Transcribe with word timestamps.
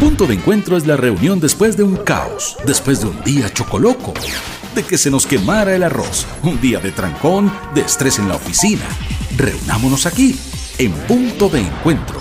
Punto 0.00 0.26
de 0.26 0.32
encuentro 0.32 0.78
es 0.78 0.86
la 0.86 0.96
reunión 0.96 1.40
después 1.40 1.76
de 1.76 1.82
un 1.82 1.94
caos, 1.94 2.56
después 2.64 3.02
de 3.02 3.08
un 3.08 3.22
día 3.22 3.52
chocoloco, 3.52 4.14
de 4.74 4.82
que 4.82 4.96
se 4.96 5.10
nos 5.10 5.26
quemara 5.26 5.74
el 5.76 5.82
arroz, 5.82 6.26
un 6.42 6.58
día 6.58 6.80
de 6.80 6.90
trancón, 6.90 7.52
de 7.74 7.82
estrés 7.82 8.18
en 8.18 8.26
la 8.26 8.36
oficina. 8.36 8.86
Reunámonos 9.36 10.06
aquí, 10.06 10.40
en 10.78 10.92
Punto 10.92 11.50
de 11.50 11.60
Encuentro. 11.60 12.19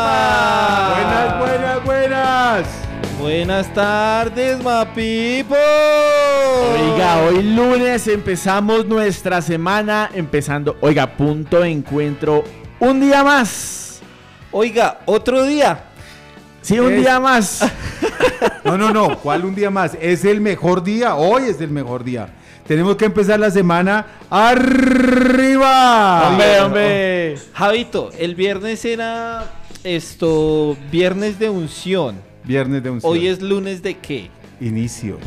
Buenas, 0.00 1.38
buenas, 1.38 1.84
buenas. 1.84 2.66
Buenas 3.20 3.74
tardes, 3.74 4.62
Mapipo. 4.62 5.56
Oiga, 6.72 7.18
hoy 7.22 7.42
lunes 7.42 8.06
empezamos 8.06 8.86
nuestra 8.86 9.42
semana 9.42 10.10
empezando, 10.14 10.76
oiga, 10.80 11.08
punto 11.16 11.60
de 11.60 11.70
encuentro, 11.70 12.44
un 12.78 13.00
día 13.00 13.24
más. 13.24 14.00
Oiga, 14.52 15.00
otro 15.06 15.42
día. 15.44 15.86
Sí, 16.62 16.78
un 16.78 16.92
Es- 16.92 17.00
día 17.00 17.18
más. 17.20 17.64
No, 18.64 18.76
no, 18.78 18.90
no. 18.92 19.18
¿Cuál 19.18 19.44
un 19.44 19.54
día 19.54 19.70
más? 19.70 19.96
Es 20.00 20.24
el 20.24 20.40
mejor 20.40 20.82
día. 20.84 21.14
Hoy 21.16 21.44
es 21.44 21.60
el 21.60 21.70
mejor 21.70 22.04
día. 22.04 22.28
Tenemos 22.70 22.94
que 22.94 23.06
empezar 23.06 23.40
la 23.40 23.50
semana 23.50 24.06
arriba. 24.30 26.28
hombre, 26.28 26.60
hombre. 26.60 27.34
Javito, 27.52 28.10
el 28.16 28.36
viernes 28.36 28.84
era 28.84 29.44
esto, 29.82 30.76
viernes 30.92 31.40
de 31.40 31.50
unción. 31.50 32.20
Viernes 32.44 32.80
de 32.84 32.90
un 32.90 33.00
Hoy 33.02 33.26
es 33.26 33.42
lunes 33.42 33.82
de 33.82 33.94
qué? 33.98 34.30
inicio. 34.60 35.18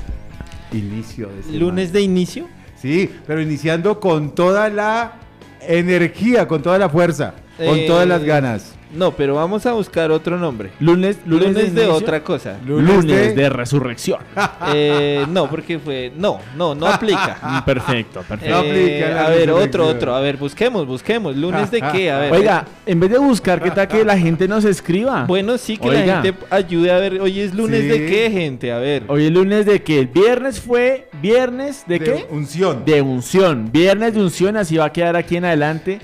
Inicio 0.72 1.28
de 1.36 1.42
semana. 1.44 1.60
¿Lunes 1.60 1.92
de 1.92 2.00
inicio? 2.00 2.48
Sí, 2.82 3.10
pero 3.28 3.42
iniciando 3.42 4.00
con 4.00 4.34
toda 4.34 4.70
la 4.70 5.16
energía, 5.60 6.48
con 6.48 6.62
toda 6.62 6.78
la 6.80 6.88
fuerza, 6.88 7.34
con 7.58 7.76
Eh, 7.78 7.86
todas 7.88 8.08
las 8.08 8.24
ganas. 8.24 8.74
No, 8.94 9.12
pero 9.12 9.36
vamos 9.36 9.66
a 9.66 9.74
buscar 9.74 10.12
otro 10.12 10.38
nombre. 10.38 10.70
Lunes, 10.80 11.18
lunes, 11.26 11.50
Lunes, 11.54 11.74
de, 11.76 11.88
otra 11.88 12.24
cosa. 12.24 12.58
Lunes, 12.66 13.06
de- 13.06 13.34
de... 13.34 13.50
resurrección. 13.50 14.20
Eh, 14.76 15.26
no, 15.30 15.50
porque 15.50 15.78
fue. 15.78 16.12
No, 16.16 16.40
no, 16.56 16.74
no 16.76 16.88
aplica. 16.88 17.38
Mm, 17.44 17.66
Perfecto, 17.66 18.22
perfecto. 18.28 18.56
No 18.56 18.64
Eh, 18.64 18.70
aplica 19.04 19.14
la 19.16 19.26
a 19.26 19.30
ver, 19.30 19.52
otro, 19.52 19.88
otro. 19.88 20.16
A 20.16 20.22
ver, 20.22 20.38
busquemos, 20.38 20.86
busquemos. 20.88 21.36
¿Lunes 21.36 21.70
de 21.72 21.82
qué? 21.92 22.12
A 22.12 22.20
ver. 22.20 22.32
Oiga, 22.34 22.66
en 22.86 23.00
vez 23.00 23.10
de 23.12 23.18
buscar, 23.18 23.62
¿qué 23.62 23.72
tal 23.72 23.88
que 23.88 24.04
la 24.06 24.18
gente 24.18 24.48
nos 24.48 24.64
escriba? 24.66 25.26
Bueno, 25.26 25.58
sí 25.58 25.78
que 25.78 25.90
Oiga. 25.90 26.06
la 26.18 26.22
gente 26.22 26.46
ayude 26.50 26.92
a 26.92 26.98
ver. 27.00 27.20
Hoy 27.20 27.40
es 27.42 27.54
lunes 27.54 27.88
de 27.88 28.06
qué, 28.06 28.30
gente. 28.32 28.72
A 28.72 28.78
ver. 28.78 29.04
Hoy 29.08 29.26
es 29.26 29.32
lunes 29.32 29.66
de 29.66 29.82
qué? 29.84 30.00
El 30.00 30.08
viernes 30.08 30.60
fue 30.62 31.10
viernes 31.22 31.84
de, 31.88 32.00
qué? 32.00 32.26
Unción. 32.30 32.84
De 32.86 33.02
unción. 33.02 33.72
Viernes 33.72 34.14
de 34.14 34.22
unción, 34.22 34.56
así 34.58 34.78
va 34.78 34.86
a 34.86 34.94
quedar 34.94 35.16
aquí 35.16 35.36
en 35.38 35.46
adelante. 35.46 36.00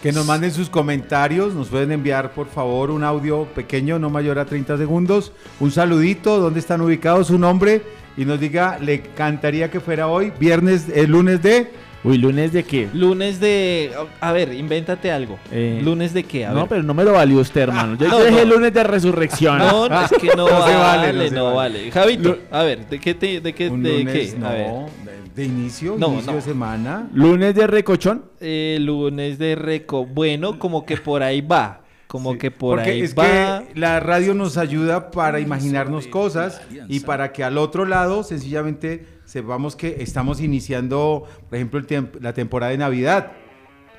Que 0.03 0.11
nos 0.11 0.27
manden 0.27 0.51
sus 0.51 0.69
comentarios, 0.69 1.55
nos 1.55 1.69
pueden 1.69 1.91
enviar 1.91 2.33
por 2.33 2.45
favor 2.47 2.91
un 2.91 3.03
audio 3.03 3.45
pequeño, 3.55 3.97
no 3.97 4.11
mayor 4.11 4.37
a 4.37 4.45
30 4.45 4.77
segundos, 4.77 5.31
un 5.59 5.71
saludito, 5.71 6.39
dónde 6.39 6.59
están 6.59 6.81
ubicados, 6.81 7.25
su 7.27 7.39
nombre 7.39 7.81
y 8.19 8.25
nos 8.25 8.39
diga, 8.39 8.77
le 8.79 8.95
encantaría 8.95 9.71
que 9.71 9.79
fuera 9.79 10.07
hoy, 10.07 10.31
viernes, 10.39 10.87
el 10.93 11.09
lunes 11.11 11.41
de... 11.41 11.71
Uy, 12.01 12.17
lunes 12.17 12.53
de 12.53 12.63
qué. 12.63 12.87
Lunes 12.93 13.41
de. 13.41 13.91
A 14.21 14.31
ver, 14.31 14.53
invéntate 14.53 15.11
algo. 15.11 15.37
Eh, 15.51 15.81
¿Lunes 15.83 16.13
de 16.13 16.23
qué? 16.23 16.45
A 16.45 16.51
no, 16.51 16.61
ver. 16.61 16.65
pero 16.69 16.83
no 16.83 16.93
me 16.93 17.03
lo 17.03 17.11
valió 17.11 17.39
usted, 17.39 17.59
hermano. 17.59 17.97
Yo 17.99 18.07
No, 18.09 18.23
dije 18.23 18.45
no. 18.45 18.55
lunes 18.55 18.73
de 18.73 18.83
resurrección. 18.85 19.57
No, 19.57 19.85
es 19.87 20.09
que 20.11 20.27
no, 20.27 20.47
No 20.49 20.65
se 20.65 20.75
vale, 20.75 21.07
vale, 21.11 21.29
no, 21.31 21.43
no 21.43 21.49
se 21.49 21.55
vale. 21.57 21.91
Javito, 21.91 22.37
a 22.51 22.63
ver, 22.63 22.87
¿de 22.87 22.99
qué 23.01 23.15
te, 23.15 23.41
de 23.41 23.53
qué, 23.53 23.67
Un 23.69 23.83
de 23.83 23.97
lunes, 23.99 24.31
qué? 24.33 24.39
no, 24.39 24.47
A 24.47 24.51
ver. 24.53 24.67
de, 25.03 25.41
de 25.41 25.43
inicio, 25.45 25.95
No, 25.99 26.07
inicio 26.13 26.31
no. 26.31 26.35
de 26.37 26.41
semana. 26.41 27.09
Lunes 27.13 27.53
de 27.53 27.67
recochón. 27.67 28.23
Eh, 28.39 28.77
lunes 28.79 29.37
de 29.37 29.55
reco. 29.55 30.05
Bueno, 30.05 30.57
como 30.57 30.85
que 30.85 30.95
por 30.95 31.21
ahí 31.21 31.41
va. 31.41 31.81
Como 32.09 32.31
Sí, 32.33 32.37
que 32.39 32.49
por 32.49 32.77
Porque 32.77 32.89
ahí 32.89 33.01
es 33.03 33.13
va. 33.15 33.63
que 33.67 33.79
la 33.79 33.99
radio 33.99 34.33
nos 34.33 34.57
ayuda 34.57 35.11
para 35.11 35.39
imaginarnos 35.39 36.07
cosas 36.07 36.59
y 36.87 37.01
para 37.01 37.31
que 37.31 37.43
al 37.43 37.57
otro 37.59 37.85
lado 37.85 38.23
sencillamente 38.23 39.05
sepamos 39.25 39.75
que 39.75 39.97
estamos 40.01 40.41
iniciando, 40.41 41.25
por 41.47 41.55
ejemplo, 41.55 41.79
el 41.79 41.85
tiemp- 41.85 42.19
la 42.19 42.33
temporada 42.33 42.71
de 42.71 42.79
Navidad. 42.79 43.31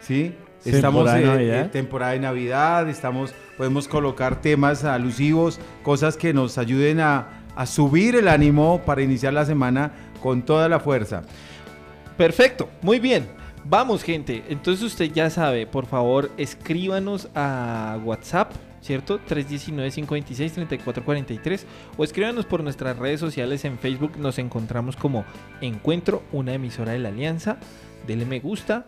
¿Sí? 0.00 0.34
Estamos 0.65 1.04
Temporada 1.04 1.16
de 1.19 1.22
eh, 1.22 1.26
Navidad. 1.28 1.60
eh, 1.66 1.69
temporada 1.72 2.12
de 2.12 2.19
Navidad, 2.19 2.88
estamos, 2.88 3.32
podemos 3.56 3.87
colocar 3.87 4.41
temas 4.41 4.82
alusivos, 4.84 5.60
cosas 5.84 6.16
que 6.16 6.34
nos 6.34 6.59
ayuden 6.59 6.99
a, 7.00 7.44
a 7.54 7.65
subir 7.65 8.16
el 8.16 8.26
ánimo 8.26 8.82
para 8.84 9.03
iniciar 9.03 9.32
la 9.34 9.44
semana 9.44 9.93
con 10.20 10.43
toda 10.43 10.69
la 10.69 10.81
fuerza. 10.81 11.22
Perfecto, 12.16 12.69
muy 12.82 12.99
bien. 12.99 13.28
Vamos, 13.65 14.03
gente. 14.03 14.43
Entonces 14.48 14.84
usted 14.84 15.12
ya 15.12 15.31
sabe, 15.31 15.66
por 15.66 15.87
favor, 15.87 16.31
escríbanos 16.38 17.28
a 17.34 17.98
WhatsApp, 18.04 18.53
¿cierto? 18.81 19.21
319-526-3443 19.28 21.65
o 21.97 22.04
escríbanos 22.04 22.47
por 22.47 22.62
nuestras 22.65 22.99
redes 22.99 23.20
sociales 23.20 23.65
en 23.65 23.78
Facebook. 23.78 24.19
Nos 24.19 24.38
encontramos 24.38 24.97
como 24.97 25.25
Encuentro, 25.60 26.22
una 26.32 26.54
emisora 26.54 26.93
de 26.93 27.00
la 27.00 27.10
Alianza. 27.10 27.59
Dele 28.06 28.25
me 28.25 28.41
gusta. 28.41 28.87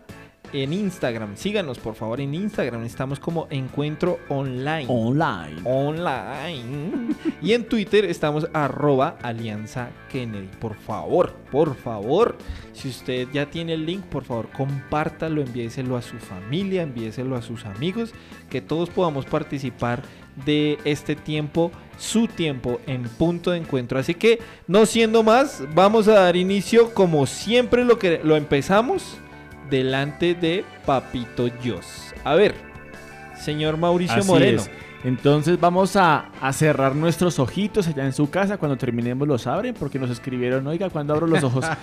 En 0.53 0.71
Instagram, 0.71 1.35
síganos 1.35 1.79
por 1.79 1.95
favor 1.95 2.21
en 2.21 2.35
Instagram. 2.35 2.83
Estamos 2.83 3.19
como 3.19 3.47
Encuentro 3.49 4.19
Online. 4.29 4.85
Online. 4.87 5.61
online. 5.63 7.15
Y 7.41 7.53
en 7.53 7.67
Twitter 7.67 8.05
estamos 8.05 8.47
arroba 8.53 9.17
Alianza 9.23 9.89
Kennedy. 10.11 10.51
Por 10.59 10.75
favor, 10.75 11.33
por 11.51 11.75
favor, 11.75 12.37
si 12.71 12.89
usted 12.89 13.27
ya 13.33 13.47
tiene 13.47 13.73
el 13.73 13.87
link, 13.87 14.03
por 14.03 14.25
favor, 14.25 14.47
compártalo, 14.55 15.41
envíeselo 15.41 15.97
a 15.97 16.03
su 16.03 16.19
familia, 16.19 16.83
envíeselo 16.83 17.35
a 17.35 17.41
sus 17.41 17.65
amigos, 17.65 18.13
que 18.51 18.61
todos 18.61 18.91
podamos 18.91 19.25
participar 19.25 20.03
de 20.45 20.77
este 20.85 21.15
tiempo, 21.15 21.71
su 21.97 22.27
tiempo 22.27 22.79
en 22.85 23.01
punto 23.03 23.49
de 23.49 23.57
encuentro. 23.57 23.97
Así 23.97 24.13
que, 24.13 24.39
no 24.67 24.85
siendo 24.85 25.23
más, 25.23 25.63
vamos 25.73 26.07
a 26.07 26.13
dar 26.13 26.35
inicio 26.35 26.93
como 26.93 27.25
siempre 27.25 27.83
lo 27.85 27.97
que 27.97 28.21
lo 28.23 28.35
empezamos 28.35 29.17
delante 29.73 30.35
de 30.35 30.63
Papito 30.85 31.49
Dios. 31.63 32.13
A 32.23 32.35
ver, 32.35 32.53
señor 33.35 33.77
Mauricio 33.77 34.17
Así 34.17 34.27
Moreno. 34.27 34.61
es. 34.61 34.69
Entonces 35.03 35.59
vamos 35.59 35.95
a, 35.95 36.29
a 36.41 36.53
cerrar 36.53 36.95
nuestros 36.95 37.39
ojitos 37.39 37.87
allá 37.87 38.05
en 38.05 38.13
su 38.13 38.29
casa. 38.29 38.57
Cuando 38.57 38.77
terminemos 38.77 39.27
los 39.27 39.47
abren 39.47 39.73
porque 39.73 39.99
nos 39.99 40.09
escribieron, 40.09 40.65
oiga, 40.67 40.89
cuando 40.89 41.13
abro 41.13 41.27
los 41.27 41.43
ojos? 41.43 41.65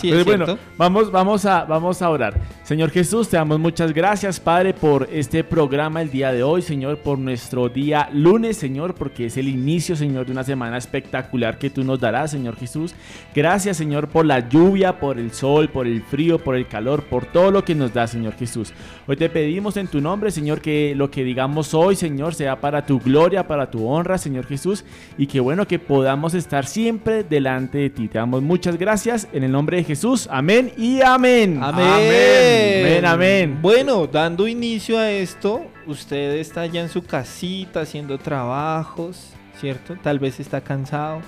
Sí, 0.00 0.10
es 0.10 0.24
bueno, 0.24 0.46
cierto. 0.46 0.62
vamos, 0.78 1.12
vamos, 1.12 1.44
a, 1.44 1.64
vamos 1.64 2.00
a 2.00 2.08
orar. 2.08 2.34
Señor 2.62 2.90
Jesús, 2.90 3.28
te 3.28 3.36
damos 3.36 3.58
muchas 3.58 3.92
gracias, 3.92 4.40
Padre, 4.40 4.72
por 4.72 5.06
este 5.12 5.44
programa 5.44 6.00
el 6.00 6.10
día 6.10 6.32
de 6.32 6.42
hoy, 6.42 6.62
Señor, 6.62 6.98
por 6.98 7.18
nuestro 7.18 7.68
día 7.68 8.08
lunes, 8.12 8.56
Señor, 8.56 8.94
porque 8.94 9.26
es 9.26 9.36
el 9.36 9.48
inicio, 9.48 9.96
Señor, 9.96 10.24
de 10.24 10.32
una 10.32 10.44
semana 10.44 10.78
espectacular 10.78 11.58
que 11.58 11.68
tú 11.68 11.84
nos 11.84 12.00
darás, 12.00 12.30
Señor 12.30 12.56
Jesús. 12.56 12.94
Gracias, 13.34 13.76
Señor, 13.76 14.08
por 14.08 14.24
la 14.24 14.48
lluvia, 14.48 14.98
por 14.98 15.18
el 15.18 15.32
sol, 15.32 15.68
por 15.68 15.86
el 15.86 16.02
frío, 16.02 16.38
por 16.38 16.56
el 16.56 16.66
calor, 16.66 17.04
por 17.04 17.26
todo 17.26 17.50
lo 17.50 17.64
que 17.64 17.74
nos 17.74 17.92
da, 17.92 18.06
Señor 18.06 18.34
Jesús. 18.36 18.72
Hoy 19.06 19.16
te 19.16 19.28
pedimos 19.28 19.76
en 19.76 19.88
tu 19.88 20.00
nombre, 20.00 20.30
Señor, 20.30 20.62
que 20.62 20.94
lo 20.94 21.10
que 21.10 21.24
digamos 21.24 21.59
hoy, 21.74 21.96
Señor, 21.96 22.34
sea 22.34 22.60
para 22.60 22.84
tu 22.84 22.98
gloria, 22.98 23.46
para 23.46 23.70
tu 23.70 23.86
honra, 23.86 24.18
Señor 24.18 24.46
Jesús, 24.46 24.84
y 25.16 25.26
que 25.26 25.40
bueno, 25.40 25.66
que 25.66 25.78
podamos 25.78 26.34
estar 26.34 26.66
siempre 26.66 27.24
delante 27.24 27.78
de 27.78 27.90
ti. 27.90 28.08
Te 28.08 28.18
damos 28.18 28.42
muchas 28.42 28.76
gracias 28.76 29.28
en 29.32 29.44
el 29.44 29.52
nombre 29.52 29.78
de 29.78 29.84
Jesús. 29.84 30.28
Amén 30.30 30.72
y 30.76 31.00
amén. 31.00 31.60
Amén. 31.62 31.86
Amén, 31.86 33.04
amén. 33.04 33.58
Bueno, 33.62 34.06
dando 34.06 34.46
inicio 34.48 34.98
a 34.98 35.10
esto, 35.10 35.62
usted 35.86 36.36
está 36.36 36.66
ya 36.66 36.80
en 36.80 36.88
su 36.88 37.02
casita 37.02 37.82
haciendo 37.82 38.18
trabajos, 38.18 39.32
¿cierto? 39.58 39.96
Tal 40.02 40.18
vez 40.18 40.40
está 40.40 40.60
cansado. 40.60 41.20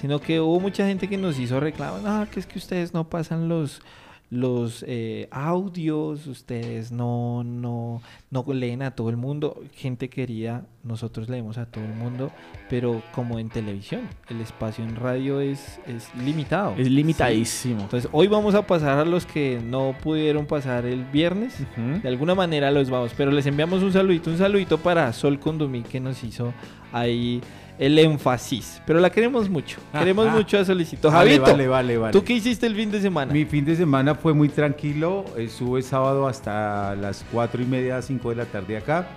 Sino 0.00 0.20
que 0.20 0.40
hubo 0.40 0.58
mucha 0.58 0.86
gente 0.86 1.06
que 1.06 1.18
nos 1.18 1.38
hizo 1.38 1.60
reclamos. 1.60 2.00
Ah, 2.06 2.26
que 2.30 2.40
es 2.40 2.46
que 2.46 2.58
ustedes 2.58 2.94
no 2.94 3.04
pasan 3.04 3.48
los 3.48 3.82
los 4.30 4.84
eh, 4.88 5.28
audios, 5.30 6.26
ustedes 6.26 6.90
no, 6.90 7.44
no, 7.44 8.02
no 8.30 8.44
leen 8.52 8.82
a 8.82 8.90
todo 8.90 9.08
el 9.10 9.16
mundo, 9.16 9.62
gente 9.72 10.08
querida, 10.08 10.66
nosotros 10.82 11.28
leemos 11.28 11.58
a 11.58 11.66
todo 11.66 11.84
el 11.84 11.94
mundo, 11.94 12.32
pero 12.68 13.02
como 13.12 13.38
en 13.38 13.48
televisión, 13.48 14.02
el 14.28 14.40
espacio 14.40 14.84
en 14.84 14.96
radio 14.96 15.40
es, 15.40 15.80
es 15.86 16.12
limitado. 16.16 16.74
Es 16.76 16.90
limitadísimo. 16.90 17.82
Entonces 17.82 18.10
hoy 18.12 18.26
vamos 18.26 18.54
a 18.54 18.66
pasar 18.66 18.98
a 18.98 19.04
los 19.04 19.26
que 19.26 19.60
no 19.64 19.94
pudieron 20.02 20.46
pasar 20.46 20.86
el 20.86 21.04
viernes, 21.04 21.64
de 21.76 22.08
alguna 22.08 22.34
manera 22.34 22.70
los 22.70 22.90
vamos, 22.90 23.12
pero 23.16 23.30
les 23.30 23.46
enviamos 23.46 23.82
un 23.82 23.92
saludito, 23.92 24.30
un 24.30 24.38
saludito 24.38 24.78
para 24.78 25.12
Sol 25.12 25.38
Condomí 25.38 25.82
que 25.82 26.00
nos 26.00 26.22
hizo 26.24 26.52
ahí 26.92 27.40
el 27.78 27.98
énfasis. 27.98 28.82
Pero 28.86 29.00
la 29.00 29.10
queremos 29.10 29.48
mucho. 29.48 29.78
Queremos 29.92 30.30
mucho 30.32 30.58
a 30.58 30.64
Solicito. 30.64 31.10
Javito, 31.10 31.42
vale, 31.42 31.68
vale, 31.68 31.98
vale, 31.98 32.12
¿tú 32.12 32.24
qué 32.24 32.34
hiciste 32.34 32.66
el 32.66 32.74
fin 32.74 32.90
de 32.90 33.00
semana? 33.00 33.32
Mi 33.32 33.44
fin 33.44 33.64
de 33.64 33.76
semana 33.76 34.14
fue 34.14 34.32
muy 34.32 34.48
tranquilo. 34.48 35.24
Estuve 35.36 35.82
sábado 35.82 36.26
hasta 36.26 36.94
las 36.96 37.24
4 37.32 37.62
y 37.62 37.66
media, 37.66 38.00
5 38.02 38.30
de 38.30 38.36
la 38.36 38.46
tarde 38.46 38.76
acá. 38.76 39.08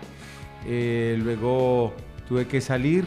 Eh, 0.66 1.18
luego 1.22 1.94
tuve 2.28 2.48
que 2.48 2.62
salir. 2.62 3.06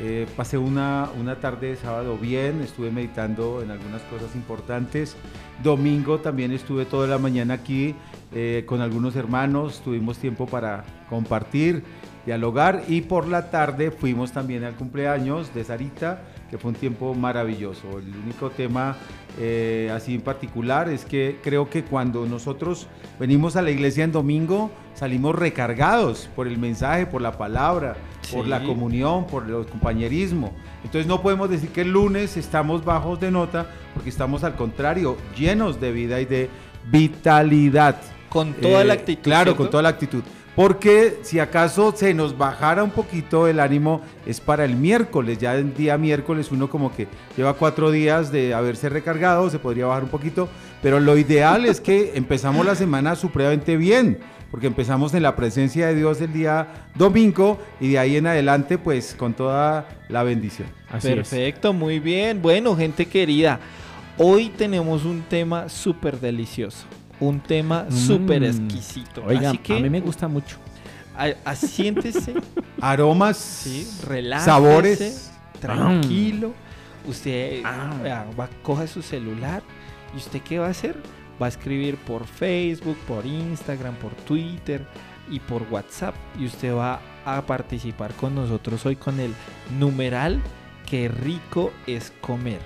Eh, 0.00 0.26
pasé 0.36 0.56
una, 0.56 1.10
una 1.20 1.36
tarde 1.36 1.68
de 1.68 1.76
sábado 1.76 2.16
bien, 2.16 2.62
estuve 2.62 2.90
meditando 2.90 3.60
en 3.62 3.70
algunas 3.70 4.00
cosas 4.02 4.34
importantes. 4.34 5.16
Domingo 5.62 6.18
también 6.18 6.50
estuve 6.50 6.86
toda 6.86 7.06
la 7.06 7.18
mañana 7.18 7.54
aquí 7.54 7.94
eh, 8.34 8.64
con 8.66 8.80
algunos 8.80 9.14
hermanos, 9.16 9.82
tuvimos 9.84 10.16
tiempo 10.16 10.46
para 10.46 10.84
compartir 11.10 11.84
dialogar 12.24 12.84
y 12.88 13.02
por 13.02 13.26
la 13.28 13.50
tarde 13.50 13.90
fuimos 13.90 14.32
también 14.32 14.64
al 14.64 14.74
cumpleaños 14.74 15.54
de 15.54 15.64
Sarita, 15.64 16.22
que 16.50 16.58
fue 16.58 16.70
un 16.70 16.76
tiempo 16.76 17.14
maravilloso. 17.14 17.98
El 17.98 18.14
único 18.24 18.50
tema 18.50 18.96
eh, 19.38 19.90
así 19.94 20.14
en 20.14 20.20
particular 20.20 20.88
es 20.88 21.04
que 21.04 21.38
creo 21.42 21.70
que 21.70 21.84
cuando 21.84 22.26
nosotros 22.26 22.86
venimos 23.18 23.56
a 23.56 23.62
la 23.62 23.70
iglesia 23.70 24.04
en 24.04 24.12
domingo, 24.12 24.70
salimos 24.94 25.34
recargados 25.34 26.28
por 26.36 26.46
el 26.46 26.58
mensaje, 26.58 27.06
por 27.06 27.22
la 27.22 27.32
palabra, 27.32 27.96
por 28.30 28.46
la 28.46 28.62
comunión, 28.62 29.26
por 29.26 29.44
el 29.48 29.66
compañerismo. 29.66 30.52
Entonces 30.84 31.06
no 31.06 31.22
podemos 31.22 31.48
decir 31.50 31.70
que 31.70 31.82
el 31.82 31.92
lunes 31.92 32.36
estamos 32.36 32.84
bajos 32.84 33.18
de 33.20 33.30
nota, 33.30 33.66
porque 33.94 34.10
estamos 34.10 34.44
al 34.44 34.54
contrario, 34.54 35.16
llenos 35.36 35.80
de 35.80 35.92
vida 35.92 36.20
y 36.20 36.26
de 36.26 36.50
vitalidad. 36.90 37.96
Con 38.28 38.54
toda 38.54 38.84
la 38.84 38.94
eh, 38.94 38.98
actitud. 38.98 39.22
Claro, 39.22 39.56
con 39.56 39.70
toda 39.70 39.82
la 39.82 39.90
actitud. 39.90 40.22
Porque 40.54 41.20
si 41.22 41.38
acaso 41.38 41.94
se 41.96 42.12
nos 42.12 42.36
bajara 42.36 42.84
un 42.84 42.90
poquito 42.90 43.48
el 43.48 43.58
ánimo 43.58 44.02
es 44.26 44.40
para 44.40 44.64
el 44.64 44.76
miércoles. 44.76 45.38
Ya 45.38 45.54
el 45.54 45.74
día 45.74 45.96
miércoles 45.96 46.50
uno 46.52 46.68
como 46.68 46.94
que 46.94 47.08
lleva 47.36 47.54
cuatro 47.54 47.90
días 47.90 48.30
de 48.30 48.52
haberse 48.52 48.90
recargado, 48.90 49.48
se 49.48 49.58
podría 49.58 49.86
bajar 49.86 50.04
un 50.04 50.10
poquito. 50.10 50.48
Pero 50.82 51.00
lo 51.00 51.16
ideal 51.16 51.64
es 51.64 51.80
que 51.80 52.12
empezamos 52.14 52.66
la 52.66 52.74
semana 52.74 53.16
supremamente 53.16 53.76
bien. 53.76 54.18
Porque 54.50 54.66
empezamos 54.66 55.14
en 55.14 55.22
la 55.22 55.34
presencia 55.34 55.86
de 55.86 55.94
Dios 55.94 56.20
el 56.20 56.34
día 56.34 56.68
domingo 56.94 57.58
y 57.80 57.92
de 57.92 57.98
ahí 57.98 58.16
en 58.18 58.26
adelante 58.26 58.76
pues 58.76 59.14
con 59.14 59.32
toda 59.32 59.88
la 60.10 60.22
bendición. 60.24 60.68
Perfecto, 61.00 61.72
muy 61.72 62.00
bien. 62.00 62.42
Bueno, 62.42 62.76
gente 62.76 63.06
querida, 63.06 63.60
hoy 64.18 64.50
tenemos 64.50 65.06
un 65.06 65.22
tema 65.22 65.70
súper 65.70 66.20
delicioso 66.20 66.84
un 67.22 67.40
tema 67.40 67.86
mm. 67.88 67.92
súper 67.92 68.44
exquisito. 68.44 69.24
Oiga, 69.24 69.50
a 69.50 69.72
mí 69.74 69.90
me 69.90 70.00
gusta 70.00 70.28
mucho. 70.28 70.56
Asiéntese. 71.44 72.34
Aromas, 72.80 73.36
sí, 73.36 73.88
relájese, 74.06 74.44
sabores. 74.44 75.32
Tranquilo. 75.60 76.52
Usted 77.06 77.62
ah. 77.64 78.26
va, 78.38 78.48
coja 78.62 78.86
su 78.86 79.02
celular 79.02 79.62
y 80.14 80.16
usted 80.16 80.40
qué 80.40 80.58
va 80.58 80.66
a 80.66 80.70
hacer? 80.70 80.96
Va 81.40 81.46
a 81.46 81.48
escribir 81.48 81.96
por 81.96 82.26
Facebook, 82.26 82.96
por 83.06 83.24
Instagram, 83.24 83.94
por 83.96 84.12
Twitter 84.12 84.84
y 85.30 85.40
por 85.40 85.62
WhatsApp 85.70 86.14
y 86.38 86.46
usted 86.46 86.74
va 86.74 87.00
a 87.24 87.42
participar 87.42 88.12
con 88.14 88.34
nosotros 88.34 88.84
hoy 88.86 88.96
con 88.96 89.20
el 89.20 89.32
numeral 89.78 90.40
qué 90.88 91.08
rico 91.08 91.72
es 91.86 92.12
comer 92.20 92.60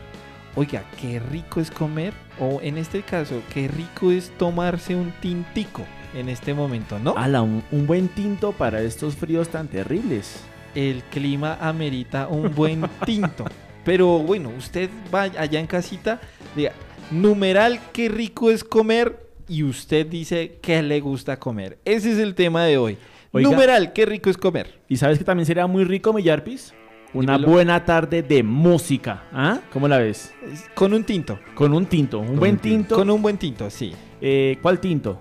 oiga, 0.56 0.84
qué 1.00 1.20
rico 1.20 1.60
es 1.60 1.70
comer, 1.70 2.12
o 2.40 2.60
en 2.62 2.78
este 2.78 3.02
caso, 3.02 3.42
qué 3.54 3.68
rico 3.68 4.10
es 4.10 4.30
tomarse 4.36 4.96
un 4.96 5.12
tintico 5.20 5.84
en 6.14 6.28
este 6.28 6.54
momento, 6.54 6.98
¿no? 6.98 7.14
Ala, 7.16 7.42
un, 7.42 7.62
buen 7.70 8.08
tinto 8.08 8.52
para 8.52 8.80
estos 8.82 9.14
fríos 9.14 9.48
tan 9.48 9.68
terribles. 9.68 10.40
El 10.74 11.02
clima 11.04 11.58
amerita 11.60 12.26
un 12.26 12.54
buen 12.54 12.84
tinto. 13.06 13.44
Pero 13.84 14.18
bueno, 14.18 14.50
usted 14.56 14.90
va 15.14 15.22
allá 15.22 15.60
en 15.60 15.66
casita, 15.66 16.20
diga, 16.56 16.72
numeral, 17.10 17.78
qué 17.92 18.08
rico 18.08 18.50
es 18.50 18.64
comer, 18.64 19.26
y 19.48 19.62
usted 19.62 20.06
dice 20.06 20.58
qué 20.60 20.82
le 20.82 21.00
gusta 21.00 21.38
comer. 21.38 21.78
Ese 21.84 22.12
es 22.12 22.18
el 22.18 22.34
tema 22.34 22.64
de 22.64 22.78
hoy. 22.78 22.98
numeral, 23.32 23.92
qué 23.92 24.06
rico 24.06 24.30
es 24.30 24.36
comer. 24.36 24.74
¿Y 24.88 24.96
sabes 24.96 25.18
que 25.18 25.24
también 25.24 25.46
sería 25.46 25.66
muy 25.66 25.84
rico, 25.84 26.12
Millarpis? 26.12 26.74
Una 27.16 27.38
buena 27.38 27.82
tarde 27.84 28.22
de 28.22 28.42
música. 28.42 29.22
¿Ah? 29.32 29.60
¿Cómo 29.72 29.88
la 29.88 29.98
ves? 29.98 30.34
Con 30.74 30.92
un 30.92 31.02
tinto. 31.04 31.38
Con 31.54 31.72
un 31.72 31.86
tinto. 31.86 32.18
Un 32.18 32.36
buen 32.36 32.58
tinto. 32.58 32.94
Con 32.94 33.08
un 33.08 33.22
buen 33.22 33.38
tinto, 33.38 33.70
sí. 33.70 33.94
Eh, 34.20 34.58
¿Cuál 34.60 34.80
tinto? 34.80 35.20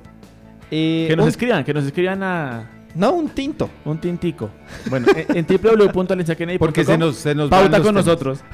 Eh, 0.70 1.06
que 1.08 1.16
nos 1.16 1.28
escriban, 1.28 1.64
que 1.64 1.74
nos 1.74 1.86
escriban 1.86 2.22
a. 2.22 2.70
No, 2.96 3.14
un 3.14 3.30
tinto. 3.30 3.70
Un 3.86 4.00
tintico. 4.00 4.50
Bueno, 4.90 5.08
en, 5.16 5.46
www.lensakeney.com. 5.48 6.60
Porque 6.60 6.84
se 6.84 6.98
nos, 6.98 7.16
se 7.16 7.34
nos 7.34 7.50
pauta 7.50 7.82
con 7.82 7.96
nosotros. 7.96 8.40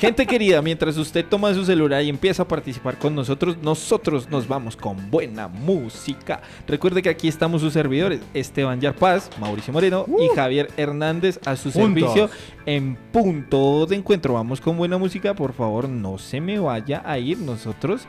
Gente 0.00 0.24
querida, 0.24 0.62
mientras 0.62 0.96
usted 0.96 1.26
toma 1.26 1.52
su 1.52 1.62
celular 1.62 2.02
y 2.02 2.08
empieza 2.08 2.44
a 2.44 2.48
participar 2.48 2.98
con 2.98 3.14
nosotros, 3.14 3.58
nosotros 3.60 4.30
nos 4.30 4.48
vamos 4.48 4.74
con 4.74 5.10
buena 5.10 5.46
música. 5.46 6.40
Recuerde 6.66 7.02
que 7.02 7.10
aquí 7.10 7.28
estamos 7.28 7.60
sus 7.60 7.74
servidores, 7.74 8.22
Esteban 8.32 8.80
Yarpaz, 8.80 9.28
Mauricio 9.38 9.74
Moreno 9.74 10.06
y 10.08 10.30
uh. 10.30 10.34
Javier 10.34 10.70
Hernández 10.78 11.38
a 11.44 11.54
su 11.54 11.70
servicio 11.70 12.30
en 12.64 12.96
punto 13.12 13.84
de 13.84 13.96
encuentro. 13.96 14.32
Vamos 14.32 14.62
con 14.62 14.78
buena 14.78 14.96
música, 14.96 15.34
por 15.34 15.52
favor, 15.52 15.86
no 15.86 16.16
se 16.16 16.40
me 16.40 16.58
vaya 16.58 17.02
a 17.04 17.18
ir. 17.18 17.36
Nosotros 17.36 18.00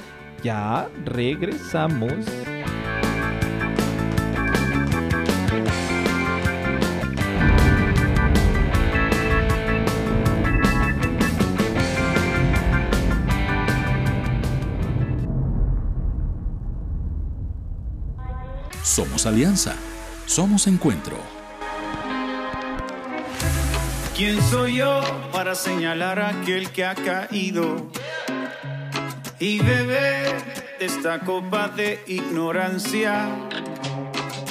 ya 0.45 0.87
regresamos. 1.03 2.13
Somos 18.83 19.25
alianza. 19.25 19.75
Somos 20.25 20.65
encuentro. 20.65 21.17
¿Quién 24.15 24.41
soy 24.49 24.77
yo 24.77 25.01
para 25.31 25.55
señalar 25.55 26.19
a 26.19 26.29
aquel 26.29 26.71
que 26.71 26.85
ha 26.85 26.95
caído 26.95 27.87
y 29.39 29.59
beber 29.59 30.35
esta 30.79 31.19
copa 31.19 31.67
de 31.69 32.03
ignorancia? 32.07 33.29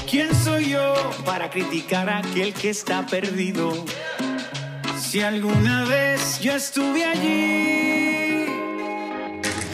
¿Quién 0.08 0.34
soy 0.34 0.70
yo 0.70 0.94
para 1.24 1.50
criticar 1.50 2.08
a 2.08 2.18
aquel 2.18 2.52
que 2.52 2.70
está 2.70 3.06
perdido? 3.06 3.72
Si 4.98 5.22
alguna 5.22 5.84
vez 5.84 6.40
yo 6.40 6.54
estuve 6.54 7.04
allí, 7.04 8.46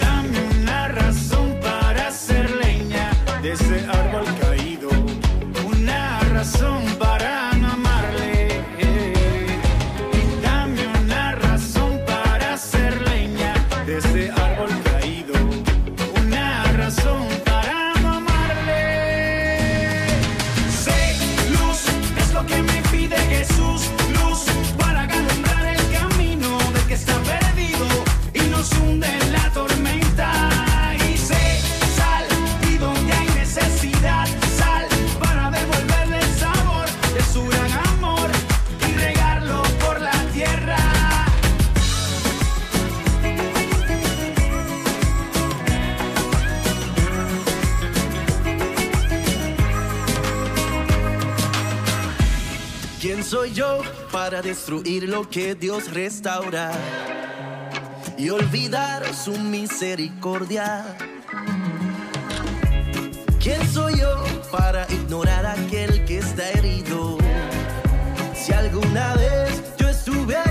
dame 0.01 0.41
una 0.61 0.89
razón 0.89 1.59
para 1.61 2.11
ser 2.11 2.51
leña 2.57 3.11
de 3.43 3.53
ese 3.53 3.87
árbol 3.87 4.25
para 6.53 6.76
soy 53.27 53.53
yo 53.53 53.81
para 54.13 54.41
destruir 54.41 55.09
lo 55.09 55.29
que 55.29 55.57
Dios 55.57 55.93
restaura 55.93 56.71
y 58.17 58.31
olvidar 58.31 59.03
su 59.13 59.37
misericordia? 59.37 60.85
¿Quién 63.41 63.67
soy 63.69 63.99
yo 63.99 64.25
para 64.53 64.87
ignorar 64.93 65.45
aquel 65.45 66.05
que 66.05 66.19
está 66.19 66.51
herido? 66.51 67.19
Si 68.33 68.53
alguna 68.53 69.15
vez 69.17 69.61
yo 69.77 69.89
estuve 69.89 70.46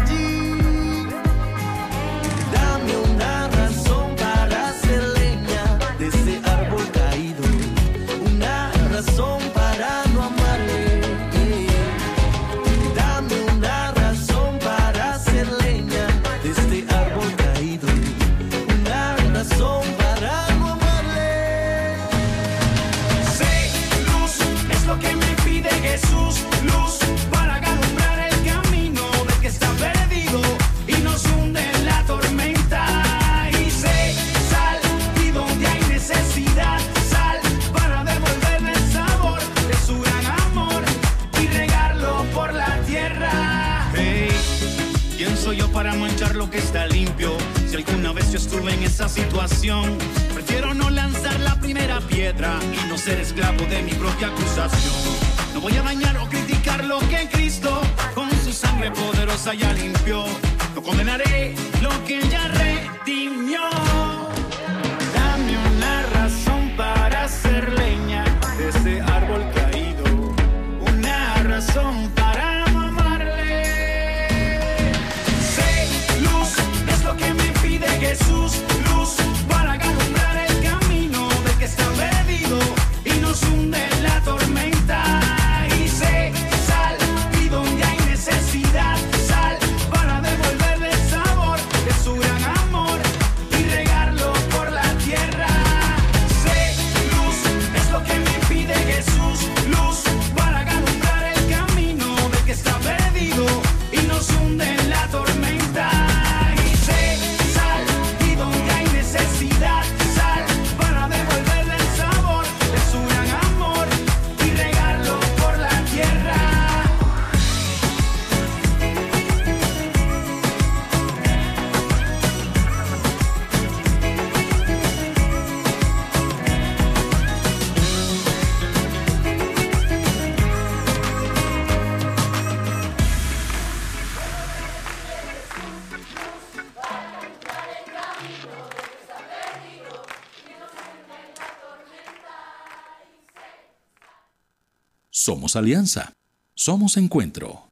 Somos 145.25 145.55
Alianza. 145.55 146.13
Somos 146.53 146.98
Encuentro. 146.98 147.63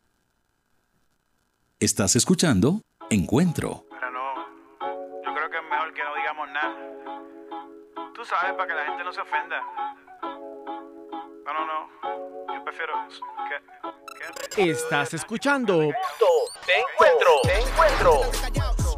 Estás 1.79 2.15
escuchando 2.15 2.81
Encuentro. 3.11 3.85
Pero 3.91 4.09
no, 4.09 4.35
yo 5.23 5.35
creo 5.35 5.49
que 5.51 5.57
es 5.57 5.63
mejor 5.69 5.93
que 5.93 6.03
no 6.03 6.15
digamos 6.15 6.47
nada. 6.49 6.75
Tú 8.15 8.25
sabes, 8.25 8.53
para 8.53 8.67
que 8.67 8.73
la 8.73 8.85
gente 8.85 9.03
no 9.03 9.13
se 9.13 9.21
ofenda. 9.21 9.61
No, 11.45 11.53
no, 11.53 11.65
no. 11.67 12.55
Yo 12.55 12.63
prefiero 12.63 12.93
que... 13.47 13.61
quédate. 14.17 14.71
Estás 14.71 15.13
escuchando 15.13 15.77
Te 16.65 16.79
encuentro, 16.79 17.39
te 17.43 17.59
encuentro. 17.61 18.92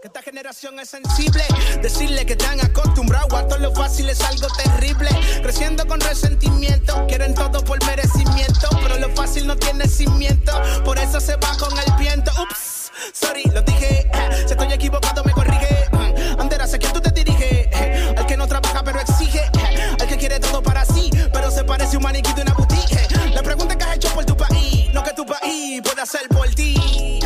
Que 0.00 0.06
esta 0.08 0.22
generación 0.22 0.78
es 0.78 0.90
sensible. 0.90 1.42
Decirle 1.82 2.24
que 2.24 2.34
están 2.34 2.60
acostumbrados 2.60 3.32
a 3.34 3.48
todo 3.48 3.58
lo 3.58 3.74
fácil 3.74 4.08
es 4.08 4.20
algo 4.20 4.46
terrible. 4.62 5.08
Creciendo 5.42 5.86
con 5.88 6.00
resentimiento, 6.00 7.04
quieren 7.08 7.34
todo 7.34 7.64
por 7.64 7.84
merecimiento. 7.84 8.68
Pero 8.82 8.96
lo 8.98 9.08
fácil 9.16 9.46
no 9.46 9.56
tiene 9.56 9.88
cimiento, 9.88 10.52
por 10.84 10.98
eso 10.98 11.20
se 11.20 11.34
va 11.36 11.56
con 11.58 11.76
el 11.76 11.92
viento. 11.98 12.30
Ups, 12.40 12.92
sorry, 13.12 13.42
lo 13.52 13.62
dije. 13.62 14.08
eh, 14.12 14.44
Si 14.46 14.52
estoy 14.52 14.72
equivocado, 14.72 15.24
me 15.24 15.32
corrige. 15.32 15.86
Mm, 15.90 16.40
Anderas, 16.40 16.72
¿a 16.74 16.78
quién 16.78 16.92
tú 16.92 17.00
te 17.00 17.10
diriges? 17.10 17.66
Eh, 17.72 18.14
Al 18.16 18.26
que 18.26 18.36
no 18.36 18.46
trabaja, 18.46 18.82
pero 18.84 19.00
exige. 19.00 19.40
eh, 19.40 19.96
Al 20.00 20.06
que 20.06 20.16
quiere 20.16 20.38
todo 20.38 20.62
para 20.62 20.84
sí, 20.84 21.10
pero 21.32 21.50
se 21.50 21.64
parece 21.64 21.96
un 21.96 22.04
maniquí 22.04 22.32
de 22.34 22.42
una 22.42 22.54
boutique. 22.54 23.08
La 23.34 23.42
pregunta 23.42 23.76
que 23.76 23.82
has 23.84 23.96
hecho 23.96 24.10
por 24.14 24.24
tu 24.24 24.36
país, 24.36 24.92
no 24.92 25.02
que 25.02 25.12
tu 25.12 25.26
país 25.26 25.82
pueda 25.82 26.04
hacer 26.04 26.28
por 26.28 26.48
ti. 26.54 27.18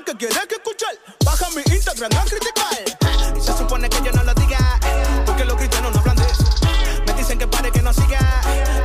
Tema 0.00 0.04
que 0.04 0.26
quieres 0.26 0.46
que 0.46 0.54
escuchar, 0.54 0.94
baja 1.24 1.46
mi 1.50 1.62
Instagram 1.74 2.10
a 2.18 2.24
criticar. 2.24 3.40
Se 3.40 3.52
supone 3.56 3.88
que 3.88 4.02
yo 4.02 4.12
no 4.12 4.22
lo 4.24 4.34
diga, 4.34 4.78
porque 5.24 5.44
los 5.44 5.56
cristianos 5.56 5.92
no 5.92 6.00
hablan 6.00 6.16
de 6.16 6.24
eso. 6.24 6.44
Me 7.06 7.12
dicen 7.14 7.38
que 7.38 7.46
pare 7.46 7.70
que 7.70 7.82
no 7.82 7.92
siga, 7.92 8.18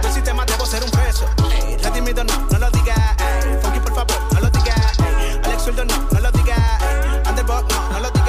del 0.02 0.12
sistema 0.12 0.46
debo 0.46 0.66
ser 0.66 0.84
un 0.84 0.92
preso. 0.92 1.26
Redimido 1.84 2.24
no, 2.24 2.38
no 2.52 2.60
lo 2.60 2.72
diga. 2.72 3.16
Funky 3.62 3.80
por 3.80 3.96
favor, 3.96 4.34
no 4.34 4.40
lo 4.42 4.50
diga. 4.50 4.76
Alex 5.44 5.64
Zurdo 5.64 5.86
no, 5.86 6.08
no 6.12 6.20
lo 6.20 6.32
diga. 6.32 6.80
Underbot 7.30 7.72
no, 7.72 7.90
no 7.90 8.00
lo 8.00 8.12
diga. 8.12 8.26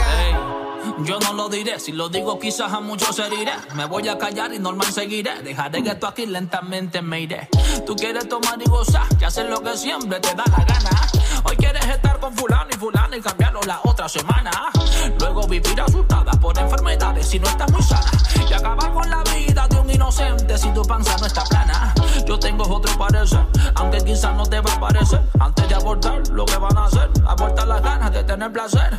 Yo 1.04 1.18
no 1.20 1.32
lo 1.34 1.48
diré, 1.48 1.78
si 1.78 1.92
lo 1.92 2.08
digo 2.08 2.38
quizás 2.38 2.72
a 2.72 2.80
muchos 2.80 3.18
heriré. 3.18 3.52
Me 3.74 3.84
voy 3.84 4.08
a 4.08 4.18
callar 4.18 4.52
y 4.52 4.58
normal 4.58 4.92
seguiré. 4.92 5.42
Dejaré 5.42 5.82
que 5.82 5.90
esto 5.90 6.06
aquí 6.06 6.26
lentamente 6.26 7.02
me 7.02 7.20
iré. 7.20 7.48
Tú 7.84 7.94
quieres 7.94 8.28
tomar 8.28 8.60
y 8.60 8.68
gozar 8.68 9.06
y 9.20 9.24
hacer 9.24 9.48
lo 9.48 9.62
que 9.62 9.76
siempre 9.76 10.18
te 10.20 10.34
da 10.34 10.44
la 10.46 10.64
gana. 10.64 11.05
Hoy 11.48 11.56
quieres 11.56 11.86
estar 11.86 12.18
con 12.18 12.34
fulano 12.34 12.66
y 12.70 12.76
fulano 12.76 13.16
y 13.16 13.20
cambiarlo 13.20 13.60
la 13.66 13.80
otra 13.84 14.08
semana. 14.08 14.50
Luego 15.20 15.46
vivir 15.46 15.80
asustada 15.80 16.32
por 16.32 16.58
enfermedades 16.58 17.28
si 17.28 17.38
no 17.38 17.46
estás 17.46 17.70
muy 17.70 17.82
sana. 17.82 18.10
Y 18.48 18.52
acabar 18.52 18.92
con 18.92 19.08
la 19.08 19.22
vida 19.22 19.66
de 19.68 19.76
un 19.76 19.90
inocente 19.90 20.58
si 20.58 20.68
tu 20.70 20.82
panza 20.82 21.16
no 21.18 21.26
está 21.26 21.44
plana. 21.44 21.94
Yo 22.26 22.38
tengo 22.38 22.64
otro 22.64 22.96
parecer, 22.98 23.46
aunque 23.76 23.98
quizás 23.98 24.34
no 24.34 24.44
te 24.44 24.60
va 24.60 24.72
a 24.72 24.80
parecer. 24.80 25.22
Antes 25.38 25.68
de 25.68 25.74
abortar 25.74 26.26
lo 26.28 26.44
que 26.44 26.56
van 26.56 26.76
a 26.76 26.84
hacer, 26.86 27.10
abortar 27.26 27.68
las 27.68 27.82
ganas 27.82 28.12
de 28.12 28.24
tener 28.24 28.52
placer. 28.52 28.96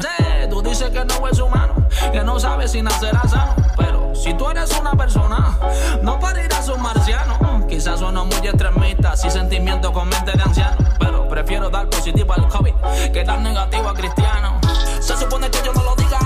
Tú 0.49 0.61
dices 0.61 0.89
que 0.89 1.03
no 1.03 1.27
es 1.27 1.39
humano, 1.39 1.73
que 2.11 2.23
no 2.23 2.39
sabes 2.39 2.71
si 2.71 2.81
nacerá 2.81 3.23
sano. 3.27 3.55
Pero 3.75 4.15
si 4.15 4.33
tú 4.33 4.49
eres 4.49 4.71
una 4.79 4.93
persona, 4.93 5.57
no 6.01 6.19
parirás 6.19 6.69
un 6.69 6.81
marciano. 6.81 7.56
Quizás 7.67 7.99
sueno 7.99 8.25
muy 8.25 8.47
extremista, 8.47 9.15
si 9.17 9.29
sentimiento 9.29 9.91
con 9.91 10.07
mente 10.07 10.31
de 10.31 10.41
anciano. 10.41 10.77
Pero 10.99 11.27
prefiero 11.27 11.69
dar 11.69 11.89
positivo 11.89 12.33
al 12.33 12.47
COVID 12.47 12.73
que 13.11 13.23
dar 13.23 13.39
negativo 13.41 13.89
a 13.89 13.93
cristiano. 13.93 14.59
Se 15.01 15.15
supone 15.17 15.49
que 15.49 15.59
yo 15.65 15.73
no 15.73 15.83
lo 15.83 15.95
diga, 15.95 16.19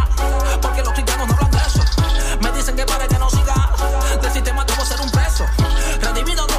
porque 0.62 0.82
los 0.84 0.94
cristianos 0.94 1.28
no 1.28 1.34
hablan 1.34 1.52
de 1.52 1.58
eso. 1.58 1.82
Me 2.42 2.52
dicen 2.52 2.76
que 2.76 2.86
para 2.86 3.08
que 3.08 3.18
no 3.18 3.30
siga, 3.30 3.72
del 4.22 4.32
sistema 4.32 4.64
debo 4.66 4.86
ser 4.86 5.02
un 5.02 5.10
preso. 5.10 5.46
Redimido 6.00 6.51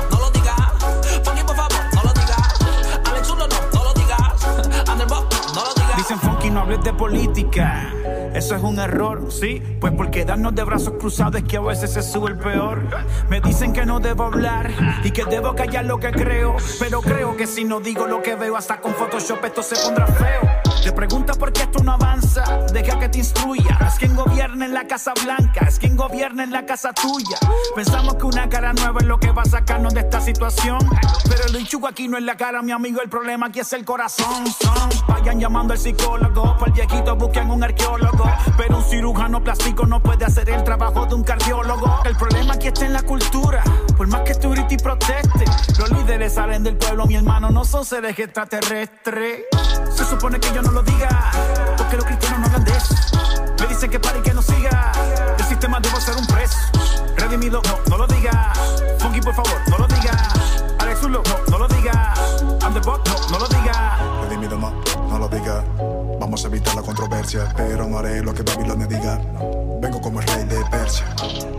Dicen 6.03 6.19
Funky, 6.19 6.51
no 6.51 6.63
hables 6.63 6.83
de 6.83 6.93
política. 6.93 7.95
Eso 8.35 8.57
es 8.57 8.63
un 8.65 8.77
error, 8.81 9.31
¿sí? 9.31 9.63
Pues 9.81 9.93
por 9.93 10.11
quedarnos 10.11 10.53
de 10.53 10.65
brazos 10.65 10.95
cruzados 10.99 11.37
es 11.37 11.45
que 11.45 11.59
a 11.59 11.61
veces 11.61 11.93
se 11.93 12.03
sube 12.03 12.31
el 12.31 12.39
peor. 12.39 12.83
Me 13.29 13.41
dicen 13.41 13.73
que 13.73 13.87
no 13.87 14.01
debo 14.01 14.25
hablar 14.25 14.73
y 15.05 15.13
que 15.13 15.25
debo 15.25 15.55
callar 15.55 15.85
lo 15.85 16.01
que 16.01 16.11
creo. 16.11 16.57
Pero 16.81 17.03
creo 17.03 17.37
que 17.37 17.47
si 17.47 17.63
no 17.63 17.79
digo 17.79 18.09
lo 18.09 18.21
que 18.21 18.35
veo, 18.35 18.57
hasta 18.57 18.81
con 18.81 18.93
Photoshop 18.95 19.45
esto 19.45 19.63
se 19.63 19.77
pondrá 19.77 20.09
feo. 20.09 20.72
Te 20.83 20.91
pregunta 20.91 21.35
por 21.35 21.53
qué 21.53 21.63
esto 21.63 21.83
no 21.85 21.93
avanza, 21.93 22.43
deja 22.73 22.99
que 22.99 23.09
te 23.09 23.19
instruya. 23.19 23.79
Es 23.87 23.95
quien 23.95 24.17
gobierna 24.17 24.65
en 24.65 24.75
la 24.75 24.87
Casa 24.87 25.13
Blanca, 25.23 25.65
es 25.67 25.79
quien 25.79 25.97
gobierna 25.97 26.43
en 26.43 26.51
la 26.51 26.67
casa 26.67 26.93
tuya. 26.93 27.39
Pensamos 27.75 28.17
que 28.17 28.25
una 28.25 28.49
cara 28.49 28.73
nueva 28.73 28.99
es 29.01 29.07
lo 29.07 29.19
que 29.19 29.31
va 29.31 29.43
a 29.43 29.45
sacarnos 29.45 29.95
de 29.95 30.01
esta 30.01 30.21
situación. 30.21 30.79
Pero 31.29 31.45
el 31.47 31.57
hinchugo 31.57 31.87
aquí 31.87 32.09
no 32.09 32.19
es 32.19 32.25
la 32.25 32.37
cara, 32.37 32.63
mi 32.63 32.73
amigo, 32.73 33.01
el 33.01 33.09
problema 33.09 33.47
aquí 33.47 33.61
es 33.61 33.73
el 33.73 33.85
corazón. 33.85 34.47
Son. 34.47 34.91
Vayan 35.07 35.39
llamando 35.39 35.73
al 35.73 35.79
psicólogo, 35.79 36.57
para 36.59 36.67
el 36.67 36.73
viejito 36.73 37.15
busquen 37.15 37.51
un 37.51 37.63
arqueólogo. 37.63 38.25
Pero 38.57 38.79
un 38.79 38.85
cirujano 38.85 39.43
plástico 39.43 39.87
no 39.87 40.03
puede 40.03 40.25
hacer 40.25 40.51
el 40.51 40.65
trabajo 40.65 41.07
de 41.07 41.15
un 41.15 41.23
cardiólogo. 41.23 42.01
El 42.05 42.17
problema 42.17 42.55
aquí 42.55 42.69
está 42.69 42.87
en 42.87 42.93
la 42.93 43.03
cultura, 43.03 43.63
por 43.97 44.09
más 44.09 44.23
que 44.23 44.35
tú 44.35 44.53
y 44.69 44.77
proteste. 44.77 45.45
Los 45.79 45.91
líderes 45.91 46.35
salen 46.35 46.65
del 46.65 46.77
pueblo, 46.77 47.07
mi 47.07 47.15
hermano, 47.15 47.51
no 47.51 47.65
son 47.65 47.85
seres 47.85 48.19
extraterrestres. 48.19 49.45
Supone 50.13 50.39
que 50.39 50.53
yo 50.53 50.61
no 50.61 50.71
lo 50.73 50.83
diga, 50.83 51.33
porque 51.79 51.97
los 51.97 52.05
cristianos 52.05 52.41
no 52.41 52.47
hablan 52.47 52.65
de 52.65 52.73
eso. 52.73 52.95
Me 53.59 53.67
dicen 53.67 53.91
que 53.91 53.99
pare 53.99 54.19
y 54.19 54.23
que 54.23 54.35
no 54.35 54.43
siga, 54.43 54.93
el 55.39 55.45
sistema 55.47 55.81
debo 55.81 55.99
ser 56.03 56.15
un 56.17 56.27
preso. 56.27 56.59
Redimido, 57.17 57.63
no, 57.65 57.79
no 57.89 57.97
lo 57.97 58.07
diga. 58.07 58.53
Funky, 58.99 59.23
por 59.23 59.35
favor, 59.35 59.59
no 59.71 59.79
lo 59.79 59.87
diga. 59.89 60.13
Alex 60.81 61.01
Zulo, 61.01 61.23
no, 61.27 61.51
no 61.51 61.59
lo 61.67 61.69
diga. 61.75 62.15
I'm 62.61 62.75
the 62.75 62.81
bot, 62.81 63.09
no, 63.09 63.31
no 63.31 63.39
lo 63.39 63.49
diga. 63.49 63.99
Redimido 64.29 64.59
no, 64.59 64.71
no 65.09 65.19
lo 65.19 65.29
diga. 65.29 65.65
Vamos 66.33 66.47
a 66.47 66.49
evitar 66.49 66.75
la 66.75 66.81
controversia, 66.81 67.53
pero 67.55 67.87
no 67.87 67.99
haré 67.99 68.23
lo 68.23 68.33
que 68.33 68.43
Babilonia 68.43 68.87
diga. 68.87 69.21
Vengo 69.83 70.01
como 70.01 70.19
el 70.19 70.27
rey 70.29 70.45
de 70.45 70.65
Persia, 70.71 71.05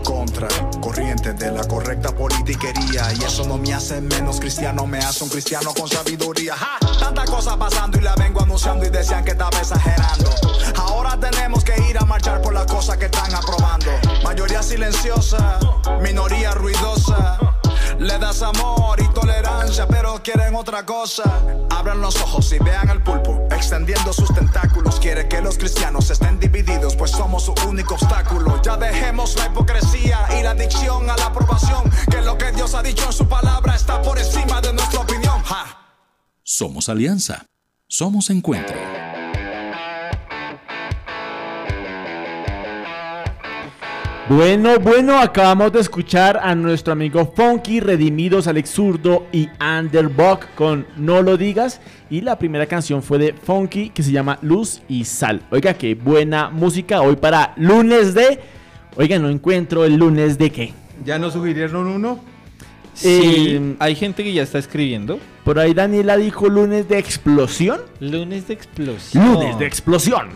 contra 0.02 0.48
corriente 0.80 1.32
de 1.32 1.52
la 1.52 1.62
correcta 1.62 2.10
politiquería. 2.10 3.12
Y 3.12 3.22
eso 3.22 3.46
no 3.46 3.56
me 3.56 3.72
hace 3.72 4.00
menos 4.00 4.40
cristiano, 4.40 4.84
me 4.84 4.98
hace 4.98 5.22
un 5.22 5.30
cristiano 5.30 5.72
con 5.74 5.88
sabiduría. 5.88 6.56
¡Ja! 6.56 6.78
Tanta 6.98 7.24
cosa 7.24 7.56
pasando 7.56 7.98
y 7.98 8.00
la 8.00 8.16
vengo 8.16 8.42
anunciando 8.42 8.84
y 8.84 8.90
decían 8.90 9.24
que 9.24 9.30
estaba 9.30 9.56
exagerando. 9.56 10.28
Ahora 10.74 11.20
tenemos 11.20 11.62
que 11.62 11.80
ir 11.88 11.96
a 11.96 12.04
marchar 12.04 12.42
por 12.42 12.52
las 12.52 12.66
cosas 12.66 12.96
que 12.96 13.04
están 13.04 13.32
aprobando. 13.32 13.92
Mayoría 14.24 14.60
silenciosa, 14.60 15.60
minoría 16.02 16.50
ruidosa. 16.50 17.38
Le 17.98 18.18
das 18.18 18.42
amor 18.42 19.00
y 19.00 19.08
tolerancia, 19.12 19.86
pero 19.86 20.22
quieren 20.22 20.54
otra 20.54 20.84
cosa. 20.84 21.24
Abran 21.70 22.00
los 22.00 22.16
ojos 22.16 22.52
y 22.52 22.58
vean 22.58 22.88
al 22.88 23.02
pulpo, 23.02 23.46
extendiendo 23.50 24.12
sus 24.12 24.32
tentáculos. 24.34 24.98
Quiere 25.00 25.28
que 25.28 25.40
los 25.40 25.58
cristianos 25.58 26.10
estén 26.10 26.38
divididos, 26.40 26.96
pues 26.96 27.10
somos 27.10 27.44
su 27.44 27.54
único 27.68 27.94
obstáculo. 27.94 28.60
Ya 28.62 28.76
dejemos 28.76 29.36
la 29.36 29.46
hipocresía 29.46 30.18
y 30.38 30.42
la 30.42 30.50
adicción 30.50 31.08
a 31.10 31.16
la 31.16 31.26
aprobación. 31.26 31.90
Que 32.10 32.20
lo 32.20 32.36
que 32.38 32.52
Dios 32.52 32.74
ha 32.74 32.82
dicho 32.82 33.06
en 33.06 33.12
su 33.12 33.26
palabra 33.26 33.74
está 33.74 34.02
por 34.02 34.18
encima 34.18 34.60
de 34.60 34.72
nuestra 34.72 35.00
opinión. 35.00 35.24
Somos 36.42 36.88
alianza. 36.88 37.46
Somos 37.88 38.30
encuentro. 38.30 38.93
Bueno, 44.26 44.78
bueno, 44.78 45.18
acabamos 45.18 45.70
de 45.72 45.80
escuchar 45.80 46.40
a 46.42 46.54
nuestro 46.54 46.94
amigo 46.94 47.30
Funky, 47.36 47.80
Redimidos, 47.80 48.46
Alex 48.46 48.70
Zurdo 48.70 49.26
y 49.32 49.50
Underbuck 49.60 50.54
con 50.54 50.86
No 50.96 51.20
lo 51.20 51.36
digas. 51.36 51.82
Y 52.08 52.22
la 52.22 52.38
primera 52.38 52.64
canción 52.64 53.02
fue 53.02 53.18
de 53.18 53.34
Funky 53.34 53.90
que 53.90 54.02
se 54.02 54.12
llama 54.12 54.38
Luz 54.40 54.80
y 54.88 55.04
Sal. 55.04 55.42
Oiga, 55.50 55.74
qué 55.74 55.94
buena 55.94 56.48
música 56.48 57.02
hoy 57.02 57.16
para 57.16 57.52
lunes 57.58 58.14
de... 58.14 58.40
Oiga, 58.96 59.18
no 59.18 59.28
encuentro 59.28 59.84
el 59.84 59.96
lunes 59.96 60.38
de 60.38 60.50
qué. 60.50 60.72
¿Ya 61.04 61.18
nos 61.18 61.34
sugirieron 61.34 61.86
uno? 61.86 62.18
Sí, 62.94 63.56
Eh, 63.56 63.74
hay 63.80 63.94
gente 63.96 64.22
que 64.24 64.32
ya 64.32 64.42
está 64.42 64.58
escribiendo. 64.58 65.18
Por 65.44 65.58
ahí 65.58 65.74
Daniela 65.74 66.16
dijo 66.16 66.48
lunes 66.48 66.88
de 66.88 66.98
explosión. 66.98 67.80
Lunes 68.00 68.48
de 68.48 68.54
explosión. 68.54 69.32
Lunes 69.34 69.58
de 69.58 69.66
explosión. 69.66 70.28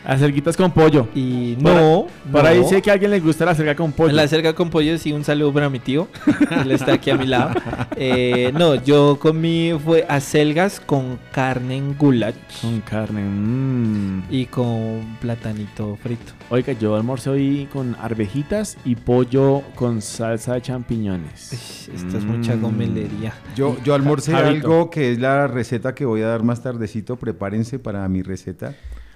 Acerquitas 0.08 0.56
con 0.56 0.70
pollo. 0.72 1.06
Y 1.14 1.56
no, 1.60 2.06
Por 2.32 2.46
ahí 2.46 2.60
no. 2.62 2.68
sé 2.68 2.80
que 2.80 2.88
a 2.90 2.94
alguien 2.94 3.10
le 3.10 3.20
gusta 3.20 3.44
la 3.44 3.50
acerca 3.50 3.76
con 3.76 3.92
pollo. 3.92 4.12
La 4.14 4.22
acerca 4.22 4.54
con 4.54 4.70
pollo, 4.70 4.96
sí, 4.96 5.12
un 5.12 5.22
saludo 5.22 5.52
para 5.52 5.68
mi 5.68 5.80
tío. 5.80 6.08
Él 6.62 6.70
está 6.72 6.94
aquí 6.94 7.10
a 7.10 7.16
mi 7.16 7.26
lado. 7.26 7.50
Eh, 7.94 8.50
no, 8.54 8.74
yo 8.76 9.18
comí 9.20 9.72
fue 9.84 10.06
acelgas 10.08 10.80
con 10.80 11.18
carne 11.30 11.76
en 11.76 11.96
goulash 11.98 12.34
Con 12.62 12.80
carne. 12.80 13.20
mm. 13.22 14.22
y 14.30 14.46
con 14.46 15.18
platanito 15.20 15.96
frito. 16.02 16.32
Oiga, 16.48 16.72
yo 16.72 16.96
almorcé 16.96 17.28
hoy 17.28 17.68
con 17.70 17.94
arvejitas 18.00 18.78
y 18.86 18.94
pollo 18.96 19.62
con 19.74 20.00
salsa 20.00 20.54
de 20.54 20.62
champiñones. 20.62 21.88
Esto 21.94 22.16
es 22.16 22.24
mucha 22.24 22.56
Mm. 22.56 22.62
gomelería. 22.62 23.34
Yo, 23.54 23.76
yo 23.84 23.92
almorcé 23.94 24.32
Javito. 24.32 24.66
algo 24.68 24.90
que 24.90 25.12
es 25.12 25.18
la 25.18 25.46
receta 25.48 25.94
que 25.94 26.06
voy 26.06 26.22
a 26.22 26.28
dar 26.28 26.42
más 26.42 26.62
tardecito. 26.62 27.16
Prepárense 27.16 27.78
para 27.78 28.08
mi 28.08 28.22
receta. 28.22 28.74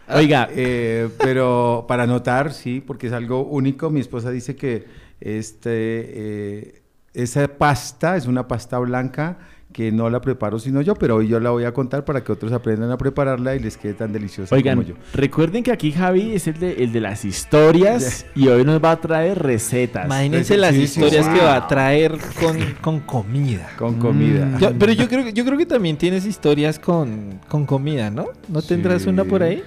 Oiga, 0.09 0.49
Eh, 0.53 1.09
pero 1.19 1.85
para 1.88 2.03
anotar, 2.05 2.53
sí, 2.53 2.83
porque 2.85 3.07
es 3.07 3.12
algo 3.12 3.43
único. 3.45 3.91
Mi 3.91 4.01
esposa 4.01 4.31
dice 4.31 4.57
que 4.57 4.85
este, 5.21 5.71
eh, 5.71 6.83
esa 7.15 7.47
pasta 7.49 8.17
es 8.17 8.27
una 8.27 8.49
pasta 8.49 8.79
blanca 8.79 9.38
que 9.73 9.91
no 9.91 10.11
la 10.11 10.21
preparo 10.21 10.59
sino 10.59 10.83
yo, 10.83 10.95
pero 10.97 11.17
hoy 11.17 11.29
yo 11.29 11.41
la 11.41 11.49
voy 11.49 11.65
a 11.65 11.73
contar 11.73 12.05
para 12.05 12.23
que 12.23 12.31
otros 12.31 12.53
aprendan 12.53 12.91
a 12.91 12.99
prepararla 12.99 13.57
y 13.57 13.59
les 13.59 13.79
quede 13.79 13.95
tan 13.95 14.12
deliciosa 14.12 14.55
oigan, 14.55 14.77
como 14.77 14.88
yo. 14.88 14.95
recuerden 15.15 15.62
que 15.62 15.73
aquí 15.73 15.93
Javi 15.93 16.35
es 16.35 16.47
el 16.47 16.59
de, 16.59 16.73
el 16.85 16.93
de 16.93 17.01
las 17.01 17.25
historias 17.25 18.27
y 18.35 18.49
hoy 18.49 18.65
nos 18.67 18.85
va 18.85 18.91
a 18.91 19.01
traer 19.01 19.38
recetas. 19.43 20.05
Imagínense 20.05 20.59
las 20.59 20.75
sí, 20.75 20.83
historias 20.83 21.27
que 21.27 21.41
va 21.41 21.57
a 21.57 21.67
traer 21.69 22.19
con, 22.38 22.59
con 22.83 23.01
comida. 23.01 23.71
Con 23.79 23.95
comida. 23.99 24.45
Mm. 24.45 24.59
Yo- 24.59 24.73
pero 24.79 24.93
yo 24.93 25.09
creo, 25.09 25.25
que- 25.25 25.33
yo 25.33 25.43
creo 25.43 25.57
que 25.57 25.65
también 25.67 25.97
tienes 25.97 26.27
historias 26.27 26.79
con, 26.79 27.41
con 27.49 27.65
comida, 27.65 28.11
¿no? 28.11 28.27
¿No 28.49 28.61
tendrás 28.61 29.03
Sí. 29.03 29.09
una 29.09 29.25
por 29.25 29.43
ahí? 29.43 29.62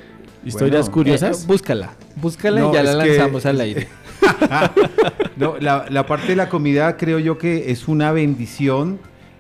Historias 0.46 0.82
Bueno. 0.86 0.94
curiosas. 0.94 1.44
Eh, 1.44 1.48
búscala, 1.48 1.94
búscala 2.16 2.62
No, 2.62 2.70
y 2.72 2.74
ya 2.76 2.84
la 2.84 3.04
que- 3.04 3.10
lanzamos 3.18 3.46
al 3.46 3.60
aire. 3.62 3.88
No, 5.38 5.56
la, 5.60 5.86
la 5.90 6.06
parte 6.06 6.28
de 6.30 6.36
la 6.36 6.48
comida 6.50 6.96
creo 6.98 7.20
yo 7.20 7.38
que 7.38 7.72
es 7.72 7.88
una 7.88 8.12
bendición 8.12 9.00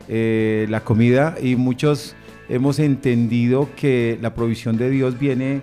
eh, 0.09 0.67
la 0.69 0.81
comida 0.81 1.35
y 1.41 1.55
muchos 1.55 2.15
hemos 2.49 2.79
entendido 2.79 3.69
que 3.75 4.19
la 4.21 4.33
provisión 4.35 4.77
de 4.77 4.89
Dios 4.89 5.17
viene 5.17 5.61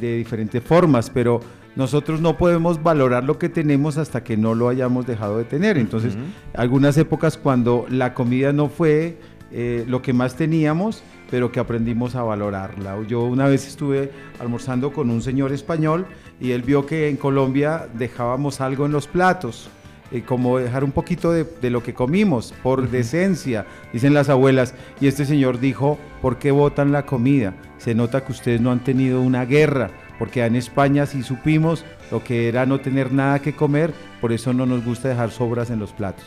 de 0.00 0.16
diferentes 0.16 0.62
formas, 0.62 1.10
pero 1.10 1.40
nosotros 1.76 2.20
no 2.20 2.36
podemos 2.36 2.82
valorar 2.82 3.24
lo 3.24 3.38
que 3.38 3.48
tenemos 3.48 3.96
hasta 3.96 4.24
que 4.24 4.36
no 4.36 4.54
lo 4.54 4.68
hayamos 4.68 5.06
dejado 5.06 5.38
de 5.38 5.44
tener. 5.44 5.78
Entonces, 5.78 6.16
algunas 6.54 6.98
épocas 6.98 7.36
cuando 7.38 7.86
la 7.88 8.12
comida 8.14 8.52
no 8.52 8.68
fue 8.68 9.16
eh, 9.52 9.84
lo 9.86 10.02
que 10.02 10.12
más 10.12 10.34
teníamos, 10.36 11.02
pero 11.30 11.52
que 11.52 11.60
aprendimos 11.60 12.14
a 12.14 12.22
valorarla. 12.22 12.96
Yo 13.06 13.22
una 13.22 13.46
vez 13.48 13.66
estuve 13.66 14.10
almorzando 14.38 14.92
con 14.92 15.10
un 15.10 15.22
señor 15.22 15.52
español 15.52 16.06
y 16.40 16.52
él 16.52 16.62
vio 16.62 16.86
que 16.86 17.08
en 17.08 17.16
Colombia 17.16 17.88
dejábamos 17.94 18.60
algo 18.60 18.86
en 18.86 18.92
los 18.92 19.06
platos. 19.06 19.70
eh, 20.10 20.22
como 20.22 20.58
dejar 20.58 20.84
un 20.84 20.92
poquito 20.92 21.32
de, 21.32 21.44
de 21.44 21.70
lo 21.70 21.82
que 21.82 21.94
comimos, 21.94 22.54
por 22.62 22.90
decencia, 22.90 23.66
dicen 23.92 24.14
las 24.14 24.28
abuelas. 24.28 24.74
Y 25.00 25.06
este 25.06 25.24
señor 25.24 25.60
dijo, 25.60 25.98
¿por 26.22 26.38
qué 26.38 26.50
botan 26.50 26.92
la 26.92 27.04
comida? 27.04 27.54
Se 27.78 27.94
nota 27.94 28.24
que 28.24 28.32
ustedes 28.32 28.60
no 28.60 28.70
han 28.72 28.82
tenido 28.82 29.20
una 29.20 29.44
guerra, 29.44 29.90
porque 30.18 30.44
en 30.44 30.56
España 30.56 31.06
sí 31.06 31.22
supimos 31.22 31.84
lo 32.10 32.24
que 32.24 32.48
era 32.48 32.66
no 32.66 32.80
tener 32.80 33.12
nada 33.12 33.40
que 33.40 33.54
comer, 33.54 33.92
por 34.20 34.32
eso 34.32 34.52
no 34.52 34.66
nos 34.66 34.84
gusta 34.84 35.08
dejar 35.08 35.30
sobras 35.30 35.70
en 35.70 35.78
los 35.78 35.92
platos. 35.92 36.24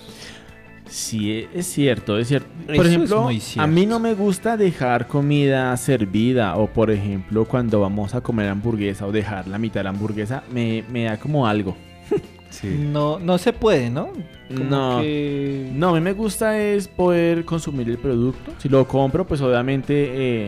Sí, 0.92 1.48
es 1.54 1.68
cierto, 1.68 2.18
es 2.18 2.28
cierto. 2.28 2.50
Eso 2.68 2.76
Por 2.76 2.86
es 2.86 2.92
ejemplo, 2.92 3.30
a 3.58 3.68
mí 3.68 3.86
no 3.86 3.98
me 4.00 4.14
gusta 4.14 4.58
dejar 4.58 5.08
comida 5.08 5.76
servida 5.78 6.58
o 6.58 6.68
por 6.68 6.92
ejemplo 6.92 7.46
cuando 7.46 7.80
vamos 7.80 8.14
a 8.14 8.20
comer 8.20 8.50
hamburguesa 8.50 9.08
o 9.08 9.12
dejar 9.12 9.48
la 9.48 9.58
mitad 9.58 9.80
de 9.80 9.84
la 9.86 9.90
hamburguesa 9.92 10.44
me, 10.54 10.84
me 10.92 11.06
da 11.06 11.18
como 11.18 11.48
algo. 11.48 11.76
No, 12.64 13.18
no 13.18 13.38
se 13.38 13.54
puede, 13.54 13.90
¿no? 13.90 14.10
Como 14.50 14.64
No. 14.70 15.00
que- 15.02 15.72
No, 15.74 15.90
a 15.90 15.94
mí 15.94 16.02
me 16.02 16.12
gusta 16.12 16.60
es 16.60 16.88
poder 16.90 17.46
consumir 17.46 17.90
el 17.90 17.98
producto. 17.98 18.52
Si 18.58 18.68
lo 18.68 18.86
compro, 18.88 19.26
pues 19.26 19.40
obviamente 19.42 19.94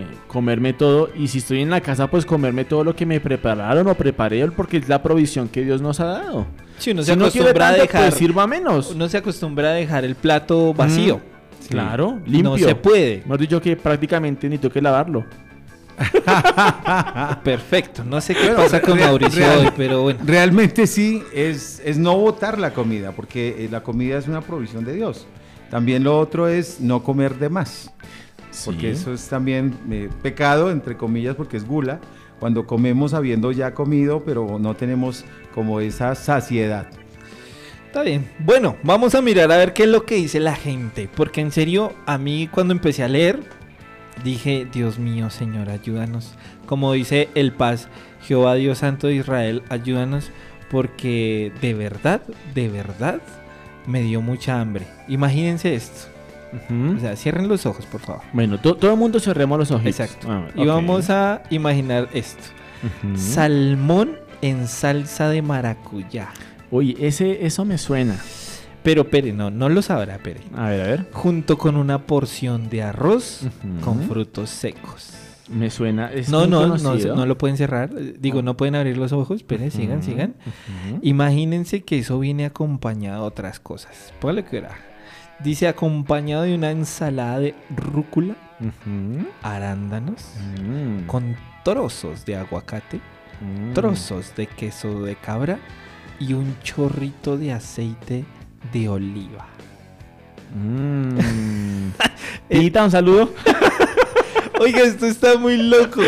eh, 0.01 0.05
comerme 0.27 0.73
todo. 0.73 1.09
Y 1.17 1.29
si 1.29 1.37
estoy 1.37 1.61
en 1.61 1.69
la 1.69 1.79
casa, 1.79 2.07
pues 2.11 2.25
comerme 2.25 2.65
todo 2.65 2.83
lo 2.83 2.93
que 2.95 3.05
me 3.05 3.21
prepararon 3.21 3.87
o 3.87 3.95
preparé 3.95 4.45
porque 4.51 4.77
es 4.77 4.89
la 4.89 5.01
provisión 5.01 5.47
que 5.47 5.63
Dios 5.63 5.81
nos 5.81 6.01
ha 6.01 6.05
dado. 6.05 6.45
Si 6.83 6.91
uno 6.91 7.01
Si 7.01 7.11
se 7.11 7.13
quiere 7.15 7.25
acostumbra 7.49 7.67
a 7.67 7.69
tanto, 7.69 7.81
dejar, 7.83 8.01
pues 8.09 8.15
sirva 8.15 8.47
menos. 8.47 8.91
uno 8.91 9.07
se 9.09 9.17
acostumbra 9.17 9.69
a 9.69 9.73
dejar 9.73 10.03
el 10.05 10.15
plato 10.15 10.73
vacío. 10.73 11.21
Claro, 11.69 12.19
limpio. 12.25 12.43
No 12.51 12.57
se 12.57 12.75
puede. 12.75 13.21
Hemos 13.25 13.37
dicho 13.39 13.61
que 13.61 13.75
prácticamente 13.77 14.49
ni 14.49 14.57
tengo 14.57 14.73
que 14.73 14.81
lavarlo. 14.81 15.23
Perfecto. 17.43 18.03
No 18.03 18.19
sé 18.21 18.33
qué 18.35 18.41
Bueno, 18.47 18.57
pasa 18.57 18.81
con 18.81 18.97
real- 18.97 19.09
Mauricio 19.09 19.39
real- 19.39 19.59
hoy, 19.59 19.69
pero 19.75 20.01
bueno. 20.01 20.19
Realmente 20.25 20.87
sí, 20.87 21.23
es, 21.33 21.81
es 21.85 21.97
no 21.97 22.17
botar 22.17 22.59
la 22.59 22.73
comida, 22.73 23.11
porque 23.11 23.65
eh, 23.65 23.69
la 23.71 23.81
comida 23.81 24.17
es 24.17 24.27
una 24.27 24.41
provisión 24.41 24.83
de 24.83 24.93
Dios. 24.93 25.25
También 25.69 26.03
lo 26.03 26.19
otro 26.19 26.47
es 26.47 26.79
no 26.81 27.01
comer 27.01 27.35
de 27.39 27.49
más, 27.49 27.91
porque 28.65 28.91
eso 28.91 29.11
es 29.13 29.27
también 29.27 29.75
eh, 29.89 30.09
pecado, 30.21 30.69
entre 30.69 30.95
comillas, 30.97 31.35
porque 31.35 31.57
es 31.57 31.65
gula, 31.65 31.99
cuando 32.39 32.65
comemos 32.67 33.13
habiendo 33.13 33.51
ya 33.51 33.73
comido, 33.73 34.23
pero 34.25 34.59
no 34.59 34.75
tenemos 34.75 35.25
como 35.53 35.79
esa 35.79 36.15
saciedad. 36.15 36.87
Está 37.87 38.01
bien. 38.01 38.27
Bueno, 38.39 38.75
vamos 38.81 39.13
a 39.13 39.21
mirar 39.21 39.51
a 39.51 39.57
ver 39.57 39.73
qué 39.73 39.83
es 39.83 39.89
lo 39.89 40.03
que 40.03 40.15
dice 40.15 40.39
la 40.39 40.55
gente. 40.55 41.07
Porque 41.15 41.41
en 41.41 41.51
serio, 41.51 41.93
a 42.07 42.17
mí 42.17 42.49
cuando 42.51 42.73
empecé 42.73 43.03
a 43.03 43.07
leer, 43.07 43.39
dije, 44.23 44.67
Dios 44.71 44.97
mío, 44.97 45.29
Señor, 45.29 45.69
ayúdanos. 45.69 46.33
Como 46.65 46.91
dice 46.93 47.29
el 47.35 47.51
Paz, 47.51 47.89
Jehová 48.23 48.55
Dios 48.55 48.79
Santo 48.79 49.07
de 49.07 49.15
Israel, 49.15 49.61
ayúdanos. 49.69 50.31
Porque 50.71 51.51
de 51.61 51.75
verdad, 51.75 52.23
de 52.55 52.67
verdad, 52.67 53.21
me 53.85 54.01
dio 54.01 54.21
mucha 54.21 54.59
hambre. 54.59 54.87
Imagínense 55.07 55.75
esto. 55.75 56.12
O 56.95 56.99
sea, 56.99 57.15
cierren 57.15 57.47
los 57.47 57.65
ojos, 57.65 57.85
por 57.85 58.01
favor. 58.01 58.21
Bueno, 58.33 58.59
to- 58.59 58.75
todo 58.75 58.91
el 58.91 58.97
mundo 58.97 59.19
cerremos 59.19 59.57
los 59.59 59.71
ojos. 59.71 59.85
Exacto. 59.85 60.27
Y 60.55 60.65
vamos 60.65 61.09
a 61.09 61.43
imaginar 61.49 62.09
esto. 62.13 62.43
Salmón 63.15 64.17
en 64.41 64.67
salsa 64.67 65.29
de 65.29 65.41
maracuyá. 65.41 66.29
Oye, 66.71 66.95
ese, 66.99 67.45
eso 67.45 67.65
me 67.65 67.77
suena. 67.77 68.17
Pero 68.83 69.09
Pere, 69.09 69.31
no, 69.31 69.49
no 69.49 69.69
lo 69.69 69.81
sabrá 69.81 70.17
Pere. 70.17 70.41
A 70.55 70.69
ver, 70.69 70.81
a 70.81 70.87
ver. 70.87 71.05
Junto 71.13 71.57
con 71.57 71.77
una 71.77 71.99
porción 72.05 72.69
de 72.69 72.83
arroz 72.83 73.47
con 73.83 74.01
frutos 74.03 74.49
secos. 74.49 75.13
Me 75.49 75.69
suena. 75.69 76.11
Es 76.11 76.29
No, 76.29 76.47
no, 76.47 76.65
no, 76.67 76.77
conocido. 76.77 77.15
no 77.15 77.25
lo 77.25 77.37
pueden 77.37 77.57
cerrar. 77.57 77.89
Digo, 78.19 78.41
no 78.41 78.57
pueden 78.57 78.75
abrir 78.75 78.97
los 78.97 79.11
ojos. 79.11 79.43
Pere, 79.43 79.71
sigan, 79.71 80.01
sigan. 80.03 80.35
Imagínense 81.01 81.81
que 81.83 81.99
eso 81.99 82.19
viene 82.19 82.45
acompañado 82.45 83.21
de 83.21 83.27
otras 83.27 83.59
cosas. 83.59 84.13
Póngale 84.19 84.43
que 84.43 84.61
verá. 84.61 84.75
Dice 85.39 85.67
acompañado 85.67 86.43
de 86.43 86.55
una 86.55 86.71
ensalada 86.71 87.39
de 87.39 87.55
rúcula, 87.75 88.35
arándanos, 89.41 90.23
Mm. 90.61 91.05
con 91.07 91.35
trozos 91.63 92.25
de 92.25 92.35
aguacate, 92.37 92.99
Mm. 93.41 93.73
trozos 93.73 94.33
de 94.35 94.47
queso 94.47 95.01
de 95.03 95.15
cabra 95.15 95.59
y 96.19 96.33
un 96.33 96.55
chorrito 96.63 97.37
de 97.37 97.51
aceite 97.51 98.23
de 98.71 98.87
oliva. 98.89 99.47
Mm. 100.55 101.17
Tita, 102.49 102.85
un 102.85 102.91
saludo. 102.91 103.33
Oiga, 104.59 104.81
esto 104.81 105.05
está 105.07 105.37
muy 105.37 105.57
loco. 105.57 106.01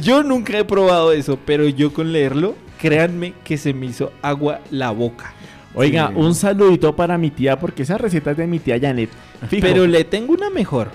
Yo 0.00 0.22
nunca 0.22 0.58
he 0.58 0.64
probado 0.64 1.12
eso, 1.12 1.38
pero 1.44 1.68
yo 1.68 1.92
con 1.92 2.12
leerlo, 2.12 2.54
créanme 2.80 3.34
que 3.44 3.58
se 3.58 3.74
me 3.74 3.86
hizo 3.86 4.12
agua 4.22 4.60
la 4.70 4.92
boca. 4.92 5.34
Oiga, 5.74 6.08
Sí. 6.08 6.14
un 6.16 6.34
saludito 6.34 6.94
para 6.94 7.16
mi 7.18 7.30
tía, 7.30 7.58
porque 7.58 7.82
esa 7.82 7.96
receta 7.98 8.32
es 8.32 8.36
de 8.36 8.46
mi 8.46 8.58
tía 8.58 8.78
Janet. 8.80 9.10
Fijo. 9.48 9.62
Pero 9.66 9.86
le 9.86 10.04
tengo 10.04 10.32
una 10.32 10.50
mejor. 10.50 10.90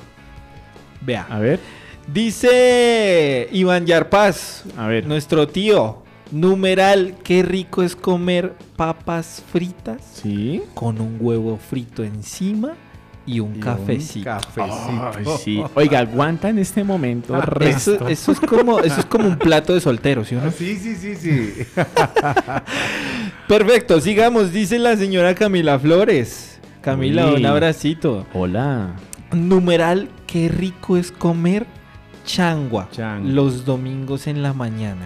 Vea. 1.01 1.25
A 1.29 1.39
ver, 1.39 1.59
Dice 2.13 3.49
Iván 3.51 3.85
Yarpaz, 3.85 4.63
a 4.77 4.87
ver. 4.87 5.05
nuestro 5.05 5.47
tío, 5.47 6.03
numeral, 6.31 7.15
qué 7.23 7.43
rico 7.43 7.83
es 7.83 7.95
comer 7.97 8.53
papas 8.77 9.43
fritas 9.51 10.01
Sí. 10.21 10.61
con 10.73 11.01
un 11.01 11.17
huevo 11.19 11.57
frito 11.57 12.03
encima 12.03 12.73
y 13.27 13.39
un 13.41 13.49
Y 13.53 13.57
un 13.57 13.59
cafecito. 13.59 14.23
cafecito. 14.25 15.37
Sí. 15.37 15.61
Oiga, 15.75 15.99
aguanta 15.99 16.49
en 16.49 16.57
este 16.59 16.83
momento. 16.83 17.39
resto. 17.41 17.93
Eso, 17.95 18.07
eso 18.07 18.31
es 18.31 18.39
como, 18.39 18.79
eso 18.79 18.99
es 19.01 19.05
como 19.05 19.27
un 19.27 19.37
plato 19.37 19.73
de 19.75 19.81
soltero, 19.81 20.23
¿sí 20.25 20.35
o 20.35 20.41
no? 20.41 20.49
Sí, 20.51 20.75
sí, 20.77 20.95
sí, 20.95 21.15
sí. 21.15 21.53
Perfecto, 23.47 24.01
sigamos, 24.01 24.51
dice 24.51 24.79
la 24.79 24.95
señora 24.97 25.35
Camila 25.35 25.77
Flores. 25.79 26.59
Camila, 26.81 27.27
Uy. 27.27 27.35
un 27.41 27.45
abracito. 27.45 28.25
Hola. 28.33 28.93
Numeral, 29.33 30.09
qué 30.25 30.47
rico 30.49 30.97
es 30.97 31.11
comer 31.11 31.65
changua, 32.25 32.87
Changua. 32.91 33.29
los 33.31 33.65
domingos 33.65 34.27
en 34.27 34.41
la 34.41 34.53
mañana. 34.53 35.05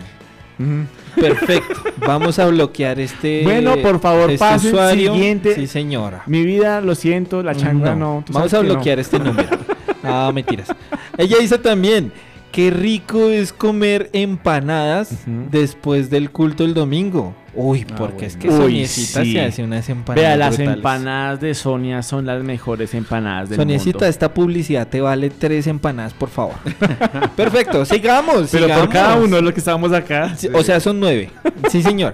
Perfecto, 1.15 1.81
vamos 2.05 2.39
a 2.39 2.47
bloquear 2.47 2.99
este 2.99 3.41
Bueno, 3.43 3.75
por 3.77 3.99
favor, 3.99 4.31
este 4.31 4.39
pasen 4.39 4.71
usuario. 4.73 5.13
siguiente. 5.13 5.55
Sí, 5.55 5.67
señora. 5.67 6.23
Mi 6.25 6.45
vida, 6.45 6.79
lo 6.81 6.95
siento, 6.95 7.43
la 7.43 7.53
changua 7.55 7.95
no. 7.95 8.23
tú 8.25 8.33
Vamos 8.33 8.53
a 8.53 8.61
que 8.61 8.67
no. 8.67 8.73
bloquear 8.73 8.99
este 8.99 9.19
número. 9.19 9.49
Ah, 10.03 10.31
mentiras. 10.33 10.67
Ella 11.15 11.37
dice 11.39 11.59
también, 11.59 12.11
qué 12.51 12.69
rico 12.71 13.29
es 13.29 13.53
comer 13.53 14.09
empanadas 14.13 15.09
después 15.25 16.09
del 16.09 16.31
culto 16.31 16.63
el 16.65 16.73
domingo. 16.73 17.35
Uy, 17.53 17.85
Ah, 17.91 17.95
porque 17.97 18.25
es 18.27 18.37
que 18.37 18.49
Soniecita 18.49 19.23
sí. 19.25 19.33
se 19.33 19.41
hace 19.41 19.63
unas 19.63 19.89
empanadas 19.89 20.23
Vea, 20.23 20.37
las 20.37 20.55
brutales. 20.55 20.77
empanadas 20.77 21.41
de 21.41 21.53
Sonia 21.53 22.01
son 22.01 22.25
las 22.25 22.41
mejores 22.43 22.93
empanadas 22.93 23.49
del 23.49 23.57
Soniecita, 23.59 23.97
mundo. 23.97 24.05
esta 24.05 24.33
publicidad 24.33 24.87
te 24.87 25.01
vale 25.01 25.29
tres 25.29 25.67
empanadas, 25.67 26.13
por 26.13 26.29
favor. 26.29 26.55
Perfecto, 27.35 27.83
sigamos. 27.85 28.49
Pero 28.51 28.67
por 28.69 28.87
cada 28.89 29.17
uno 29.17 29.35
de 29.35 29.41
los 29.41 29.53
que 29.53 29.59
estamos 29.59 29.91
acá. 29.91 30.33
Sí, 30.37 30.47
O 30.53 30.63
sea, 30.63 30.79
son 30.79 30.99
nueve. 31.01 31.29
Sí, 31.69 31.83
señor. 31.83 32.13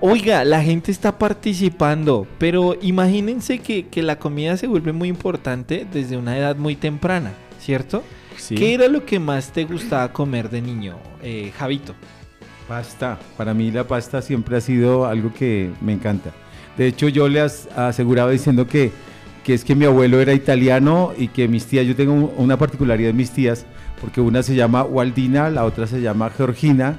Oiga, 0.00 0.44
la 0.44 0.60
gente 0.62 0.90
está 0.90 1.16
participando, 1.16 2.26
pero 2.38 2.76
imagínense 2.82 3.60
que, 3.60 3.86
que 3.86 4.02
la 4.02 4.18
comida 4.18 4.56
se 4.56 4.66
vuelve 4.66 4.92
muy 4.92 5.08
importante 5.08 5.86
desde 5.92 6.16
una 6.16 6.36
edad 6.36 6.56
muy 6.56 6.74
temprana, 6.74 7.30
¿cierto? 7.60 8.02
Sí. 8.42 8.56
¿Qué 8.56 8.74
era 8.74 8.88
lo 8.88 9.04
que 9.06 9.20
más 9.20 9.52
te 9.52 9.64
gustaba 9.64 10.12
comer 10.12 10.50
de 10.50 10.60
niño, 10.60 10.96
eh, 11.22 11.52
Javito? 11.56 11.94
Pasta. 12.66 13.18
Para 13.36 13.54
mí 13.54 13.70
la 13.70 13.84
pasta 13.86 14.20
siempre 14.20 14.56
ha 14.56 14.60
sido 14.60 15.06
algo 15.06 15.32
que 15.32 15.70
me 15.80 15.92
encanta. 15.92 16.30
De 16.76 16.86
hecho, 16.88 17.08
yo 17.08 17.28
le 17.28 17.40
as- 17.40 17.68
aseguraba 17.76 18.30
diciendo 18.32 18.66
que, 18.66 18.90
que 19.44 19.54
es 19.54 19.64
que 19.64 19.74
mi 19.76 19.84
abuelo 19.84 20.20
era 20.20 20.32
italiano 20.32 21.12
y 21.16 21.28
que 21.28 21.46
mis 21.46 21.66
tías, 21.66 21.86
yo 21.86 21.94
tengo 21.94 22.12
un- 22.14 22.32
una 22.36 22.56
particularidad 22.58 23.10
de 23.10 23.14
mis 23.14 23.30
tías, 23.30 23.64
porque 24.00 24.20
una 24.20 24.42
se 24.42 24.54
llama 24.56 24.82
Waldina, 24.82 25.48
la 25.50 25.64
otra 25.64 25.86
se 25.86 26.00
llama 26.00 26.30
Georgina, 26.30 26.98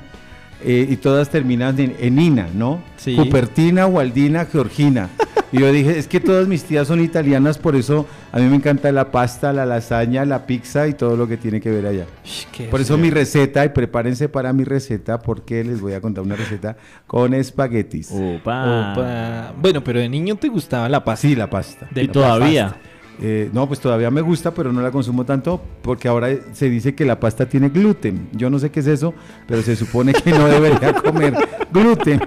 eh, 0.63 0.87
y 0.89 0.95
todas 0.97 1.29
terminan 1.29 1.79
en, 1.79 1.95
en 1.99 2.19
Ina, 2.19 2.47
¿no? 2.53 2.81
Sí. 2.97 3.15
Cupertina, 3.15 3.85
Waldina, 3.87 4.45
Georgina. 4.45 5.09
Y 5.51 5.59
yo 5.59 5.71
dije, 5.71 5.99
es 5.99 6.07
que 6.07 6.19
todas 6.19 6.47
mis 6.47 6.63
tías 6.63 6.87
son 6.87 6.99
italianas, 6.99 7.59
por 7.59 7.75
eso 7.75 8.07
a 8.31 8.39
mí 8.39 8.45
me 8.47 8.55
encanta 8.55 8.91
la 8.91 9.11
pasta, 9.11 9.53
la 9.53 9.67
lasaña, 9.67 10.25
la 10.25 10.47
pizza 10.47 10.87
y 10.87 10.95
todo 10.95 11.15
lo 11.15 11.27
que 11.27 11.37
tiene 11.37 11.61
que 11.61 11.69
ver 11.69 11.85
allá. 11.85 12.07
Qué 12.51 12.63
Por 12.65 12.81
eso 12.81 12.97
mi 12.97 13.11
receta, 13.11 13.63
y 13.63 13.69
prepárense 13.69 14.29
para 14.29 14.51
mi 14.51 14.63
receta, 14.63 15.19
porque 15.19 15.63
les 15.63 15.79
voy 15.79 15.93
a 15.93 16.01
contar 16.01 16.23
una 16.23 16.35
receta 16.35 16.75
con 17.05 17.35
espaguetis. 17.35 18.09
Opa. 18.11 18.93
Opa. 18.93 19.53
Bueno, 19.61 19.83
pero 19.83 19.99
de 19.99 20.09
niño 20.09 20.37
te 20.37 20.47
gustaba 20.47 20.89
la 20.89 21.03
pasta. 21.03 21.27
Sí, 21.27 21.35
la 21.35 21.47
pasta. 21.47 21.87
De 21.91 22.01
y 22.03 22.07
la 22.07 22.13
todavía. 22.13 22.69
pasta. 22.69 22.92
Eh, 23.21 23.49
no, 23.53 23.67
pues 23.67 23.79
todavía 23.79 24.09
me 24.11 24.21
gusta, 24.21 24.53
pero 24.53 24.73
no 24.73 24.81
la 24.81 24.91
consumo 24.91 25.23
tanto 25.25 25.61
porque 25.81 26.07
ahora 26.07 26.29
se 26.53 26.69
dice 26.69 26.95
que 26.95 27.05
la 27.05 27.19
pasta 27.19 27.47
tiene 27.47 27.69
gluten. 27.69 28.27
Yo 28.33 28.49
no 28.49 28.57
sé 28.59 28.71
qué 28.71 28.79
es 28.79 28.87
eso, 28.87 29.13
pero 29.47 29.61
se 29.61 29.75
supone 29.75 30.13
que 30.13 30.31
no 30.31 30.47
debería 30.47 30.93
comer 31.03 31.33
gluten. 31.71 32.19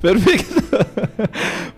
Perfecto. 0.00 0.78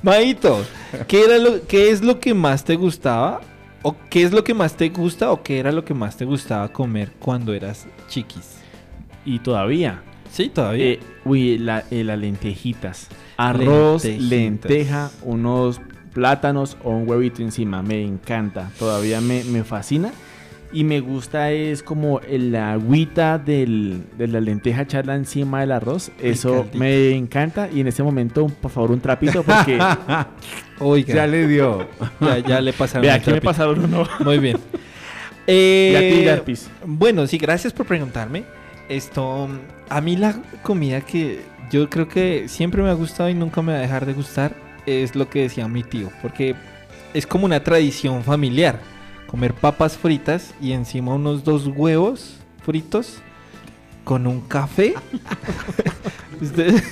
Maito, 0.02 0.64
¿qué, 1.08 1.24
era 1.24 1.38
lo, 1.38 1.66
¿qué 1.66 1.90
es 1.90 2.02
lo 2.02 2.20
que 2.20 2.34
más 2.34 2.64
te 2.64 2.76
gustaba? 2.76 3.40
¿O 3.82 3.94
qué 4.08 4.22
es 4.22 4.32
lo 4.32 4.44
que 4.44 4.54
más 4.54 4.76
te 4.76 4.88
gusta 4.88 5.30
o 5.30 5.42
qué 5.42 5.58
era 5.58 5.70
lo 5.72 5.84
que 5.84 5.92
más 5.92 6.16
te 6.16 6.24
gustaba 6.24 6.68
comer 6.68 7.12
cuando 7.18 7.52
eras 7.52 7.86
chiquis? 8.08 8.56
Y 9.26 9.40
todavía. 9.40 10.02
Sí, 10.30 10.48
todavía. 10.48 10.84
Eh, 10.86 11.00
uy, 11.24 11.58
la- 11.58 11.84
eh, 11.90 12.02
las 12.04 12.18
lentejitas. 12.18 13.08
Arroz, 13.36 14.04
Lentejitas. 14.04 14.30
lenteja, 14.30 15.10
unos 15.22 15.80
plátanos 16.14 16.78
o 16.82 16.90
un 16.90 17.08
huevito 17.08 17.42
encima. 17.42 17.82
Me 17.82 18.02
encanta. 18.02 18.70
Todavía 18.78 19.20
me, 19.20 19.44
me 19.44 19.64
fascina. 19.64 20.12
Y 20.72 20.82
me 20.82 20.98
gusta 20.98 21.52
es 21.52 21.84
como 21.84 22.18
el 22.20 22.56
agüita 22.56 23.38
del, 23.38 24.02
de 24.18 24.26
la 24.26 24.40
lenteja 24.40 24.82
echarla 24.82 25.14
encima 25.14 25.60
del 25.60 25.70
arroz. 25.70 26.10
Eso 26.20 26.52
caldito. 26.54 26.78
me 26.78 27.10
encanta. 27.10 27.68
Y 27.72 27.80
en 27.80 27.86
este 27.88 28.02
momento, 28.02 28.46
por 28.48 28.70
favor, 28.70 28.90
un 28.90 29.00
trapito 29.00 29.42
porque... 29.44 29.78
Oiga, 30.80 31.14
ya 31.14 31.26
le 31.28 31.46
dio. 31.46 31.86
ya, 32.20 32.38
ya 32.38 32.60
le 32.60 32.72
pasaron 32.72 33.02
Vea, 33.02 33.14
aquí 33.14 33.30
me 33.30 33.40
pasaron 33.40 33.84
uno. 33.84 34.08
Muy 34.20 34.38
bien. 34.38 34.56
Eh, 35.46 36.40
Y 36.46 36.54
ti. 36.54 36.58
Bueno, 36.86 37.26
sí, 37.26 37.36
gracias 37.36 37.70
por 37.70 37.84
preguntarme. 37.84 38.44
Esto, 38.88 39.46
a 39.90 40.00
mí 40.00 40.16
la 40.16 40.36
comida 40.62 41.02
que 41.02 41.42
yo 41.70 41.90
creo 41.90 42.08
que 42.08 42.48
siempre 42.48 42.82
me 42.82 42.88
ha 42.88 42.94
gustado 42.94 43.28
y 43.28 43.34
nunca 43.34 43.60
me 43.60 43.72
va 43.72 43.78
a 43.78 43.82
dejar 43.82 44.06
de 44.06 44.14
gustar 44.14 44.54
es 44.86 45.14
lo 45.14 45.28
que 45.30 45.42
decía 45.42 45.68
mi 45.68 45.82
tío, 45.82 46.10
porque 46.22 46.54
es 47.12 47.26
como 47.26 47.44
una 47.46 47.62
tradición 47.62 48.22
familiar. 48.24 48.80
Comer 49.26 49.52
papas 49.54 49.96
fritas 49.96 50.54
y 50.60 50.72
encima 50.72 51.14
unos 51.14 51.42
dos 51.44 51.66
huevos 51.66 52.36
fritos 52.64 53.18
con 54.04 54.26
un 54.26 54.40
café. 54.42 54.94
Ustedes- 56.40 56.82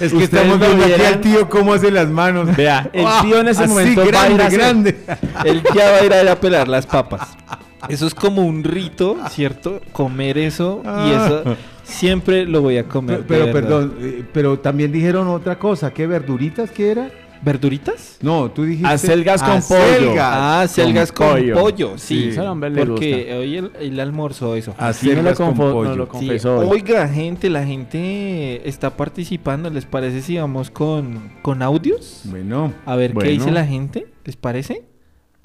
Es 0.00 0.12
que 0.12 0.24
estamos 0.24 0.58
viendo 0.58 0.84
aquí 0.84 1.02
al 1.02 1.20
tío 1.20 1.48
cómo 1.48 1.74
hace 1.74 1.90
las 1.90 2.08
manos. 2.08 2.54
Vea, 2.56 2.88
el 2.92 3.04
Ah, 3.06 3.20
tío 3.22 3.40
en 3.40 3.48
ese 3.48 3.66
momento 3.66 4.00
va 4.00 4.22
a 4.22 4.30
ir 4.30 4.36
grande, 4.36 4.42
a 4.42 4.46
hacer- 4.46 4.58
grande. 4.58 4.96
Él 5.44 5.62
ya 5.74 5.90
va 5.90 5.96
a 5.98 6.04
ir 6.04 6.12
a, 6.12 6.22
ir 6.22 6.28
a 6.28 6.40
pelar 6.40 6.68
las 6.68 6.86
papas. 6.86 7.36
Eso 7.88 8.06
es 8.06 8.14
como 8.14 8.42
un 8.42 8.62
rito, 8.62 9.16
¿cierto? 9.30 9.80
Comer 9.92 10.38
eso 10.38 10.82
y 10.84 11.10
eso 11.10 11.56
siempre 11.82 12.46
lo 12.46 12.62
voy 12.62 12.78
a 12.78 12.84
comer. 12.84 13.24
Pero, 13.26 13.46
pero, 13.46 13.52
perdón, 13.52 13.94
eh, 14.00 14.24
pero 14.32 14.60
también 14.60 14.92
dijeron 14.92 15.26
otra 15.26 15.58
cosa. 15.58 15.92
¿Qué 15.92 16.06
verduritas 16.06 16.70
qué 16.70 16.92
era? 16.92 17.10
¿Verduritas? 17.42 18.18
No, 18.22 18.50
tú 18.50 18.64
dijiste. 18.64 18.88
Acelgas 18.88 19.42
con 19.42 19.52
acelgas. 19.52 19.98
pollo. 19.98 20.14
Ah, 20.20 20.66
selgas 20.68 21.10
con 21.12 21.28
pollo. 21.28 21.54
pollo. 21.60 21.98
Sí, 21.98 22.32
Sí, 22.32 22.38
porque 22.86 23.34
hoy 23.34 23.56
el, 23.56 23.72
el 23.80 24.00
almuerzo 24.00 24.54
eso. 24.54 24.74
Así 24.78 25.08
me 25.08 25.14
lo, 25.14 25.20
Acelgas 25.30 25.38
con 25.38 25.54
pollo. 25.54 25.84
nos 25.88 25.96
lo 25.96 26.08
confesó. 26.08 26.58
Oiga, 26.68 27.08
gente, 27.08 27.50
la 27.50 27.64
gente 27.64 28.68
está 28.68 28.96
participando. 28.96 29.70
¿Les 29.70 29.86
parece 29.86 30.22
si 30.22 30.38
vamos 30.38 30.70
con, 30.70 31.32
con 31.42 31.62
audios? 31.62 32.22
Bueno, 32.24 32.72
A 32.86 32.94
ver 32.96 33.12
qué 33.14 33.28
dice 33.28 33.50
la 33.50 33.66
gente. 33.66 34.06
¿Les 34.24 34.36
parece? 34.36 34.84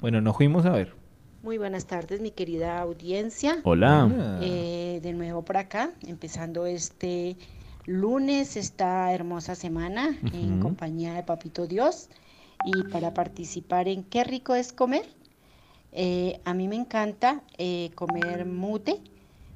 Bueno, 0.00 0.20
nos 0.20 0.36
fuimos 0.36 0.64
a 0.66 0.70
ver. 0.70 0.94
Muy 1.42 1.58
buenas 1.58 1.86
tardes, 1.86 2.20
mi 2.20 2.30
querida 2.30 2.80
audiencia. 2.80 3.58
Hola. 3.64 4.38
Eh, 4.42 5.00
de 5.02 5.12
nuevo 5.12 5.44
por 5.44 5.56
acá, 5.56 5.90
empezando 6.06 6.66
este 6.66 7.36
lunes, 7.88 8.56
esta 8.56 9.12
hermosa 9.12 9.54
semana 9.54 10.16
en 10.32 10.60
compañía 10.60 11.14
de 11.14 11.22
Papito 11.22 11.66
Dios. 11.66 12.08
Y 12.66 12.82
para 12.84 13.14
participar 13.14 13.88
en 13.88 14.02
Qué 14.04 14.24
rico 14.24 14.54
es 14.54 14.72
comer, 14.72 15.06
eh, 15.92 16.40
a 16.44 16.54
mí 16.54 16.68
me 16.68 16.76
encanta 16.76 17.42
eh, 17.56 17.90
comer 17.94 18.44
mute 18.46 19.00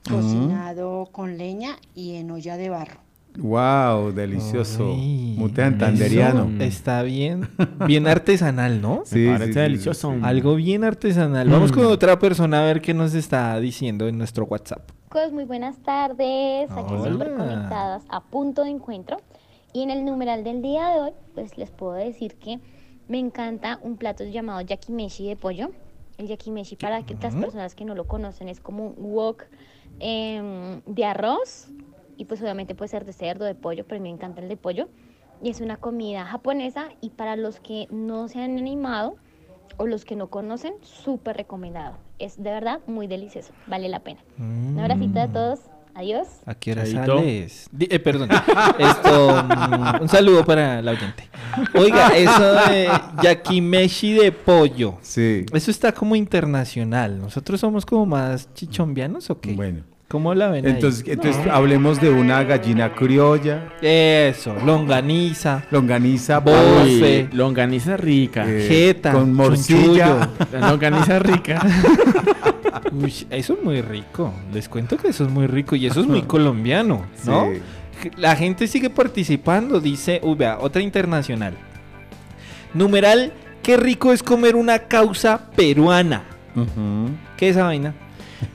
cocinado 0.09 1.09
con 1.13 1.37
leña 1.39 1.77
y 1.95 2.15
en 2.17 2.31
olla 2.31 2.57
de 2.57 2.71
barro. 2.71 3.01
wow, 3.39 4.13
delicioso. 4.13 4.95
Ay, 4.97 5.35
Mute 5.39 5.63
santanderiano. 5.63 6.49
eso 6.57 6.65
Está 6.65 7.03
bien, 7.03 7.49
bien 7.87 8.07
artesanal, 8.07 8.81
¿no? 8.81 9.03
Sí, 9.05 9.19
Me 9.21 9.33
parece 9.33 9.47
sí, 9.47 9.53
sí, 9.55 9.61
delicioso. 9.61 10.13
sí. 10.13 10.19
Algo 10.23 10.55
bien 10.57 10.85
artesanal. 10.85 11.49
Vamos 11.49 11.71
con 11.73 11.87
otra 11.87 12.19
persona 12.19 12.63
a 12.63 12.65
ver 12.65 12.81
qué 12.81 12.95
nos 12.95 13.15
está 13.15 13.59
diciendo 13.61 14.09
en 14.09 14.19
nuestro 14.19 14.45
WhatsApp. 14.45 14.91
Chicos, 15.13 15.31
muy 15.31 15.45
buenas 15.45 15.77
tardes. 15.83 16.71
Aquí 16.71 16.95
Hola. 16.95 17.13
súper 17.13 17.35
conectadas 17.35 18.03
a 18.09 18.23
punto 18.23 18.65
de 18.65 18.71
encuentro. 18.71 19.19
Y 19.75 19.83
en 19.83 19.91
el 19.91 20.07
numeral 20.07 20.43
del 20.43 20.63
día 20.63 20.89
de 20.89 21.01
hoy, 21.01 21.13
pues 21.35 21.59
les 21.59 21.71
puedo 21.71 21.93
decir 21.93 22.37
que 22.37 22.61
me 23.09 23.19
encanta 23.19 23.79
un 23.83 23.99
plato 23.99 24.25
llamado 24.25 24.63
yakimeshi 24.63 25.29
de 25.29 25.37
pollo. 25.37 25.69
El 26.17 26.29
yakimeshi, 26.29 26.77
para 26.77 27.05
que 27.05 27.15
las 27.21 27.37
personas 27.37 27.75
que 27.75 27.85
no 27.85 27.95
lo 27.95 28.07
conocen, 28.07 28.49
es 28.49 28.59
como 28.59 28.87
un 28.87 28.95
wok 29.13 29.45
em, 30.01 30.81
de 30.87 31.05
arroz. 31.05 31.69
Y 32.17 32.25
pues 32.25 32.41
obviamente 32.41 32.75
puede 32.75 32.89
ser 32.89 33.05
de 33.05 33.13
cerdo, 33.13 33.45
de 33.45 33.55
pollo, 33.55 33.85
pero 33.87 34.01
me 34.01 34.09
encanta 34.09 34.41
el 34.41 34.49
de 34.49 34.57
pollo. 34.57 34.89
Y 35.43 35.51
es 35.51 35.61
una 35.61 35.77
comida 35.77 36.25
japonesa. 36.25 36.89
Y 37.03 37.11
para 37.11 37.37
los 37.37 37.61
que 37.61 37.87
no 37.91 38.29
se 38.29 38.41
han 38.41 38.57
animado 38.57 39.17
o 39.83 39.87
los 39.87 40.05
que 40.05 40.15
no 40.15 40.29
conocen, 40.29 40.75
súper 40.83 41.37
recomendado. 41.37 41.97
Es 42.21 42.41
de 42.41 42.51
verdad 42.51 42.79
muy 42.87 43.09
delicioso. 43.09 43.53
Vale 43.67 43.89
la 43.89 43.99
pena. 43.99 44.21
Un 44.39 44.79
abracito 44.79 45.21
a 45.21 45.27
todos. 45.27 45.59
Adiós. 45.95 46.29
¿A 46.47 46.55
qué 46.55 46.73
hora 46.73 46.85
Chaito. 46.85 47.19
sales? 47.19 47.69
Eh, 47.79 47.99
perdón. 47.99 48.31
Esto, 48.79 49.45
mm, 49.45 50.03
un 50.03 50.09
saludo 50.09 50.45
para 50.45 50.81
la 50.81 50.93
oyente. 50.93 51.29
Oiga, 51.75 52.09
eso 52.17 52.55
de 52.71 52.89
yakimeshi 53.23 54.13
de 54.13 54.31
pollo. 54.33 54.99
Sí. 55.03 55.45
Eso 55.53 55.71
está 55.73 55.93
como 55.93 56.15
internacional. 56.15 57.19
Nosotros 57.19 57.61
somos 57.61 57.85
como 57.85 58.07
más 58.07 58.55
chichombianos 58.55 59.29
o 59.31 59.41
qué? 59.41 59.53
Bueno. 59.53 59.83
¿Cómo 60.13 60.35
la 60.35 60.51
ven 60.51 60.67
ahí? 60.67 60.73
Entonces, 60.73 61.05
entonces 61.07 61.47
hablemos 61.51 61.99
de 61.99 62.11
una 62.11 62.45
gallina 62.45 62.93
criolla, 62.93 63.73
Eso, 63.81 64.55
longaniza, 64.63 65.65
longaniza, 65.71 66.39
Bofe. 66.41 67.31
Longaniza 67.33 67.97
rica. 67.97 68.45
eh, 68.47 68.67
jeta, 68.69 69.13
con 69.13 69.33
morcilla. 69.33 70.29
La 70.53 70.69
longaniza 70.69 71.19
rica. 71.19 71.67
Uy, 72.93 73.27
eso 73.31 73.55
es 73.55 73.65
muy 73.65 73.81
rico. 73.81 74.35
Les 74.53 74.69
cuento 74.69 74.99
que 74.99 75.09
eso 75.09 75.25
es 75.25 75.31
muy 75.31 75.47
rico 75.47 75.77
y 75.77 75.87
eso 75.87 76.03
es 76.03 76.07
muy 76.07 76.21
colombiano, 76.27 77.07
¿no? 77.25 77.47
Sí. 77.51 78.11
La 78.19 78.37
gente 78.37 78.67
sigue 78.67 78.91
participando, 78.91 79.81
dice, 79.81 80.21
uy, 80.23 80.35
vea, 80.35 80.59
otra 80.61 80.83
internacional. 80.83 81.55
Numeral, 82.75 83.33
qué 83.63 83.79
rico 83.79 84.13
es 84.13 84.23
comer 84.23 84.57
una 84.57 84.81
causa 84.81 85.51
peruana. 85.57 86.25
¿Qué 87.39 87.49
es 87.49 87.57
esa 87.57 87.65
vaina? 87.65 87.95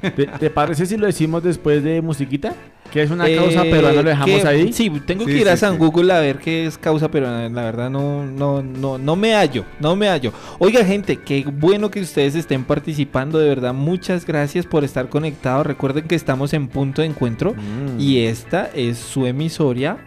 ¿Te, 0.02 0.28
te 0.28 0.50
parece 0.50 0.86
si 0.86 0.98
lo 0.98 1.06
decimos 1.08 1.44
después 1.44 1.84
de 1.84 2.02
musiquita? 2.02 2.54
Que 2.92 3.04
es 3.04 3.12
una 3.12 3.26
causa 3.26 3.66
Eh, 3.66 3.70
peruana, 3.72 4.02
lo 4.02 4.10
dejamos 4.10 4.42
que- 4.42 4.48
ahí. 4.48 4.72
Sí, 4.72 4.90
tengo 5.06 5.26
Sí, 5.26 5.32
que 5.32 5.38
ir 5.40 5.50
a 5.50 5.58
San 5.58 5.74
sí. 5.74 5.78
Google 5.80 6.14
a 6.14 6.20
ver 6.22 6.38
qué 6.40 6.66
es 6.66 6.78
causa 6.78 7.12
peruana. 7.12 7.50
La 7.50 7.64
verdad 7.64 7.90
no, 7.90 8.26
no, 8.26 8.64
no, 8.64 8.98
no 8.98 9.16
me 9.18 9.34
hallo, 9.36 9.66
no 9.82 9.96
me 9.98 10.08
hallo. 10.08 10.32
Oiga, 10.60 10.86
gente, 10.86 11.18
qué 11.18 11.44
bueno 11.52 11.92
que 11.92 12.00
ustedes 12.00 12.36
estén 12.36 12.64
participando. 12.64 13.40
De 13.40 13.50
verdad, 13.50 13.74
muchas 13.74 14.26
gracias 14.26 14.66
por 14.66 14.86
estar 14.86 15.10
conectados. 15.10 15.66
Recuerden 15.68 16.08
que 16.08 16.16
estamos 16.16 16.54
en 16.54 16.70
punto 16.70 17.02
de 17.02 17.08
encuentro 17.10 17.54
Mm. 17.56 18.00
y 18.00 18.20
esta 18.20 18.70
es 18.74 18.98
su 18.98 19.26
emisora, 19.26 19.98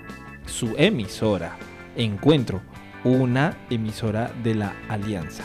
su 0.46 0.72
emisora, 0.78 1.56
Encuentro, 1.96 2.62
una 3.04 3.56
emisora 3.68 4.30
de 4.42 4.54
la 4.54 4.72
Alianza. 4.88 5.42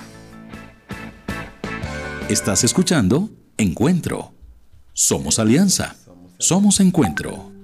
Estás 2.30 2.63
escuchando 2.63 3.30
Encuentro. 3.58 4.34
Somos 4.91 5.39
Alianza. 5.39 5.96
Somos 6.39 6.82
Encuentro. 6.82 7.55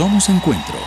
Somos 0.00 0.30
encuentro. 0.30 0.79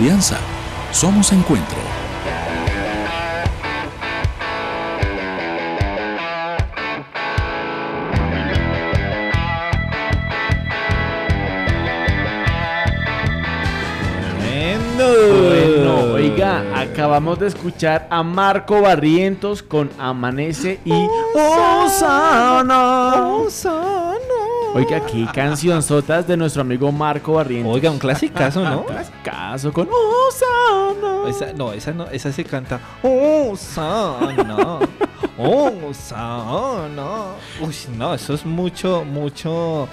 Alianza. 0.00 0.38
Somos 0.92 1.30
encuentro. 1.32 1.78
Bueno, 14.96 16.12
oiga, 16.14 16.62
acabamos 16.74 17.38
de 17.38 17.46
escuchar 17.48 18.06
a 18.10 18.22
Marco 18.22 18.80
Barrientos 18.82 19.62
con 19.62 19.90
Amanece 19.98 20.78
y 20.84 20.92
Osana. 21.34 23.10
Oiga, 24.72 25.04
qué 25.04 25.26
canción 25.34 25.82
sotas 25.82 26.28
de 26.28 26.36
nuestro 26.36 26.62
amigo 26.62 26.92
Marco 26.92 27.32
Barrientos. 27.32 27.74
Oiga, 27.74 27.90
un 27.90 27.98
clasicazo, 27.98 28.62
¿no? 28.62 28.86
Clasicazo 29.50 29.72
con 29.72 29.88
Osana. 29.90 31.28
Esa, 31.28 31.52
no, 31.52 31.72
esa 31.72 31.92
no, 31.92 32.06
esa 32.10 32.32
se 32.32 32.44
canta. 32.44 32.80
Oh, 33.02 33.54
sana. 33.56 34.78
Oh, 35.38 35.92
sana. 35.92 37.34
Uy, 37.60 37.74
no, 37.96 38.14
eso 38.14 38.34
es 38.34 38.44
mucho, 38.44 39.04
mucho. 39.04 39.88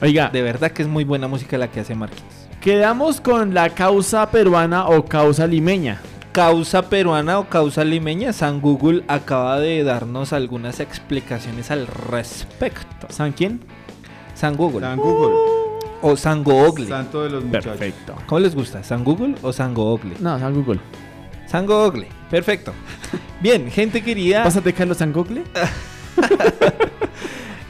Oiga, 0.00 0.28
De 0.28 0.42
verdad 0.42 0.70
que 0.70 0.82
es 0.82 0.88
muy 0.88 1.04
buena 1.04 1.28
música 1.28 1.58
la 1.58 1.68
que 1.70 1.80
hace 1.80 1.94
Marquis. 1.94 2.22
quedamos 2.60 3.20
con 3.20 3.54
la 3.54 3.70
causa 3.70 4.30
peruana 4.30 4.86
o 4.88 5.04
causa 5.04 5.46
limeña. 5.46 6.00
Causa 6.32 6.82
peruana 6.82 7.38
o 7.38 7.48
causa 7.48 7.82
limeña, 7.82 8.32
San 8.34 8.60
Google 8.60 9.04
acaba 9.08 9.58
de 9.58 9.82
darnos 9.84 10.34
algunas 10.34 10.80
explicaciones 10.80 11.70
al 11.70 11.86
respecto. 11.86 13.06
¿San 13.08 13.32
quién? 13.32 13.60
San 14.34 14.54
Google. 14.54 14.80
San 14.80 14.98
Google. 14.98 15.55
O 16.02 16.16
San 16.16 16.44
Google. 16.44 16.86
Santo 16.88 17.22
de 17.22 17.30
los 17.30 17.44
muchachos. 17.44 17.72
Perfecto. 17.76 18.14
¿Cómo 18.26 18.40
les 18.40 18.54
gusta? 18.54 18.82
¿San 18.82 19.02
Google 19.04 19.34
o 19.42 19.52
San 19.52 19.74
Google? 19.74 20.14
No, 20.20 20.38
San 20.38 20.54
Google. 20.54 20.80
San 21.46 21.66
Google. 21.66 22.08
Perfecto. 22.30 22.72
Bien, 23.40 23.70
gente 23.70 24.02
querida. 24.02 24.42
Pásate, 24.44 24.72
Carlos 24.72 24.98
San 24.98 25.12
Google. 25.12 25.42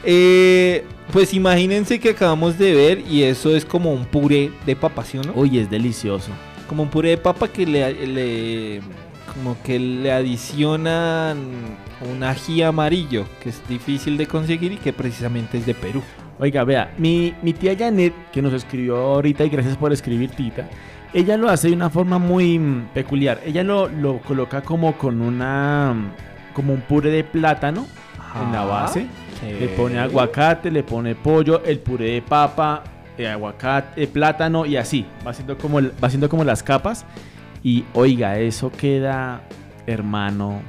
Eh, 0.09 0.85
pues 1.11 1.33
imagínense 1.33 1.99
que 1.99 2.11
acabamos 2.11 2.57
de 2.57 2.73
ver 2.73 2.99
y 3.09 3.23
eso 3.23 3.53
es 3.55 3.65
como 3.65 3.91
un 3.91 4.05
puré 4.05 4.51
de 4.65 4.73
papa, 4.75 5.03
¿sí 5.03 5.17
o 5.17 5.21
no? 5.23 5.33
Uy, 5.35 5.59
es 5.59 5.69
delicioso. 5.69 6.29
Como 6.69 6.83
un 6.83 6.89
puré 6.89 7.09
de 7.09 7.17
papa 7.17 7.49
que 7.49 7.65
le, 7.65 8.07
le- 8.07 8.81
como 9.33 9.61
que 9.63 9.77
le 9.77 10.11
adicionan 10.13 11.37
un 12.09 12.23
ají 12.23 12.61
amarillo 12.61 13.25
que 13.43 13.49
es 13.49 13.61
difícil 13.67 14.15
de 14.17 14.27
conseguir 14.27 14.71
y 14.71 14.77
que 14.77 14.93
precisamente 14.93 15.57
es 15.57 15.65
de 15.65 15.73
Perú. 15.73 16.01
Oiga, 16.39 16.63
vea, 16.63 16.93
mi, 16.97 17.33
mi 17.41 17.53
tía 17.53 17.75
Janet, 17.77 18.13
que 18.31 18.41
nos 18.41 18.53
escribió 18.53 18.97
ahorita 18.97 19.43
y 19.43 19.49
gracias 19.49 19.75
por 19.77 19.91
escribir, 19.91 20.29
Tita, 20.31 20.67
ella 21.13 21.35
lo 21.35 21.49
hace 21.49 21.69
de 21.69 21.73
una 21.73 21.89
forma 21.89 22.19
muy 22.19 22.59
mm, 22.59 22.89
peculiar. 22.93 23.39
Ella 23.45 23.63
lo, 23.63 23.87
lo 23.87 24.19
coloca 24.19 24.61
como 24.61 24.97
con 24.97 25.21
una. 25.21 25.93
mm, 25.95 26.53
como 26.53 26.73
un 26.73 26.81
puré 26.81 27.09
de 27.11 27.23
plátano 27.23 27.85
en 28.41 28.51
la 28.51 28.63
base. 28.65 29.07
Le 29.59 29.67
pone 29.69 29.99
aguacate, 29.99 30.69
le 30.71 30.83
pone 30.83 31.13
pollo, 31.15 31.63
el 31.63 31.79
puré 31.79 32.11
de 32.13 32.21
papa, 32.23 32.83
eh, 33.17 33.27
aguacate, 33.27 34.03
eh, 34.03 34.07
plátano 34.07 34.65
y 34.65 34.75
así. 34.77 35.05
Va 35.25 35.31
haciendo, 35.31 35.57
como 35.57 35.79
el- 35.79 35.91
va 35.91 36.07
haciendo 36.07 36.29
como 36.29 36.43
las 36.43 36.61
capas. 36.63 37.05
Y 37.63 37.83
oiga, 37.93 38.37
eso 38.39 38.71
queda, 38.71 39.41
hermano, 39.85 40.61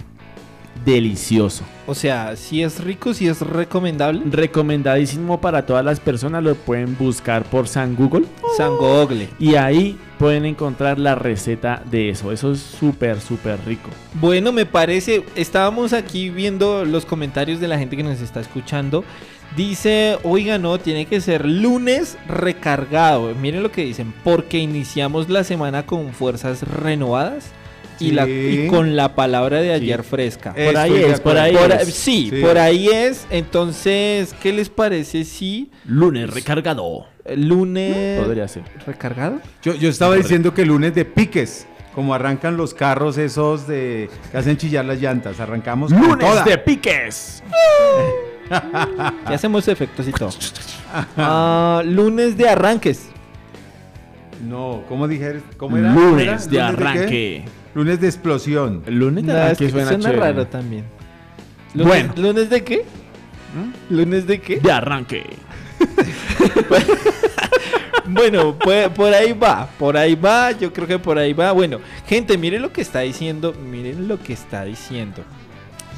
delicioso. 0.84 1.64
O 1.86 1.94
sea, 1.94 2.36
si 2.36 2.62
es 2.62 2.84
rico, 2.84 3.14
si 3.14 3.28
es 3.28 3.40
recomendable. 3.40 4.22
Recomendadísimo 4.30 5.40
para 5.40 5.64
todas 5.64 5.84
las 5.84 6.00
personas, 6.00 6.42
lo 6.42 6.54
pueden 6.54 6.96
buscar 6.98 7.44
por 7.44 7.66
San 7.68 7.96
Google. 7.96 8.26
San 8.56 8.76
Google. 8.76 9.28
Y 9.38 9.54
ahí 9.54 9.98
pueden 10.18 10.44
encontrar 10.44 10.98
la 10.98 11.14
receta 11.14 11.82
de 11.90 12.10
eso. 12.10 12.32
Eso 12.32 12.52
es 12.52 12.60
súper, 12.60 13.20
súper 13.20 13.58
rico. 13.64 13.90
Bueno, 14.14 14.52
me 14.52 14.66
parece, 14.66 15.24
estábamos 15.34 15.92
aquí 15.92 16.28
viendo 16.28 16.84
los 16.84 17.06
comentarios 17.06 17.60
de 17.60 17.68
la 17.68 17.78
gente 17.78 17.96
que 17.96 18.02
nos 18.02 18.20
está 18.20 18.40
escuchando. 18.40 19.04
Dice, 19.56 20.18
oiga, 20.24 20.58
no, 20.58 20.78
tiene 20.78 21.06
que 21.06 21.20
ser 21.20 21.46
lunes 21.46 22.18
recargado. 22.28 23.34
Miren 23.34 23.62
lo 23.62 23.72
que 23.72 23.84
dicen, 23.84 24.12
porque 24.24 24.58
iniciamos 24.58 25.30
la 25.30 25.42
semana 25.42 25.86
con 25.86 26.12
fuerzas 26.12 26.62
renovadas. 26.62 27.52
Y, 28.00 28.08
Sí. 28.08 28.10
la, 28.12 28.28
y 28.28 28.66
con 28.68 28.94
la 28.96 29.14
palabra 29.14 29.60
de 29.60 29.72
ayer 29.72 30.02
fresca. 30.04 30.52
Por 30.54 30.76
ahí 30.76 30.94
Estoy 30.94 31.10
es, 31.12 31.20
por 31.20 31.36
ahí 31.38 31.56
Por 31.56 31.72
es. 31.72 31.94
sí, 31.94 32.28
Sí. 32.30 32.40
por 32.40 32.56
ahí 32.58 32.88
es. 32.88 33.26
Entonces, 33.30 34.34
¿qué 34.42 34.52
les 34.52 34.68
parece 34.68 35.24
si 35.24 35.70
Lunes 35.84 36.30
recargado. 36.30 37.06
lunes 37.36 38.20
Podría 38.24 38.46
ser. 38.48 38.62
recargado? 38.86 39.40
Yo, 39.62 39.74
yo 39.74 39.88
estaba 39.88 40.14
diciendo 40.14 40.54
que 40.54 40.64
lunes 40.64 40.94
de 40.94 41.04
piques, 41.04 41.66
como 41.94 42.14
arrancan 42.14 42.56
los 42.56 42.72
carros 42.74 43.18
esos 43.18 43.66
de 43.66 44.08
que 44.30 44.36
hacen 44.38 44.56
chillar 44.56 44.84
las 44.84 45.00
llantas, 45.00 45.40
arrancamos 45.40 45.92
con 45.92 46.00
Lunes 46.02 46.26
toda. 46.30 46.44
de 46.44 46.58
piques. 46.58 47.42
Ya 48.50 49.34
hacemos 49.34 49.66
efectos 49.68 50.06
y 50.08 50.12
todo. 50.12 50.30
Ah, 51.16 51.82
lunes 51.84 52.36
de 52.36 52.48
arranques. 52.48 53.08
No, 54.48 54.84
¿cómo 54.88 55.08
dije? 55.08 55.40
¿Cómo 55.56 55.76
era? 55.76 55.92
Lunes 55.92 56.48
de 56.48 56.60
arranque. 56.60 57.44
Lunes 57.74 58.00
de 58.00 58.06
explosión. 58.06 58.82
El 58.86 58.98
lunes 58.98 59.26
de 59.26 59.32
No, 59.32 59.46
es 59.46 59.58
que 59.58 59.70
suena, 59.70 60.12
raro 60.12 60.46
también. 60.46 60.84
Lunes, 61.74 61.86
Bueno. 61.86 62.12
¿Lunes 62.16 62.50
de 62.50 62.64
qué? 62.64 62.84
¿Lunes 63.90 64.26
de 64.26 64.40
qué? 64.40 64.60
De 64.60 64.72
arranque. 64.72 65.24
Bueno, 68.10 68.58
pues, 68.58 68.88
por 68.88 69.12
ahí 69.12 69.32
va, 69.32 69.68
por 69.78 69.94
ahí 69.96 70.14
va, 70.14 70.52
yo 70.52 70.72
creo 70.72 70.86
que 70.86 70.98
por 70.98 71.18
ahí 71.18 71.34
va. 71.34 71.52
Bueno, 71.52 71.78
gente, 72.06 72.38
miren 72.38 72.62
lo 72.62 72.72
que 72.72 72.80
está 72.80 73.00
diciendo, 73.00 73.52
miren 73.52 74.08
lo 74.08 74.18
que 74.18 74.32
está 74.32 74.64
diciendo. 74.64 75.22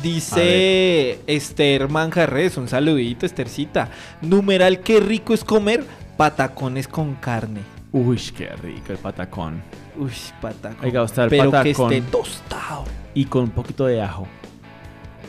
Dice 0.02 1.20
Esther 1.26 1.88
Manjarres, 1.88 2.56
un 2.56 2.66
saludito, 2.66 3.26
Estercita. 3.26 3.90
Numeral, 4.22 4.80
qué 4.80 4.98
rico 4.98 5.34
es 5.34 5.44
comer 5.44 5.84
patacones 6.16 6.88
con 6.88 7.14
carne. 7.14 7.60
Uy, 7.92 8.18
qué 8.36 8.48
rico 8.56 8.92
el 8.92 8.98
patacón. 8.98 9.62
Uy, 10.00 10.12
patacón. 10.40 10.84
Oiga, 10.84 11.04
está 11.04 11.24
el 11.24 11.30
Pero 11.30 11.50
patacón. 11.50 11.90
que 11.90 11.98
esté 11.98 12.10
tostado. 12.10 12.84
Y 13.14 13.24
con 13.26 13.44
un 13.44 13.50
poquito 13.50 13.86
de 13.86 14.00
ajo. 14.02 14.26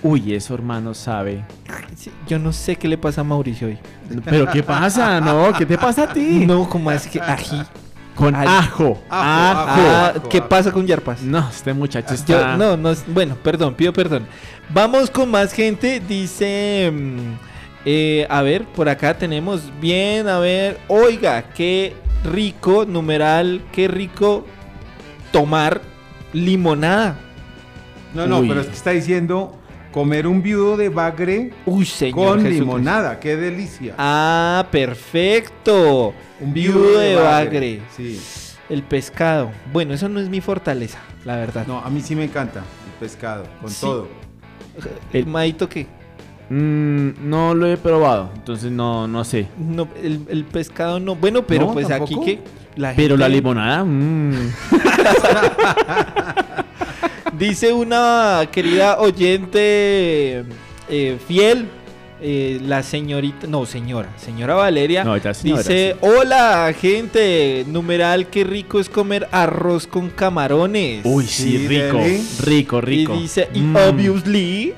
Uy, 0.03 0.34
eso 0.34 0.53
hermano 0.55 0.93
sabe. 0.93 1.43
Sí, 1.95 2.09
Yo 2.28 2.39
no 2.39 2.51
sé 2.53 2.76
qué 2.76 2.88
le 2.88 2.97
pasa 2.97 3.22
a 3.22 3.24
Mauricio 3.24 3.67
hoy. 3.67 3.78
Pero 4.26 4.47
¿qué 4.51 4.63
pasa? 4.63 5.22
No, 5.22 5.53
¿qué 5.53 5.65
te 5.65 5.78
pasa 5.78 6.03
a 6.03 6.13
ti? 6.13 6.43
No, 6.47 6.67
como 6.67 6.91
es 6.91 7.05
que 7.07 7.19
ají. 7.22 7.61
Con 8.15 8.36
Ay. 8.36 8.47
ajo. 8.47 8.84
Ajo, 8.84 8.99
Ah, 9.09 10.13
ajo, 10.15 10.30
¿Qué 10.30 10.39
ajo. 10.39 10.49
pasa 10.49 10.72
con 10.72 10.86
Yarpas? 10.88 11.22
No, 11.22 11.47
este 11.49 11.74
muchacho 11.74 12.09
Yo- 12.09 12.15
está... 12.15 12.57
no, 12.57 12.76
no, 12.78 12.93
bueno, 13.07 13.36
perdón, 13.43 13.74
pido 13.76 13.93
perdón. 13.93 14.26
Vamos 14.69 15.09
con 15.11 15.30
más 15.32 15.53
gente. 15.53 15.99
Dice, 15.99 16.91
mm, 16.93 17.17
eh, 17.86 18.28
a 18.30 18.41
ver, 18.41 18.65
por 18.65 18.89
acá 18.89 19.17
tenemos 19.17 19.61
bien, 19.80 20.28
a 20.28 20.39
ver, 20.39 20.80
oiga, 20.88 21.43
qué 21.53 21.95
rico, 22.24 22.86
numeral, 22.86 23.61
qué 23.72 23.88
rico 23.88 24.45
tomar 25.32 25.82
limonada. 26.34 27.17
No, 28.13 28.27
no, 28.27 28.39
Uy. 28.39 28.47
pero 28.49 28.61
es 28.61 28.67
que 28.67 28.73
está 28.73 28.91
diciendo 28.91 29.55
comer 29.91 30.27
un 30.27 30.41
viudo 30.41 30.77
de 30.77 30.89
bagre 30.89 31.51
Uy, 31.65 31.86
señor. 31.86 32.38
con 32.38 32.43
limonada. 32.49 33.19
¡Qué 33.19 33.36
delicia! 33.36 33.95
Ah, 33.97 34.65
perfecto. 34.71 36.13
Un 36.39 36.53
viudo 36.53 36.99
de 36.99 37.15
bagre. 37.15 37.82
Sí. 37.95 38.19
El 38.69 38.84
pescado. 38.84 39.51
Bueno, 39.71 39.93
eso 39.93 40.07
no 40.09 40.19
es 40.19 40.29
mi 40.29 40.39
fortaleza, 40.41 40.99
la 41.25 41.36
verdad. 41.36 41.65
No, 41.67 41.79
a 41.79 41.89
mí 41.89 42.01
sí 42.01 42.15
me 42.15 42.23
encanta 42.23 42.59
el 42.59 42.99
pescado, 42.99 43.43
con 43.59 43.69
Sí. 43.69 43.82
todo. 43.82 44.07
¿El 45.11 45.27
maito 45.27 45.67
qué? 45.67 45.88
Mm, 46.49 47.29
no 47.29 47.53
lo 47.53 47.67
he 47.67 47.77
probado, 47.77 48.29
entonces 48.36 48.71
no, 48.71 49.07
no 49.07 49.23
sé. 49.23 49.47
No, 49.57 49.88
el, 50.01 50.21
el 50.29 50.43
pescado 50.45 50.99
no. 50.99 51.15
Bueno, 51.15 51.43
pero 51.45 51.67
No, 51.67 51.73
pues 51.73 51.88
¿tampoco? 51.88 52.21
aquí 52.21 52.38
que. 52.38 52.61
La 52.76 52.93
Pero 52.95 53.17
la 53.17 53.28
limonada, 53.28 53.84
mm. 53.84 54.53
Dice 57.38 57.74
una 57.74 58.47
querida 58.51 58.99
oyente 58.99 60.43
eh, 60.89 61.17
fiel, 61.28 61.67
eh, 62.22 62.59
la 62.63 62.84
señorita, 62.84 63.47
no, 63.47 63.65
señora, 63.65 64.09
señora 64.17 64.53
Valeria. 64.53 65.03
No, 65.03 65.17
señora, 65.34 65.63
dice, 65.63 65.95
hola 66.01 66.72
gente, 66.80 67.65
numeral, 67.67 68.28
qué 68.28 68.43
rico 68.43 68.80
es 68.80 68.89
comer 68.89 69.28
arroz 69.32 69.88
con 69.88 70.09
camarones. 70.09 71.01
Uy, 71.03 71.26
sí, 71.26 71.57
Sí, 71.57 71.67
rico, 71.67 71.99
rico, 72.43 72.82
rico. 72.82 73.15
Y 73.15 73.22
dice, 73.24 73.49
y 73.53 73.61
Mm. 73.61 73.76
obviously, 73.76 74.74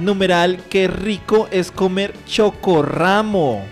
numeral, 0.00 0.58
qué 0.70 0.88
rico 0.88 1.48
es 1.50 1.70
comer 1.70 2.14
chocorramo. 2.26 3.64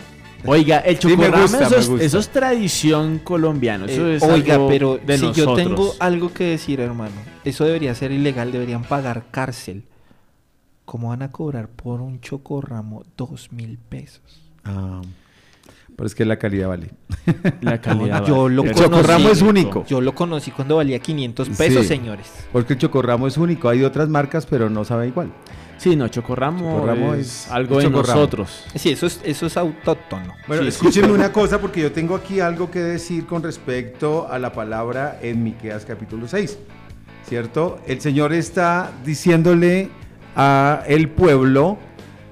Oiga, 0.45 0.79
el 0.79 0.99
Sí, 0.99 1.09
me 1.09 1.15
chocorramo, 1.15 1.43
gusta, 1.43 1.59
eso, 1.67 1.71
me 1.71 1.77
es, 1.81 1.89
gusta. 1.89 2.05
eso 2.05 2.19
es 2.19 2.29
tradición 2.29 3.19
colombiana. 3.19 3.87
Eso 3.87 4.07
Eh, 4.07 4.17
es 4.17 4.23
oiga, 4.23 4.55
algo 4.55 4.69
pero 4.69 4.99
de 5.05 5.19
si 5.19 5.33
yo 5.33 5.55
tengo 5.55 5.95
algo 5.99 6.33
que 6.33 6.45
decir, 6.45 6.81
hermano, 6.81 7.15
eso 7.45 7.65
debería 7.65 7.95
ser 7.95 8.13
ilegal, 8.13 8.53
deberían 8.53 8.83
pagar 8.85 9.25
cárcel. 9.31 9.85
¿Cómo 10.85 11.09
van 11.09 11.23
a 11.23 11.31
cobrar 11.33 11.69
por 11.69 12.01
un 12.01 12.21
chocorramo 12.21 13.03
dos 13.17 13.53
mil 13.53 13.79
pesos? 13.79 14.23
Ah, 14.65 15.03
pero 15.97 16.07
es 16.07 16.15
que 16.15 16.25
la 16.25 16.39
calidad 16.39 16.69
vale. 16.69 16.91
La 17.61 17.81
calidad. 17.81 18.25
yo 18.25 18.45
vale. 18.45 18.55
lo 18.55 18.63
El 18.63 18.73
conocí, 18.73 18.85
chocorramo 18.85 19.29
es 19.31 19.43
único. 19.43 19.85
Yo 19.87 20.01
lo 20.01 20.15
conocí 20.15 20.51
cuando 20.53 20.77
valía 20.77 21.01
500 21.01 21.49
pesos, 21.51 21.83
Sí. 21.83 21.89
señores. 21.89 22.27
Porque 22.53 22.75
el 22.75 22.79
chocorramo 22.79 23.27
es 23.27 23.37
único. 23.37 23.69
Hay 23.69 23.83
otras 23.83 24.09
marcas, 24.09 24.47
pero 24.47 24.71
no 24.71 24.85
sabe 24.85 25.09
igual. 25.09 25.33
Sí, 25.79 25.95
no, 25.97 26.09
chocorramo, 26.09 26.77
Chocorramo 26.81 27.15
es, 27.15 27.45
es- 27.47 27.51
algo 27.51 27.79
es 27.79 27.85
de 27.85 27.91
chocorramo. 27.91 28.15
nosotros. 28.21 28.65
Sí, 28.75 28.91
eso 28.91 29.07
es, 29.07 29.21
eso 29.25 29.47
es 29.47 29.57
autóctono. 29.57 30.35
Bueno, 30.47 30.63
Sí, 30.65 30.69
escúchenme 30.69 31.13
una 31.13 31.33
cosa 31.33 31.61
porque 31.61 31.81
yo 31.81 31.93
tengo 31.93 32.17
aquí 32.17 32.41
algo 32.41 32.71
que 32.71 32.81
decir 32.81 33.27
con 33.27 33.43
respecto 33.43 34.27
a 34.31 34.39
la 34.39 34.53
palabra 34.53 35.19
en 35.23 35.43
Miqueas 35.45 35.85
capítulo 35.85 36.27
6. 36.29 36.59
¿Cierto? 37.29 37.79
El 37.87 38.01
Señor 38.01 38.33
está 38.33 38.91
diciéndole 39.05 39.91
a 40.35 40.83
el 40.87 41.09
pueblo 41.11 41.77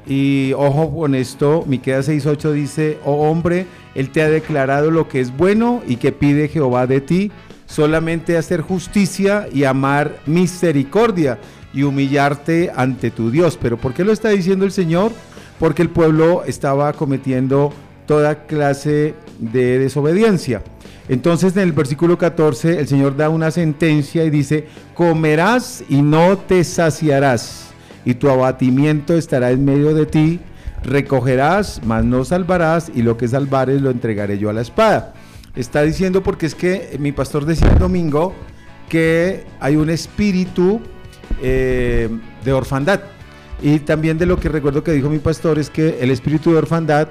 y 0.06 0.52
ojo 0.56 0.94
con 0.96 1.14
esto, 1.14 1.64
Miqueas 1.66 2.08
6:8 2.08 2.52
dice, 2.52 2.98
"Oh 3.04 3.28
hombre, 3.30 3.66
él 3.94 4.10
te 4.10 4.22
ha 4.22 4.28
declarado 4.28 4.90
lo 4.90 5.06
que 5.08 5.20
es 5.20 5.36
bueno 5.36 5.82
y 5.86 5.96
que 5.96 6.12
pide 6.12 6.48
Jehová 6.48 6.86
de 6.86 7.00
ti, 7.00 7.30
solamente 7.66 8.36
hacer 8.38 8.60
justicia 8.60 9.48
y 9.52 9.64
amar 9.64 10.16
misericordia 10.26 11.38
y 11.76 11.84
humillarte 11.84 12.72
ante 12.74 13.12
tu 13.12 13.30
Dios." 13.30 13.56
Pero 13.60 13.76
¿por 13.76 13.94
qué 13.94 14.02
lo 14.02 14.12
está 14.12 14.30
diciendo 14.30 14.64
el 14.64 14.72
Señor? 14.72 15.12
Porque 15.60 15.82
el 15.82 15.90
pueblo 15.90 16.42
estaba 16.44 16.92
cometiendo 16.92 17.72
toda 18.06 18.46
clase 18.46 19.14
de 19.38 19.78
desobediencia. 19.78 20.62
Entonces 21.08 21.56
en 21.56 21.62
el 21.62 21.72
versículo 21.72 22.18
14 22.18 22.80
el 22.80 22.88
Señor 22.88 23.16
da 23.16 23.28
una 23.28 23.50
sentencia 23.50 24.24
y 24.24 24.30
dice, 24.30 24.66
comerás 24.94 25.84
y 25.88 26.02
no 26.02 26.36
te 26.38 26.64
saciarás, 26.64 27.68
y 28.04 28.14
tu 28.14 28.28
abatimiento 28.28 29.14
estará 29.14 29.50
en 29.50 29.64
medio 29.64 29.94
de 29.94 30.06
ti, 30.06 30.40
recogerás, 30.82 31.80
mas 31.84 32.04
no 32.04 32.24
salvarás, 32.24 32.90
y 32.94 33.02
lo 33.02 33.16
que 33.16 33.28
salvares 33.28 33.82
lo 33.82 33.90
entregaré 33.90 34.38
yo 34.38 34.50
a 34.50 34.52
la 34.52 34.62
espada. 34.62 35.14
Está 35.54 35.82
diciendo 35.82 36.22
porque 36.22 36.46
es 36.46 36.54
que 36.54 36.96
mi 36.98 37.12
pastor 37.12 37.44
decía 37.44 37.68
el 37.68 37.78
domingo 37.78 38.34
que 38.88 39.44
hay 39.60 39.76
un 39.76 39.90
espíritu 39.90 40.80
eh, 41.42 42.08
de 42.44 42.52
orfandad. 42.52 43.00
Y 43.62 43.78
también 43.80 44.18
de 44.18 44.26
lo 44.26 44.38
que 44.38 44.48
recuerdo 44.48 44.84
que 44.84 44.92
dijo 44.92 45.08
mi 45.08 45.18
pastor 45.18 45.58
es 45.58 45.70
que 45.70 45.98
el 46.00 46.10
espíritu 46.10 46.52
de 46.52 46.58
orfandad 46.58 47.08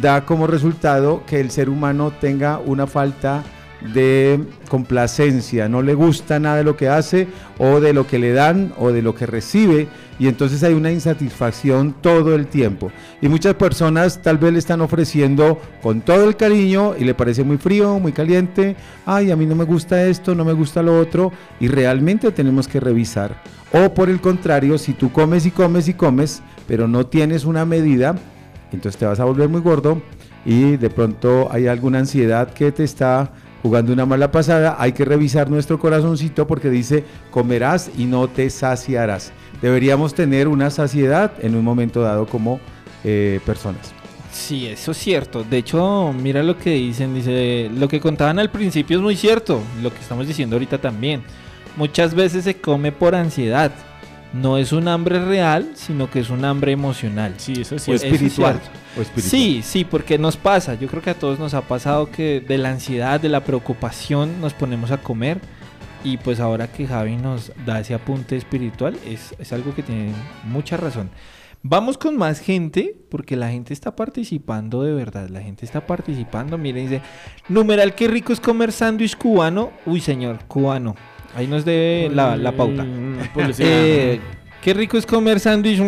da 0.00 0.24
como 0.24 0.46
resultado 0.46 1.24
que 1.26 1.40
el 1.40 1.50
ser 1.50 1.68
humano 1.68 2.12
tenga 2.20 2.58
una 2.58 2.86
falta 2.86 3.42
de 3.80 4.40
complacencia, 4.68 5.68
no 5.68 5.82
le 5.82 5.94
gusta 5.94 6.40
nada 6.40 6.56
de 6.56 6.64
lo 6.64 6.76
que 6.76 6.88
hace 6.88 7.28
o 7.58 7.80
de 7.80 7.92
lo 7.92 8.06
que 8.06 8.18
le 8.18 8.32
dan 8.32 8.72
o 8.78 8.90
de 8.90 9.02
lo 9.02 9.14
que 9.14 9.26
recibe 9.26 9.88
y 10.18 10.26
entonces 10.26 10.62
hay 10.64 10.74
una 10.74 10.90
insatisfacción 10.90 11.94
todo 12.00 12.34
el 12.34 12.48
tiempo. 12.48 12.90
Y 13.22 13.28
muchas 13.28 13.54
personas 13.54 14.20
tal 14.20 14.38
vez 14.38 14.52
le 14.52 14.58
están 14.58 14.80
ofreciendo 14.80 15.60
con 15.80 16.00
todo 16.00 16.24
el 16.24 16.36
cariño 16.36 16.94
y 16.98 17.04
le 17.04 17.14
parece 17.14 17.44
muy 17.44 17.56
frío, 17.56 17.98
muy 17.98 18.12
caliente, 18.12 18.74
ay, 19.06 19.30
a 19.30 19.36
mí 19.36 19.46
no 19.46 19.54
me 19.54 19.64
gusta 19.64 20.04
esto, 20.06 20.34
no 20.34 20.44
me 20.44 20.52
gusta 20.52 20.82
lo 20.82 20.98
otro 20.98 21.32
y 21.60 21.68
realmente 21.68 22.32
tenemos 22.32 22.66
que 22.66 22.80
revisar. 22.80 23.40
O 23.72 23.94
por 23.94 24.08
el 24.08 24.20
contrario, 24.20 24.78
si 24.78 24.92
tú 24.92 25.12
comes 25.12 25.46
y 25.46 25.50
comes 25.50 25.88
y 25.88 25.94
comes, 25.94 26.42
pero 26.66 26.88
no 26.88 27.06
tienes 27.06 27.44
una 27.44 27.64
medida, 27.64 28.16
entonces 28.72 28.98
te 28.98 29.06
vas 29.06 29.20
a 29.20 29.24
volver 29.24 29.48
muy 29.48 29.60
gordo 29.60 30.02
y 30.44 30.76
de 30.76 30.90
pronto 30.90 31.48
hay 31.50 31.66
alguna 31.66 31.98
ansiedad 31.98 32.52
que 32.52 32.72
te 32.72 32.84
está 32.84 33.30
jugando 33.62 33.92
una 33.92 34.06
mala 34.06 34.30
pasada, 34.30 34.76
hay 34.78 34.92
que 34.92 35.04
revisar 35.04 35.50
nuestro 35.50 35.78
corazoncito 35.78 36.46
porque 36.46 36.70
dice, 36.70 37.04
comerás 37.30 37.90
y 37.96 38.04
no 38.04 38.28
te 38.28 38.50
saciarás. 38.50 39.32
deberíamos 39.60 40.14
tener 40.14 40.48
una 40.48 40.70
saciedad 40.70 41.32
en 41.40 41.56
un 41.56 41.64
momento 41.64 42.02
dado 42.02 42.26
como 42.26 42.60
eh, 43.04 43.40
personas. 43.44 43.92
Sí, 44.32 44.66
eso 44.66 44.92
es 44.92 44.98
cierto. 44.98 45.42
De 45.42 45.58
hecho, 45.58 46.12
mira 46.12 46.42
lo 46.42 46.56
que 46.56 46.70
dicen, 46.70 47.14
dice, 47.14 47.70
lo 47.74 47.88
que 47.88 48.00
contaban 48.00 48.38
al 48.38 48.50
principio 48.50 48.98
es 48.98 49.02
muy 49.02 49.16
cierto, 49.16 49.60
lo 49.82 49.92
que 49.92 49.98
estamos 49.98 50.26
diciendo 50.28 50.56
ahorita 50.56 50.78
también. 50.78 51.22
Muchas 51.76 52.14
veces 52.14 52.44
se 52.44 52.60
come 52.60 52.92
por 52.92 53.14
ansiedad. 53.14 53.72
No 54.32 54.58
es 54.58 54.72
un 54.72 54.88
hambre 54.88 55.24
real, 55.24 55.70
sino 55.74 56.10
que 56.10 56.20
es 56.20 56.28
un 56.28 56.44
hambre 56.44 56.72
emocional. 56.72 57.34
Sí, 57.38 57.54
eso 57.62 57.76
es 57.76 57.82
O 57.82 57.84
cierto. 57.86 58.06
espiritual. 58.06 58.60
o 58.96 59.00
espiritual. 59.00 59.30
Sí, 59.30 59.62
sí, 59.64 59.84
porque 59.84 60.18
nos 60.18 60.36
pasa. 60.36 60.74
Yo 60.74 60.86
creo 60.88 61.02
que 61.02 61.10
a 61.10 61.18
todos 61.18 61.38
nos 61.38 61.54
ha 61.54 61.62
pasado 61.62 62.10
que 62.10 62.40
de 62.46 62.58
la 62.58 62.70
ansiedad, 62.70 63.18
de 63.20 63.30
la 63.30 63.42
preocupación, 63.44 64.40
nos 64.40 64.52
ponemos 64.52 64.90
a 64.90 64.98
comer. 64.98 65.40
Y 66.04 66.18
pues 66.18 66.40
ahora 66.40 66.68
que 66.70 66.86
Javi 66.86 67.16
nos 67.16 67.52
da 67.66 67.80
ese 67.80 67.94
apunte 67.94 68.36
espiritual, 68.36 68.96
es, 69.06 69.34
es 69.38 69.52
algo 69.52 69.74
que 69.74 69.82
tiene 69.82 70.12
mucha 70.44 70.76
razón. 70.76 71.10
Vamos 71.62 71.98
con 71.98 72.16
más 72.16 72.38
gente, 72.38 72.94
porque 73.10 73.34
la 73.34 73.50
gente 73.50 73.72
está 73.72 73.96
participando 73.96 74.82
de 74.84 74.92
verdad. 74.92 75.28
La 75.28 75.40
gente 75.40 75.64
está 75.64 75.86
participando. 75.86 76.56
Miren, 76.56 76.84
dice, 76.88 77.02
numeral, 77.48 77.94
qué 77.96 78.06
rico 78.06 78.32
es 78.32 78.38
comer 78.40 78.70
sándwich 78.72 79.16
cubano. 79.16 79.72
Uy, 79.86 80.00
señor, 80.00 80.38
cubano. 80.46 80.94
Ahí 81.34 81.46
nos 81.46 81.64
debe 81.64 82.10
la, 82.14 82.36
la 82.36 82.52
pauta. 82.52 82.84
Mm. 82.84 83.18
Eh, 83.58 84.20
qué 84.62 84.74
rico 84.74 84.96
es 84.96 85.06
comer 85.06 85.40
sándwich 85.40 85.80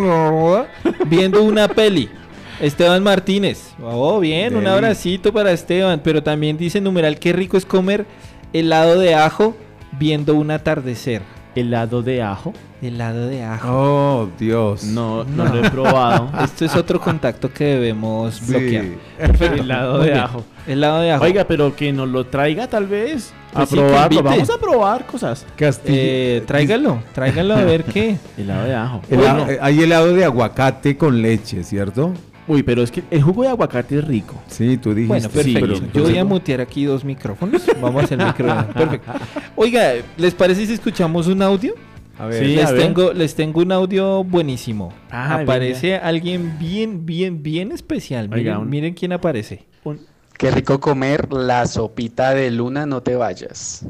viendo 1.07 1.43
una 1.43 1.69
peli. 1.69 2.09
Esteban 2.61 3.03
Martínez. 3.03 3.73
Oh, 3.83 4.21
bien, 4.21 4.55
un 4.55 4.67
abracito 4.67 5.33
para 5.33 5.53
Esteban. 5.53 6.01
Pero 6.05 6.23
también 6.23 6.59
dice 6.59 6.81
numeral, 6.81 7.19
qué 7.19 7.33
rico 7.33 7.57
es 7.57 7.65
comer 7.65 8.05
helado 8.53 8.99
de 8.99 9.15
ajo 9.15 9.57
viendo 9.99 10.35
un 10.35 10.51
atardecer. 10.51 11.23
Helado 11.55 12.03
de 12.03 12.23
ajo. 12.23 12.53
Helado 12.83 13.27
de 13.29 13.43
ajo. 13.45 13.69
Oh, 13.71 14.29
Dios. 14.39 14.85
No, 14.85 15.25
no, 15.25 15.45
lo 15.47 15.65
he 15.65 15.71
probado. 15.71 16.31
Esto 16.45 16.65
es 16.65 16.75
otro 16.77 17.01
contacto 17.01 17.53
que 17.53 17.65
debemos 17.65 18.37
Sí. 18.37 18.53
bloquear. 18.53 18.85
Perfecto. 19.19 19.63
helado 19.63 19.99
de 19.99 20.05
bien. 20.11 20.19
ajo. 20.19 20.45
Helado 20.67 21.01
de 21.01 21.13
ajo. 21.13 21.25
Oiga, 21.25 21.45
pero 21.45 21.75
que 21.77 21.93
nos 21.93 22.09
lo 22.09 22.25
traiga 22.27 22.67
tal 22.69 22.87
vez. 22.87 23.33
A 23.53 23.59
Pues 23.59 23.71
sí, 23.71 23.77
que 23.77 23.83
probarlo. 23.83 24.23
Vamos 24.23 24.51
a 24.51 24.59
probar 24.59 25.07
cosas. 25.07 25.45
Castillo. 25.57 25.95
Eh, 25.99 26.43
tráigalo, 26.47 27.03
tráigalo 27.13 27.55
a 27.55 27.65
ver 27.65 27.85
qué. 27.85 28.17
Helado 28.39 28.65
de 28.65 28.75
ajo. 28.75 29.01
Hela- 29.11 29.35
bueno. 29.35 29.51
eh, 29.51 29.59
hay 29.61 29.81
helado 29.83 30.15
de 30.15 30.25
aguacate 30.25 30.97
con 30.97 31.21
leche, 31.21 31.65
¿cierto? 31.65 32.13
Uy, 32.51 32.63
pero 32.65 32.83
es 32.83 32.91
que 32.91 33.03
el 33.11 33.23
jugo 33.23 33.43
de 33.45 33.49
aguacate 33.51 33.99
es 33.99 34.05
rico. 34.05 34.35
Sí, 34.49 34.77
tú 34.77 34.93
dijiste. 34.93 35.07
Bueno, 35.07 35.29
perfecto. 35.29 35.61
pero- 35.61 35.93
Yo 35.93 36.03
voy 36.03 36.19
a 36.19 36.25
mutear 36.25 36.61
aquí 36.61 36.85
dos 36.85 37.05
micrófonos. 37.05 37.63
Vamos 37.81 38.03
a 38.03 38.05
hacer 38.07 38.19
micrófono. 38.19 38.67
Perfecto. 38.75 39.13
Oiga, 39.57 39.93
¿les 40.17 40.35
parece 40.35 40.67
si 40.67 40.73
escuchamos 40.73 41.27
un 41.29 41.43
audio? 41.43 41.75
A 42.19 42.27
ver. 42.27 42.45
Sí, 42.45 42.55
les, 42.57 42.67
a 42.67 42.73
ver. 42.73 42.83
tengo, 42.83 43.13
les 43.13 43.35
tengo 43.37 43.61
un 43.61 43.71
audio 43.73 44.25
buenísimo. 44.25 44.93
Ah, 45.11 45.37
aparece 45.43 45.97
alguien 45.97 46.59
bien, 46.59 47.07
bien, 47.07 47.43
bien 47.43 47.71
especial. 47.73 48.29
Miren, 48.29 48.47
Oiga, 48.47 48.59
un- 48.59 48.69
miren 48.69 48.95
quién 48.95 49.13
aparece. 49.13 49.65
Qué 50.37 50.51
rico 50.51 50.81
comer 50.81 51.33
la 51.33 51.67
sopita 51.67 52.35
de 52.35 52.51
luna, 52.51 52.85
no 52.87 53.03
te 53.03 53.15
vayas. 53.15 53.85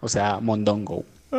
O 0.00 0.08
sea, 0.08 0.38
mondongo. 0.40 1.04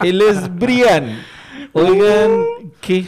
Él 0.00 0.20
es 0.22 0.54
Brian. 0.54 1.20
Oigan, 1.72 2.30
¿qué? 2.80 3.06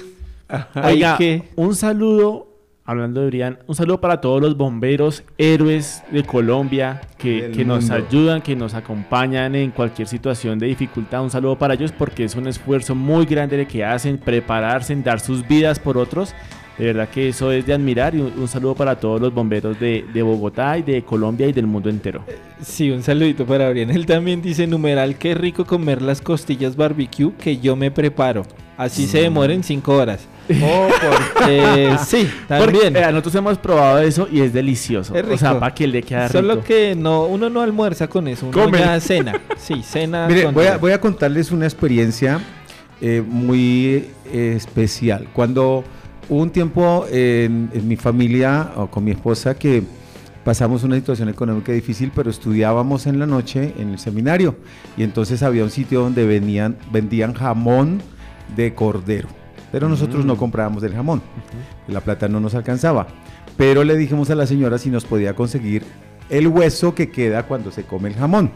Oiga, 0.83 1.19
un 1.57 1.75
saludo, 1.75 2.49
hablando 2.85 3.21
de 3.21 3.27
Brian, 3.27 3.59
un 3.67 3.75
saludo 3.75 4.01
para 4.01 4.21
todos 4.21 4.41
los 4.41 4.57
bomberos, 4.57 5.23
héroes 5.37 6.03
de 6.11 6.25
Colombia, 6.25 7.03
que, 7.19 7.51
que 7.55 7.65
nos 7.65 7.91
ayudan, 7.91 8.41
que 8.41 8.57
nos 8.57 8.75
acompañan 8.75 9.55
en 9.55 9.71
cualquier 9.71 10.09
situación 10.09 10.59
de 10.59 10.67
dificultad. 10.67 11.23
Un 11.23 11.31
saludo 11.31 11.59
para 11.59 11.75
ellos 11.75 11.93
porque 11.93 12.25
es 12.25 12.35
un 12.35 12.47
esfuerzo 12.47 12.95
muy 12.95 13.27
grande 13.27 13.61
el 13.61 13.67
que 13.67 13.85
hacen, 13.85 14.19
prepararse, 14.19 14.93
en 14.93 15.03
dar 15.03 15.21
sus 15.21 15.47
vidas 15.47 15.79
por 15.79 15.99
otros. 15.99 16.35
De 16.79 16.85
verdad 16.87 17.09
que 17.09 17.29
eso 17.31 17.51
es 17.51 17.67
de 17.67 17.75
admirar 17.75 18.15
y 18.15 18.21
un, 18.21 18.33
un 18.39 18.47
saludo 18.49 18.75
para 18.75 18.95
todos 19.01 19.21
los 19.21 19.35
bomberos 19.35 19.79
de, 19.81 20.05
de 20.13 20.23
Bogotá 20.23 20.79
y 20.79 20.83
de 20.83 21.03
Colombia 21.03 21.47
y 21.49 21.53
del 21.53 21.67
mundo 21.67 21.91
entero. 21.91 22.23
Sí, 22.63 22.91
un 22.91 23.03
saludito 23.03 23.45
para 23.47 23.69
Brian. 23.71 23.91
Él 23.91 24.07
también 24.07 24.41
dice, 24.43 24.67
numeral, 24.67 25.17
qué 25.17 25.35
rico 25.35 25.65
comer 25.65 26.01
las 26.03 26.21
costillas 26.21 26.77
barbecue 26.77 27.33
que 27.37 27.59
yo 27.59 27.75
me 27.75 27.91
preparo. 27.91 28.45
Así 28.77 29.05
Mm. 29.05 29.09
se 29.09 29.21
demoren 29.23 29.63
cinco 29.65 29.97
horas. 29.97 30.21
Oh, 30.63 30.89
porque- 31.37 31.97
sí, 32.07 32.27
también. 32.47 32.71
Porque, 32.93 32.99
eh, 33.01 33.07
nosotros 33.13 33.35
hemos 33.35 33.59
probado 33.59 33.99
eso 33.99 34.27
y 34.33 34.41
es 34.41 34.53
delicioso. 34.53 35.15
Es 35.15 35.25
O 35.27 35.37
sea, 35.37 35.51
rico. 35.51 35.61
para 35.61 35.75
que 35.75 35.87
le 35.87 36.03
queda 36.03 36.29
Solo 36.31 36.55
rico. 36.55 36.65
que 36.67 36.95
no, 36.97 37.25
uno 37.27 37.51
no 37.51 37.61
almuerza 37.61 38.09
con 38.09 38.29
eso, 38.29 38.47
uno 38.47 38.57
Come. 38.65 38.79
ya 38.79 38.99
cena. 39.01 39.39
Sí, 39.59 39.83
cena. 39.83 40.27
Mire, 40.27 40.45
con 40.45 40.55
voy 40.55 40.65
a, 40.67 40.71
todo. 40.71 40.79
voy 40.81 40.93
a 40.93 41.01
contarles 41.01 41.51
una 41.51 41.67
experiencia 41.67 42.41
eh, 43.01 43.23
muy 43.27 44.07
eh, 44.33 44.55
especial. 44.57 45.29
Cuando 45.35 45.85
hubo 46.29 46.43
un 46.43 46.51
tiempo 46.51 47.07
en, 47.11 47.71
en 47.73 47.89
mi 47.89 47.97
familia 47.97 48.73
o 48.77 48.87
con 48.89 49.05
mi 49.05 49.13
esposa 49.13 49.55
que 49.55 49.83
pasamos 50.45 50.83
una 50.83 50.97
situación 50.97 51.29
económica 51.29 51.73
difícil, 51.73 52.11
pero 52.15 52.31
estudiábamos 52.31 53.07
en 53.07 53.19
la 53.19 53.27
noche 53.27 53.75
en 53.79 53.91
el 53.91 53.99
seminario. 53.99 54.57
Y 54.97 55.03
entonces 55.03 55.43
había 55.43 55.63
un 55.63 55.71
sitio 55.71 56.01
donde 56.01 56.27
venían, 56.27 56.79
vendían 56.91 57.35
jamón 57.35 58.01
de 58.57 58.75
cordero, 58.75 59.29
pero 59.71 59.91
nosotros 59.91 60.25
no 60.25 60.37
comprábamos 60.39 60.83
el 60.85 60.95
jamón, 60.95 61.21
la 61.87 62.01
plata 62.01 62.29
no 62.29 62.41
nos 62.41 62.55
alcanzaba, 62.55 63.09
pero 63.59 63.85
le 63.85 63.95
dijimos 63.97 64.31
a 64.31 64.35
la 64.35 64.47
señora 64.47 64.79
si 64.79 64.89
nos 64.89 65.05
podía 65.05 65.35
conseguir 65.35 65.83
el 66.31 66.49
hueso 66.49 66.95
que 66.95 67.11
queda 67.11 67.43
cuando 67.43 67.71
se 67.71 67.85
come 67.85 68.09
el 68.09 68.15
jamón. 68.15 68.51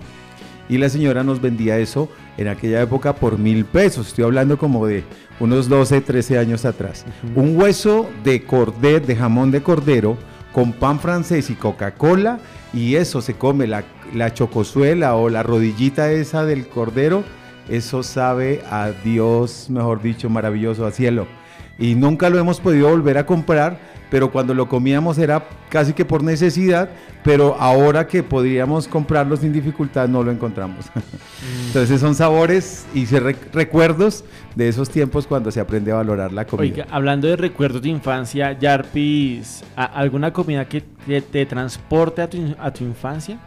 Y 0.69 0.79
la 0.79 0.89
señora 0.89 1.25
nos 1.25 1.41
vendía 1.41 1.79
eso 1.79 2.09
en 2.37 2.49
aquella 2.49 2.81
época 2.83 3.15
por 3.15 3.39
mil 3.39 3.65
pesos. 3.65 4.09
Estoy 4.09 4.25
hablando 4.25 4.59
como 4.59 4.87
de 4.87 5.05
unos 5.41 5.69
12, 5.69 6.01
13 6.01 6.39
años 6.39 6.65
atrás. 6.65 7.05
Un 7.35 7.57
hueso 7.57 8.09
de 8.25 8.45
cordero, 8.45 9.07
de 9.07 9.17
jamón 9.17 9.51
de 9.51 9.63
cordero, 9.63 10.17
con 10.53 10.73
pan 10.73 11.01
francés 11.01 11.51
y 11.51 11.55
Coca-Cola. 11.55 12.39
Y 12.73 12.95
eso 12.95 13.21
se 13.21 13.35
come, 13.35 13.67
la, 13.67 13.85
la 14.15 14.33
chocosuela 14.33 15.17
o 15.17 15.29
la 15.29 15.43
rodillita 15.43 16.11
esa 16.13 16.45
del 16.45 16.69
cordero. 16.69 17.25
Eso 17.69 18.03
sabe 18.03 18.63
a 18.71 18.91
Dios, 19.05 19.69
mejor 19.69 20.03
dicho, 20.03 20.31
maravilloso, 20.31 20.87
a 20.87 20.91
cielo. 20.91 21.27
Y 21.79 21.95
nunca 21.95 22.31
lo 22.31 22.39
hemos 22.39 22.61
podido 22.61 22.89
volver 22.89 23.19
a 23.19 23.27
comprar, 23.27 23.79
pero 24.13 24.31
cuando 24.31 24.53
lo 24.53 24.69
comíamos 24.69 25.17
era 25.17 25.43
casi 25.71 25.95
que 25.95 26.05
por 26.05 26.23
necesidad, 26.23 26.91
pero 27.25 27.57
ahora 27.59 28.07
que 28.07 28.23
podríamos 28.23 28.87
comprarlo 28.87 29.39
sin 29.39 29.55
dificultad 29.55 30.07
no 30.07 30.23
lo 30.23 30.31
encontramos. 30.31 30.85
Entonces 31.69 31.99
son 31.99 32.15
sabores 32.15 32.85
y 32.95 33.07
recuerdos 33.07 34.23
de 34.55 34.69
esos 34.69 34.91
tiempos 34.91 35.27
cuando 35.27 35.51
se 35.51 35.61
aprende 35.61 35.93
a 35.93 35.95
valorar 35.95 36.31
la 36.31 36.47
comida. 36.47 36.87
Hablando 36.91 37.27
de 37.27 37.37
recuerdos 37.37 37.81
de 37.81 37.89
infancia, 37.89 38.53
Yarpis, 38.59 39.65
¿a- 39.77 39.85
¿alguna 39.85 40.31
comida 40.31 40.67
que 40.67 40.83
te, 40.83 41.23
te 41.23 41.47
transporte 41.47 42.21
a 42.21 42.29
tu, 42.29 42.55
a 42.59 42.71
tu 42.71 42.85
infancia? 42.85 43.39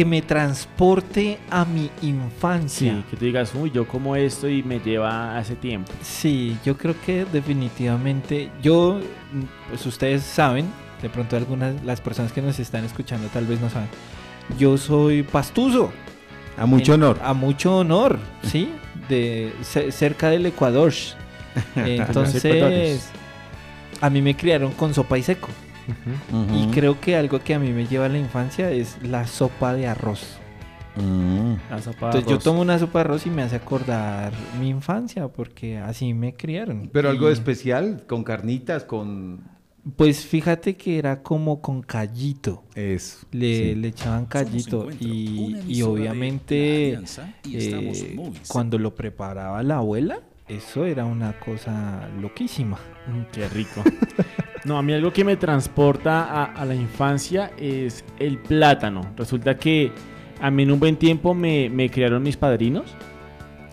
Que 0.00 0.06
me 0.06 0.22
transporte 0.22 1.36
a 1.50 1.66
mi 1.66 1.90
infancia. 2.00 2.94
Sí, 2.94 3.04
que 3.10 3.16
tú 3.18 3.24
digas, 3.26 3.52
uy, 3.54 3.70
yo 3.70 3.86
como 3.86 4.16
esto 4.16 4.48
y 4.48 4.62
me 4.62 4.78
lleva 4.80 5.36
a 5.36 5.40
ese 5.42 5.56
tiempo. 5.56 5.92
Sí, 6.00 6.56
yo 6.64 6.78
creo 6.78 6.94
que 7.04 7.26
definitivamente 7.30 8.48
yo, 8.62 8.98
pues 9.68 9.84
ustedes 9.84 10.22
saben, 10.22 10.64
de 11.02 11.10
pronto 11.10 11.36
algunas 11.36 11.84
las 11.84 12.00
personas 12.00 12.32
que 12.32 12.40
nos 12.40 12.58
están 12.58 12.82
escuchando 12.86 13.28
tal 13.28 13.44
vez 13.44 13.60
no 13.60 13.68
saben. 13.68 13.90
Yo 14.58 14.78
soy 14.78 15.22
pastuso. 15.22 15.92
A 16.56 16.64
mucho 16.64 16.94
En- 16.94 17.02
honor. 17.02 17.18
A 17.22 17.34
mucho 17.34 17.76
honor, 17.76 18.18
sí, 18.42 18.70
de 19.10 19.52
ce- 19.60 19.92
cerca 19.92 20.30
del 20.30 20.46
Ecuador. 20.46 20.94
Entonces, 21.76 23.10
a 24.00 24.08
mí 24.08 24.22
me 24.22 24.34
criaron 24.34 24.72
con 24.72 24.94
sopa 24.94 25.18
y 25.18 25.22
seco. 25.22 25.48
Y 26.54 26.66
creo 26.68 27.00
que 27.00 27.16
algo 27.16 27.38
que 27.40 27.54
a 27.54 27.58
mí 27.58 27.70
me 27.72 27.86
lleva 27.86 28.06
a 28.06 28.08
la 28.08 28.18
infancia 28.18 28.70
es 28.70 28.96
la 29.02 29.26
sopa 29.26 29.74
de 29.74 29.86
arroz. 29.86 30.38
Mm. 30.96 31.54
La 31.70 31.80
sopa 31.80 32.10
de 32.10 32.18
Entonces 32.18 32.26
yo 32.30 32.38
tomo 32.38 32.60
una 32.60 32.78
sopa 32.78 32.98
de 33.00 33.04
arroz 33.04 33.26
y 33.26 33.30
me 33.30 33.42
hace 33.42 33.56
acordar 33.56 34.32
mi 34.58 34.68
infancia 34.68 35.28
porque 35.28 35.78
así 35.78 36.14
me 36.14 36.34
criaron. 36.34 36.90
Pero 36.92 37.10
algo 37.10 37.28
Y- 37.28 37.32
especial, 37.32 38.04
con 38.06 38.24
carnitas, 38.24 38.84
con... 38.84 39.40
Pues 39.96 40.26
fíjate 40.26 40.76
que 40.76 40.98
era 40.98 41.22
como 41.22 41.62
con 41.62 41.80
callito. 41.80 42.64
Eso. 42.74 43.26
Le, 43.32 43.56
sí. 43.56 43.74
le 43.76 43.88
echaban 43.88 44.26
callito 44.26 44.88
y, 45.00 45.56
y 45.66 45.80
obviamente 45.80 46.98
eh, 47.50 48.16
cuando 48.46 48.78
lo 48.78 48.94
preparaba 48.94 49.62
la 49.62 49.78
abuela, 49.78 50.20
eso 50.50 50.84
era 50.84 51.04
una 51.04 51.38
cosa 51.38 52.08
loquísima. 52.20 52.76
Mm, 53.06 53.22
qué 53.32 53.48
rico. 53.48 53.82
no, 54.64 54.76
a 54.76 54.82
mí 54.82 54.92
algo 54.92 55.12
que 55.12 55.24
me 55.24 55.36
transporta 55.36 56.24
a, 56.24 56.44
a 56.44 56.64
la 56.64 56.74
infancia 56.74 57.52
es 57.56 58.04
el 58.18 58.38
plátano. 58.38 59.12
Resulta 59.16 59.56
que 59.56 59.92
a 60.40 60.50
mí 60.50 60.64
en 60.64 60.72
un 60.72 60.80
buen 60.80 60.96
tiempo 60.96 61.34
me, 61.34 61.70
me 61.70 61.88
criaron 61.90 62.22
mis 62.22 62.36
padrinos 62.36 62.94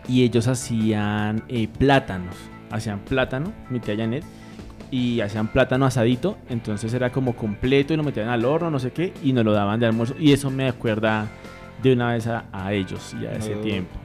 y 0.08 0.24
ellos 0.24 0.48
hacían 0.48 1.44
eh, 1.48 1.68
plátanos. 1.68 2.36
Hacían 2.70 3.00
plátano, 3.00 3.54
mi 3.70 3.80
tía 3.80 3.96
Janet, 3.96 4.24
y 4.92 5.22
hacían 5.22 5.48
plátano 5.48 5.86
asadito. 5.86 6.38
Entonces 6.50 6.94
era 6.94 7.12
como 7.12 7.36
completo 7.36 7.94
y 7.94 7.98
lo 7.98 8.04
metían 8.04 8.30
al 8.30 8.46
horno, 8.46 8.70
no 8.70 8.80
sé 8.80 8.92
qué, 8.92 9.14
y 9.24 9.34
nos 9.34 9.46
lo 9.46 9.54
daban 9.54 9.80
de 9.80 9.88
almuerzo. 9.88 10.16
Y 10.20 10.32
eso 10.32 10.52
me 10.52 10.68
acuerda 10.68 11.28
de 11.82 11.94
una 11.94 12.14
vez 12.14 12.28
a, 12.28 12.46
a 12.52 12.74
ellos 12.74 13.16
y 13.20 13.26
a 13.26 13.34
ese 13.34 13.56
tiempo. 13.56 13.96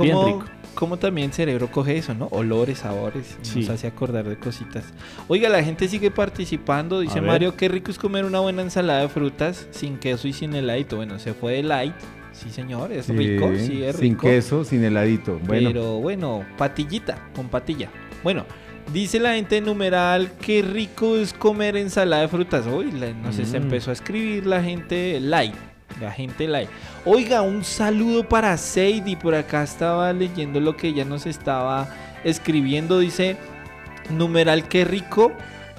Bien 0.00 0.14
¿Cómo, 0.14 0.26
rico. 0.26 0.57
Cómo 0.78 0.96
también 0.96 1.30
el 1.30 1.32
cerebro 1.34 1.68
coge 1.72 1.98
eso, 1.98 2.14
¿no? 2.14 2.26
Olores, 2.30 2.78
sabores. 2.78 3.36
Sí. 3.42 3.60
Nos 3.62 3.70
hace 3.70 3.88
acordar 3.88 4.28
de 4.28 4.36
cositas. 4.38 4.84
Oiga, 5.26 5.48
la 5.48 5.62
gente 5.64 5.88
sigue 5.88 6.12
participando. 6.12 7.00
Dice. 7.00 7.20
Mario, 7.20 7.56
qué 7.56 7.68
rico 7.68 7.90
es 7.90 7.98
comer 7.98 8.24
una 8.24 8.38
buena 8.38 8.62
ensalada 8.62 9.00
de 9.00 9.08
frutas 9.08 9.66
sin 9.72 9.98
queso 9.98 10.28
y 10.28 10.32
sin 10.32 10.54
heladito. 10.54 10.94
Bueno, 10.94 11.18
se 11.18 11.34
fue 11.34 11.54
de 11.54 11.62
light. 11.64 11.94
Sí, 12.32 12.50
señor, 12.50 12.92
es 12.92 13.06
Sí, 13.06 13.12
rico. 13.12 13.50
Sí, 13.58 13.82
es 13.82 13.96
Sin 13.96 14.10
rico. 14.12 14.22
queso, 14.28 14.62
sin 14.64 14.84
heladito. 14.84 15.40
Bueno, 15.44 15.70
Pero 15.72 15.98
bueno, 15.98 16.44
patillita, 16.56 17.28
con 17.34 17.48
patilla. 17.48 17.90
Bueno, 18.22 18.44
dice 18.92 19.18
la 19.18 19.34
gente 19.34 19.56
en 19.56 19.64
numeral, 19.64 20.30
qué 20.40 20.62
rico 20.62 21.16
es 21.16 21.32
comer 21.32 21.76
ensalada 21.76 22.22
de 22.22 22.28
frutas. 22.28 22.64
Uy, 22.68 22.92
la- 22.92 23.12
no 23.12 23.32
sé, 23.32 23.44
se 23.46 23.58
Mm. 23.58 23.64
empezó 23.64 23.90
a 23.90 23.94
escribir 23.94 24.46
la 24.46 24.62
gente 24.62 25.18
light. 25.18 25.54
La 26.00 26.12
gente 26.12 26.46
light. 26.46 26.68
Oiga, 27.04 27.42
un 27.42 27.64
saludo 27.64 28.28
para 28.28 28.56
Sadie. 28.56 29.16
Por 29.16 29.34
acá 29.34 29.62
estaba 29.62 30.12
leyendo 30.12 30.60
lo 30.60 30.76
que 30.76 30.88
ella 30.88 31.04
nos 31.04 31.26
estaba 31.26 31.88
escribiendo. 32.24 32.98
Dice, 33.00 33.36
numeral, 34.10 34.68
qué 34.68 34.84
rico 34.84 35.32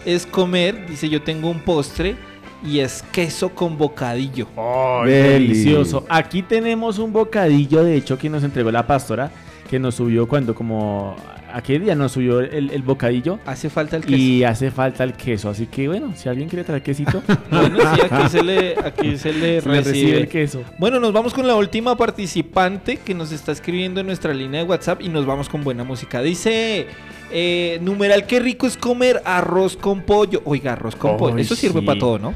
es 0.06 0.26
comer. 0.26 0.88
Dice, 0.88 1.10
yo 1.10 1.22
tengo 1.22 1.50
un 1.50 1.62
postre 1.62 2.18
y 2.64 2.80
es 2.80 3.04
queso 3.12 3.50
con 3.50 3.78
bocadillo. 3.78 4.48
Ay, 4.58 5.10
Deli. 5.10 5.48
delicioso. 5.48 6.06
Aquí 6.10 6.44
tenemos 6.44 7.00
un 7.00 7.14
bocadillo, 7.14 7.84
de 7.84 7.96
hecho, 7.96 8.18
que 8.18 8.30
nos 8.30 8.44
entregó 8.44 8.72
la 8.72 8.86
pastora, 8.86 9.32
que 9.70 9.80
nos 9.80 9.96
subió 9.96 10.28
cuando 10.28 10.54
como... 10.54 11.16
¿A 11.54 11.62
qué 11.62 11.80
día 11.80 11.96
nos 11.96 12.14
subió 12.14 12.40
el, 12.40 12.70
el 12.72 12.82
bocadillo? 12.84 13.40
Hace 13.46 13.70
falta 13.70 13.98
el 13.98 14.04
queso. 14.04 14.16
Y 14.16 14.44
hace 14.44 14.72
falta 14.72 15.04
el 15.04 15.14
queso, 15.14 15.50
así 15.50 15.68
que 15.68 15.88
bueno, 15.88 16.14
si 16.16 16.30
alguien 16.30 16.50
quiere 16.50 16.64
traer 16.64 16.82
quesito, 16.82 17.22
Bueno, 17.50 17.80
sí, 17.96 18.02
aquí 18.10 18.30
se 18.30 18.44
le, 18.44 18.76
aquí 18.84 19.18
se 19.18 19.34
le 19.34 19.62
se 19.62 19.70
le 19.70 19.82
recibe 19.82 20.18
el 20.18 20.28
queso. 20.28 20.64
Bueno, 20.78 21.00
nos 21.00 21.14
vamos 21.14 21.34
con 21.34 21.48
la 21.48 21.56
última 21.56 21.96
participante 21.96 22.98
que 22.98 23.14
nos 23.14 23.32
está 23.32 23.52
escribiendo 23.52 24.00
en 24.02 24.08
nuestra 24.08 24.34
línea 24.34 24.62
de 24.62 24.70
WhatsApp 24.70 25.02
y 25.02 25.10
nos 25.10 25.26
vamos 25.26 25.50
con 25.50 25.64
buena 25.64 25.84
música. 25.84 26.22
Dice, 26.22 26.88
eh, 27.32 27.80
numeral, 27.82 28.26
qué 28.26 28.40
rico 28.40 28.68
es 28.68 28.78
comer 28.78 29.22
arroz 29.26 29.76
con 29.76 30.02
pollo. 30.02 30.42
Oiga, 30.46 30.74
arroz 30.74 30.96
con 30.96 31.18
pollo. 31.18 31.38
Eso 31.38 31.56
sirve 31.56 31.80
sí. 31.82 31.86
para 31.86 32.00
todo, 32.00 32.20
¿no? 32.20 32.34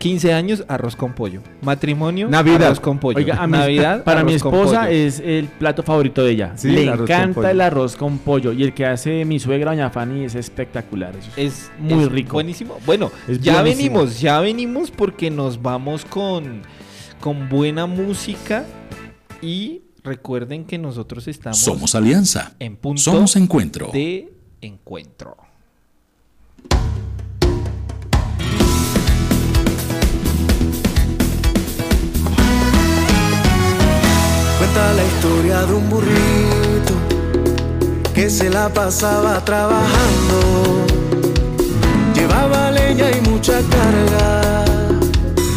15 0.00 0.32
años, 0.32 0.64
arroz 0.66 0.96
con 0.96 1.12
pollo. 1.12 1.42
Matrimonio, 1.62 2.26
Navidad. 2.28 2.64
arroz 2.68 2.80
con 2.80 2.98
pollo. 2.98 3.18
Oiga, 3.18 3.36
a 3.40 3.46
mi- 3.46 3.52
Navidad, 3.58 4.02
para 4.02 4.24
mi 4.24 4.32
arroz 4.32 4.42
con 4.42 4.54
esposa 4.54 4.80
pollo. 4.80 4.90
es 4.92 5.20
el 5.20 5.46
plato 5.46 5.82
favorito 5.82 6.24
de 6.24 6.32
ella. 6.32 6.52
Sí, 6.56 6.68
Le 6.70 6.82
el 6.84 6.88
encanta 7.00 7.50
el 7.50 7.60
arroz 7.60 7.96
con 7.96 8.18
pollo. 8.18 8.52
Y 8.52 8.62
el 8.64 8.72
que 8.74 8.86
hace 8.86 9.24
mi 9.24 9.38
suegra, 9.38 9.70
doña 9.72 9.90
Fanny, 9.90 10.24
es 10.24 10.34
espectacular. 10.34 11.14
Eso 11.14 11.30
es 11.36 11.54
Es 11.54 11.70
muy 11.78 12.04
es 12.04 12.10
rico. 12.12 12.32
Buenísimo. 12.32 12.78
Bueno, 12.86 13.12
Es 13.28 13.40
ya 13.40 13.60
buenísimo. 13.60 13.98
venimos, 14.00 14.20
ya 14.20 14.40
venimos 14.40 14.90
porque 14.90 15.30
nos 15.30 15.60
vamos 15.62 16.04
con, 16.06 16.62
con 17.20 17.48
buena 17.50 17.84
música 17.86 18.64
y 19.42 19.82
recuerden 20.02 20.64
que 20.64 20.78
nosotros 20.78 21.28
estamos 21.28 21.58
Somos 21.58 21.94
Alianza. 21.94 22.54
en 22.58 22.74
punto 22.76 23.02
Somos 23.02 23.36
Encuentro. 23.36 23.90
de 23.92 24.32
encuentro. 24.62 25.36
La 34.80 35.04
historia 35.04 35.66
de 35.66 35.74
un 35.74 35.88
burrito 35.90 36.94
que 38.14 38.30
se 38.30 38.48
la 38.48 38.68
pasaba 38.70 39.44
trabajando. 39.44 40.86
Llevaba 42.14 42.70
leña 42.70 43.10
y 43.10 43.20
mucha 43.28 43.60
carga. 43.70 44.64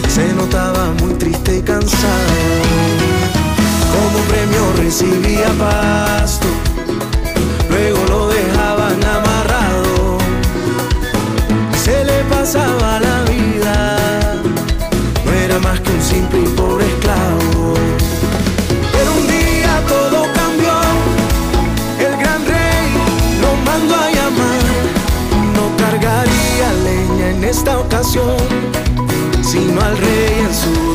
Se 0.10 0.32
notaba 0.34 0.92
muy 1.00 1.14
triste 1.14 1.58
y 1.58 1.62
cansado. 1.62 2.36
Como 3.94 4.20
premio 4.26 4.74
recibía 4.78 5.50
pasto. 5.58 6.48
Luego 7.70 8.00
lo 8.10 8.28
dejaban 8.28 9.04
amarrado. 9.04 10.18
Se 11.84 12.04
le 12.04 12.24
pasaba 12.26 13.00
la 13.00 13.24
vida. 13.24 13.98
No 15.26 15.32
era 15.32 15.60
más 15.60 15.80
que 15.80 15.92
un 15.92 16.02
simple 16.02 16.40
ocasión, 28.14 28.38
sino 29.42 29.82
al 29.82 29.98
rey 29.98 30.40
en 30.40 30.54
su 30.54 30.93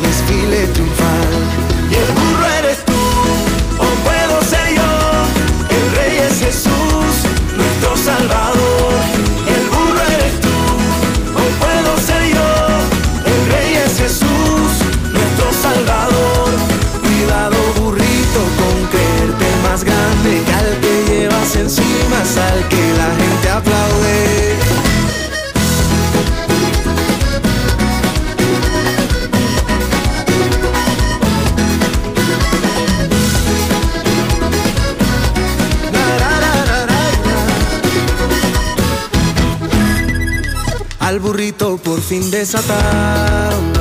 Al 41.09 41.19
burrito 41.19 41.77
por 41.77 41.99
fin 41.99 42.29
desataron, 42.29 43.73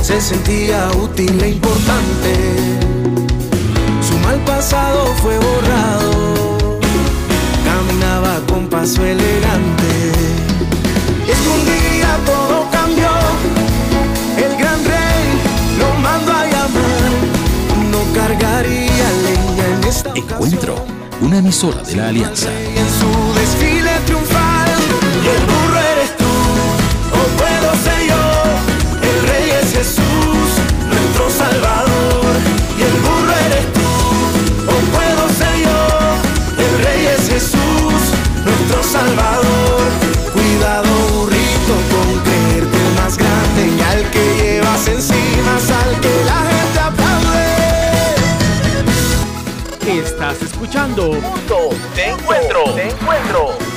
se 0.00 0.20
sentía 0.20 0.88
útil 0.92 1.36
e 1.42 1.48
importante. 1.48 2.32
Su 4.08 4.16
mal 4.18 4.38
pasado 4.44 5.06
fue 5.20 5.36
borrado, 5.36 6.78
caminaba 7.64 8.38
con 8.46 8.68
paso 8.68 9.04
elegante. 9.04 10.12
Y 11.26 11.30
es 11.32 11.38
que 11.38 11.48
un 11.48 11.64
día 11.64 12.16
todo 12.24 12.70
cambió, 12.70 13.10
el 14.36 14.56
gran 14.58 14.84
rey 14.84 15.26
lo 15.80 15.92
mandó 16.00 16.32
a 16.34 16.44
llamar, 16.44 17.10
no 17.90 18.14
cargaría 18.14 19.10
leña 19.24 19.66
en 19.76 19.88
esta 19.88 20.10
Encuentro. 20.14 20.76
Una 21.20 21.38
emisora 21.38 21.82
de 21.82 21.96
la 21.96 22.08
Alianza. 22.10 22.48
Salvador. 39.08 39.88
Cuidado 40.32 40.88
burrito 41.12 41.74
con 41.92 42.08
creerte 42.20 42.76
el 42.76 42.94
más 42.94 43.16
grande 43.16 43.62
y 43.76 43.80
al 43.80 44.10
que 44.10 44.24
llevas 44.36 44.88
encima, 44.88 45.56
al 45.82 46.00
que 46.00 46.24
la 46.24 46.38
gente 46.50 46.78
aplaude. 46.80 47.48
Estás 50.00 50.42
escuchando 50.42 51.10
Punto 51.10 51.70
de 51.96 52.04
encuentro. 52.10 52.74
De 52.74 52.88
encuentro. 52.88 53.67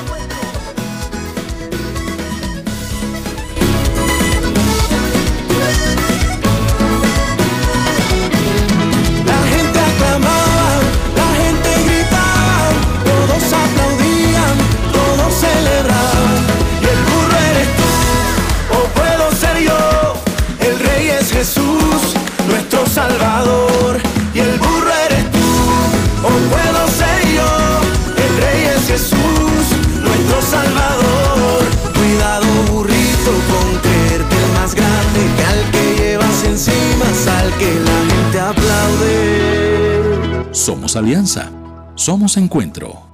Alianza. 40.96 41.52
Somos 41.96 42.38
Encuentro. 42.38 43.12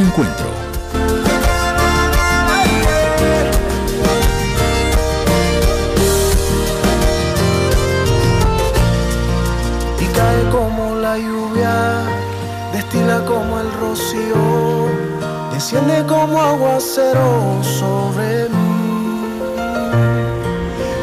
Encuentro. 0.00 0.46
y 10.00 10.06
cae 10.06 10.48
como 10.50 10.94
la 10.94 11.18
lluvia, 11.18 12.02
destila 12.72 13.26
como 13.26 13.60
el 13.60 13.70
rocío, 13.74 14.88
desciende 15.52 16.06
como 16.06 16.40
aguacero 16.40 17.62
sobre 17.62 18.48
mí. 18.48 19.42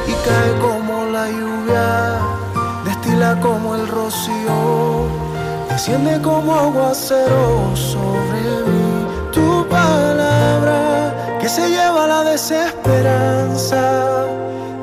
Y 0.08 0.14
cae 0.28 0.52
como 0.60 1.06
la 1.12 1.30
lluvia, 1.30 2.18
destila 2.84 3.40
como 3.42 3.76
el 3.76 3.88
rocío, 3.88 5.06
desciende 5.70 6.20
como 6.20 6.56
aguacero 6.56 7.67
se 11.58 11.70
lleva 11.70 12.06
la 12.06 12.24
desesperanza. 12.24 13.84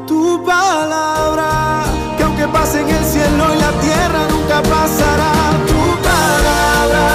Tu 0.09 0.45
palabra 0.45 1.85
que 2.16 2.22
aunque 2.25 2.49
pase 2.49 2.81
en 2.81 2.89
el 2.89 3.05
cielo 3.05 3.45
y 3.55 3.59
la 3.66 3.72
tierra 3.87 4.20
nunca 4.33 4.57
pasará. 4.75 5.33
Tu 5.70 5.83
palabra 6.11 7.07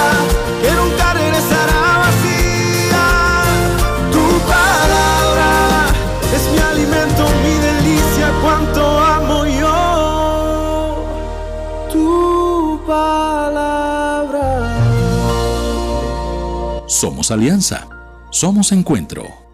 que 0.62 0.70
nunca 0.80 1.06
regresará 1.22 1.80
vacía. 2.04 3.06
Tu 4.14 4.24
palabra 4.56 5.50
es 6.36 6.42
mi 6.52 6.60
alimento, 6.72 7.22
mi 7.44 7.54
delicia, 7.68 8.26
cuánto 8.42 8.82
amo 9.16 9.38
yo. 9.62 9.80
Tu 11.92 12.06
palabra. 12.86 14.48
Somos 16.86 17.30
alianza. 17.30 17.86
Somos 18.30 18.72
encuentro. 18.72 19.49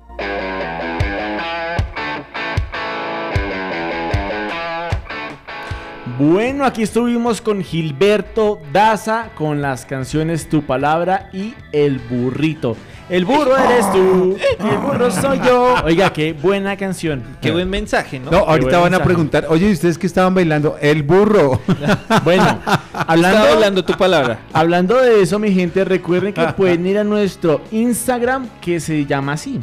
Bueno, 6.19 6.65
aquí 6.65 6.83
estuvimos 6.83 7.43
con 7.43 7.63
Gilberto 7.63 8.59
Daza 8.73 9.29
con 9.35 9.61
las 9.61 9.85
canciones 9.85 10.49
Tu 10.49 10.63
Palabra 10.63 11.29
y 11.33 11.55
El 11.73 11.99
Burrito. 11.99 12.77
El 13.09 13.25
burro 13.25 13.57
eres 13.57 13.93
tú, 13.93 14.37
el 14.59 14.79
burro 14.79 15.11
soy 15.13 15.39
yo. 15.39 15.77
Oiga, 15.85 16.13
qué 16.13 16.33
buena 16.33 16.77
canción. 16.77 17.23
Qué 17.41 17.53
buen 17.53 17.71
mensaje, 17.71 18.19
¿no? 18.19 18.33
No, 18.33 18.39
ahorita 18.39 18.57
buen 18.57 18.73
van 18.73 18.81
a 18.95 18.99
mensaje. 18.99 19.05
preguntar, 19.05 19.47
oye, 19.49 19.69
¿y 19.69 19.73
ustedes 19.73 19.97
que 19.97 20.09
estaban 20.09 20.35
bailando? 20.35 20.77
El 20.81 21.03
burro. 21.03 21.61
Bueno, 22.25 22.59
hablando, 22.93 23.39
Estaba 23.39 23.53
hablando 23.55 23.85
tu 23.85 23.93
palabra. 23.93 24.39
hablando 24.53 25.01
de 25.01 25.21
eso, 25.23 25.39
mi 25.39 25.53
gente, 25.53 25.85
recuerden 25.85 26.33
que 26.33 26.47
pueden 26.57 26.85
ir 26.87 26.99
a 26.99 27.05
nuestro 27.05 27.61
Instagram 27.71 28.49
que 28.61 28.81
se 28.81 29.05
llama 29.07 29.35
así. 29.35 29.61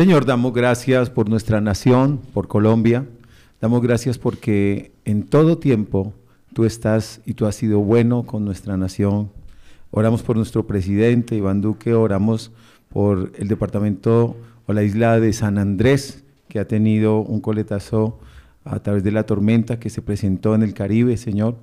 Señor, 0.00 0.24
damos 0.24 0.54
gracias 0.54 1.10
por 1.10 1.28
nuestra 1.28 1.60
nación, 1.60 2.22
por 2.32 2.48
Colombia. 2.48 3.04
Damos 3.60 3.82
gracias 3.82 4.16
porque 4.16 4.92
en 5.04 5.24
todo 5.24 5.58
tiempo 5.58 6.14
tú 6.54 6.64
estás 6.64 7.20
y 7.26 7.34
tú 7.34 7.44
has 7.44 7.54
sido 7.56 7.80
bueno 7.80 8.22
con 8.22 8.46
nuestra 8.46 8.78
nación. 8.78 9.30
Oramos 9.90 10.22
por 10.22 10.36
nuestro 10.36 10.66
presidente, 10.66 11.36
Iván 11.36 11.60
Duque, 11.60 11.92
oramos 11.92 12.50
por 12.88 13.30
el 13.36 13.48
departamento 13.48 14.38
o 14.64 14.72
la 14.72 14.84
isla 14.84 15.20
de 15.20 15.34
San 15.34 15.58
Andrés, 15.58 16.24
que 16.48 16.60
ha 16.60 16.66
tenido 16.66 17.18
un 17.18 17.42
coletazo 17.42 18.18
a 18.64 18.78
través 18.78 19.04
de 19.04 19.12
la 19.12 19.24
tormenta 19.24 19.78
que 19.78 19.90
se 19.90 20.00
presentó 20.00 20.54
en 20.54 20.62
el 20.62 20.72
Caribe, 20.72 21.18
Señor. 21.18 21.58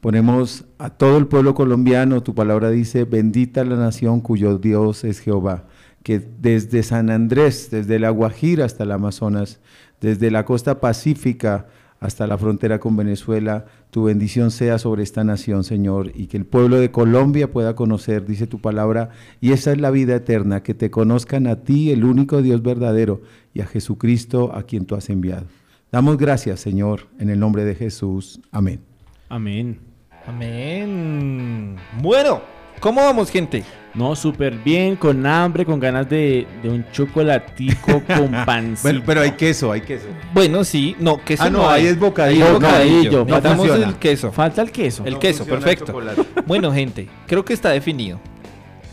Ponemos 0.00 0.64
a 0.78 0.90
todo 0.90 1.18
el 1.18 1.26
pueblo 1.26 1.56
colombiano, 1.56 2.22
tu 2.22 2.36
palabra 2.36 2.70
dice, 2.70 3.02
bendita 3.02 3.64
la 3.64 3.74
nación 3.74 4.20
cuyo 4.20 4.58
Dios 4.58 5.02
es 5.02 5.18
Jehová 5.18 5.64
que 6.02 6.18
desde 6.18 6.82
San 6.82 7.10
Andrés, 7.10 7.68
desde 7.70 7.98
la 7.98 8.10
Guajira 8.10 8.64
hasta 8.64 8.84
el 8.84 8.92
Amazonas, 8.92 9.60
desde 10.00 10.30
la 10.30 10.44
costa 10.44 10.80
pacífica 10.80 11.66
hasta 12.00 12.26
la 12.26 12.38
frontera 12.38 12.80
con 12.80 12.96
Venezuela, 12.96 13.66
tu 13.90 14.04
bendición 14.04 14.50
sea 14.50 14.78
sobre 14.78 15.02
esta 15.02 15.22
nación, 15.22 15.64
Señor, 15.64 16.12
y 16.14 16.28
que 16.28 16.38
el 16.38 16.46
pueblo 16.46 16.76
de 16.80 16.90
Colombia 16.90 17.52
pueda 17.52 17.74
conocer, 17.74 18.24
dice 18.24 18.46
tu 18.46 18.58
palabra, 18.58 19.10
y 19.42 19.52
esa 19.52 19.72
es 19.72 19.80
la 19.80 19.90
vida 19.90 20.14
eterna, 20.16 20.62
que 20.62 20.72
te 20.72 20.90
conozcan 20.90 21.46
a 21.46 21.56
ti, 21.56 21.90
el 21.90 22.04
único 22.04 22.40
Dios 22.40 22.62
verdadero, 22.62 23.20
y 23.52 23.60
a 23.60 23.66
Jesucristo, 23.66 24.50
a 24.54 24.62
quien 24.62 24.86
tú 24.86 24.94
has 24.94 25.10
enviado. 25.10 25.46
Damos 25.92 26.16
gracias, 26.16 26.60
Señor, 26.60 27.08
en 27.18 27.28
el 27.28 27.38
nombre 27.38 27.64
de 27.64 27.74
Jesús. 27.74 28.40
Amén. 28.50 28.80
Amén. 29.28 29.78
Amén. 30.26 31.76
Bueno, 32.00 32.40
¿cómo 32.80 33.02
vamos, 33.02 33.30
gente? 33.30 33.62
No, 33.92 34.14
súper 34.14 34.54
bien, 34.54 34.94
con 34.94 35.26
hambre, 35.26 35.64
con 35.64 35.80
ganas 35.80 36.08
de, 36.08 36.46
de 36.62 36.68
un 36.68 36.84
chocolatico 36.92 38.02
con 38.16 38.30
pancito. 38.46 38.82
Bueno, 38.82 39.02
pero 39.04 39.20
hay 39.20 39.32
queso, 39.32 39.72
hay 39.72 39.80
queso. 39.80 40.06
Bueno, 40.32 40.62
sí, 40.64 40.94
no, 41.00 41.22
queso 41.24 41.42
Ah, 41.42 41.50
no, 41.50 41.68
ahí 41.68 41.86
es 41.86 41.98
bocadillo. 41.98 42.46
No, 42.46 42.54
bocadillo. 42.54 43.24
no 43.24 43.40
funciona. 43.56 43.86
el 43.88 43.96
queso. 43.96 44.30
Falta 44.32 44.62
el 44.62 44.70
queso. 44.70 45.04
El 45.04 45.14
No 45.14 45.18
queso, 45.18 45.42
el 45.42 45.48
perfecto. 45.48 46.00
Bueno, 46.46 46.72
gente, 46.72 47.08
creo 47.26 47.44
que 47.44 47.52
está 47.52 47.70
definido. 47.70 48.20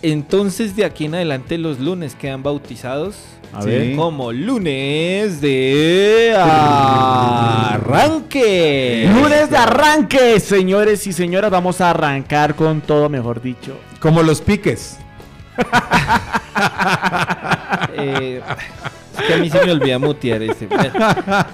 Entonces, 0.01 0.75
de 0.75 0.85
aquí 0.85 1.05
en 1.05 1.15
adelante, 1.15 1.57
los 1.57 1.79
lunes 1.79 2.15
quedan 2.15 2.43
bautizados 2.43 3.17
A 3.53 3.61
Sí. 3.61 3.69
ver. 3.69 3.95
como 3.95 4.31
lunes 4.31 5.41
de 5.41 6.35
arranque. 7.67 9.09
Lunes 9.13 9.49
de 9.49 9.57
arranque, 9.57 10.39
señores 10.39 11.07
y 11.07 11.13
señoras. 11.13 11.49
Vamos 11.49 11.81
a 11.81 11.89
arrancar 11.91 12.55
con 12.55 12.81
todo, 12.81 13.09
mejor 13.09 13.41
dicho. 13.41 13.77
Como 13.99 14.21
los 14.23 14.41
piques. 14.41 14.97
Eh, 17.99 18.41
es 19.17 19.23
que 19.25 19.33
a 19.33 19.37
mí 19.37 19.49
se 19.49 19.65
me 19.65 19.71
olvida 19.71 19.97
mutear 19.99 20.41
este. 20.43 20.67
Bueno, 20.67 20.91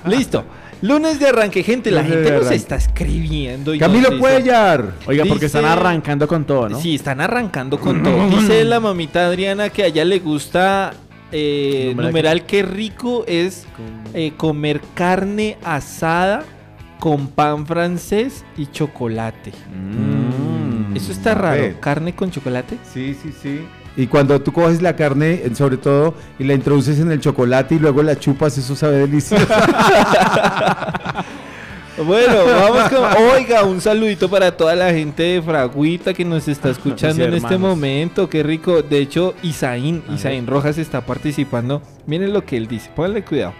Listo. 0.05 0.43
Lunes 0.81 1.19
de 1.19 1.27
arranque, 1.29 1.63
gente. 1.63 1.89
La 1.91 2.01
Lunes 2.01 2.15
gente 2.17 2.31
nos 2.31 2.51
está 2.51 2.75
escribiendo. 2.75 3.73
y 3.73 3.79
Camilo 3.79 4.09
dice- 4.09 4.19
Cuellar. 4.19 4.93
Oiga, 5.07 5.23
porque 5.27 5.45
están 5.45 5.63
arrancando 5.65 6.27
con 6.27 6.43
todo, 6.45 6.67
¿no? 6.67 6.79
Sí, 6.81 6.95
están 6.95 7.21
arrancando 7.21 7.79
con 7.79 8.03
todo. 8.03 8.27
Dice 8.39 8.63
la 8.65 8.79
mamita 8.81 9.25
Adriana 9.27 9.69
que 9.69 9.83
a 9.83 9.85
ella 9.87 10.03
le 10.03 10.19
gusta. 10.19 10.93
Eh, 11.33 11.87
Numeral 11.89 12.11
numeral 12.11 12.45
que 12.45 12.63
rico 12.63 13.25
es 13.27 13.65
eh, 14.13 14.33
comer 14.37 14.81
carne 14.93 15.57
asada 15.63 16.43
con 16.99 17.27
pan 17.27 17.65
francés 17.67 18.45
y 18.55 18.67
chocolate. 18.67 19.51
Mm. 19.71 20.95
Eso 20.95 21.11
está 21.11 21.33
raro. 21.33 21.79
¿Carne 21.79 22.15
con 22.15 22.31
chocolate? 22.31 22.77
Sí, 22.93 23.17
sí, 23.21 23.33
sí. 23.41 23.65
Y 23.95 24.07
cuando 24.07 24.41
tú 24.41 24.51
coges 24.51 24.81
la 24.81 24.95
carne, 24.95 25.41
eh, 25.43 25.51
sobre 25.53 25.77
todo, 25.77 26.15
y 26.39 26.43
la 26.45 26.53
introduces 26.53 26.99
en 26.99 27.11
el 27.11 27.19
chocolate 27.19 27.75
y 27.75 27.79
luego 27.79 28.01
la 28.03 28.17
chupas, 28.17 28.57
eso 28.57 28.75
sabe 28.75 28.97
delicioso. 28.97 29.45
Bueno, 31.97 32.45
vamos 32.45 32.89
con. 32.89 33.23
Oiga, 33.33 33.63
un 33.63 33.79
saludito 33.79 34.29
para 34.29 34.55
toda 34.55 34.75
la 34.75 34.91
gente 34.91 35.23
de 35.23 35.41
Fragüita 35.41 36.13
que 36.13 36.25
nos 36.25 36.47
está 36.47 36.69
escuchando 36.69 37.23
en 37.23 37.33
este 37.35 37.57
momento. 37.57 38.29
Qué 38.29 38.41
rico. 38.43 38.81
De 38.81 38.99
hecho, 38.99 39.35
Isaín, 39.43 40.03
Isaín 40.13 40.47
Rojas 40.47 40.77
está 40.77 41.01
participando. 41.01 41.81
Miren 42.05 42.33
lo 42.33 42.45
que 42.45 42.57
él 42.57 42.67
dice. 42.67 42.89
Pónganle 42.95 43.23
cuidado. 43.23 43.53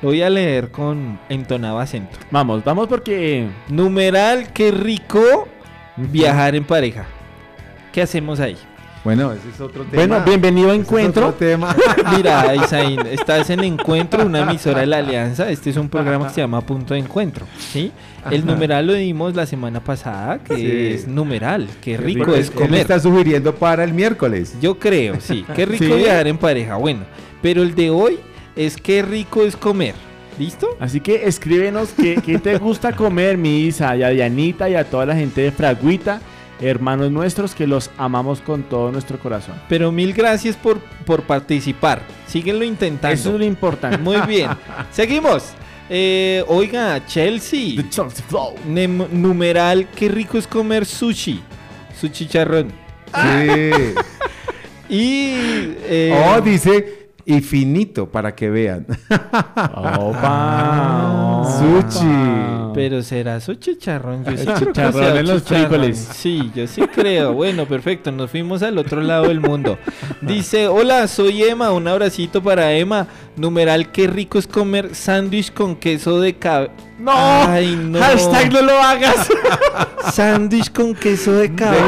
Lo 0.00 0.08
voy 0.08 0.22
a 0.22 0.30
leer 0.30 0.70
con 0.70 1.18
entonado 1.28 1.78
acento. 1.78 2.16
Vamos, 2.30 2.64
vamos 2.64 2.88
porque. 2.88 3.48
Numeral, 3.68 4.52
qué 4.52 4.70
rico 4.70 5.48
viajar 5.96 6.54
en 6.54 6.64
pareja. 6.64 7.06
¿Qué 7.92 8.02
hacemos 8.02 8.40
ahí? 8.40 8.56
Bueno, 9.04 9.32
ese 9.32 9.48
es 9.52 9.60
otro 9.60 9.82
tema. 9.82 10.06
Bueno, 10.06 10.24
bienvenido 10.24 10.70
a 10.70 10.74
es 10.74 10.80
Encuentro. 10.80 11.26
otro 11.28 11.38
tema. 11.38 11.74
Mira, 12.16 12.54
Isaín, 12.54 13.00
estás 13.10 13.50
en 13.50 13.64
Encuentro, 13.64 14.24
una 14.24 14.42
emisora 14.42 14.80
de 14.80 14.86
la 14.86 14.98
Alianza. 14.98 15.50
Este 15.50 15.70
es 15.70 15.76
un 15.76 15.88
programa 15.88 16.28
que 16.28 16.34
se 16.34 16.40
llama 16.40 16.60
Punto 16.60 16.94
de 16.94 17.00
Encuentro. 17.00 17.44
¿sí? 17.58 17.90
El 18.30 18.46
numeral 18.46 18.86
lo 18.86 18.92
dimos 18.92 19.34
la 19.34 19.44
semana 19.44 19.80
pasada, 19.80 20.38
que 20.38 20.54
Sí. 20.54 20.94
es 20.94 21.08
numeral. 21.08 21.66
Qué 21.80 21.96
rico 21.96 22.32
es 22.32 22.48
él 22.50 22.54
comer. 22.54 22.80
está 22.82 23.00
sugiriendo 23.00 23.52
para 23.56 23.82
el 23.82 23.92
miércoles. 23.92 24.54
Yo 24.62 24.78
creo, 24.78 25.20
sí. 25.20 25.44
Qué 25.56 25.66
rico 25.66 25.84
Sí. 25.84 26.02
viajar 26.02 26.28
en 26.28 26.38
pareja. 26.38 26.76
Bueno, 26.76 27.00
pero 27.42 27.62
el 27.64 27.74
de 27.74 27.90
hoy 27.90 28.20
es 28.54 28.76
qué 28.76 29.02
rico 29.02 29.42
es 29.42 29.56
comer. 29.56 29.96
¿Listo? 30.38 30.68
Así 30.78 31.00
que 31.00 31.26
escríbenos 31.26 31.88
qué, 31.90 32.20
qué 32.24 32.38
te 32.38 32.56
gusta 32.56 32.92
comer, 32.94 33.36
mi 33.36 33.62
Isa, 33.66 33.96
y 33.96 34.02
a 34.04 34.08
Dianita 34.10 34.70
y 34.70 34.76
a 34.76 34.84
toda 34.84 35.04
la 35.06 35.14
gente 35.16 35.40
de 35.42 35.50
Fraguita, 35.52 36.20
hermanos 36.62 37.10
nuestros 37.10 37.54
que 37.54 37.66
los 37.66 37.90
amamos 37.98 38.40
con 38.40 38.62
todo 38.62 38.90
nuestro 38.92 39.18
corazón. 39.18 39.54
Pero 39.68 39.92
mil 39.92 40.12
gracias 40.14 40.56
por, 40.56 40.78
por 41.04 41.22
participar. 41.24 42.02
Síguenlo 42.26 42.64
intentando. 42.64 43.14
Eso 43.14 43.32
es 43.34 43.38
lo 43.38 43.44
importante. 43.44 43.98
Muy 43.98 44.20
bien. 44.26 44.50
Seguimos. 44.92 45.52
Eh, 45.90 46.42
oiga, 46.48 47.04
Chelsea. 47.06 47.76
The 47.76 47.88
Chelsea 47.90 48.24
Flow. 48.28 48.54
Nem- 48.66 49.08
numeral, 49.10 49.86
qué 49.94 50.08
rico 50.08 50.38
es 50.38 50.46
comer 50.46 50.86
sushi. 50.86 51.42
Su 52.00 52.08
chicharrón. 52.08 52.72
Sí. 53.14 53.70
Y. 54.88 55.32
eh, 55.84 56.24
Oh, 56.36 56.40
dice 56.40 57.01
infinito 57.26 58.10
para 58.10 58.34
que 58.34 58.50
vean. 58.50 58.86
Opa. 59.98 61.42
Sushi. 61.44 62.72
Pero 62.74 63.02
será 63.02 63.40
su 63.40 63.54
chicharrón. 63.54 64.24
Yo 64.24 64.36
sí 64.36 64.44
creo 64.44 64.54
que 64.58 64.66
chicharrón 64.66 65.02
sea 65.02 65.20
en 65.20 65.26
los 65.26 65.44
chicharrón. 65.44 65.68
frijoles. 65.70 65.98
Sí, 65.98 66.50
yo 66.54 66.66
sí 66.66 66.82
creo. 66.94 67.32
Bueno, 67.32 67.66
perfecto. 67.66 68.10
Nos 68.12 68.30
fuimos 68.30 68.62
al 68.62 68.78
otro 68.78 69.00
lado 69.00 69.28
del 69.28 69.40
mundo. 69.40 69.78
Dice: 70.20 70.68
Hola, 70.68 71.06
soy 71.08 71.42
Emma. 71.42 71.70
Un 71.72 71.88
abracito 71.88 72.42
para 72.42 72.72
Emma. 72.72 73.06
Numeral, 73.36 73.92
qué 73.92 74.06
rico 74.06 74.38
es 74.38 74.46
comer 74.46 74.94
sándwich 74.94 75.52
con 75.52 75.76
queso 75.76 76.20
de 76.20 76.34
cabeza. 76.34 76.72
No. 76.98 77.12
Ay, 77.14 77.74
no. 77.76 77.98
Hashtag 77.98 78.52
no 78.52 78.62
lo 78.62 78.72
hagas. 78.80 79.28
Sándwich 80.12 80.70
con 80.72 80.94
queso 80.94 81.32
de 81.32 81.48
De 81.48 81.54
cabeza. 81.54 81.80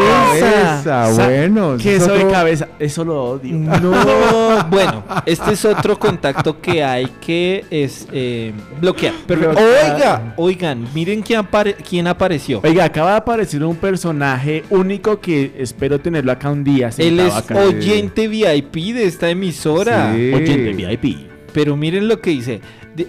cabeza, 0.83 0.83
Sa- 0.83 1.25
bueno. 1.27 1.77
Queso 1.77 2.13
de 2.15 2.27
cabeza. 2.29 2.69
Eso 2.79 3.05
lo 3.05 3.23
odio. 3.23 3.55
No, 3.55 4.65
bueno, 4.71 5.05
este 5.27 5.53
es 5.53 5.65
otro 5.65 5.99
contacto 5.99 6.61
que 6.61 6.83
hay 6.83 7.07
que 7.21 7.65
es, 7.71 8.07
eh, 8.13 8.53
bloquear. 8.81 9.15
Pero, 9.27 9.51
oiga, 9.51 10.35
oigan, 10.37 10.87
miren 10.95 11.23
quién, 11.23 11.41
apare- 11.41 11.77
quién 11.89 12.07
apareció. 12.07 12.61
Oiga, 12.65 12.85
acaba 12.85 13.13
de 13.13 13.17
aparecer 13.19 13.63
un 13.65 13.77
personaje 13.77 14.65
único 14.71 15.21
que 15.21 15.53
espero 15.59 16.01
tenerlo 16.01 16.33
acá 16.33 16.51
un 16.51 16.65
día. 16.65 16.91
Él 16.99 17.21
es 17.21 17.35
acá. 17.35 17.57
oyente 17.59 18.27
VIP 18.29 18.95
de 18.95 19.05
esta 19.07 19.29
emisora. 19.31 20.13
Sí. 20.15 20.33
Oyente 20.35 20.73
VIP. 20.73 21.31
Pero 21.53 21.77
miren 21.77 22.09
lo 22.09 22.21
que 22.21 22.31
dice. 22.31 22.61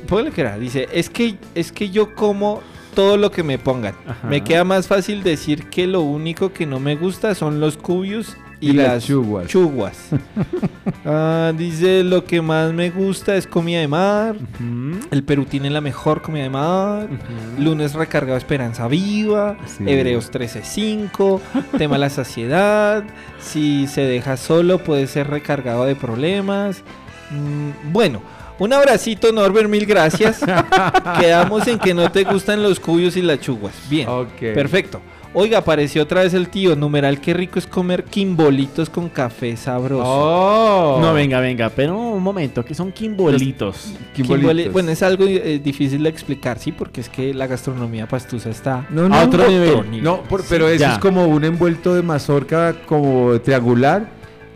Póngale 0.07 0.31
que 0.31 0.41
era. 0.41 0.57
Dice, 0.57 0.87
es 0.91 1.09
que, 1.09 1.35
es 1.53 1.71
que 1.71 1.89
yo 1.89 2.15
como 2.15 2.61
todo 2.93 3.17
lo 3.17 3.31
que 3.31 3.43
me 3.43 3.57
pongan. 3.59 3.93
Ajá. 4.07 4.27
Me 4.27 4.41
queda 4.43 4.63
más 4.63 4.87
fácil 4.87 5.21
decir 5.23 5.69
que 5.69 5.85
lo 5.87 6.01
único 6.01 6.53
que 6.53 6.65
no 6.65 6.79
me 6.79 6.95
gusta 6.95 7.35
son 7.35 7.59
los 7.59 7.77
cubios 7.77 8.37
y, 8.61 8.69
Y 8.69 8.73
las 8.73 8.87
las 8.87 9.05
chuguas. 9.05 9.47
chuguas. 9.47 10.09
Ah, 11.07 11.53
dice, 11.55 12.03
lo 12.03 12.25
que 12.25 12.41
más 12.41 12.73
me 12.73 12.89
gusta 12.89 13.35
es 13.35 13.45
comida 13.45 13.79
de 13.79 13.87
mar. 13.87 14.35
El 15.11 15.23
Perú 15.23 15.45
tiene 15.45 15.69
la 15.69 15.79
mejor 15.79 16.23
comida 16.23 16.43
de 16.43 16.49
mar. 16.49 17.07
Lunes 17.59 17.93
recargado 17.93 18.37
Esperanza 18.37 18.87
Viva. 18.87 19.55
Sí. 19.67 19.83
Hebreos 19.85 20.31
13.5. 20.31 21.39
tema 21.77 21.99
la 21.99 22.09
saciedad. 22.09 23.03
Si 23.39 23.85
se 23.85 24.01
deja 24.01 24.35
solo 24.35 24.79
puede 24.79 25.05
ser 25.05 25.27
recargado 25.29 25.85
de 25.85 25.95
problemas. 25.95 26.81
Mm, 27.29 27.91
bueno, 27.93 28.21
un 28.59 28.73
abracito 28.73 29.31
Norbert, 29.31 29.69
mil 29.69 29.85
gracias. 29.85 30.39
Quedamos 31.19 31.67
en 31.67 31.79
que 31.79 31.93
no 31.93 32.11
te 32.11 32.23
gustan 32.23 32.63
los 32.63 32.79
cuyos 32.79 33.15
y 33.17 33.21
las 33.21 33.39
chuguas. 33.41 33.73
Bien, 33.89 34.07
perfecto. 34.39 35.01
Oiga, 35.37 35.57
apareció 35.57 36.03
otra 36.03 36.21
vez 36.23 36.33
el 36.33 36.47
tío. 36.47 36.77
Numeral, 36.77 37.19
qué 37.19 37.33
rico 37.33 37.59
es 37.59 37.67
comer 37.67 38.05
quimbolitos 38.05 38.89
con 38.89 39.09
café 39.09 39.57
sabroso. 39.57 40.03
Oh. 40.05 40.97
No, 41.01 41.13
venga, 41.13 41.41
venga, 41.41 41.69
pero 41.69 41.97
un 41.97 42.23
momento, 42.23 42.63
que 42.63 42.73
son 42.73 42.93
quimbolitos. 42.93 43.91
Quimbolitos. 44.15 44.55
Quimboli- 44.55 44.71
Bueno, 44.71 44.91
es 44.91 45.03
algo 45.03 45.25
eh, 45.27 45.59
difícil 45.61 46.03
de 46.03 46.09
explicar, 46.09 46.57
sí, 46.57 46.71
porque 46.71 47.01
es 47.01 47.09
que 47.09 47.33
la 47.33 47.47
gastronomía 47.47 48.07
pastusa 48.07 48.49
está 48.49 48.87
No, 48.89 49.09
no, 49.09 49.15
a 49.15 49.25
otro 49.25 49.43
no, 49.43 49.49
nivel. 49.49 50.01
No, 50.01 50.21
por- 50.23 50.45
pero 50.47 50.69
eso 50.69 50.79
ya. 50.79 50.93
es 50.93 50.99
como 50.99 51.25
un 51.25 51.43
envuelto 51.43 51.93
de 51.93 52.01
mazorca 52.01 52.73
como 52.85 53.37
triangular. 53.41 54.07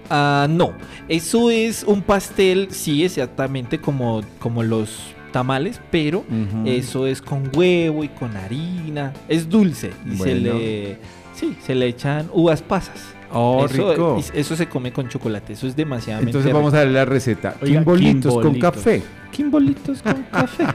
Ah, 0.10 0.47
no, 0.49 0.74
eso 1.07 1.51
es 1.51 1.84
un 1.84 2.01
pastel, 2.01 2.70
sí, 2.72 3.03
exactamente 3.03 3.80
como, 3.80 4.22
como 4.39 4.64
los 4.64 5.14
tamales, 5.32 5.80
pero 5.91 6.26
eso 6.66 7.05
es 7.07 7.22
con 7.22 7.51
huevo 7.55 8.03
y 8.03 8.10
con 8.10 8.36
harina. 8.36 9.14
Es 9.28 9.47
dulce 9.47 9.91
y 10.12 10.18
se 10.18 10.36
le, 10.36 10.97
sí, 11.36 11.55
se 11.64 11.76
le 11.76 11.88
echan 11.88 12.30
uvas 12.34 12.62
pasas. 12.62 12.99
Oh, 13.32 13.66
eso, 13.66 13.91
rico. 13.91 14.24
Eso 14.34 14.55
se 14.55 14.68
come 14.68 14.91
con 14.91 15.07
chocolate, 15.07 15.53
eso 15.53 15.68
es 15.68 15.76
demasiado 15.76 16.24
Entonces 16.24 16.51
vamos 16.51 16.74
a 16.74 16.78
darle 16.78 16.93
la 16.93 17.05
receta. 17.05 17.55
Oiga, 17.62 17.80
Quimbolitos 17.80 18.34
con 18.34 18.60
café. 18.60 19.03
Quimbolitos 19.32 20.01
con 20.01 20.24
café. 20.32 20.66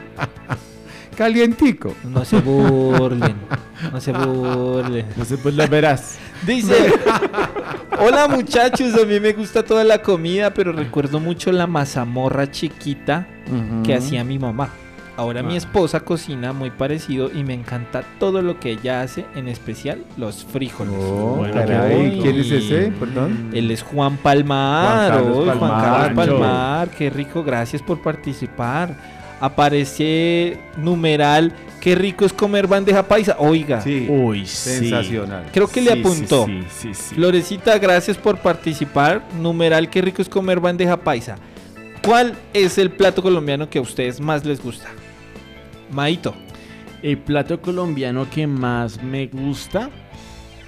Calientico. 1.14 1.94
No 2.04 2.24
se 2.24 2.40
burlen, 2.40 3.34
no 3.92 4.00
se 4.00 4.12
burlen. 4.12 5.06
No 5.16 5.24
sé, 5.24 5.38
pues 5.38 5.54
lo 5.54 5.66
verás. 5.68 6.18
Dice, 6.46 6.92
hola 7.98 8.28
muchachos, 8.28 8.94
a 9.00 9.06
mí 9.06 9.18
me 9.20 9.32
gusta 9.32 9.62
toda 9.62 9.84
la 9.84 9.98
comida, 10.02 10.52
pero 10.52 10.72
recuerdo 10.72 11.20
mucho 11.20 11.52
la 11.52 11.66
mazamorra 11.66 12.50
chiquita 12.50 13.26
que 13.84 13.94
hacía 13.94 14.24
mi 14.24 14.38
mamá. 14.38 14.68
Ahora 15.16 15.44
mi 15.44 15.54
Ah. 15.54 15.58
esposa 15.58 16.00
cocina 16.00 16.52
muy 16.52 16.70
parecido 16.72 17.30
y 17.32 17.44
me 17.44 17.54
encanta 17.54 18.02
todo 18.18 18.42
lo 18.42 18.58
que 18.58 18.72
ella 18.72 19.00
hace, 19.02 19.24
en 19.36 19.46
especial 19.46 20.02
los 20.16 20.44
frijoles. 20.44 20.92
Oh, 20.98 21.36
Bueno, 21.36 21.54
caray. 21.54 22.18
¿Quién 22.20 22.36
es 22.40 22.50
ese? 22.50 22.92
Perdón. 22.98 23.50
Él 23.54 23.70
es 23.70 23.84
Juan 23.84 24.16
Palmar. 24.16 25.12
Juan 25.12 25.22
Carlos 25.22 25.44
Juan 25.44 25.58
Palmar. 25.60 25.84
Carlos 26.14 26.26
Palmar, 26.26 26.88
qué 26.90 27.10
rico, 27.10 27.44
gracias 27.44 27.80
por 27.80 28.02
participar. 28.02 28.96
Aparece 29.44 30.56
numeral, 30.78 31.52
qué 31.80 31.94
rico 31.94 32.24
es 32.24 32.32
comer 32.32 32.66
bandeja 32.66 33.02
paisa. 33.06 33.36
Oiga, 33.38 33.80
Sí. 33.82 34.06
Uy, 34.08 34.46
sí. 34.46 34.78
Sensacional. 34.80 35.50
creo 35.52 35.68
que 35.68 35.82
le 35.82 35.90
Sí, 35.90 35.96
sí, 35.96 36.00
apuntó. 36.00 36.46
Sí, 36.46 36.60
sí, 36.70 36.94
sí. 36.94 37.14
Florecita, 37.14 37.76
gracias 37.78 38.16
por 38.16 38.38
participar. 38.38 39.22
Numeral, 39.40 39.90
qué 39.90 40.00
rico 40.00 40.22
es 40.22 40.28
comer 40.30 40.60
bandeja 40.60 40.96
paisa. 40.96 41.36
¿Cuál 42.02 42.34
es 42.54 42.78
el 42.78 42.90
plato 42.90 43.22
colombiano 43.22 43.68
que 43.68 43.78
a 43.78 43.82
ustedes 43.82 44.18
más 44.18 44.44
les 44.46 44.62
gusta? 44.62 44.88
Maito. 45.90 46.34
El 47.02 47.18
plato 47.18 47.60
colombiano 47.60 48.26
que 48.30 48.46
más 48.46 49.02
me 49.02 49.26
gusta, 49.26 49.90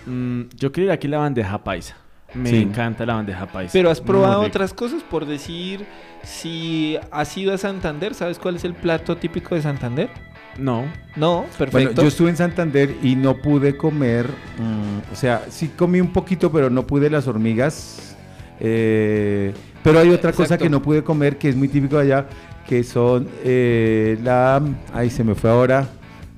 mm, 0.04 0.42
yo 0.54 0.70
creería 0.70 0.98
que 0.98 1.08
la 1.08 1.16
bandeja 1.18 1.64
paisa. 1.64 1.96
Me 2.36 2.50
Sí. 2.50 2.62
encanta 2.62 3.04
la 3.06 3.14
bandeja 3.14 3.46
paisa. 3.46 3.72
Pero 3.72 3.90
has 3.90 4.00
probado 4.00 4.42
otras 4.42 4.72
cosas, 4.74 5.02
por 5.02 5.24
decir, 5.26 5.86
si 6.22 6.98
has 7.10 7.36
ido 7.36 7.52
a 7.54 7.58
Santander, 7.58 8.14
¿sabes 8.14 8.38
cuál 8.38 8.56
es 8.56 8.64
el 8.64 8.74
plato 8.74 9.16
típico 9.16 9.54
de 9.54 9.62
Santander? 9.62 10.10
No. 10.58 10.84
No, 11.16 11.40
Bueno, 11.40 11.48
perfecto. 11.58 12.02
yo 12.02 12.08
estuve 12.08 12.30
en 12.30 12.36
Santander 12.36 12.94
y 13.02 13.14
no 13.14 13.36
pude 13.36 13.76
comer, 13.76 14.26
mm, 14.58 15.12
o 15.12 15.16
sea, 15.16 15.42
sí 15.50 15.68
comí 15.76 16.00
un 16.00 16.12
poquito, 16.12 16.50
pero 16.50 16.70
no 16.70 16.86
pude 16.86 17.10
las 17.10 17.26
hormigas. 17.26 18.16
eh, 18.58 19.52
pero 19.82 19.98
hay 20.00 20.08
otra 20.10 20.32
cosa 20.32 20.56
que 20.56 20.70
no 20.70 20.80
pude 20.80 21.04
comer 21.04 21.36
que 21.36 21.48
es 21.50 21.54
muy 21.56 21.68
típico 21.68 21.96
de 21.98 22.02
allá, 22.04 22.26
que 22.66 22.82
son 22.82 23.28
eh, 23.44 24.18
la... 24.24 24.60
Ay, 24.94 25.10
se 25.10 25.22
me 25.22 25.34
fue 25.34 25.50
ahora. 25.50 25.86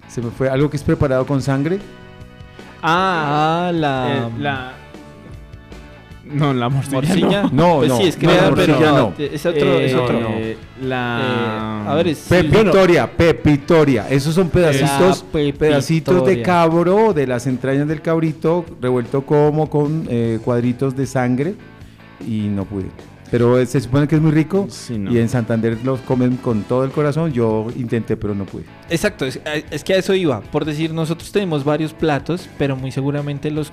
Se 0.08 0.20
me 0.20 0.30
fue 0.30 0.48
algo 0.50 0.68
que 0.68 0.76
es 0.76 0.82
preparado 0.82 1.24
con 1.24 1.40
sangre. 1.40 1.78
Ah, 2.82 3.68
Eh, 3.70 3.76
la... 3.78 4.30
la... 4.38 4.72
No, 6.30 6.52
la 6.54 6.68
morcilla. 6.68 7.42
no. 7.44 7.50
No, 7.52 7.76
Pues 7.78 7.88
no, 7.88 7.96
sí, 7.98 8.02
es 8.08 8.22
no, 8.22 8.28
pero 8.30 8.50
morcilla 8.50 8.90
no, 8.92 8.98
no. 8.98 9.14
es 9.18 9.46
otro, 9.46 9.78
es 9.80 9.92
Eh, 9.92 9.96
otro. 9.96 10.18
eh, 10.30 10.56
La... 10.82 11.82
Eh, 11.86 11.90
a 11.90 11.94
ver, 11.94 12.08
es 12.08 12.18
Pepitoria, 12.28 13.10
pepitoria. 13.10 14.08
Esos 14.08 14.34
son 14.34 14.48
pedacitos, 14.50 15.24
pedacitos 15.58 16.26
de 16.26 16.42
cabro, 16.42 17.12
de 17.12 17.26
las 17.26 17.46
entrañas 17.46 17.88
del 17.88 18.02
cabrito, 18.02 18.64
revuelto 18.80 19.22
como 19.24 19.68
con 19.70 20.06
eh, 20.10 20.38
cuadritos 20.44 20.96
de 20.96 21.06
sangre 21.06 21.54
y 22.26 22.42
no 22.48 22.64
pude. 22.64 22.86
Pero 23.30 23.58
eh, 23.58 23.66
se 23.66 23.78
supone 23.80 24.08
que 24.08 24.14
es 24.16 24.22
muy 24.22 24.30
rico 24.30 24.66
Sí, 24.70 24.96
no. 24.96 25.12
y 25.12 25.18
en 25.18 25.28
Santander 25.28 25.76
los 25.84 26.00
comen 26.00 26.36
con 26.38 26.62
todo 26.62 26.84
el 26.84 26.90
corazón. 26.90 27.30
Yo 27.32 27.66
intenté, 27.76 28.16
pero 28.16 28.34
no 28.34 28.46
pude. 28.46 28.64
Exacto, 28.88 29.26
es, 29.26 29.38
es 29.70 29.84
que 29.84 29.92
a 29.92 29.96
eso 29.98 30.14
iba. 30.14 30.40
Por 30.40 30.64
decir, 30.64 30.94
nosotros 30.94 31.30
tenemos 31.30 31.62
varios 31.62 31.92
platos, 31.92 32.48
pero 32.56 32.74
muy 32.74 32.90
seguramente 32.90 33.50
los 33.50 33.70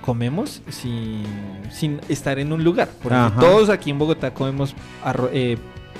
comemos 0.00 0.62
sin, 0.68 1.22
sin 1.70 2.00
estar 2.08 2.38
en 2.38 2.52
un 2.52 2.62
lugar. 2.64 2.88
Porque 3.02 3.16
Ajá. 3.16 3.38
todos 3.40 3.68
aquí 3.68 3.90
en 3.90 3.98
Bogotá 3.98 4.32
comemos 4.32 4.74
arro- 5.04 5.30
eh, 5.32 5.56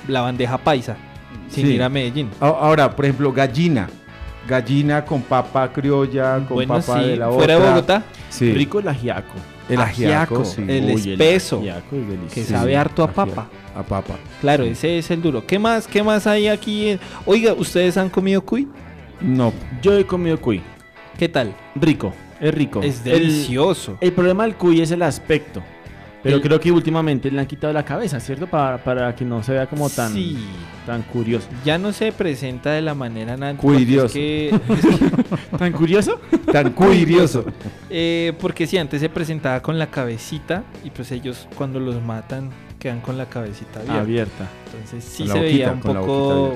la 0.07 0.21
bandeja 0.21 0.57
paisa, 0.57 0.97
sin 1.49 1.67
Sí. 1.67 1.73
ir 1.73 1.83
a 1.83 1.89
Medellín. 1.89 2.29
Ahora, 2.39 2.95
por 2.95 3.05
ejemplo, 3.05 3.31
gallina. 3.31 3.89
gallina 4.47 5.05
con 5.05 5.21
papa 5.21 5.71
criolla, 5.71 6.37
con 6.47 6.55
Bueno, 6.55 6.73
papa 6.73 6.99
sí, 7.01 7.09
de 7.09 7.15
la 7.17 7.29
fuera 7.29 7.53
de 7.53 7.59
otra. 7.59 7.69
Bogotá. 7.73 8.03
Sí. 8.29 8.51
Rico 8.53 8.79
el 8.79 8.87
ajiaco. 8.87 9.35
El 9.69 9.79
ajiaco, 9.79 10.43
sí. 10.43 10.65
el 10.67 10.85
Uy, 10.95 11.11
espeso, 11.11 11.59
ajiaco 11.59 11.95
es 11.95 12.07
delicioso. 12.07 12.33
que 12.33 12.43
sabe 12.43 12.75
harto 12.75 13.03
a 13.03 13.05
ajiaco. 13.05 13.29
papa. 13.29 13.49
A 13.75 13.83
papa. 13.83 14.15
Claro, 14.41 14.63
ese 14.65 14.97
es 14.97 15.09
el 15.11 15.21
duro. 15.21 15.45
¿Qué 15.45 15.59
más, 15.59 15.87
qué 15.87 16.01
más 16.03 16.25
hay 16.27 16.47
aquí? 16.47 16.97
Oiga, 17.25 17.53
¿ustedes 17.53 17.95
han 17.97 18.09
comido 18.09 18.41
cuy? 18.41 18.67
No. 19.21 19.53
Yo 19.81 19.95
he 19.97 20.05
comido 20.05 20.41
cuy. 20.41 20.61
¿Qué 21.17 21.29
tal? 21.29 21.53
Rico, 21.75 22.11
es 22.41 22.53
rico. 22.53 22.81
Es 22.81 22.97
El- 23.05 23.11
delicioso. 23.13 23.97
El, 24.01 24.11
problema 24.13 24.43
del 24.43 24.55
cuy 24.55 24.81
es 24.81 24.91
el 24.91 25.01
aspecto. 25.03 25.61
Pero 26.23 26.35
El- 26.35 26.41
creo 26.43 26.59
que 26.59 26.71
últimamente 26.71 27.31
le 27.31 27.39
han 27.39 27.47
quitado 27.47 27.73
la 27.73 27.83
cabeza, 27.83 28.19
¿cierto? 28.19 28.45
Para, 28.45 28.77
para 28.83 29.15
que 29.15 29.25
no 29.25 29.41
se 29.41 29.53
vea 29.53 29.65
como 29.67 29.89
tan, 29.89 30.13
Sí. 30.13 30.37
tan 30.85 31.01
curioso. 31.01 31.47
Ya 31.65 31.79
no 31.79 31.91
se 31.93 32.11
presenta 32.11 32.71
de 32.73 32.81
la 32.83 32.93
manera 32.93 33.35
natural. 33.37 33.57
Curioso. 33.57 34.13
Que, 34.13 34.53
¿Tan 35.57 35.71
curioso? 35.71 36.19
Tan 36.51 36.71
curioso. 36.73 37.45
eh, 37.89 38.33
porque 38.39 38.67
sí, 38.67 38.77
antes 38.77 39.01
se 39.01 39.09
presentaba 39.09 39.61
con 39.61 39.79
la 39.79 39.87
cabecita 39.87 40.63
y 40.83 40.91
pues 40.91 41.11
ellos 41.11 41.47
cuando 41.55 41.79
los 41.79 41.99
matan 42.03 42.51
quedan 42.77 43.01
con 43.01 43.17
la 43.17 43.25
cabecita 43.27 43.79
abierta. 43.79 43.99
Abierta. 44.01 44.49
Entonces 44.73 45.03
sí 45.03 45.27
se 45.27 45.39
veía 45.39 45.71
un 45.71 45.79
poco, 45.79 46.55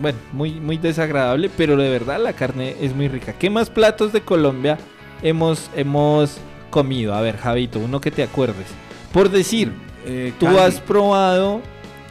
bueno, 0.00 0.18
muy, 0.32 0.60
muy 0.60 0.78
desagradable, 0.78 1.50
pero 1.56 1.76
de 1.76 1.90
verdad 1.90 2.20
la 2.20 2.32
carne 2.32 2.76
es 2.80 2.94
muy 2.94 3.08
rica. 3.08 3.34
¿Qué 3.34 3.50
más 3.50 3.70
platos 3.70 4.12
de 4.12 4.22
Colombia 4.22 4.78
hemos, 5.22 5.70
hemos 5.76 6.38
comido? 6.70 7.14
A 7.14 7.20
ver, 7.20 7.36
Javito, 7.36 7.78
uno 7.78 8.00
que 8.00 8.10
te 8.10 8.22
acuerdes. 8.22 8.66
Por 9.12 9.30
decir, 9.30 9.72
Eh, 10.06 10.32
¿tú 10.38 10.46
has 10.48 10.80
probado 10.80 11.60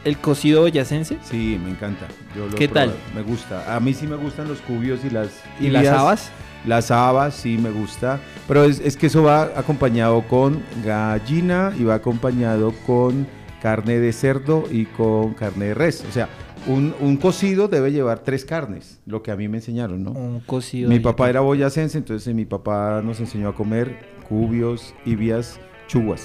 el 0.06 0.16
cocido 0.20 0.62
boyacense? 0.62 1.18
Sí, 1.24 1.60
me 1.64 1.72
encanta. 1.72 2.06
Yo 2.36 2.46
lo 2.46 2.56
¿Qué 2.56 2.68
tal? 2.68 2.94
Me 3.16 3.24
gusta. 3.24 3.76
A 3.76 3.80
mí 3.80 3.96
sí 3.96 4.06
me 4.06 4.16
gustan 4.16 4.48
los 4.48 4.60
cubios 4.60 5.04
y 5.04 5.10
las... 5.10 5.30
¿Y 5.60 5.70
las 5.70 5.88
habas? 5.88 6.30
Las 6.66 6.92
habas, 6.92 7.34
sí, 7.34 7.58
me 7.58 7.72
gusta. 7.72 8.20
Pero 8.48 8.64
es, 8.64 8.80
es 8.80 8.96
que 8.96 9.08
eso 9.08 9.24
va 9.24 9.50
acompañado 9.56 10.22
con 10.28 10.62
gallina 10.86 11.74
y 11.80 11.84
va 11.84 11.96
acompañado 11.96 12.74
con 12.86 13.26
carne 13.60 14.00
de 14.00 14.14
cerdo 14.14 14.66
y 14.70 14.86
con 14.86 15.34
carne 15.34 15.66
de 15.66 15.74
res. 15.74 16.06
O 16.08 16.12
sea, 16.12 16.30
un, 16.68 16.94
un 17.00 17.18
cocido 17.18 17.68
debe 17.68 17.92
llevar 17.92 18.20
tres 18.20 18.46
carnes, 18.46 19.00
lo 19.06 19.22
que 19.24 19.32
a 19.32 19.36
mí 19.36 19.48
me 19.48 19.58
enseñaron, 19.58 20.04
¿no? 20.04 20.12
Un 20.12 20.40
cocido. 20.42 20.90
Mi 20.90 21.00
papá 21.00 21.30
era 21.30 21.42
boyacense, 21.42 21.98
entonces 21.98 22.34
mi 22.34 22.46
papá 22.46 23.02
nos 23.04 23.20
enseñó 23.20 23.50
a 23.50 23.56
comer 23.56 23.98
cubios, 24.28 24.94
ibias, 25.06 25.60
chuguas, 25.88 26.22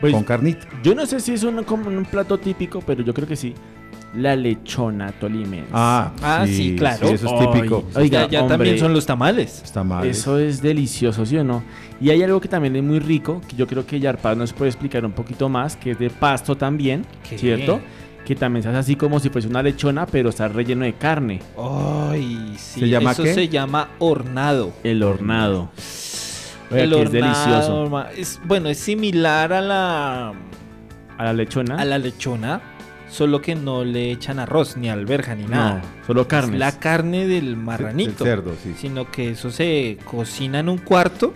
Pues, 0.00 0.12
con 0.12 0.24
carnita. 0.24 0.66
Yo 0.82 0.94
no 0.94 1.04
sé 1.06 1.20
si 1.20 1.32
es 1.34 1.42
un, 1.42 1.62
como 1.64 1.88
un 1.90 2.04
plato 2.04 2.38
típico, 2.38 2.80
pero 2.86 3.02
yo 3.02 3.12
creo 3.14 3.28
que 3.28 3.36
sí. 3.36 3.54
La 4.14 4.34
lechona 4.34 5.12
tolimense. 5.12 5.68
Ah, 5.72 6.10
Ah, 6.22 6.44
sí, 6.46 6.74
claro. 6.76 7.06
sí, 7.08 7.14
eso 7.14 7.38
es 7.38 7.50
típico. 7.52 7.84
Oiga, 7.96 8.22
ya, 8.22 8.28
ya 8.28 8.40
hombre, 8.42 8.56
también 8.56 8.78
son 8.78 8.94
los 8.94 9.04
tamales. 9.04 9.62
Está 9.62 9.84
mal. 9.84 10.06
Eso 10.06 10.38
es 10.38 10.62
delicioso, 10.62 11.26
¿sí 11.26 11.36
o 11.36 11.44
no? 11.44 11.62
Y 12.00 12.08
hay 12.08 12.22
algo 12.22 12.40
que 12.40 12.48
también 12.48 12.76
es 12.76 12.82
muy 12.82 12.98
rico, 13.00 13.42
que 13.46 13.56
yo 13.56 13.66
creo 13.66 13.84
que 13.84 14.00
Yarpaz 14.00 14.36
nos 14.36 14.54
puede 14.54 14.70
explicar 14.70 15.04
un 15.04 15.12
poquito 15.12 15.50
más, 15.50 15.76
que 15.76 15.90
es 15.90 15.98
de 15.98 16.08
pasto 16.08 16.56
también, 16.56 17.04
¿Qué? 17.28 17.36
¿cierto? 17.36 17.80
Que 18.26 18.34
también 18.34 18.62
se 18.64 18.68
hace 18.70 18.78
así 18.78 18.96
como 18.96 19.20
si 19.20 19.30
fuese 19.30 19.46
una 19.46 19.62
lechona, 19.62 20.04
pero 20.04 20.30
está 20.30 20.48
relleno 20.48 20.84
de 20.84 20.94
carne. 20.94 21.40
Ay, 21.56 22.54
sí. 22.58 22.80
¿Se 22.80 22.88
llama 22.88 23.12
eso 23.12 23.22
qué? 23.22 23.32
se 23.34 23.48
llama 23.48 23.90
hornado. 24.00 24.72
El 24.82 25.02
hornado. 25.04 25.70
Oiga, 26.70 26.82
el 26.82 26.90
que 26.90 26.96
es 27.02 27.06
hornado, 27.08 27.10
delicioso. 27.12 28.04
es, 28.16 28.40
bueno, 28.44 28.68
es 28.68 28.78
similar 28.78 29.52
a 29.52 29.60
la, 29.60 30.28
A 31.16 31.24
la 31.24 31.32
lechona. 31.32 31.76
a 31.76 31.84
la 31.84 31.98
lechona, 31.98 32.60
solo 33.08 33.40
que 33.40 33.54
no 33.54 33.84
le 33.84 34.10
echan 34.10 34.40
arroz, 34.40 34.76
ni 34.76 34.88
alberja, 34.90 35.36
ni 35.36 35.44
nada. 35.44 35.76
No, 36.00 36.04
solo 36.08 36.22
Es 36.22 36.26
carne. 36.26 36.58
la 36.58 36.72
carne 36.80 37.28
del 37.28 37.56
marranito. 37.56 38.24
Del 38.24 38.34
cerdo, 38.34 38.54
sí. 38.60 38.74
Sino 38.76 39.08
que 39.08 39.30
eso 39.30 39.52
se 39.52 39.98
cocina 40.04 40.58
en 40.58 40.68
un 40.68 40.78
cuarto 40.78 41.32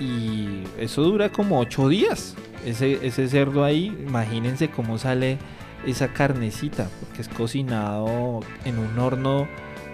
y 0.00 0.62
eso 0.80 1.02
dura 1.02 1.28
como 1.30 1.60
ocho 1.60 1.88
días. 1.90 2.34
Ese, 2.64 2.98
ese 3.06 3.28
cerdo 3.28 3.62
ahí, 3.62 3.94
imagínense 4.06 4.70
cómo 4.70 4.96
sale 4.96 5.36
esa 5.86 6.08
carnecita, 6.08 6.88
porque 7.00 7.22
es 7.22 7.28
cocinado 7.28 8.40
en 8.64 8.78
un 8.78 8.98
horno 8.98 9.48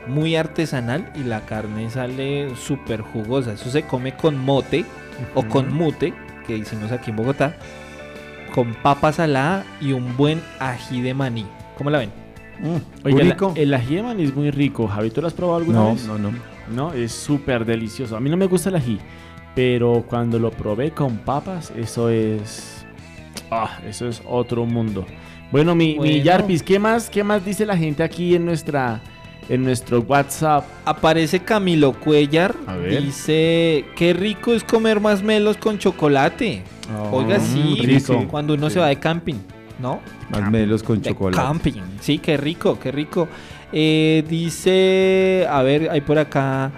muy 0.07 0.35
artesanal 0.37 1.13
y 1.15 1.25
la 1.25 1.43
carne 1.47 1.91
sale 1.91 2.55
súper 2.57 3.03
jugosa. 3.03 3.53
Eso 3.53 3.71
se 3.71 3.83
come 3.83 4.17
con 4.17 4.39
mote 4.39 4.85
o 5.35 5.45
con 5.45 5.73
mute, 5.73 6.15
que 6.47 6.57
hicimos 6.57 6.91
aquí 6.93 7.11
en 7.11 7.17
Bogotá, 7.17 7.57
con 8.55 8.75
papa 8.75 9.13
salada 9.13 9.65
y 9.81 9.93
un 9.93 10.17
buen 10.17 10.41
ají 10.59 11.01
de 11.03 11.15
maní. 11.15 11.47
¿Cómo 11.77 11.91
la 11.91 11.99
ven? 11.99 12.11
Mm, 12.61 13.07
Oiga, 13.07 13.25
la- 13.25 13.37
el 13.55 13.75
ají 13.75 13.97
de 13.97 14.03
maní 14.03 14.25
es 14.25 14.35
muy 14.35 14.51
rico. 14.51 14.89
Javi, 14.89 15.11
¿tú 15.11 15.21
lo 15.21 15.27
has 15.29 15.35
probado 15.35 15.59
alguna 15.59 15.79
No, 15.79 15.93
vez? 15.93 16.05
no, 16.07 16.19
no. 16.19 16.33
No, 16.75 16.93
es 16.93 17.13
súper 17.13 17.65
delicioso. 17.65 18.17
A 18.17 18.21
mí 18.21 18.31
no 18.31 18.37
me 18.37 18.47
gusta 18.47 18.69
el 18.69 18.77
ají, 18.77 18.99
pero 19.55 20.05
cuando 20.09 20.39
lo 20.39 20.51
probé 20.51 20.93
con 20.93 21.19
papas, 21.19 21.73
eso 21.77 22.09
es... 22.09 22.85
Ah, 23.51 23.79
eso 23.89 24.07
es 24.09 24.23
otro 24.27 24.65
mundo. 24.67 25.05
Bueno, 25.51 25.75
mi, 25.75 25.99
mi. 25.99 26.23
Yarpis, 26.23 26.63
¿qué 26.63 26.79
más, 26.79 27.11
¿qué 27.11 27.25
más 27.25 27.45
dice 27.45 27.67
la 27.67 27.77
gente 27.77 28.03
aquí 28.03 28.35
en 28.35 28.45
nuestra 28.45 29.01
en 29.49 29.65
nuestro 29.65 30.01
WhatsApp? 30.01 30.65
Aparece 30.85 31.41
Camilo 31.41 31.93
Cuellar. 31.93 32.55
A 32.67 32.77
ver. 32.77 33.03
Dice, 33.03 33.85
qué 33.97 34.13
rico 34.13 34.53
es 34.53 34.63
comer 34.63 35.01
más 35.01 35.23
melos 35.23 35.57
con 35.57 35.79
chocolate. 35.79 36.63
Oiga, 37.11 37.39
Mm, 37.39 37.41
sí, 37.41 37.81
rico. 37.85 38.27
cuando 38.29 38.55
uno 38.55 38.69
Sí. 38.69 38.75
se 38.75 38.81
va 38.81 38.89
de 38.89 38.97
camping, 38.97 39.37
¿no? 39.81 40.01
Más 40.31 40.49
melos 40.51 40.83
con 40.85 41.01
De 41.03 41.11
chocolate. 41.11 41.43
camping. 41.43 41.83
Sí, 42.01 42.19
qué 42.19 42.37
rico, 42.37 42.79
qué 42.79 42.93
rico. 42.93 43.29
Eh, 43.73 44.25
dice, 44.29 45.47
a 45.51 45.63
ver, 45.63 45.89
hay 45.91 46.01
por 46.01 46.19
acá. 46.19 46.71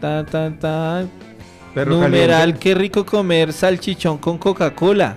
Ta, 0.00 0.24
ta, 0.24 0.50
ta. 0.58 1.04
Perro 1.74 1.92
Numeral, 2.00 2.38
caliente. 2.40 2.60
qué 2.60 2.74
rico 2.74 3.06
comer 3.06 3.52
salchichón 3.52 4.18
con 4.18 4.38
Coca-Cola. 4.38 5.16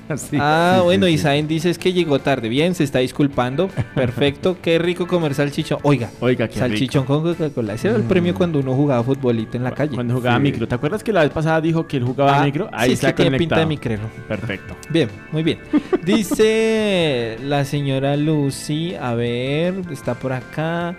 Sí, 0.16 0.36
ah, 0.40 0.76
sí, 0.78 0.84
bueno, 0.84 1.06
sí, 1.06 1.12
y 1.12 1.16
sí. 1.18 1.22
Saben 1.22 1.48
dice 1.48 1.70
es 1.70 1.78
que 1.78 1.92
llegó 1.92 2.18
tarde. 2.18 2.48
Bien, 2.48 2.74
se 2.74 2.84
está 2.84 2.98
disculpando. 3.00 3.68
Perfecto, 3.94 4.56
qué 4.62 4.78
rico 4.78 5.06
comer 5.06 5.34
salchichón. 5.34 5.78
Oiga, 5.82 6.10
Oiga, 6.20 6.48
qué 6.48 6.58
salchichón 6.58 7.04
con 7.04 7.22
Coca-Cola. 7.22 7.74
Ese 7.74 7.88
era 7.88 7.96
el 7.96 8.02
premio 8.04 8.34
cuando 8.34 8.58
uno 8.60 8.74
jugaba 8.74 9.02
futbolito 9.02 9.56
en 9.56 9.64
la 9.64 9.72
calle. 9.72 9.94
Cuando 9.94 10.14
jugaba 10.14 10.38
micro. 10.38 10.66
¿Te 10.68 10.74
acuerdas 10.74 11.02
que 11.02 11.12
la 11.12 11.22
vez 11.22 11.30
pasada 11.30 11.60
dijo 11.60 11.86
que 11.86 11.96
él 11.98 12.04
jugaba 12.04 12.40
Ah, 12.40 12.44
micro? 12.44 12.66
sí, 12.66 12.70
Ahí 12.74 12.92
es 12.92 13.00
que 13.00 13.06
está 13.06 13.14
tiene 13.22 13.38
pinta 13.38 13.58
de 13.58 13.66
micrero. 13.66 14.02
Perfecto. 14.28 14.74
Bien, 14.90 15.08
muy 15.30 15.42
bien. 15.42 15.58
Dice 16.04 17.36
la 17.42 17.64
señora 17.64 18.16
Lucy, 18.16 18.94
a 18.94 19.14
ver, 19.14 19.74
está 19.90 20.14
por 20.14 20.32
acá. 20.32 20.94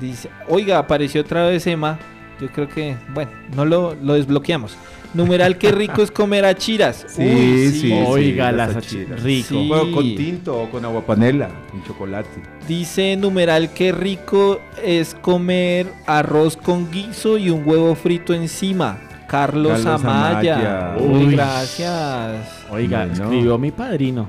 Dice, 0.00 0.28
oiga, 0.48 0.78
apareció 0.78 1.20
otra 1.22 1.46
vez 1.46 1.66
Emma. 1.66 1.98
Yo 2.40 2.48
creo 2.48 2.68
que, 2.68 2.96
bueno, 3.12 3.30
no 3.56 3.64
lo, 3.64 3.96
lo 4.02 4.14
desbloqueamos. 4.14 4.76
Numeral, 5.14 5.56
qué 5.56 5.72
rico 5.72 6.02
es 6.02 6.10
comer 6.10 6.44
achiras. 6.44 7.06
Sí, 7.08 7.22
Uy, 7.22 7.70
sí, 7.72 7.92
Oiga, 8.06 8.50
sí, 8.50 8.56
las 8.56 8.76
achiras. 8.76 9.20
achi- 9.20 9.22
rico. 9.24 9.48
Sí. 9.48 9.68
Bueno, 9.68 9.92
con 9.92 10.04
tinto 10.16 10.62
o 10.62 10.70
con 10.70 10.84
agua 10.84 11.04
panela, 11.06 11.48
con 11.70 11.82
chocolate. 11.84 12.28
Dice 12.66 13.16
numeral, 13.16 13.70
qué 13.72 13.92
rico 13.92 14.60
es 14.84 15.14
comer 15.14 15.86
arroz 16.06 16.56
con 16.56 16.90
guiso 16.90 17.38
y 17.38 17.48
un 17.50 17.66
huevo 17.66 17.94
frito 17.94 18.34
encima. 18.34 18.98
Carlos, 19.26 19.82
Carlos 19.82 20.04
Amaya. 20.04 20.54
Amaya. 20.56 20.96
Uy, 21.00 21.24
Uy. 21.26 21.32
gracias. 21.34 22.64
Oiga, 22.70 23.06
Bueno. 23.06 23.12
escribió 23.24 23.58
mi 23.58 23.70
padrino. 23.70 24.28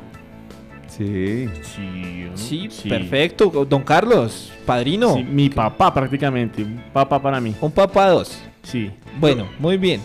Sí. 0.87 1.47
Sí, 2.35 2.67
Sí, 2.69 2.89
perfecto. 2.89 3.65
Don 3.69 3.83
Carlos, 3.83 4.51
padrino. 4.65 5.15
Sí, 5.15 5.23
mi 5.23 5.49
papá 5.49 5.93
prácticamente. 5.93 6.63
Un 6.63 6.81
papá 6.93 7.21
para 7.21 7.39
mí. 7.39 7.55
Un 7.61 7.71
papá 7.71 8.09
dos. 8.09 8.37
Sí. 8.63 8.91
Bueno, 9.19 9.47
muy 9.59 9.77
bien. 9.77 10.01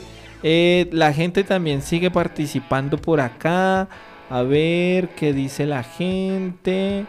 Eh, 0.46 0.88
la 0.92 1.12
gente 1.14 1.42
también 1.42 1.80
sigue 1.80 2.10
participando 2.10 2.98
por 2.98 3.20
acá. 3.20 3.88
A 4.30 4.42
ver 4.42 5.08
qué 5.10 5.32
dice 5.32 5.64
la 5.66 5.82
gente. 5.82 7.06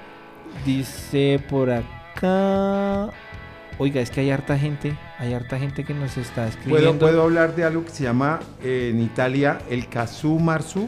Dice 0.66 1.42
por 1.50 1.70
acá. 1.70 3.10
Oiga, 3.78 4.00
es 4.00 4.10
que 4.10 4.22
hay 4.22 4.30
harta 4.32 4.58
gente. 4.58 4.96
Hay 5.20 5.34
harta 5.34 5.60
gente 5.60 5.84
que 5.84 5.94
nos 5.94 6.16
está 6.18 6.44
¿Puedo, 6.46 6.48
escribiendo. 6.48 6.98
puedo 7.00 7.22
hablar 7.24 7.56
de 7.56 7.66
algo 7.66 7.84
que 7.84 7.92
se 7.92 8.04
llama 8.04 8.40
eh, 8.64 8.92
en 8.94 9.02
Italia 9.02 9.60
el 9.70 9.88
casu 9.90 10.40
marzu? 10.40 10.88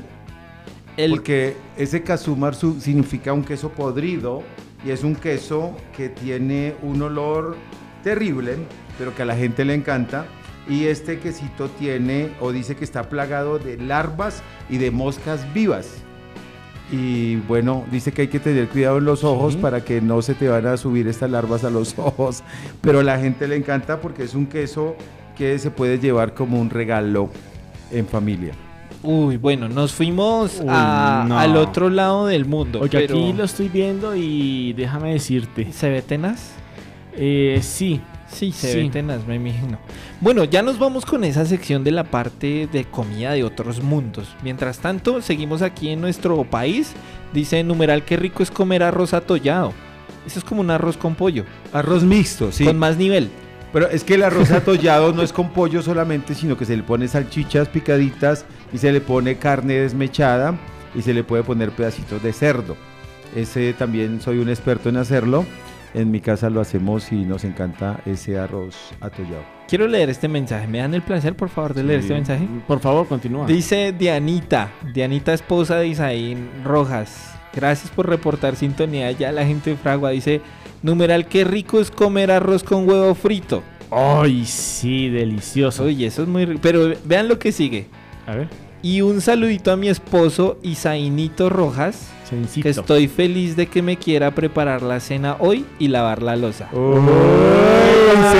El- 0.95 1.11
Porque 1.11 1.57
ese 1.77 2.01
casu 2.01 2.35
marzu 2.37 2.79
significa 2.79 3.33
un 3.33 3.43
queso 3.43 3.69
podrido 3.71 4.41
y 4.85 4.91
es 4.91 5.03
un 5.03 5.15
queso 5.15 5.75
que 5.95 6.07
tiene 6.09 6.75
un 6.81 7.01
olor 7.01 7.57
terrible, 8.03 8.55
pero 8.97 9.13
que 9.13 9.21
a 9.23 9.25
la 9.25 9.35
gente 9.35 9.65
le 9.65 9.73
encanta. 9.73 10.25
Y 10.69 10.85
este 10.85 11.19
quesito 11.19 11.69
tiene, 11.69 12.29
o 12.41 12.51
dice 12.51 12.75
que 12.75 12.83
está 12.83 13.03
plagado 13.09 13.57
de 13.59 13.77
larvas 13.77 14.43
y 14.69 14.77
de 14.77 14.91
moscas 14.91 15.53
vivas. 15.53 15.87
Y 16.91 17.35
bueno, 17.47 17.83
dice 17.91 18.11
que 18.13 18.23
hay 18.23 18.27
que 18.29 18.39
tener 18.39 18.67
cuidado 18.69 18.97
en 18.97 19.05
los 19.05 19.23
ojos 19.23 19.53
Sí. 19.53 19.59
para 19.59 19.83
que 19.83 19.99
no 20.01 20.21
se 20.21 20.33
te 20.35 20.47
van 20.47 20.65
a 20.67 20.77
subir 20.77 21.07
estas 21.07 21.29
larvas 21.31 21.63
a 21.63 21.69
los 21.69 21.93
ojos. 21.99 22.43
Pero 22.81 22.99
a 22.99 23.03
la 23.03 23.17
gente 23.19 23.47
le 23.47 23.55
encanta 23.57 23.99
porque 24.01 24.23
es 24.23 24.33
un 24.35 24.45
queso 24.47 24.95
que 25.37 25.59
se 25.59 25.69
puede 25.71 25.99
llevar 25.99 26.33
como 26.33 26.59
un 26.59 26.69
regalo 26.69 27.29
en 27.91 28.05
familia. 28.07 28.53
Uy, 29.03 29.37
bueno, 29.37 29.69
nos 29.69 29.93
fuimos 29.93 30.59
Uy, 30.59 30.65
a- 30.69 31.25
no. 31.27 31.37
al 31.37 31.55
otro 31.57 31.89
lado 31.89 32.25
del 32.25 32.45
mundo. 32.45 32.79
Oye, 32.81 32.89
pero- 32.91 33.15
aquí 33.15 33.33
lo 33.33 33.43
estoy 33.43 33.69
viendo 33.69 34.15
y 34.15 34.73
déjame 34.73 35.13
decirte. 35.13 35.71
¿Se 35.71 35.89
ve 35.89 36.01
tenaz? 36.01 36.51
Eh, 37.13 37.59
sí, 37.61 38.01
Sí, 38.29 38.51
se 38.51 38.71
Sí. 38.73 38.77
ve 38.83 38.89
tenaz, 38.89 39.25
me 39.25 39.35
imagino. 39.35 39.77
Bueno, 40.21 40.43
ya 40.43 40.61
nos 40.61 40.77
vamos 40.77 41.05
con 41.05 41.23
esa 41.23 41.45
sección 41.45 41.83
de 41.83 41.91
la 41.91 42.03
parte 42.03 42.67
de 42.71 42.83
comida 42.85 43.31
de 43.31 43.43
otros 43.43 43.81
mundos. 43.81 44.35
Mientras 44.43 44.79
tanto, 44.79 45.21
seguimos 45.21 45.61
aquí 45.61 45.89
en 45.89 46.01
nuestro 46.01 46.43
país. 46.43 46.91
Dice 47.33 47.63
numeral 47.63 48.03
qué 48.03 48.17
rico 48.17 48.43
es 48.43 48.51
comer 48.51 48.83
arroz 48.83 49.13
atollado. 49.13 49.73
Eso 50.25 50.39
es 50.39 50.45
como 50.45 50.61
un 50.61 50.69
arroz 50.71 50.97
con 50.97 51.15
pollo. 51.15 51.45
Arroz 51.71 52.03
mixto, 52.03 52.51
sí. 52.51 52.65
Con 52.65 52.77
más 52.77 52.97
nivel. 52.97 53.29
Pero 53.71 53.89
es 53.89 54.03
que 54.03 54.15
el 54.15 54.23
arroz 54.23 54.51
atollado 54.51 55.13
no 55.13 55.21
es 55.21 55.31
con 55.31 55.49
pollo 55.51 55.81
solamente, 55.81 56.35
sino 56.35 56.57
que 56.57 56.65
se 56.65 56.75
le 56.75 56.83
pone 56.83 57.07
salchichas 57.07 57.69
picaditas 57.69 58.45
y 58.73 58.77
se 58.77 58.91
le 58.91 58.99
pone 59.01 59.37
carne 59.37 59.75
desmechada 59.75 60.57
y 60.95 61.01
se 61.01 61.13
le 61.13 61.23
puede 61.23 61.43
poner 61.43 61.71
pedacitos 61.71 62.21
de 62.23 62.33
cerdo. 62.33 62.75
Ese 63.35 63.73
también 63.73 64.19
soy 64.21 64.39
un 64.39 64.49
experto 64.49 64.89
en 64.89 64.97
hacerlo. 64.97 65.45
En 65.93 66.11
mi 66.11 66.19
casa 66.19 66.49
lo 66.49 66.61
hacemos 66.61 67.11
y 67.11 67.25
nos 67.25 67.43
encanta 67.43 68.01
ese 68.05 68.37
arroz 68.37 68.75
atollado. 68.99 69.43
Quiero 69.67 69.87
leer 69.87 70.09
este 70.09 70.27
mensaje. 70.27 70.67
¿Me 70.67 70.79
dan 70.79 70.93
el 70.93 71.01
placer, 71.01 71.35
por 71.35 71.49
favor, 71.49 71.73
de 71.73 71.83
leer 71.83 71.99
este 72.01 72.13
mensaje? 72.13 72.47
Por 72.67 72.79
favor, 72.79 73.07
continúa. 73.07 73.45
Dice 73.47 73.93
Dianita, 73.97 74.71
Dianita 74.93 75.33
esposa 75.33 75.77
de 75.77 75.87
Isaín 75.87 76.49
Rojas. 76.63 77.35
Gracias 77.53 77.89
por 77.91 78.07
reportar 78.07 78.55
sintonía. 78.55 79.11
Ya 79.11 79.31
la 79.31 79.45
gente 79.45 79.71
de 79.71 79.75
Fragua 79.77 80.11
dice, 80.11 80.41
numeral, 80.83 81.27
qué 81.27 81.43
rico 81.43 81.79
es 81.79 81.89
comer 81.89 82.31
arroz 82.31 82.63
con 82.63 82.87
huevo 82.87 83.15
frito. 83.15 83.63
Ay, 83.89 84.45
sí, 84.45 85.09
delicioso. 85.09 85.85
Oye, 85.85 86.07
eso 86.07 86.23
es 86.23 86.27
muy 86.27 86.45
rico. 86.45 86.59
Pero 86.61 86.93
vean 87.05 87.27
lo 87.27 87.39
que 87.39 87.51
sigue. 87.51 87.87
A 88.25 88.35
ver. 88.35 88.66
Y 88.87 89.01
un 89.01 89.19
saludito 89.19 89.73
a 89.73 89.75
mi 89.75 89.89
esposo 89.89 90.59
Isaínito 90.63 91.49
Rojas. 91.49 92.07
Que 92.61 92.69
estoy 92.69 93.09
feliz 93.09 93.57
de 93.57 93.67
que 93.67 93.81
me 93.81 93.97
quiera 93.97 94.31
preparar 94.31 94.81
la 94.81 95.01
cena 95.01 95.35
hoy 95.39 95.65
y 95.77 95.89
lavar 95.89 96.23
la 96.23 96.37
losa. 96.37 96.69
se 96.71 96.77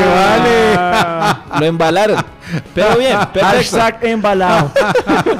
vale! 0.05 1.59
Lo 1.59 1.65
embalaron. 1.65 2.23
Pero 2.73 2.95
bien, 2.95 3.17
perfecto. 3.33 3.77
Hashtag 3.77 4.05
embalado. 4.05 4.71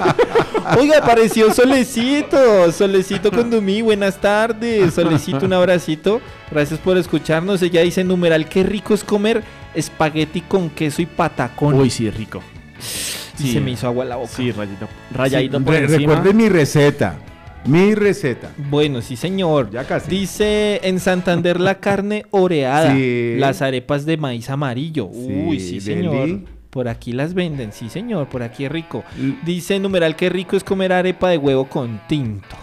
Oiga, 0.78 0.98
apareció 0.98 1.54
Solecito. 1.54 2.70
Solecito 2.74 3.32
con 3.32 3.50
Dumí, 3.50 3.82
buenas 3.82 4.20
tardes. 4.20 4.94
Solecito, 4.94 5.46
un 5.46 5.54
abracito. 5.54 6.20
Gracias 6.52 6.82
por 6.82 6.98
escucharnos. 6.98 7.62
Ella 7.62 7.82
dice 7.82 8.04
numeral, 8.04 8.50
qué 8.50 8.62
rico 8.64 8.94
es 8.94 9.06
comer 9.06 9.42
espagueti 9.74 10.42
con 10.42 10.70
queso 10.70 11.02
y 11.02 11.06
patacón. 11.06 11.76
Uy, 11.76 11.90
sí, 11.90 12.10
rico. 12.10 12.44
Sí, 13.38 13.54
se 13.54 13.62
me 13.62 13.72
hizo 13.72 13.88
agua 13.88 14.06
la 14.06 14.16
boca. 14.16 14.30
Sí, 14.36 14.52
rayito. 14.52 14.88
Rayadito 15.14 15.58
Sí, 15.60 15.64
por 15.64 15.74
re- 15.74 15.80
encima. 15.82 15.98
Recuerden 16.16 16.38
mi 16.38 16.50
receta. 16.50 17.16
Mi 17.66 17.96
receta. 17.96 18.50
Bueno, 18.70 19.02
sí, 19.02 19.16
señor. 19.18 19.70
Ya 19.72 19.84
casi. 19.84 20.10
Dice 20.10 20.80
en 20.84 21.00
Santander 21.00 21.60
la 21.60 21.76
carne 21.76 22.26
oreada, 22.32 22.94
Sí. 22.96 23.36
las 23.38 23.62
arepas 23.62 24.06
de 24.06 24.16
maíz 24.18 24.50
amarillo. 24.50 25.06
Uy, 25.08 25.60
Sí, 25.60 25.82
señor. 25.82 26.16
deli. 26.16 26.46
Por 26.70 26.88
aquí 26.88 27.12
las 27.12 27.34
venden, 27.34 27.72
sí, 27.74 27.90
señor. 27.90 28.28
Por 28.30 28.44
aquí 28.44 28.66
es 28.66 28.72
rico. 28.72 29.04
Dice 29.46 29.80
numeral 29.80 30.16
qué 30.16 30.30
rico 30.30 30.56
es 30.56 30.64
comer 30.64 30.94
arepa 30.94 31.30
de 31.30 31.38
huevo 31.38 31.66
con 31.68 32.00
tinto. 32.08 32.56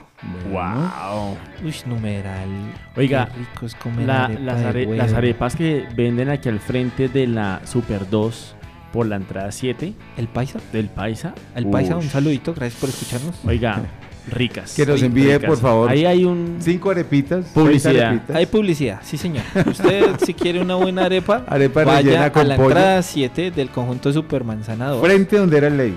Wow. 0.50 1.36
Uy, 1.64 1.74
numeral. 1.86 2.48
Oiga, 2.96 3.28
qué 3.32 3.38
rico 3.40 3.66
es 3.66 3.74
comer 3.74 4.06
la- 4.06 4.24
arepa 4.26 4.40
las, 4.42 4.60
de 4.60 4.66
are- 4.66 4.86
huevo. 4.86 4.94
las 4.94 5.12
arepas 5.12 5.56
que 5.56 5.84
venden 5.94 6.30
aquí 6.30 6.48
al 6.48 6.60
frente 6.60 7.08
de 7.08 7.26
la 7.26 7.60
Super 7.64 8.08
2 8.08 8.54
por 8.94 9.06
la 9.06 9.16
entrada 9.16 9.50
7 9.50 9.92
¿El 10.16 10.28
paisa? 10.28 10.60
del 10.72 10.86
Paisa. 10.88 11.34
El 11.56 11.66
paisa, 11.66 11.96
Uy. 11.96 12.04
un 12.04 12.10
saludito, 12.10 12.54
gracias 12.54 12.80
por 12.80 12.88
escucharnos. 12.90 13.34
Oiga, 13.44 13.82
ricas. 14.30 14.72
Que 14.74 14.86
nos 14.86 15.02
envíe, 15.02 15.32
ricas. 15.34 15.48
por 15.50 15.58
favor. 15.58 15.90
Ahí 15.90 16.04
hay 16.06 16.24
un... 16.24 16.58
Cinco 16.60 16.92
arepitas. 16.92 17.46
Publicidad. 17.46 18.10
arepitas. 18.10 18.36
Hay 18.36 18.46
publicidad, 18.46 19.00
sí 19.02 19.18
señor. 19.18 19.42
Usted 19.66 20.16
si 20.24 20.32
quiere 20.32 20.60
una 20.60 20.76
buena 20.76 21.06
arepa, 21.06 21.42
Arepa 21.48 21.82
vaya 21.82 21.98
rellena 22.02 22.24
a 22.26 22.32
con 22.32 22.46
la 22.48 22.54
pollo. 22.56 22.68
entrada 22.68 23.02
7 23.02 23.50
del 23.50 23.68
conjunto 23.70 24.12
Supermanzana 24.12 24.88
2. 24.90 25.04
Frente 25.04 25.38
donde 25.38 25.56
era 25.58 25.66
el 25.66 25.76
ley. 25.76 25.90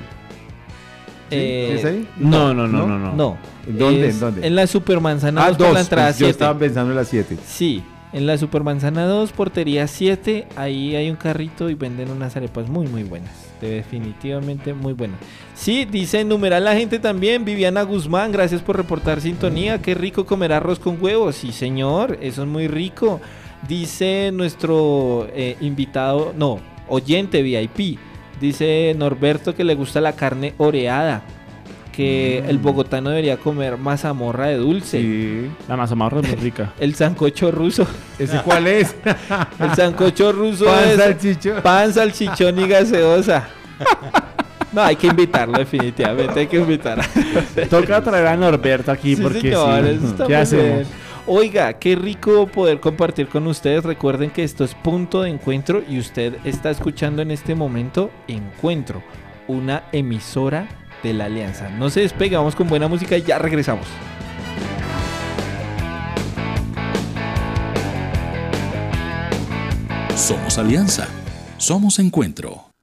¿Sí? 1.29 1.35
Eh, 1.35 1.75
¿Es 1.77 1.85
ahí? 1.85 2.07
No, 2.17 2.53
no, 2.55 2.67
no, 2.67 2.87
no, 2.87 2.97
no. 2.97 3.13
No. 3.13 3.37
¿En 3.67 3.77
dónde? 3.77 4.07
Es 4.07 4.13
¿En 4.15 4.19
dónde? 4.21 4.47
En 4.47 4.55
la 4.55 4.65
Supermanzana 4.65 5.43
Ah, 5.43 5.47
2 5.49 5.57
por 5.57 5.65
dos. 5.67 5.73
la 5.75 5.81
entrada 5.81 6.07
pues 6.07 6.19
yo 6.19 6.25
7. 6.25 6.31
estaba 6.31 6.57
pensando 6.57 6.91
en 6.91 6.95
las 6.97 7.07
siete. 7.09 7.37
Sí, 7.45 7.83
en 8.18 8.26
la 8.26 8.35
Supermanzana 8.35 9.06
2, 9.06 9.31
portería 9.31 9.85
7, 9.85 10.48
ahí 10.56 10.95
hay 10.95 11.11
un 11.11 11.18
carrito 11.18 11.69
y 11.69 11.76
venden 11.76 12.10
unas 12.10 12.35
arepas 12.35 12.68
muy 12.68 12.88
muy 12.88 13.03
buenas. 13.03 13.31
Definitivamente 13.61 14.73
muy 14.73 14.94
buenas. 14.94 15.19
Sí, 15.53 15.85
dice 15.85 16.23
numeral 16.23 16.64
la 16.64 16.76
gente 16.76 16.98
también, 16.98 17.45
Viviana 17.45 17.84
Guzmán, 17.84 18.31
gracias 18.31 18.64
por 18.64 18.76
reportar 18.76 19.22
sintonía. 19.22 19.84
Qué 19.84 19.94
rico 19.94 20.26
comer 20.26 20.52
arroz 20.52 20.80
con 20.80 20.98
huevos. 20.99 21.35
Sí, 21.35 21.52
señor, 21.52 22.18
eso 22.19 22.41
es 22.41 22.48
muy 22.48 22.68
rico. 22.68 23.22
Dice 23.68 24.31
nuestro 24.34 25.27
eh, 25.35 25.56
invitado, 25.61 26.34
no, 26.35 26.60
oyente 26.88 27.44
VIP. 27.44 27.99
Dice 28.41 28.95
Norberto 28.98 29.53
que 29.53 29.64
le 29.64 29.76
gusta 29.76 30.02
la 30.02 30.14
carne 30.14 30.56
oreada. 30.57 31.23
Que 31.97 32.43
el 32.47 32.59
bogotano 32.59 33.09
debería 33.09 33.37
comer 33.37 33.75
mazamorra 33.75 34.45
de 34.49 34.57
dulce. 34.57 35.01
Sí. 35.01 35.49
La 35.67 35.75
mazamorra 35.75 36.19
es 36.19 36.27
muy 36.27 36.35
rica. 36.35 36.71
El 36.79 36.93
sancocho 36.93 37.49
ruso. 37.49 37.87
¿Ese 38.19 38.39
cuál 38.43 38.67
es? 38.67 38.95
El 39.59 39.73
sancocho 39.75 40.31
ruso 40.31 40.65
Pan, 40.65 40.89
es 40.89 40.97
salchichón. 40.97 41.61
pan, 41.63 41.91
salchichón 41.91 42.59
y 42.59 42.67
gaseosa. 42.67 43.47
No, 44.71 44.83
hay 44.83 44.95
que 44.95 45.07
invitarlo 45.07 45.57
definitivamente, 45.57 46.41
hay 46.41 46.45
que 46.45 46.57
invitar. 46.57 47.03
Toca 47.69 48.03
traer 48.03 48.27
a 48.27 48.37
Norberto 48.37 48.91
aquí 48.91 49.15
Sí, 49.15 49.23
porque. 49.23 50.85
Oiga, 51.25 51.73
qué 51.73 51.95
rico 51.95 52.45
poder 52.45 52.79
compartir 52.79 53.27
con 53.27 53.47
ustedes. 53.47 53.83
Recuerden 53.83 54.29
que 54.29 54.43
esto 54.43 54.63
es 54.63 54.75
punto 54.75 55.23
de 55.23 55.31
encuentro 55.31 55.81
y 55.89 55.97
usted 55.97 56.35
está 56.43 56.69
escuchando 56.69 57.23
en 57.23 57.31
este 57.31 57.55
momento 57.55 58.11
Encuentro, 58.27 59.01
una 59.47 59.85
emisora 59.91 60.67
de 61.03 61.13
la 61.13 61.25
Alianza. 61.25 61.69
No 61.69 61.89
se 61.89 62.01
despegue, 62.01 62.35
vamos 62.35 62.55
con 62.55 62.67
buena 62.67 62.87
música 62.87 63.17
y 63.17 63.23
ya 63.23 63.39
regresamos. 63.39 63.87
Somos 70.15 70.57
Alianza. 70.57 71.07
Somos 71.57 71.99
Encuentro. 71.99 72.76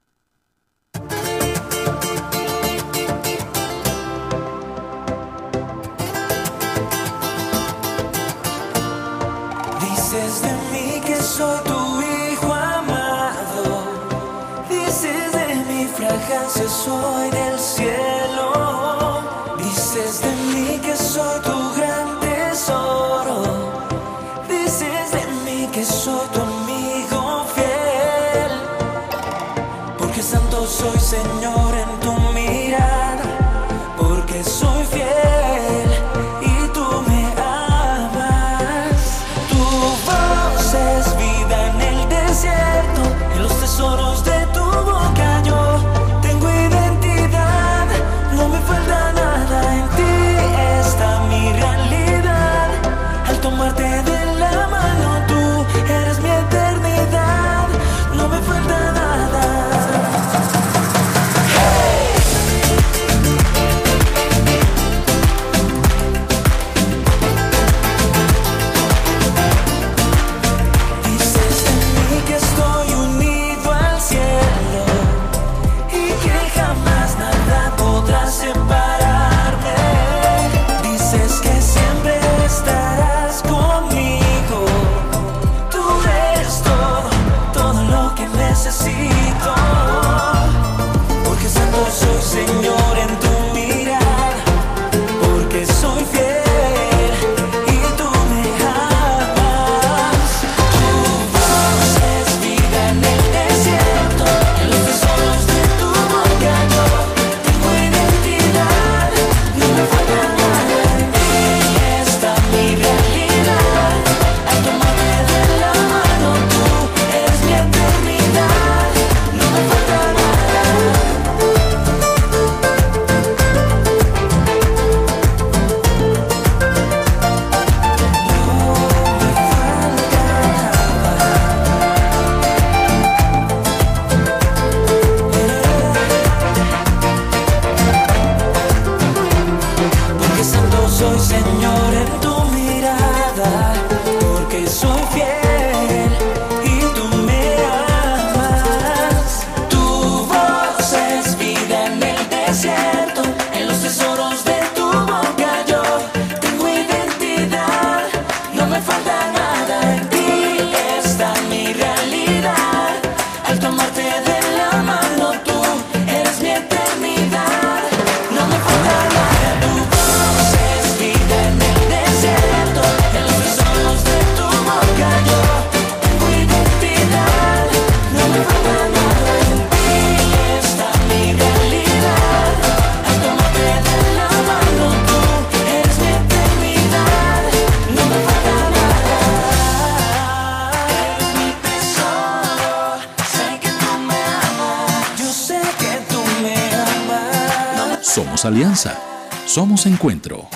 Encuentro. 199.86 200.48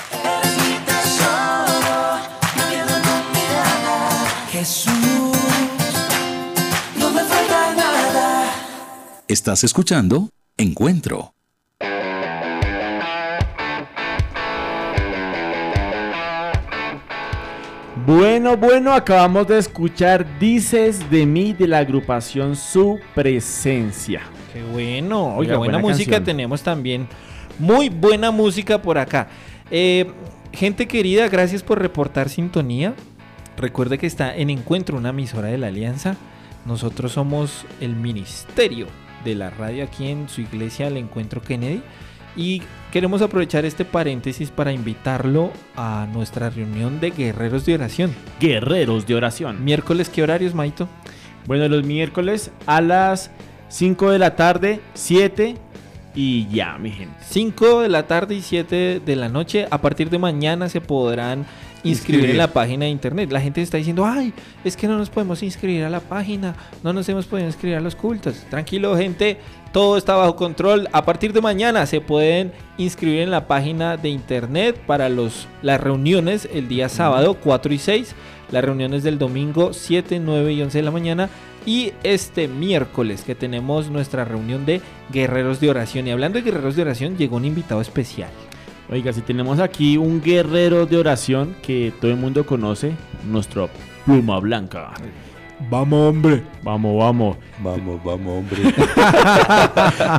Jesús. 4.51 4.93
No 6.99 7.11
me 7.11 7.21
falta 7.21 7.75
nada. 7.77 8.51
Estás 9.29 9.65
escuchando 9.65 10.31
Encuentro. 10.57 11.35
Bueno, 18.07 18.57
bueno, 18.57 18.95
acabamos 18.95 19.47
de 19.49 19.59
escuchar 19.59 20.39
Dices 20.39 21.11
de 21.11 21.27
mí 21.27 21.53
de 21.53 21.69
la 21.69 21.79
agrupación 21.79 22.57
Su 22.57 22.99
Presencia. 23.15 24.23
Qué 24.55 24.63
bueno. 24.63 25.27
Oiga, 25.27 25.37
Oiga, 25.37 25.57
buena, 25.59 25.73
buena 25.75 25.89
música 25.89 26.13
canción. 26.13 26.25
tenemos 26.25 26.63
también. 26.63 27.07
Muy 27.59 27.89
buena 27.89 28.30
música 28.30 28.80
por 28.80 28.98
acá. 28.98 29.28
Eh, 29.70 30.10
gente 30.52 30.86
querida, 30.86 31.28
gracias 31.28 31.62
por 31.62 31.80
reportar 31.80 32.28
sintonía. 32.28 32.94
Recuerde 33.56 33.98
que 33.98 34.06
está 34.06 34.36
en 34.36 34.51
Encuentro, 34.51 34.97
una 34.97 35.10
emisora 35.10 35.48
de 35.48 35.59
la 35.59 35.66
Alianza. 35.66 36.16
Nosotros 36.64 37.12
somos 37.12 37.66
el 37.80 37.97
ministerio 37.97 38.86
de 39.24 39.35
la 39.35 39.51
radio 39.51 39.85
aquí 39.85 40.06
en 40.06 40.28
su 40.28 40.40
iglesia, 40.40 40.86
el 40.86 40.97
Encuentro 40.97 41.43
Kennedy. 41.43 41.82
Y 42.36 42.62
queremos 42.93 43.22
aprovechar 43.22 43.64
este 43.64 43.85
paréntesis 43.85 44.51
para 44.51 44.70
invitarlo 44.70 45.51
a 45.74 46.06
nuestra 46.12 46.51
reunión 46.51 47.01
de 47.01 47.10
guerreros 47.10 47.66
de 47.66 47.74
oración. 47.74 48.14
Guerreros 48.39 49.09
de 49.09 49.16
oración. 49.16 49.64
Miércoles, 49.64 50.09
¿qué 50.09 50.22
horarios, 50.22 50.55
Maito? 50.55 50.89
Bueno, 51.47 51.66
los 51.66 51.85
miércoles 51.85 52.52
a 52.66 52.80
las 52.80 53.32
5 53.68 54.12
de 54.12 54.18
la 54.20 54.36
tarde, 54.36 54.80
7 54.94 55.56
y 56.19 56.49
ya, 56.49 56.77
mi 56.78 56.90
gente. 56.90 57.15
5 57.28 57.82
de 57.82 57.89
la 57.89 58.09
tarde 58.09 58.35
y 58.35 58.43
7 58.43 58.99
de 59.07 59.16
la 59.16 59.28
noche. 59.28 59.69
A 59.70 59.81
partir 59.81 60.11
de 60.11 60.19
mañana 60.19 60.69
se 60.69 60.81
podrán 60.81 61.47
inscribir 61.85 61.93
Inscribir. 61.93 62.31
en 62.31 62.39
la 62.39 62.49
página 62.49 62.86
de 62.86 62.90
internet. 62.90 63.31
La 63.31 63.40
gente 63.40 63.62
está 63.62 63.77
diciendo, 63.77 64.05
ay, 64.05 64.35
es 64.65 64.77
que 64.77 64.89
no 64.89 64.99
nos 64.99 65.11
podemos 65.11 65.45
inscribir 65.45 65.85
a 65.85 65.90
la 65.90 66.01
página, 66.01 66.57
no 66.82 66.93
nos 66.93 67.09
hemos 67.09 67.27
podido 67.27 67.47
inscribir 67.47 67.77
a 67.77 67.81
los 67.81 67.95
cultos. 67.95 68.45
Tranquilo, 68.51 68.97
gente, 68.97 69.39
todo 69.73 69.97
está 69.97 70.16
bajo 70.16 70.35
control. 70.35 70.89
A 70.93 71.05
partir 71.05 71.32
de 71.32 71.40
mañana 71.40 71.86
se 71.86 72.01
pueden 72.01 72.51
inscribir 72.78 73.20
en 73.20 73.31
la 73.31 73.47
página 73.47 73.97
de 73.97 74.09
internet 74.09 74.77
para 74.89 75.09
los, 75.09 75.47
las 75.62 75.81
reuniones 75.81 76.49
el 76.53 76.66
día 76.66 76.89
sábado 76.89 77.35
4 77.35 77.73
y 77.73 77.78
6, 77.78 78.15
las 78.51 78.65
reuniones 78.65 79.05
del 79.05 79.19
domingo 79.19 79.73
7, 79.73 80.19
9 80.19 80.53
y 80.53 80.62
11 80.62 80.78
de 80.78 80.82
la 80.82 80.90
mañana. 80.90 81.31
Y 81.69 81.93
este 82.03 82.49
miércoles 82.49 83.24
que 83.24 83.35
tenemos 83.35 83.90
nuestra 83.90 84.24
reunión 84.24 84.65
de 84.65 84.81
guerreros 85.12 85.61
de 85.61 85.69
oración. 85.69 86.07
Y 86.07 86.11
hablando 86.11 86.39
de 86.39 86.43
guerreros 86.43 86.77
de 86.77 86.81
oración, 86.81 87.19
llegó 87.19 87.36
un 87.36 87.45
invitado 87.45 87.82
especial. 87.82 88.31
Oiga, 88.90 89.12
si 89.12 89.20
tenemos 89.20 89.61
aquí 89.61 89.99
un 89.99 90.23
guerrero 90.23 90.86
de 90.86 90.97
oración 90.97 91.55
que 91.61 91.93
todo 92.01 92.11
el 92.11 92.16
mundo 92.16 92.47
conoce, 92.47 92.93
nuestro 93.31 93.69
pluma 94.07 94.40
blanca. 94.40 94.95
Vamos, 95.69 96.09
hombre. 96.09 96.43
Vamos, 96.62 96.99
vamos. 96.99 97.36
Vamos, 97.59 98.03
vamos, 98.03 98.39
hombre. 98.39 98.74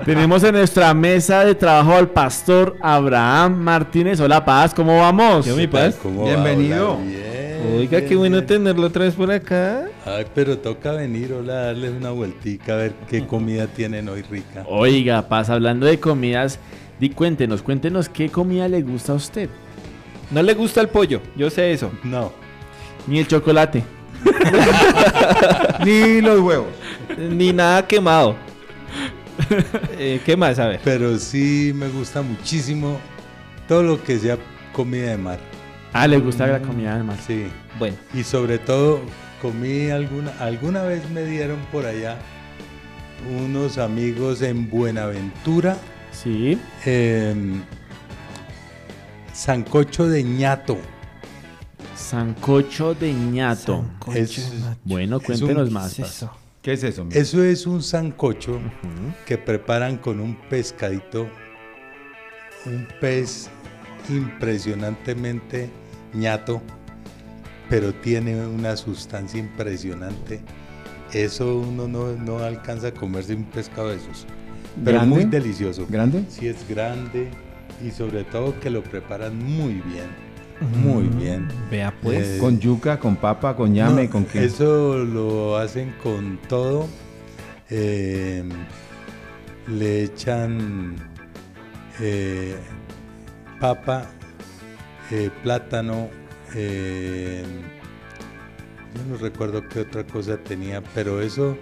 tenemos 0.05 0.43
en 0.43 0.51
nuestra 0.53 0.93
mesa 0.93 1.45
de 1.45 1.55
trabajo 1.55 1.93
al 1.93 2.09
pastor 2.09 2.77
Abraham 2.79 3.55
Martínez. 3.55 4.19
Hola, 4.19 4.45
Paz, 4.45 4.71
¿cómo 4.71 4.99
vamos? 4.99 5.47
Yo, 5.47 5.55
mi 5.55 5.65
paz. 5.65 5.97
¿Cómo 6.03 6.25
va? 6.25 6.27
Bienvenido. 6.27 6.93
Hola, 6.93 7.05
bien, 7.05 7.38
Oiga, 7.75 8.01
qué 8.05 8.15
bueno 8.15 8.43
tenerlo 8.43 8.87
otra 8.87 9.05
vez 9.05 9.13
por 9.15 9.31
acá. 9.31 9.85
Ay, 10.05 10.25
pero 10.33 10.57
toca 10.57 10.93
venir, 10.93 11.33
hola, 11.33 11.53
darles 11.65 11.91
una 11.91 12.11
vueltica 12.11 12.73
a 12.73 12.77
ver 12.77 12.93
qué 13.09 13.25
comida 13.27 13.67
tienen 13.67 14.07
hoy 14.09 14.21
rica. 14.23 14.63
Oiga, 14.67 15.27
Paz, 15.27 15.49
hablando 15.49 15.85
de 15.85 15.99
comidas, 15.99 16.59
di 16.99 17.09
cuéntenos, 17.09 17.61
cuéntenos 17.61 18.07
qué 18.09 18.29
comida 18.29 18.67
le 18.67 18.81
gusta 18.81 19.11
a 19.13 19.15
usted. 19.15 19.49
No 20.31 20.41
le 20.41 20.53
gusta 20.53 20.79
el 20.81 20.89
pollo, 20.89 21.21
yo 21.35 21.49
sé 21.49 21.71
eso. 21.73 21.91
No, 22.03 22.31
Ni 23.07 23.19
el 23.19 23.27
chocolate. 23.27 23.83
Ni 25.85 26.21
los 26.21 26.39
huevos. 26.39 26.67
Ni 27.17 27.51
nada 27.53 27.85
quemado. 27.87 28.35
Eh, 29.97 30.21
¿Qué 30.25 30.37
más? 30.37 30.59
A 30.59 30.67
ver. 30.67 30.79
pero 30.83 31.17
sí 31.17 31.71
me 31.75 31.89
gusta 31.89 32.21
muchísimo 32.21 32.99
todo 33.67 33.83
lo 33.83 34.01
que 34.03 34.17
sea 34.19 34.37
comida 34.73 35.09
de 35.11 35.17
mar. 35.17 35.39
Ah, 35.93 36.07
le 36.07 36.19
gusta 36.19 36.45
la 36.47 36.59
comida 36.61 36.95
del 36.95 37.03
mar. 37.03 37.17
Sí. 37.25 37.47
Bueno, 37.77 37.97
Y 38.13 38.23
sobre 38.23 38.57
todo 38.59 38.99
comí 39.41 39.89
alguna, 39.89 40.31
alguna 40.39 40.83
vez 40.83 41.09
me 41.09 41.23
dieron 41.23 41.57
por 41.71 41.85
allá 41.85 42.17
unos 43.39 43.77
amigos 43.77 44.41
en 44.41 44.69
Buenaventura, 44.69 45.77
Sí. 46.11 46.59
em, 46.85 47.61
sancocho 49.33 50.07
de 50.07 50.23
ñato. 50.23 50.77
Sancocho 51.95 52.93
de 52.93 53.13
ñato. 53.13 53.85
Es- 54.15 54.51
Bueno, 54.83 55.17
es 55.17 55.23
cuéntenos 55.23 55.67
un- 55.67 55.73
más. 55.73 55.93
¿qué 55.95 56.01
es 56.03 56.09
eso? 56.09 56.31
¿Qué 56.61 56.73
es 56.73 56.83
eso? 56.83 57.05
mi? 57.05 57.13
Eso 57.15 57.43
es 57.43 57.65
un 57.65 57.81
sancocho 57.83 58.59
que 59.25 59.37
preparan 59.37 59.97
con 59.97 60.19
un 60.19 60.35
pescadito, 60.49 61.27
un 62.65 62.87
pez 62.99 63.49
impresionantemente 64.09 65.69
ñato, 66.13 66.61
pero 67.69 67.93
tiene 67.93 68.45
una 68.45 68.75
sustancia 68.77 69.39
impresionante. 69.39 70.41
Eso 71.13 71.57
uno 71.59 71.87
no, 71.87 72.13
no 72.13 72.39
alcanza 72.39 72.87
a 72.87 72.91
comerse 72.91 73.33
un 73.35 73.43
pescado 73.45 73.89
de 73.89 73.95
esos. 73.95 74.25
Pero 74.83 74.97
¿Grande? 74.99 75.15
muy 75.15 75.25
delicioso. 75.25 75.87
¿Grande? 75.89 76.23
Sí, 76.29 76.47
es 76.47 76.67
grande 76.67 77.29
y 77.85 77.91
sobre 77.91 78.23
todo 78.23 78.59
que 78.59 78.69
lo 78.69 78.83
preparan 78.83 79.37
muy 79.37 79.73
bien. 79.73 80.29
Muy 80.83 81.07
bien. 81.07 81.47
Vea 81.71 81.93
pues. 82.01 82.27
Eh, 82.27 82.37
Con 82.39 82.59
yuca, 82.59 82.99
con 82.99 83.15
papa, 83.15 83.55
con 83.55 83.71
ñame, 83.71 84.05
no, 84.05 84.09
con 84.11 84.25
qué. 84.25 84.43
Eso 84.45 84.97
lo 84.97 85.57
hacen 85.57 85.93
con 86.03 86.37
todo. 86.49 86.87
eh, 87.69 88.43
le 89.67 90.03
echan 90.03 90.95
eh, 91.99 92.55
papa, 93.59 94.09
eh, 95.11 95.29
plátano. 95.43 96.09
eh, 96.55 97.43
yo 98.95 99.03
no 99.07 99.17
recuerdo 99.17 99.67
qué 99.69 99.81
otra 99.81 100.03
cosa 100.03 100.37
tenía, 100.37 100.81
pero 100.95 101.21
eso 101.21 101.55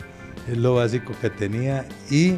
es 0.50 0.58
lo 0.58 0.76
básico 0.76 1.14
que 1.22 1.30
tenía. 1.30 1.86
Y 2.10 2.36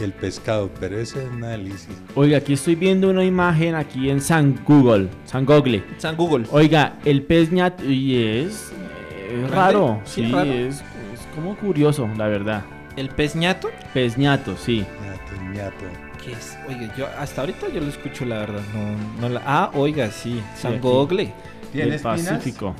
el 0.00 0.12
pescado, 0.12 0.70
pero 0.80 0.98
eso 0.98 1.20
es 1.20 1.28
una 1.28 1.48
delicia. 1.50 1.92
Oiga, 2.14 2.38
aquí 2.38 2.52
estoy 2.54 2.74
viendo 2.76 3.10
una 3.10 3.24
imagen 3.24 3.74
aquí 3.74 4.10
en 4.10 4.20
San 4.20 4.60
Google. 4.64 5.08
San 5.24 5.44
Google. 5.44 5.82
San 5.98 6.16
Google. 6.16 6.46
Oiga, 6.50 6.98
el 7.04 7.22
pez 7.22 7.50
ñato. 7.52 7.84
Y 7.84 8.16
es. 8.22 8.72
eh, 9.28 9.46
raro. 9.50 10.00
Sí, 10.04 10.20
Sí, 10.20 10.26
es 10.26 10.32
raro. 10.32 10.50
Es, 10.52 10.74
es 10.76 11.26
como 11.34 11.56
curioso, 11.56 12.08
la 12.16 12.28
verdad. 12.28 12.62
¿El 12.96 13.08
pez 13.08 13.34
ñato? 13.34 13.70
Pez 13.92 14.16
ñato, 14.18 14.56
sí. 14.56 14.84
Ñato, 15.04 15.42
ñato. 15.52 15.84
¿Qué 16.24 16.32
es? 16.32 16.56
Oiga, 16.68 16.94
yo 16.96 17.06
hasta 17.18 17.40
ahorita 17.42 17.68
yo 17.68 17.80
lo 17.80 17.88
escucho, 17.88 18.24
la 18.24 18.38
verdad. 18.38 18.62
No, 18.74 19.20
no 19.20 19.28
la... 19.28 19.42
Ah, 19.44 19.70
oiga, 19.74 20.10
sí. 20.10 20.42
San 20.56 20.72
aquí. 20.74 20.80
Google. 20.80 21.32
¿Tiene 21.72 21.92
Del? 21.92 22.00
Pacífico. 22.00 22.74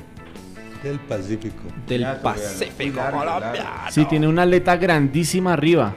Del 0.83 0.99
Pacífico. 0.99 1.63
Del 1.87 2.05
Pacífico 2.21 2.99
colombiano. 3.11 3.69
Sí, 3.89 4.05
tiene 4.05 4.27
una 4.27 4.43
aleta 4.43 4.77
grandísima 4.77 5.53
arriba. 5.53 5.93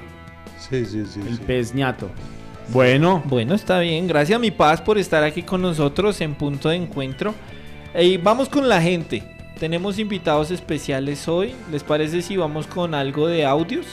Sí, 0.58 0.84
sí, 0.84 1.04
sí. 1.06 1.20
El 1.20 1.36
sí. 1.36 1.42
pez 1.46 1.74
ñato. 1.74 2.10
Bueno, 2.68 3.22
Bueno, 3.26 3.54
está 3.54 3.78
bien. 3.78 4.08
Gracias, 4.08 4.40
mi 4.40 4.50
paz, 4.50 4.80
por 4.80 4.98
estar 4.98 5.22
aquí 5.22 5.42
con 5.42 5.62
nosotros 5.62 6.20
en 6.20 6.34
punto 6.34 6.68
de 6.68 6.76
encuentro. 6.76 7.34
Y 7.98 8.16
vamos 8.16 8.48
con 8.48 8.68
la 8.68 8.82
gente. 8.82 9.22
Tenemos 9.58 9.98
invitados 9.98 10.50
especiales 10.50 11.28
hoy. 11.28 11.54
¿Les 11.70 11.82
parece 11.82 12.22
si 12.22 12.36
vamos 12.36 12.66
con 12.66 12.94
algo 12.94 13.28
de 13.28 13.46
audios? 13.46 13.86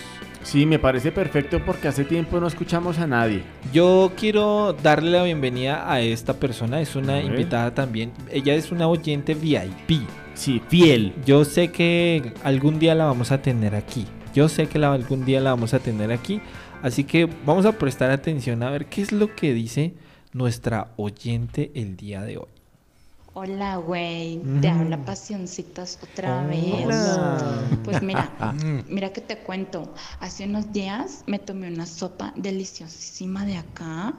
Sí, 0.43 0.65
me 0.65 0.79
parece 0.79 1.11
perfecto 1.11 1.63
porque 1.65 1.87
hace 1.87 2.03
tiempo 2.03 2.39
no 2.39 2.47
escuchamos 2.47 2.99
a 2.99 3.07
nadie. 3.07 3.43
Yo 3.71 4.11
quiero 4.15 4.73
darle 4.73 5.11
la 5.11 5.23
bienvenida 5.23 5.91
a 5.91 6.01
esta 6.01 6.35
persona. 6.35 6.81
Es 6.81 6.95
una 6.95 7.21
invitada 7.21 7.73
también. 7.73 8.11
Ella 8.31 8.53
es 8.55 8.71
una 8.71 8.87
oyente 8.87 9.33
VIP. 9.33 10.07
Sí, 10.33 10.61
fiel. 10.67 11.13
Yo 11.25 11.45
sé 11.45 11.71
que 11.71 12.33
algún 12.43 12.79
día 12.79 12.95
la 12.95 13.05
vamos 13.05 13.31
a 13.31 13.41
tener 13.41 13.75
aquí. 13.75 14.05
Yo 14.33 14.49
sé 14.49 14.67
que 14.67 14.79
la, 14.79 14.93
algún 14.93 15.25
día 15.25 15.41
la 15.41 15.51
vamos 15.51 15.73
a 15.73 15.79
tener 15.79 16.11
aquí. 16.11 16.41
Así 16.81 17.03
que 17.03 17.29
vamos 17.45 17.65
a 17.65 17.73
prestar 17.73 18.11
atención 18.11 18.61
a 18.63 18.69
ver 18.69 18.87
qué 18.87 19.01
es 19.01 19.11
lo 19.11 19.35
que 19.35 19.53
dice 19.53 19.93
nuestra 20.33 20.91
oyente 20.97 21.71
el 21.75 21.95
día 21.95 22.21
de 22.23 22.37
hoy. 22.37 22.52
Hola, 23.35 23.77
güey. 23.77 24.43
Te 24.61 24.69
Mm. 24.69 24.79
habla 24.81 24.97
Pasioncitas 25.05 25.97
otra 26.03 26.43
Hola. 26.43 26.47
vez. 26.47 27.79
Pues 27.83 28.03
mira, 28.03 28.29
mira 28.87 29.11
que 29.11 29.21
te 29.21 29.37
cuento. 29.39 29.91
Hace 30.19 30.45
unos 30.45 30.71
días 30.71 31.23
me 31.25 31.39
tomé 31.39 31.67
una 31.67 31.87
sopa 31.87 32.31
deliciosísima 32.35 33.43
de 33.45 33.57
acá. 33.57 34.13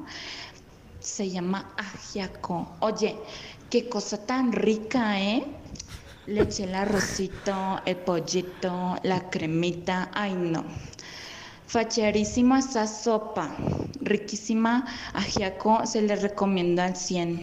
Se 0.98 1.30
llama 1.30 1.74
ajiaco. 1.76 2.76
Oye, 2.80 3.16
qué 3.70 3.88
cosa 3.88 4.26
tan 4.26 4.52
rica, 4.52 5.20
¿eh? 5.20 5.44
Le 6.26 6.40
eché 6.42 6.64
el 6.64 6.74
arrocito, 6.74 7.80
el 7.84 7.96
pollito, 7.98 8.96
la 9.04 9.30
cremita. 9.30 10.10
Ay, 10.12 10.34
no. 10.34 10.64
Facherísima 11.66 12.58
esa 12.58 12.86
sopa. 12.86 13.50
Riquísima. 14.00 14.84
Ajiaco 15.12 15.86
se 15.86 16.02
le 16.02 16.16
recomienda 16.16 16.84
al 16.86 16.96
100. 16.96 17.42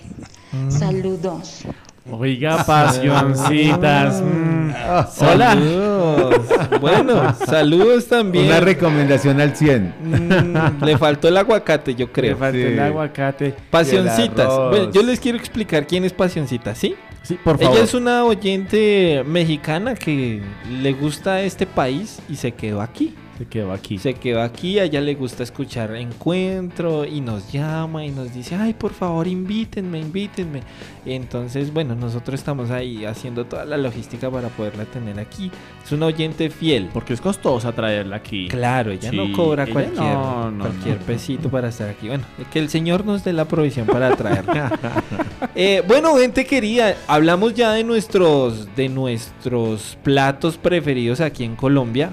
Saludos. 0.69 1.63
Oiga, 2.09 2.63
pasioncitas. 2.65 4.21
mm. 4.21 4.71
Ah, 4.75 5.09
Hola. 5.19 5.49
Saludos. 5.51 6.45
Bueno, 6.81 7.35
saludos 7.45 8.07
también. 8.07 8.47
Una 8.47 8.59
recomendación 8.59 9.39
al 9.39 9.55
100. 9.55 9.93
Mm, 10.01 10.83
le 10.83 10.97
faltó 10.97 11.27
el 11.27 11.37
aguacate, 11.37 11.93
yo 11.93 12.11
creo. 12.11 12.31
Le 12.31 12.35
faltó 12.37 12.57
el 12.57 12.79
aguacate. 12.79 13.53
Pasioncitas. 13.69 14.49
El. 14.51 14.69
Bueno, 14.69 14.91
yo 14.91 15.03
les 15.03 15.19
quiero 15.19 15.37
explicar 15.37 15.85
quién 15.85 16.03
es 16.03 16.13
Pasioncitas, 16.13 16.77
¿sí? 16.77 16.95
Sí, 17.23 17.37
por 17.43 17.59
favor. 17.59 17.75
Ella 17.75 17.83
es 17.83 17.93
una 17.93 18.23
oyente 18.25 19.23
mexicana 19.27 19.93
que 19.93 20.41
le 20.69 20.93
gusta 20.93 21.41
este 21.41 21.67
país 21.67 22.19
y 22.27 22.35
se 22.35 22.51
quedó 22.53 22.81
aquí. 22.81 23.13
Se 23.41 23.47
quedó 23.47 23.71
aquí. 23.71 23.97
Se 23.97 24.13
quedó 24.13 24.39
aquí, 24.43 24.77
a 24.77 24.83
ella 24.83 25.01
le 25.01 25.15
gusta 25.15 25.41
escuchar 25.41 25.95
Encuentro 25.95 27.05
y 27.05 27.21
nos 27.21 27.51
llama 27.51 28.05
y 28.05 28.11
nos 28.11 28.31
dice, 28.35 28.53
ay, 28.53 28.75
por 28.75 28.93
favor, 28.93 29.27
invítenme, 29.27 29.99
invítenme. 29.99 30.61
Entonces, 31.07 31.73
bueno, 31.73 31.95
nosotros 31.95 32.39
estamos 32.39 32.69
ahí 32.69 33.03
haciendo 33.03 33.45
toda 33.45 33.65
la 33.65 33.77
logística 33.77 34.29
para 34.29 34.49
poderla 34.49 34.85
tener 34.85 35.19
aquí. 35.19 35.49
Es 35.83 35.91
una 35.91 36.05
oyente 36.05 36.51
fiel. 36.51 36.89
Porque 36.93 37.13
es 37.13 37.21
costosa 37.21 37.71
traerla 37.71 38.17
aquí. 38.17 38.47
Claro, 38.47 38.91
ella 38.91 39.09
Sí, 39.09 39.17
no 39.17 39.33
cobra 39.35 39.63
ella 39.63 39.73
cualquier, 39.73 40.13
no, 40.13 40.51
no, 40.51 40.65
cualquier 40.65 40.99
no. 40.99 41.05
pesito 41.07 41.49
para 41.49 41.69
estar 41.69 41.89
aquí. 41.89 42.09
Bueno, 42.09 42.23
que 42.53 42.59
el 42.59 42.69
Señor 42.69 43.03
nos 43.05 43.23
dé 43.23 43.33
la 43.33 43.45
provisión 43.45 43.87
para 43.87 44.15
traerla. 44.15 44.71
Eh, 45.55 45.83
bueno, 45.87 46.15
gente 46.15 46.45
querida, 46.45 46.95
hablamos 47.07 47.55
ya 47.55 47.71
de 47.73 47.83
nuestros, 47.83 48.73
de 48.75 48.87
nuestros 48.87 49.97
platos 50.03 50.57
preferidos 50.57 51.19
aquí 51.19 51.43
en 51.43 51.55
Colombia. 51.55 52.11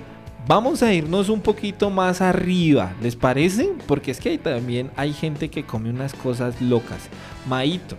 Vamos 0.48 0.82
a 0.82 0.94
irnos 0.94 1.28
un 1.28 1.42
poquito 1.42 1.90
más 1.90 2.22
arriba, 2.22 2.94
¿les 3.02 3.16
parece? 3.16 3.68
Porque 3.86 4.10
es 4.10 4.18
que 4.18 4.30
ahí 4.30 4.38
también 4.38 4.90
hay 4.96 5.12
gente 5.12 5.50
que 5.50 5.64
come 5.64 5.90
unas 5.90 6.14
cosas 6.14 6.62
locas. 6.62 7.10
Maito, 7.46 7.98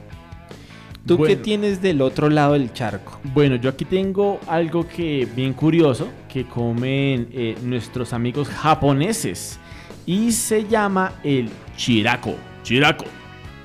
¿tú 1.06 1.22
qué 1.22 1.36
tienes 1.36 1.80
del 1.80 2.02
otro 2.02 2.28
lado 2.28 2.54
del 2.54 2.74
charco? 2.74 3.20
Bueno, 3.36 3.56
yo 3.58 3.70
aquí 3.70 3.86
tengo 3.86 4.40
algo 4.48 4.88
que 4.88 5.28
bien 5.36 5.54
curioso 5.54 6.08
que 6.28 6.46
comen 6.46 7.30
eh, 7.34 7.56
nuestros 7.62 8.14
amigos 8.14 8.50
japoneses 8.50 9.60
y 10.08 10.32
se 10.32 10.68
llama 10.68 11.14
el 11.24 11.50
chiraco. 11.78 12.34
Chiraco, 12.64 13.06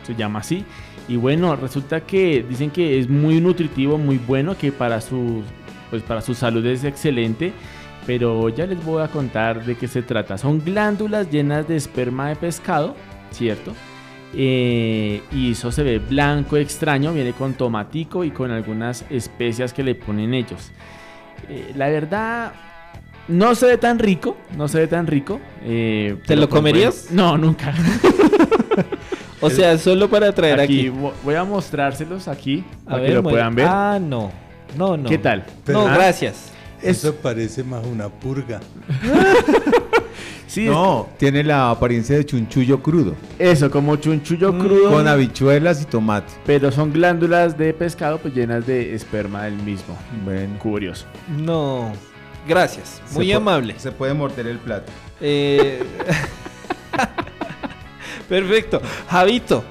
se 0.06 0.14
llama 0.14 0.40
así. 0.40 0.62
Y 1.08 1.16
bueno, 1.16 1.56
resulta 1.56 2.02
que 2.02 2.44
dicen 2.46 2.70
que 2.70 2.98
es 2.98 3.08
muy 3.08 3.40
nutritivo, 3.40 3.96
muy 3.96 4.18
bueno, 4.18 4.58
que 4.58 4.72
para 4.72 5.00
su, 5.00 5.42
pues 5.88 6.02
para 6.02 6.20
su 6.20 6.34
salud 6.34 6.66
es 6.66 6.84
excelente. 6.84 7.54
Pero 8.06 8.48
ya 8.50 8.66
les 8.66 8.82
voy 8.84 9.02
a 9.02 9.08
contar 9.08 9.64
de 9.64 9.76
qué 9.76 9.88
se 9.88 10.02
trata. 10.02 10.36
Son 10.36 10.62
glándulas 10.62 11.30
llenas 11.30 11.66
de 11.66 11.76
esperma 11.76 12.28
de 12.28 12.36
pescado, 12.36 12.94
¿cierto? 13.30 13.72
Eh, 14.36 15.22
y 15.32 15.52
eso 15.52 15.70
se 15.72 15.82
ve 15.82 15.98
blanco 16.00 16.56
extraño, 16.56 17.12
viene 17.12 17.32
con 17.32 17.54
tomatico 17.54 18.24
y 18.24 18.30
con 18.30 18.50
algunas 18.50 19.04
especias 19.10 19.72
que 19.72 19.82
le 19.84 19.94
ponen 19.94 20.34
ellos. 20.34 20.70
Eh, 21.48 21.72
la 21.76 21.88
verdad, 21.88 22.52
no 23.28 23.54
se 23.54 23.66
ve 23.66 23.78
tan 23.78 23.98
rico, 23.98 24.36
no 24.56 24.68
se 24.68 24.80
ve 24.80 24.86
tan 24.86 25.06
rico. 25.06 25.40
eh, 25.62 26.16
¿Te 26.26 26.36
lo 26.36 26.48
pues 26.48 26.58
comerías? 26.58 27.06
bueno, 27.10 27.32
no, 27.32 27.38
nunca. 27.38 27.72
O 29.40 29.50
sea, 29.50 29.76
solo 29.76 30.08
para 30.08 30.32
traer 30.32 30.58
aquí. 30.58 30.88
vo- 30.88 31.12
Voy 31.22 31.34
a 31.34 31.44
mostrárselos 31.44 32.28
aquí 32.28 32.64
A 32.86 32.90
para 32.92 32.98
ver, 33.02 33.08
que 33.10 33.14
lo 33.16 33.22
puedan 33.22 33.54
ver. 33.54 33.66
Ah, 33.68 33.98
no. 34.00 34.32
No, 34.74 34.96
no. 34.96 35.06
¿Qué 35.08 35.18
tal? 35.18 35.44
No, 35.66 35.86
Ah, 35.86 35.92
gracias. 35.94 36.50
Eso 36.84 37.14
parece 37.16 37.64
más 37.64 37.84
una 37.86 38.08
purga. 38.08 38.60
Sí, 40.46 40.66
No, 40.66 41.08
tiene 41.18 41.42
la 41.42 41.70
apariencia 41.70 42.16
de 42.16 42.24
chunchullo 42.24 42.80
crudo. 42.80 43.16
Eso, 43.40 43.68
como 43.72 43.96
chunchullo 43.96 44.56
crudo. 44.56 44.90
Con 44.90 45.08
habichuelas 45.08 45.82
y 45.82 45.84
tomate. 45.84 46.32
Pero 46.46 46.70
son 46.70 46.92
glándulas 46.92 47.58
de 47.58 47.74
pescado 47.74 48.18
pues 48.18 48.34
llenas 48.34 48.64
de 48.64 48.94
esperma 48.94 49.44
del 49.44 49.56
mismo. 49.56 49.98
Bueno, 50.24 50.56
Curioso. 50.60 51.06
No. 51.28 51.92
Gracias. 52.46 53.02
Muy 53.14 53.32
amable. 53.32 53.74
Se 53.78 53.90
puede 53.90 54.14
morder 54.14 54.46
el 54.46 54.58
plato. 54.58 54.92
Eh, 55.20 55.82
Perfecto. 58.28 58.80
Javito, 59.08 59.64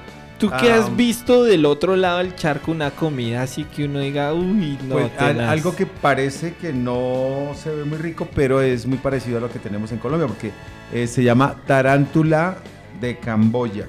¿tú 0.50 0.52
qué 0.60 0.72
has 0.72 0.96
visto 0.96 1.44
del 1.44 1.64
otro 1.66 1.96
lado 1.96 2.18
del 2.18 2.34
charco 2.34 2.70
una 2.72 2.90
comida 2.90 3.42
así 3.42 3.64
que 3.64 3.84
uno 3.84 4.00
diga, 4.00 4.32
uy, 4.34 4.78
no, 4.88 4.94
Pues, 4.94 5.10
al- 5.18 5.36
tenaz"? 5.36 5.50
algo 5.50 5.74
que 5.76 5.86
parece 5.86 6.54
que 6.54 6.72
no 6.72 7.50
se 7.54 7.70
ve 7.74 7.84
muy 7.84 7.98
rico, 7.98 8.28
pero 8.34 8.60
es 8.60 8.86
muy 8.86 8.98
parecido 8.98 9.38
a 9.38 9.40
lo 9.40 9.50
que 9.50 9.58
tenemos 9.58 9.92
en 9.92 9.98
Colombia, 9.98 10.26
porque 10.28 10.50
eh, 10.92 11.06
se 11.06 11.22
llama 11.22 11.56
tarántula 11.66 12.56
de 13.00 13.18
Camboya. 13.18 13.88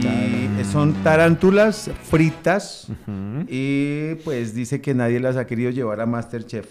Y 0.00 0.64
son 0.64 0.94
tarántulas 1.04 1.90
fritas 2.04 2.86
y 3.48 4.14
pues 4.24 4.54
dice 4.54 4.80
que 4.80 4.94
nadie 4.94 5.20
las 5.20 5.36
ha 5.36 5.46
querido 5.46 5.70
llevar 5.70 6.00
a 6.00 6.06
Masterchef. 6.06 6.66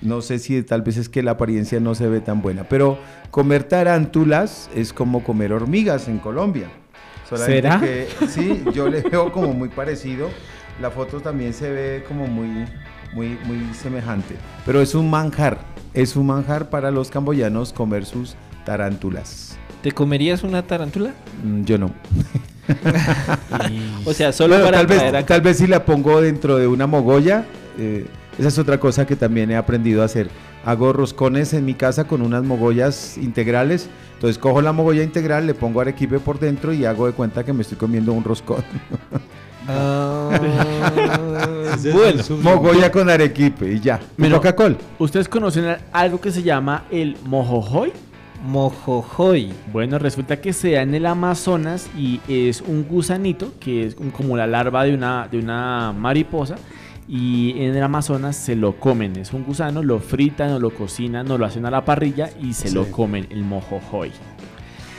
No 0.00 0.22
sé 0.22 0.38
si 0.38 0.62
tal 0.62 0.82
vez 0.82 0.96
es 0.96 1.08
que 1.08 1.22
la 1.22 1.32
apariencia 1.32 1.80
no 1.80 1.94
se 1.94 2.06
ve 2.06 2.20
tan 2.20 2.40
buena, 2.40 2.64
pero 2.64 2.98
comer 3.30 3.64
tarántulas 3.64 4.70
es 4.74 4.92
como 4.92 5.24
comer 5.24 5.52
hormigas 5.52 6.08
en 6.08 6.18
Colombia. 6.18 6.68
Solamente 7.28 7.62
¿Será? 7.62 7.80
que 7.80 8.08
sí, 8.28 8.62
yo 8.72 8.88
le 8.88 9.02
veo 9.02 9.30
como 9.32 9.52
muy 9.52 9.68
parecido. 9.68 10.28
La 10.80 10.90
foto 10.90 11.20
también 11.20 11.52
se 11.52 11.70
ve 11.70 12.04
como 12.06 12.26
muy, 12.26 12.48
muy, 13.12 13.38
muy 13.44 13.74
semejante. 13.74 14.36
Pero 14.64 14.80
es 14.80 14.94
un 14.94 15.10
manjar, 15.10 15.58
es 15.92 16.14
un 16.16 16.26
manjar 16.26 16.70
para 16.70 16.90
los 16.90 17.10
camboyanos 17.10 17.72
comer 17.72 18.04
sus 18.06 18.36
tarántulas. 18.64 19.56
¿Te 19.82 19.92
comerías 19.92 20.42
una 20.42 20.62
tarántula? 20.62 21.12
Mm, 21.44 21.64
Yo 21.64 21.78
no. 21.78 21.90
O 24.04 24.12
sea, 24.12 24.32
solo 24.32 24.54
Bueno, 24.56 24.64
para 24.66 24.78
tal, 24.78 24.86
vez, 24.86 25.02
acá. 25.02 25.24
tal 25.26 25.40
vez 25.40 25.56
si 25.58 25.66
la 25.66 25.84
pongo 25.84 26.20
dentro 26.20 26.56
de 26.58 26.66
una 26.66 26.86
mogolla, 26.86 27.44
eh, 27.78 28.06
esa 28.38 28.48
es 28.48 28.58
otra 28.58 28.78
cosa 28.78 29.06
que 29.06 29.16
también 29.16 29.50
he 29.50 29.56
aprendido 29.56 30.02
a 30.02 30.04
hacer. 30.04 30.28
Hago 30.64 30.92
roscones 30.92 31.54
en 31.54 31.64
mi 31.64 31.74
casa 31.74 32.04
con 32.04 32.22
unas 32.22 32.44
mogollas 32.44 33.16
integrales. 33.18 33.88
Entonces 34.14 34.38
cojo 34.38 34.60
la 34.60 34.72
mogolla 34.72 35.02
integral, 35.02 35.46
le 35.46 35.54
pongo 35.54 35.80
arequipe 35.80 36.18
por 36.18 36.38
dentro 36.38 36.72
y 36.72 36.84
hago 36.84 37.06
de 37.06 37.12
cuenta 37.12 37.44
que 37.44 37.52
me 37.52 37.62
estoy 37.62 37.78
comiendo 37.78 38.12
un 38.12 38.24
roscón. 38.24 38.64
Es 41.74 41.92
bueno, 41.92 42.22
mogolla 42.42 42.90
con 42.90 43.10
arequipe 43.10 43.72
y 43.72 43.80
ya. 43.80 44.00
Coca-Cola. 44.18 44.76
¿Ustedes 44.98 45.28
conocen 45.28 45.76
algo 45.92 46.20
que 46.20 46.32
se 46.32 46.42
llama 46.42 46.84
el 46.90 47.16
mojojoy? 47.24 47.92
Mojojoy. 48.44 49.52
Bueno, 49.72 49.98
resulta 49.98 50.40
que 50.40 50.52
se 50.52 50.72
da 50.72 50.82
en 50.82 50.94
el 50.94 51.06
Amazonas 51.06 51.88
y 51.96 52.20
es 52.28 52.62
un 52.62 52.84
gusanito 52.84 53.52
que 53.60 53.86
es 53.86 53.96
como 54.16 54.36
la 54.36 54.46
larva 54.46 54.84
de 54.84 54.94
una, 54.94 55.28
de 55.30 55.38
una 55.38 55.92
mariposa. 55.92 56.56
Y 57.08 57.62
en 57.62 57.74
el 57.74 57.82
Amazonas 57.82 58.36
se 58.36 58.54
lo 58.54 58.78
comen. 58.78 59.16
Es 59.16 59.32
un 59.32 59.42
gusano, 59.42 59.82
lo 59.82 59.98
fritan 59.98 60.52
o 60.52 60.60
lo 60.60 60.70
cocinan 60.74 61.30
o 61.30 61.38
lo 61.38 61.46
hacen 61.46 61.64
a 61.64 61.70
la 61.70 61.84
parrilla 61.84 62.30
y 62.40 62.52
se 62.52 62.70
lo 62.70 62.90
comen, 62.90 63.26
el 63.30 63.44
mojojoy. 63.44 64.12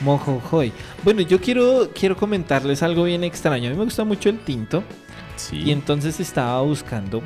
Mojojoy. 0.02 0.72
Bueno, 1.04 1.22
yo 1.22 1.40
quiero, 1.40 1.92
quiero 1.94 2.18
comentarles 2.18 2.82
algo 2.82 3.04
bien 3.04 3.24
extraño. 3.24 3.68
A 3.68 3.72
mí 3.72 3.78
me 3.78 3.84
gusta 3.84 4.06
mucho 4.06 4.30
el 4.30 4.40
tinto. 4.40 4.84
Sí. 5.36 5.58
Y 5.66 5.72
entonces 5.72 6.20
estaba 6.20 6.60
buscando 6.62 7.22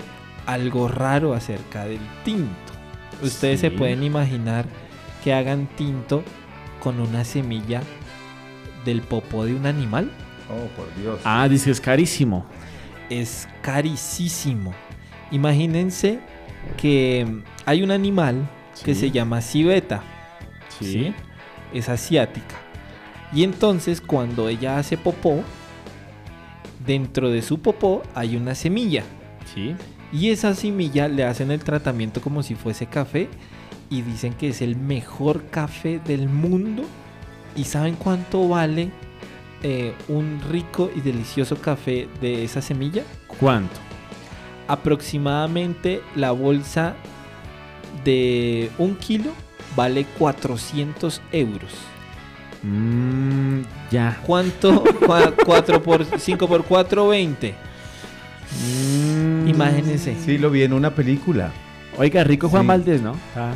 algo 0.46 0.90
raro 0.90 1.34
acerca 1.34 1.86
del 1.86 2.02
tinto. 2.26 2.52
Ustedes 3.22 3.62
se 3.62 3.72
pueden 3.72 4.04
imaginar 4.04 4.66
que 5.24 5.34
hagan 5.34 5.68
tinto 5.78 6.24
con 6.82 7.00
una 7.00 7.24
semilla 7.24 7.82
del 8.84 9.02
popó 9.02 9.46
de 9.46 9.56
un 9.56 9.66
animal. 9.66 10.12
Oh, 10.50 10.68
por 10.76 10.94
Dios. 11.02 11.22
Ah, 11.24 11.48
dice 11.48 11.66
que 11.66 11.72
es 11.72 11.82
carísimo. 11.82 12.46
Es 13.10 13.48
carísimo. 13.62 14.74
Imagínense 15.32 16.20
que 16.78 17.42
hay 17.66 17.84
un 17.84 17.92
animal 17.92 18.48
que 18.84 18.96
se 18.96 19.12
llama 19.12 19.42
civeta. 19.42 20.04
Sí. 20.70 20.86
¿sí? 20.86 21.14
Es 21.74 21.90
asiática. 21.90 22.56
Y 23.34 23.44
entonces 23.44 24.00
cuando 24.00 24.48
ella 24.48 24.78
hace 24.78 24.98
popó, 24.98 25.44
dentro 26.86 27.30
de 27.30 27.42
su 27.42 27.60
popó 27.60 28.04
hay 28.14 28.36
una 28.36 28.56
semilla. 28.56 29.04
Sí. 29.54 29.76
Y 30.12 30.30
esa 30.30 30.54
semilla 30.54 31.08
le 31.08 31.24
hacen 31.24 31.50
el 31.50 31.64
tratamiento 31.64 32.22
como 32.22 32.44
si 32.44 32.54
fuese 32.56 32.86
café 32.86 33.28
y 33.90 34.04
dicen 34.04 34.34
que 34.34 34.50
es 34.50 34.62
el 34.62 34.76
mejor 34.76 35.46
café 35.50 36.00
del 36.00 36.30
mundo. 36.30 36.84
¿Y 37.56 37.66
saben 37.66 37.96
cuánto 37.96 38.48
vale 38.48 38.92
eh, 39.64 39.94
un 40.08 40.42
rico 40.52 40.92
y 40.96 41.02
delicioso 41.02 41.56
café 41.58 42.08
de 42.22 42.44
esa 42.44 42.62
semilla? 42.62 43.04
¿Cuánto? 43.40 43.80
Aproximadamente 44.68 46.02
la 46.16 46.32
bolsa 46.32 46.96
de 48.04 48.70
un 48.78 48.96
kilo 48.96 49.32
vale 49.76 50.06
400 50.18 51.22
euros. 51.32 51.72
Mm, 52.64 53.62
ya. 53.92 54.20
¿Cuánto? 54.26 54.84
4 55.46 55.84
por 55.84 56.06
5 56.06 56.48
por 56.48 56.64
4, 56.64 57.08
20. 57.08 57.56
Imagínense. 59.48 60.16
Sí, 60.24 60.38
lo 60.38 60.50
vi 60.50 60.64
en 60.64 60.74
una 60.74 60.94
película. 60.94 61.52
Oiga, 61.98 62.24
rico 62.24 62.50
Juan 62.50 62.64
Sí. 62.64 62.68
Valdés, 62.68 63.02
¿no? 63.02 63.16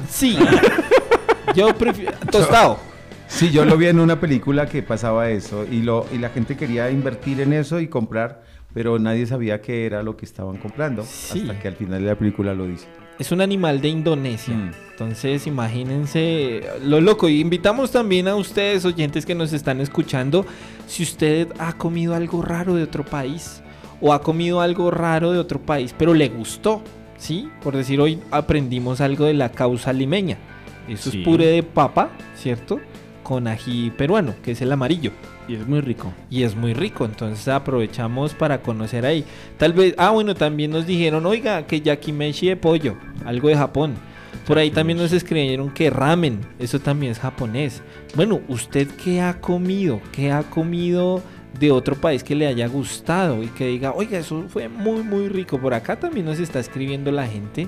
Sí. 0.09 0.38
Yo 1.55 1.73
prefiero. 1.75 2.13
Tostado. 2.31 2.79
Sí, 3.27 3.51
yo 3.51 3.65
lo 3.65 3.77
vi 3.77 3.87
en 3.87 3.99
una 3.99 4.19
película 4.19 4.65
que 4.67 4.81
pasaba 4.83 5.29
eso 5.29 5.65
y, 5.69 5.81
lo, 5.81 6.05
y 6.13 6.17
la 6.17 6.29
gente 6.29 6.55
quería 6.55 6.89
invertir 6.89 7.41
en 7.41 7.53
eso 7.53 7.79
y 7.79 7.87
comprar, 7.87 8.43
pero 8.73 8.99
nadie 8.99 9.25
sabía 9.25 9.61
qué 9.61 9.85
era 9.85 10.01
lo 10.03 10.15
que 10.17 10.25
estaban 10.25 10.57
comprando 10.57 11.01
hasta 11.03 11.59
que 11.59 11.67
al 11.67 11.75
final 11.75 12.01
de 12.01 12.07
la 12.07 12.15
película 12.15 12.53
lo 12.53 12.65
dice. 12.67 12.87
Es 13.19 13.31
un 13.31 13.41
animal 13.41 13.81
de 13.81 13.87
Indonesia. 13.89 14.53
Mm. 14.55 14.71
Entonces, 14.91 15.47
imagínense 15.47 16.61
lo 16.83 17.01
loco. 17.01 17.27
Y 17.29 17.39
invitamos 17.41 17.91
también 17.91 18.27
a 18.27 18.35
ustedes, 18.35 18.85
oyentes 18.85 19.25
que 19.25 19.33
nos 19.35 19.53
están 19.53 19.81
escuchando, 19.81 20.45
si 20.87 21.03
usted 21.03 21.47
ha 21.59 21.73
comido 21.73 22.13
algo 22.15 22.41
raro 22.41 22.75
de 22.75 22.83
otro 22.83 23.03
país 23.03 23.61
o 24.01 24.13
ha 24.13 24.21
comido 24.21 24.61
algo 24.61 24.91
raro 24.91 25.31
de 25.31 25.39
otro 25.39 25.59
país, 25.59 25.93
pero 25.97 26.13
le 26.13 26.29
gustó, 26.29 26.83
¿sí? 27.17 27.49
Por 27.63 27.75
decir, 27.75 27.99
hoy 27.99 28.19
aprendimos 28.29 29.01
algo 29.01 29.25
de 29.25 29.33
la 29.33 29.49
causa 29.51 29.91
limeña. 29.93 30.37
Eso 30.87 31.09
Sí. 31.11 31.19
es 31.21 31.25
puré 31.25 31.47
de 31.47 31.63
papa, 31.63 32.11
¿cierto? 32.35 32.79
Con 33.27 33.45
ají 33.45 33.91
peruano, 33.91 34.35
que 34.41 34.51
es 34.51 34.61
el 34.61 34.71
amarillo. 34.71 35.11
Y 35.49 35.55
es 35.55 35.67
muy 35.67 35.81
rico. 35.81 36.13
Y 36.29 36.43
es 36.43 36.55
muy 36.55 36.73
rico, 36.73 37.03
entonces 37.03 37.45
aprovechamos 37.49 38.33
para 38.33 38.61
conocer 38.61 39.05
ahí. 39.05 39.25
Tal 39.57 39.73
vez, 39.73 39.95
ah, 39.97 40.11
bueno, 40.11 40.33
también 40.33 40.71
nos 40.71 40.87
dijeron, 40.87 41.25
oiga, 41.25 41.67
que 41.67 41.81
yakimeshi 41.81 42.47
de 42.47 42.55
pollo, 42.55 42.95
algo 43.25 43.49
de 43.49 43.57
Japón. 43.57 43.95
Por 44.45 44.57
ahí 44.57 44.71
también 44.71 44.97
nos 44.97 45.11
escribieron 45.11 45.71
que 45.71 45.89
ramen, 45.89 46.39
eso 46.57 46.79
también 46.79 47.11
es 47.11 47.19
japonés. 47.19 47.81
Bueno, 48.15 48.39
¿usted 48.47 48.87
qué 49.03 49.19
ha 49.19 49.41
comido? 49.41 49.99
¿Qué 50.13 50.31
ha 50.31 50.43
comido 50.43 51.21
de 51.59 51.71
otro 51.71 51.95
país 51.95 52.23
que 52.23 52.33
le 52.33 52.47
haya 52.47 52.67
gustado 52.67 53.43
y 53.43 53.47
que 53.47 53.67
diga, 53.67 53.91
oiga, 53.91 54.19
eso 54.19 54.45
fue 54.47 54.69
muy, 54.69 55.03
muy 55.03 55.27
rico? 55.27 55.59
Por 55.59 55.73
acá 55.73 55.99
también 55.99 56.27
nos 56.27 56.39
está 56.39 56.61
escribiendo 56.61 57.11
la 57.11 57.27
gente. 57.27 57.67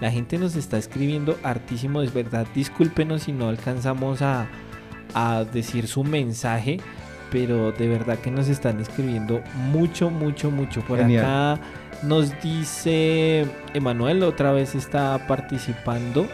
La 0.00 0.10
gente 0.10 0.38
nos 0.38 0.56
está 0.56 0.78
escribiendo 0.78 1.38
hartísimo, 1.42 2.00
es 2.00 2.12
verdad. 2.12 2.46
Discúlpenos 2.54 3.24
si 3.24 3.32
no 3.32 3.50
alcanzamos 3.50 4.22
a, 4.22 4.48
a 5.14 5.44
decir 5.44 5.86
su 5.86 6.04
mensaje, 6.04 6.78
pero 7.30 7.72
de 7.72 7.88
verdad 7.88 8.18
que 8.18 8.30
nos 8.30 8.48
están 8.48 8.80
escribiendo 8.80 9.40
mucho, 9.70 10.10
mucho, 10.10 10.50
mucho. 10.50 10.80
Por 10.82 10.98
Genial. 10.98 11.24
acá 11.24 11.60
nos 12.02 12.32
dice 12.42 13.46
Emanuel, 13.74 14.22
otra 14.22 14.52
vez 14.52 14.74
está 14.74 15.26
participando. 15.26 16.26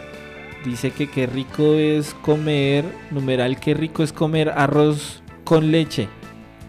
Dice 0.65 0.91
que 0.91 1.09
qué 1.09 1.25
rico 1.25 1.73
es 1.75 2.13
comer, 2.21 2.85
numeral, 3.09 3.59
qué 3.59 3.73
rico 3.73 4.03
es 4.03 4.13
comer 4.13 4.49
arroz 4.49 5.23
con 5.43 5.71
leche. 5.71 6.07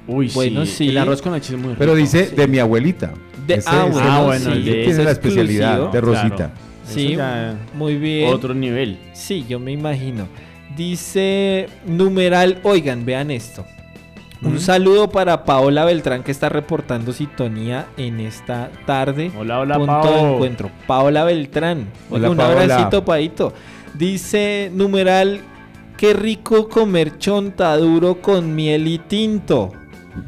Uy, 0.08 0.30
bueno, 0.34 0.64
sí. 0.66 0.88
El 0.88 0.98
arroz 0.98 1.20
con 1.22 1.32
leche 1.32 1.52
es 1.54 1.58
muy 1.60 1.68
rico. 1.70 1.78
Pero 1.78 1.94
dice 1.94 2.26
de 2.30 2.46
mi 2.48 2.58
abuelita. 2.58 3.12
De- 3.46 3.54
Ese- 3.54 3.68
ah, 3.70 3.82
ese- 3.84 3.92
bueno, 3.92 4.10
Ah, 4.10 4.22
bueno, 4.24 4.44
sí. 4.46 4.50
el 4.52 4.64
de 4.64 4.70
tiene 4.72 4.90
ese 4.90 5.04
la 5.04 5.10
exclusivo. 5.10 5.42
especialidad 5.42 5.90
de 5.92 6.00
Rosita. 6.00 6.36
Claro. 6.36 6.52
Sí, 6.84 7.16
muy 7.76 7.96
bien. 7.96 8.32
Otro 8.32 8.54
nivel. 8.54 8.98
Sí, 9.12 9.44
yo 9.48 9.58
me 9.60 9.72
imagino. 9.72 10.26
Dice 10.76 11.68
numeral, 11.86 12.60
oigan, 12.62 13.04
vean 13.04 13.30
esto. 13.30 13.64
Un 14.42 14.54
¿Mm? 14.54 14.58
saludo 14.58 15.10
para 15.10 15.44
Paola 15.44 15.84
Beltrán 15.84 16.22
que 16.22 16.32
está 16.32 16.48
reportando 16.48 17.12
sintonía 17.12 17.86
en 17.96 18.20
esta 18.20 18.70
tarde. 18.86 19.30
Hola, 19.36 19.60
hola, 19.60 19.76
punto 19.76 19.92
Pao. 19.92 20.14
de 20.14 20.34
encuentro. 20.34 20.70
Paola 20.86 21.24
Beltrán. 21.24 21.86
Hola, 22.10 22.30
un 22.30 22.36
Paola. 22.36 22.62
abracito, 22.62 23.04
Paito. 23.04 23.52
Dice 23.94 24.70
numeral, 24.74 25.42
qué 25.96 26.12
rico 26.14 26.68
comer 26.68 27.18
chontaduro 27.18 28.20
con 28.20 28.54
miel 28.54 28.88
y 28.88 28.98
tinto. 28.98 29.72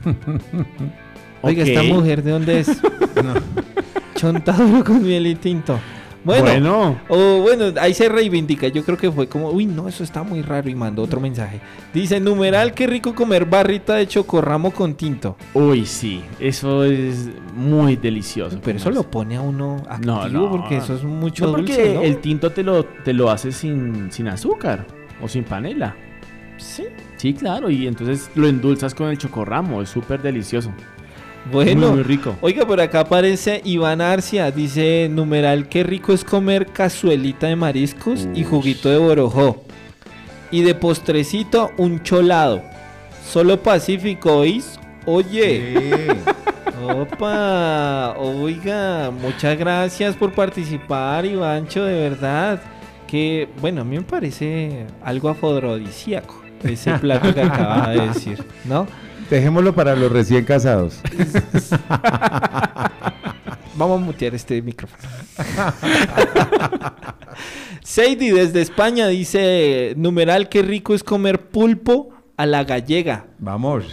Oiga, 1.42 1.64
esta 1.64 1.82
mujer, 1.82 2.22
¿de 2.22 2.30
dónde 2.30 2.60
es? 2.60 2.68
Chontaduro 4.14 4.84
con 4.84 5.02
miel 5.02 5.26
y 5.26 5.34
tinto. 5.34 5.78
Bueno, 6.24 6.44
Bueno. 6.44 7.00
o 7.08 7.42
bueno, 7.42 7.66
ahí 7.80 7.92
se 7.92 8.08
reivindica. 8.08 8.68
Yo 8.68 8.82
creo 8.84 8.96
que 8.96 9.12
fue 9.12 9.28
como, 9.28 9.50
uy, 9.50 9.66
no, 9.66 9.86
eso 9.88 10.02
está 10.02 10.22
muy 10.22 10.40
raro. 10.42 10.68
Y 10.70 10.74
mandó 10.74 11.02
otro 11.02 11.20
mensaje. 11.20 11.60
Dice, 11.92 12.18
numeral, 12.18 12.72
qué 12.72 12.86
rico 12.86 13.14
comer 13.14 13.44
barrita 13.44 13.94
de 13.96 14.06
chocorramo 14.08 14.70
con 14.70 14.94
tinto. 14.94 15.36
Uy, 15.52 15.84
sí. 15.84 16.22
Eso 16.40 16.84
es 16.84 17.28
muy 17.54 17.96
delicioso. 17.96 18.58
Pero 18.64 18.78
eso 18.78 18.90
lo 18.90 19.02
pone 19.10 19.36
a 19.36 19.42
uno 19.42 19.82
activo 19.88 20.14
No, 20.14 20.28
no. 20.28 20.50
porque 20.50 20.78
eso 20.78 20.94
es 20.94 21.04
mucho 21.04 21.44
No, 21.46 21.52
porque 21.52 21.74
dulce, 21.76 21.94
¿no? 21.94 22.00
el 22.02 22.18
tinto 22.18 22.50
te 22.50 22.62
lo, 22.62 22.84
te 22.84 23.12
lo 23.12 23.30
hace 23.30 23.52
sin, 23.52 24.10
sin 24.10 24.28
azúcar 24.28 24.86
o 25.22 25.28
sin 25.28 25.44
panela. 25.44 25.94
Sí. 26.56 26.84
Sí, 27.16 27.34
claro. 27.34 27.68
Y 27.70 27.86
entonces 27.86 28.30
lo 28.34 28.48
endulzas 28.48 28.94
con 28.94 29.08
el 29.10 29.18
chocorramo. 29.18 29.82
Es 29.82 29.88
súper 29.90 30.22
delicioso. 30.22 30.70
Bueno, 31.50 31.88
Muy, 31.88 31.96
muy 31.96 32.02
rico. 32.02 32.36
Oiga, 32.40 32.66
por 32.66 32.80
acá 32.80 33.00
aparece 33.00 33.60
Iván 33.64 34.00
Arcia. 34.00 34.50
Dice, 34.50 35.08
numeral, 35.10 35.68
qué 35.68 35.82
rico 35.82 36.12
es 36.12 36.24
comer 36.24 36.66
cazuelita 36.66 37.48
de 37.48 37.56
mariscos 37.56 38.26
y 38.34 38.44
juguito 38.44 38.88
de 38.88 38.98
borojó. 38.98 39.62
Y 40.50 40.62
de 40.62 40.74
postrecito, 40.74 41.70
un 41.76 42.02
cholado. 42.02 42.62
Solo 43.28 43.62
Pacífico, 43.62 44.38
¿oís? 44.38 44.78
Oye. 45.06 46.08
Opa, 46.82 48.14
oiga, 48.18 49.10
muchas 49.10 49.56
gracias 49.58 50.16
por 50.16 50.32
participar, 50.32 51.24
Ivancho, 51.24 51.84
de 51.84 52.10
verdad. 52.10 52.60
Que, 53.06 53.48
bueno, 53.60 53.82
a 53.82 53.84
mí 53.84 53.96
me 53.96 54.02
parece 54.02 54.86
algo 55.02 55.28
afrodisíaco 55.28 56.43
ese 56.64 56.98
plato 56.98 57.32
que 57.34 57.42
acaba 57.42 57.88
de 57.90 58.08
decir, 58.08 58.44
¿no? 58.64 58.86
Dejémoslo 59.30 59.74
para 59.74 59.94
los 59.96 60.10
recién 60.12 60.44
casados. 60.44 61.00
Vamos 63.76 64.00
a 64.00 64.04
mutear 64.04 64.34
este 64.34 64.62
micrófono. 64.62 65.02
Sadie 67.82 68.32
desde 68.32 68.60
España 68.60 69.08
dice, 69.08 69.94
numeral, 69.96 70.48
qué 70.48 70.62
rico 70.62 70.94
es 70.94 71.02
comer 71.02 71.40
pulpo 71.48 72.10
a 72.36 72.46
la 72.46 72.64
gallega. 72.64 73.26
Vamos. 73.38 73.86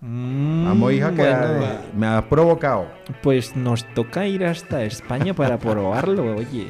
Mm, 0.00 0.64
Vamos, 0.64 0.92
hija, 0.92 1.10
que 1.10 1.22
bueno. 1.22 1.66
me 1.96 2.06
ha 2.06 2.28
provocado. 2.28 2.86
Pues 3.22 3.54
nos 3.54 3.84
toca 3.94 4.26
ir 4.26 4.44
hasta 4.44 4.82
España 4.84 5.34
para 5.34 5.58
probarlo, 5.58 6.36
oye. 6.36 6.68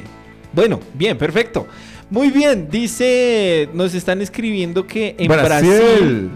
Bueno, 0.52 0.80
bien, 0.94 1.16
perfecto. 1.16 1.66
Muy 2.10 2.30
bien, 2.32 2.68
dice, 2.68 3.68
nos 3.72 3.94
están 3.94 4.20
escribiendo 4.20 4.84
que 4.84 5.14
en 5.16 5.28
Brasil. 5.28 6.30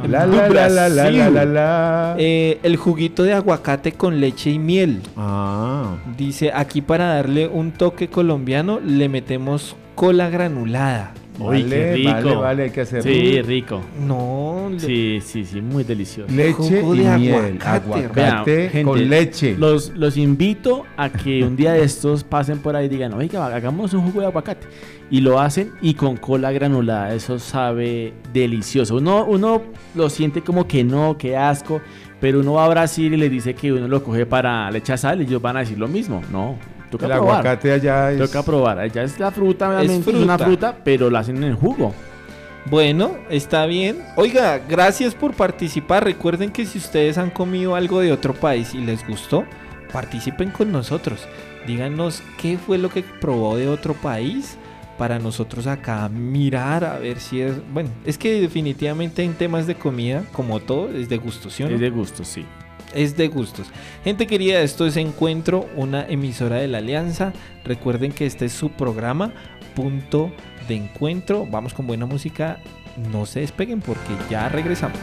El 2.63 2.77
juguito 2.77 3.25
de 3.25 3.33
aguacate 3.33 3.91
con 3.93 4.21
leche 4.21 4.51
y 4.51 4.61
miel. 4.61 5.01
Ah. 5.17 5.97
Dice, 6.17 6.53
aquí 6.55 6.81
para 6.81 7.15
darle 7.15 7.49
un 7.49 7.73
toque 7.73 8.09
colombiano 8.09 8.79
le 8.79 9.09
metemos 9.09 9.75
cola 9.97 10.31
granulada. 10.31 11.13
Uy, 11.39 11.65
qué 11.65 11.69
Vale, 11.81 11.95
rico. 11.95 12.13
vale, 12.13 12.35
vale, 12.37 12.63
hay 12.65 12.71
que 12.71 12.81
hacerlo. 12.83 13.11
Sí, 13.11 13.43
rico. 13.43 13.81
No, 14.07 14.69
le- 14.71 14.79
Sí, 14.81 15.19
sí, 15.21 15.45
sí, 15.45 15.61
muy 15.61 15.83
delicioso. 15.83 16.33
Leche 16.33 16.81
Jugo 16.81 16.95
y 16.95 16.99
de 17.01 17.19
miel. 17.19 17.35
aguacate, 17.61 17.69
Aguacate 18.05 18.15
Vean, 18.21 18.45
gente, 18.71 18.83
con 18.85 19.09
leche. 19.09 19.57
Los, 19.59 19.91
los 19.97 20.17
invito 20.17 20.85
a 20.97 21.09
que 21.11 21.43
un 21.43 21.57
día 21.57 21.73
de 21.73 21.83
estos 21.83 22.23
pasen 22.23 22.59
por 22.61 22.77
ahí 22.77 22.87
y 22.87 22.89
digan, 22.89 23.13
oiga, 23.15 23.47
hagamos 23.47 23.93
un 23.95 24.03
jugo 24.03 24.21
de 24.21 24.27
aguacate. 24.27 24.67
Y 25.11 25.21
lo 25.21 25.41
hacen 25.41 25.73
y 25.83 25.95
con 25.95 26.17
cola 26.17 26.53
granulada. 26.53 27.13
Eso 27.15 27.39
sabe 27.41 28.13
delicioso. 28.33 28.97
Uno, 28.97 29.25
uno 29.25 29.63
lo 29.97 30.09
siente 30.11 30.41
como 30.43 30.69
que 30.69 30.85
no, 30.85 31.19
que 31.19 31.37
asco. 31.37 31.81
Pero 32.21 32.41
uno 32.41 32.55
va 32.55 32.65
a 32.65 32.69
Brasil 32.69 33.13
y 33.13 33.17
le 33.17 33.29
dice 33.29 33.55
que 33.55 33.71
uno 33.73 33.87
lo 33.87 34.03
coge 34.03 34.25
para 34.25 34.71
le 34.71 34.79
echa 34.79 34.97
sal 34.97 35.21
y 35.21 35.25
ellos 35.25 35.43
van 35.43 35.57
a 35.57 35.61
decir 35.61 35.79
lo 35.79 35.89
mismo. 35.89 36.23
No, 36.33 36.57
toca 36.99 37.07
El 37.07 37.13
probar. 37.13 37.41
aguacate 37.41 37.73
allá 37.73 38.13
es... 38.13 38.19
Toca 38.19 38.43
probar. 38.43 38.79
Allá 38.79 39.03
es 39.03 39.19
la 39.19 39.31
fruta, 39.31 39.69
obviamente, 39.69 40.11
es, 40.11 40.17
una 40.17 40.39
fruta. 40.39 40.77
pero 40.85 41.11
la 41.11 41.21
hacen 41.21 41.37
en 41.39 41.45
el 41.45 41.55
jugo. 41.55 41.93
Bueno, 42.67 43.17
está 43.29 43.67
bien. 43.67 44.03
Oiga, 44.17 44.59
gracias 44.59 45.15
por 45.15 45.35
participar. 45.35 46.05
Recuerden 46.05 46.51
que 46.51 46.65
si 46.65 46.79
ustedes 46.79 47.19
han 47.19 47.31
comido 47.31 47.75
algo 47.75 48.01
de 48.01 48.13
otro 48.13 48.33
país 48.33 48.75
y 48.75 48.79
les 48.79 49.07
gustó, 49.07 49.45
participen 49.93 50.51
con 50.51 50.73
nosotros. 50.73 51.27
Díganos 51.67 52.23
qué 52.41 52.57
fue 52.57 52.79
lo 52.79 52.89
que 52.89 53.03
probó 53.03 53.57
de 53.57 53.69
otro 53.69 53.95
país 53.95 54.57
para 54.97 55.19
nosotros 55.19 55.67
acá 55.67 56.09
mirar 56.09 56.85
a 56.85 56.99
ver 56.99 57.19
si 57.21 57.41
es... 57.41 57.55
Bueno, 57.73 57.91
es 58.05 58.17
que 58.17 58.41
definitivamente 58.41 59.23
en 59.25 59.35
temas 59.35 59.67
de 59.67 59.75
comida, 59.75 60.25
como 60.33 60.61
todo, 60.61 60.91
es 60.91 61.09
de 61.09 61.19
gustos, 61.19 61.55
¿sí 61.55 61.65
o 61.65 61.69
no? 61.69 61.75
Es 61.75 61.81
de 61.81 61.91
gusto, 61.91 62.25
sí. 62.25 62.47
Es 62.95 63.17
de 63.17 63.29
gustos. 63.29 63.67
Gente 64.05 64.27
querida, 64.27 64.61
esto 64.61 64.87
es 64.87 64.97
Encuentro, 64.97 65.69
una 65.77 66.07
emisora 66.07 66.57
de 66.57 66.69
la 66.69 66.79
Alianza. 66.79 67.33
Recuerden 67.65 68.13
que 68.13 68.27
este 68.27 68.47
es 68.47 68.53
su 68.53 68.71
programa, 68.71 69.33
punto 69.75 70.33
de 70.69 70.77
encuentro. 70.77 71.47
Vamos 71.47 71.75
con 71.75 71.87
buena 71.87 72.07
música. 72.07 72.61
No 73.13 73.27
se 73.27 73.41
despeguen 73.41 73.81
porque 73.81 74.15
ya 74.31 74.49
regresamos. 74.49 74.99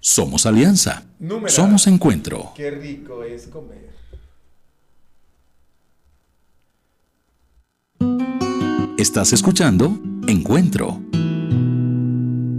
Somos 0.00 0.46
Alianza. 0.46 1.04
Numeral. 1.18 1.50
Somos 1.50 1.86
Encuentro. 1.86 2.52
Qué 2.54 2.70
rico 2.70 3.24
es 3.24 3.48
comer. 3.48 3.86
Estás 8.96 9.32
escuchando 9.32 9.98
Encuentro. 10.26 11.00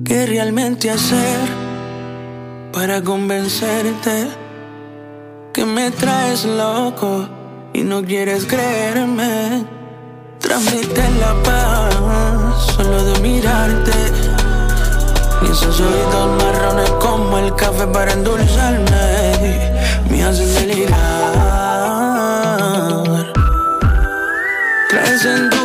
¿Qué 0.04 0.26
realmente 0.26 0.90
hacer 0.90 1.67
para 2.78 3.02
convencerte 3.02 4.28
que 5.52 5.66
me 5.66 5.90
traes 5.90 6.46
loco 6.46 7.28
y 7.74 7.82
no 7.82 8.04
quieres 8.04 8.46
creerme? 8.46 9.66
Transmite 10.38 11.04
la 11.20 11.34
paz 11.42 11.96
solo 12.76 13.04
de 13.04 13.20
mirarte. 13.22 13.98
Y 15.42 15.46
esos 15.52 15.80
ojitos 15.80 16.28
marrones 16.38 16.92
como 17.02 17.40
el 17.40 17.56
café 17.56 17.88
para 17.88 18.14
endulzarme 18.14 19.72
me 20.12 20.24
hacen 20.24 20.54
delirar. 20.54 21.34
Traes 24.88 25.26
en 25.26 25.57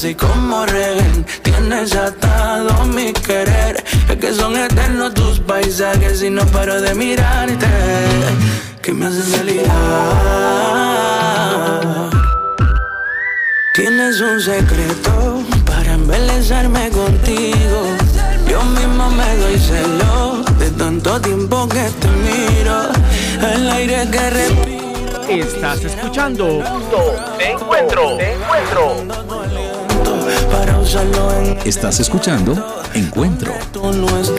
así 0.00 0.14
como 0.14 0.64
rehén, 0.64 1.26
tienes 1.42 1.94
atado 1.94 2.86
mi 2.86 3.12
querer. 3.12 3.84
Es 4.08 4.16
que 4.16 4.32
son 4.32 4.56
eternos 4.56 5.12
tus 5.12 5.40
paisajes 5.40 6.22
y 6.22 6.30
no 6.30 6.46
paro 6.46 6.80
de 6.80 6.94
mirarte. 6.94 7.66
Que 8.80 8.94
me 8.94 9.08
hacen 9.08 9.30
delirar. 9.30 9.68
Tienes 13.74 14.18
un 14.22 14.40
secreto 14.40 15.44
para 15.66 15.92
embelezarme 15.92 16.88
contigo. 16.88 17.82
Yo 18.48 18.62
mismo 18.64 19.10
me 19.10 19.36
doy 19.36 19.58
celo 19.58 20.42
de 20.58 20.70
tanto 20.70 21.20
tiempo 21.20 21.68
que 21.68 21.90
te 22.00 22.08
miro. 22.08 22.88
El 23.54 23.68
aire 23.68 24.08
que 24.10 24.30
respiro. 24.30 24.80
Estás 25.28 25.84
escuchando 25.84 26.62
Te 27.38 27.50
encuentro, 27.50 28.16
te 28.16 28.32
encuentro. 28.32 29.69
Para 30.50 30.78
usarlo 30.78 31.32
en 31.34 31.58
Estás 31.64 32.00
escuchando 32.00 32.80
Encuentro. 32.94 33.52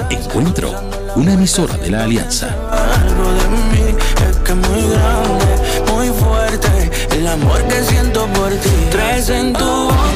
Encuentro, 0.10 0.74
una 1.16 1.34
emisora 1.34 1.78
de 1.78 1.90
la 1.90 2.04
Alianza. 2.04 2.48
algo 2.48 3.32
de 3.32 3.48
mí. 3.50 3.96
Es 4.30 4.38
que 4.38 4.52
es 4.52 4.58
muy 4.58 4.90
grande, 4.90 5.92
muy 5.92 6.10
fuerte. 6.10 6.92
El 7.16 7.28
amor 7.28 7.64
que 7.64 7.84
siento 7.84 8.28
por 8.28 8.50
ti. 8.50 8.70
Traes 8.92 9.30
en 9.30 9.54
tu 9.54 9.66
boca 9.66 10.11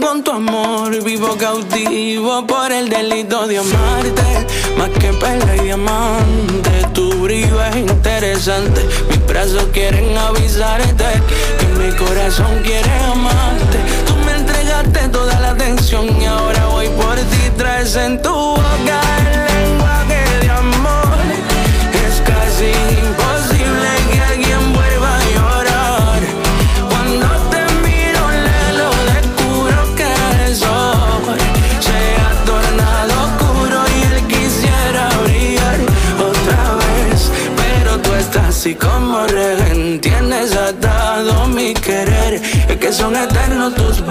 con 0.00 0.22
tu 0.22 0.30
amor. 0.30 1.02
Vivo 1.04 1.36
cautivo 1.36 2.46
por 2.46 2.72
el 2.72 2.88
delito 2.88 3.46
de 3.46 3.58
amarte. 3.58 4.46
Más 4.76 4.90
que 4.90 5.12
perla 5.12 5.56
y 5.56 5.60
diamante, 5.60 6.70
tu 6.92 7.12
brillo 7.22 7.62
es 7.64 7.76
interesante. 7.76 8.80
Mis 9.08 9.26
brazos 9.26 9.64
quieren 9.72 10.16
avisarte 10.16 11.04
que 11.58 11.66
mi 11.78 11.92
corazón 11.96 12.62
quiere 12.62 12.90
amarte. 13.12 13.78
Tú 14.06 14.14
me 14.24 14.32
entregaste 14.32 15.08
toda 15.08 15.38
la 15.40 15.50
atención 15.50 16.06
y 16.20 16.24
ahora 16.24 16.66
voy 16.66 16.88
por 16.88 17.16
ti. 17.16 17.50
Traes 17.56 17.96
en 17.96 18.20
tu 18.22 18.30
boca 18.30 19.23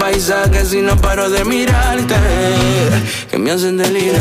paisajes 0.04 0.74
y 0.74 0.82
no 0.82 0.94
paro 0.98 1.30
de 1.30 1.42
mirarte, 1.46 2.14
que 3.30 3.38
me 3.38 3.52
hacen 3.52 3.78
delirar. 3.78 4.20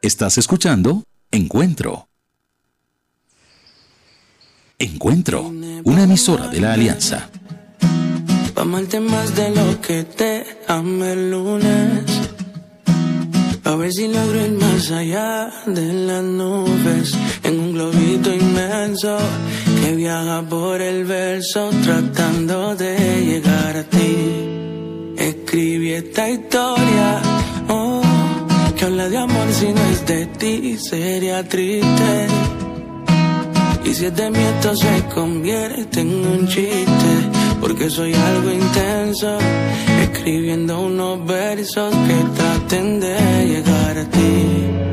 Estás 0.00 0.38
escuchando 0.38 1.04
Encuentro. 1.30 2.08
Encuentro, 4.78 5.52
una 5.84 6.04
emisora 6.04 6.48
de 6.48 6.60
la 6.62 6.72
Alianza. 6.72 7.28
Pa' 8.54 8.62
amarte 8.62 9.00
más 9.00 9.34
de 9.36 9.50
lo 9.50 9.78
que 9.82 10.04
te 10.04 10.46
amé 10.68 11.12
el 11.12 11.30
lunes. 11.30 12.04
A 13.64 13.76
ver 13.76 13.92
si 13.92 14.08
logro 14.08 14.40
ir 14.40 14.52
más 14.52 14.90
allá 14.90 15.52
de 15.66 15.92
las 15.92 16.24
nubes. 16.24 17.12
En 17.42 17.60
un 17.60 17.74
globito 17.74 18.32
inmenso 18.32 19.18
que 19.80 19.94
viaja 19.96 20.42
por 20.42 20.80
el 20.80 21.04
verso 21.04 21.70
tratando 21.82 22.74
de 22.76 22.96
llegar 23.24 23.76
a 23.76 23.84
ti. 23.84 25.14
Escribí 25.16 25.92
esta 25.92 26.28
historia, 26.30 27.20
oh, 27.68 28.02
que 28.76 28.84
habla 28.84 29.08
de 29.08 29.18
amor 29.18 29.48
si 29.52 29.66
no 29.66 29.82
es 29.92 30.06
de 30.06 30.26
ti, 30.26 30.76
sería 30.78 31.46
triste. 31.48 32.26
Y 33.84 33.94
si 33.94 34.04
es 34.06 34.14
de 34.14 34.30
mí 34.30 34.38
esto 34.38 34.76
se 34.76 35.04
convierte 35.14 36.00
en 36.00 36.26
un 36.26 36.46
chiste 36.46 37.12
Porque 37.58 37.88
soy 37.88 38.12
algo 38.12 38.50
intenso 38.50 39.38
Escribiendo 40.02 40.80
unos 40.82 41.24
versos 41.24 41.94
que 42.06 42.36
traten 42.36 43.00
de 43.00 43.16
llegar 43.46 43.96
a 43.96 44.04
ti 44.10 44.88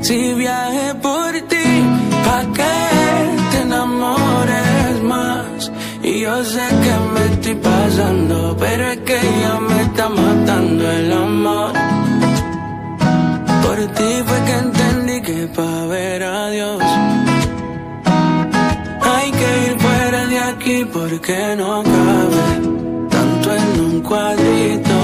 Si 0.00 0.34
viaje 0.34 0.94
por 0.96 1.32
ti 1.48 1.68
Pa' 2.26 2.44
que 2.58 2.76
te 3.50 3.60
enamores 3.62 5.02
más 5.02 5.70
y 6.02 6.20
yo 6.20 6.44
sé 6.44 6.66
que 6.84 6.94
me 7.12 7.22
estoy 7.32 7.54
pasando, 7.54 8.56
pero 8.58 8.90
es 8.92 8.98
que 8.98 9.20
ya 9.42 9.60
me 9.60 9.82
está 9.82 10.08
matando 10.08 10.90
el 10.90 11.12
amor. 11.12 11.72
Por 13.62 13.78
ti 13.96 14.10
fue 14.26 14.38
que 14.46 14.54
entendí 14.66 15.20
que 15.22 15.46
pa' 15.56 15.86
ver 15.86 16.22
a 16.22 16.50
Dios 16.50 16.82
hay 19.14 19.30
que 19.30 19.50
ir 19.66 19.78
fuera 19.78 20.26
de 20.26 20.38
aquí 20.38 20.84
porque 20.92 21.54
no 21.56 21.82
cabe 21.82 22.46
tanto 23.10 23.54
en 23.54 23.80
un 23.80 24.00
cuadrito. 24.02 24.98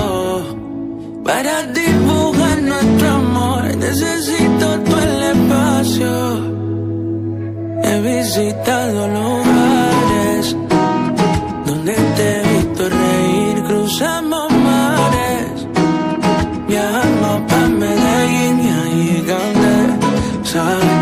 Para 1.24 1.62
dibujar 1.62 1.79
He 7.82 8.00
visitado 8.02 9.08
lugares 9.08 10.54
donde 11.64 11.94
te 11.94 12.36
he 12.36 12.42
visto 12.52 12.86
reír, 12.86 13.62
cruzamos 13.66 14.52
mares, 14.52 15.66
viajamos 16.68 17.40
pa' 17.48 17.68
Medellín 17.68 18.60
y 18.60 18.68
ahí 18.68 19.24
¿sabes? 20.44 21.00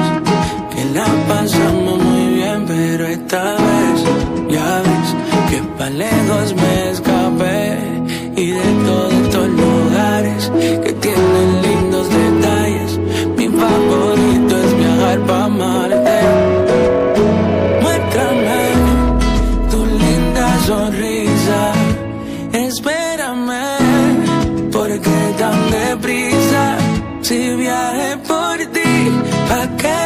esta 3.11 3.43
vez. 3.43 3.99
Ya 4.49 4.83
ves 4.87 5.09
que 5.51 5.59
pa' 5.77 5.91
lejos 5.91 6.55
me 6.55 6.91
escapé 6.91 7.79
y 8.37 8.51
de 8.51 8.69
todos 8.87 9.13
estos 9.13 9.49
lugares 9.49 10.53
que 10.85 10.93
tienen 10.93 11.63
lindos 11.63 12.09
detalles. 12.09 12.99
Mi 13.37 13.49
favorito 13.49 14.28
es 15.59 15.65
viajar 15.65 15.65
pa' 15.65 15.65
Marte. 15.65 16.19
Muéstrame 17.83 18.63
tu 19.71 19.81
linda 19.87 20.49
sonrisa. 20.67 21.73
Espérame, 22.53 23.65
porque 24.73 25.17
tan 25.39 25.59
deprisa. 25.71 26.77
Si 27.23 27.39
viaje 27.57 28.17
por 28.27 28.57
ti, 28.75 28.93
pa' 29.49 29.69
que 29.77 30.01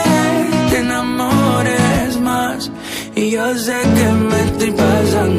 te 0.71 0.79
enamores 0.79 2.21
más. 2.21 2.71
Y 3.15 3.31
yo 3.31 3.55
sé 3.55 3.79
que 3.97 4.09
me 4.29 4.41
estoy 4.41 4.71
pasando, 4.73 5.32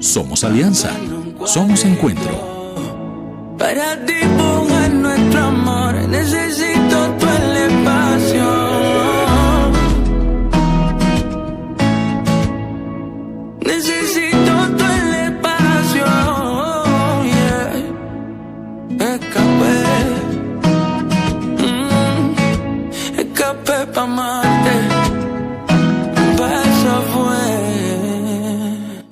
Somos 0.00 0.44
alianza. 0.44 0.90
Somos 1.44 1.84
encuentro. 1.84 2.30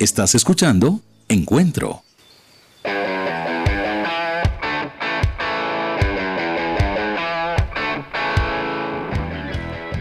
Estás 0.06 0.36
escuchando 0.36 1.00
Encuentro. 1.28 2.04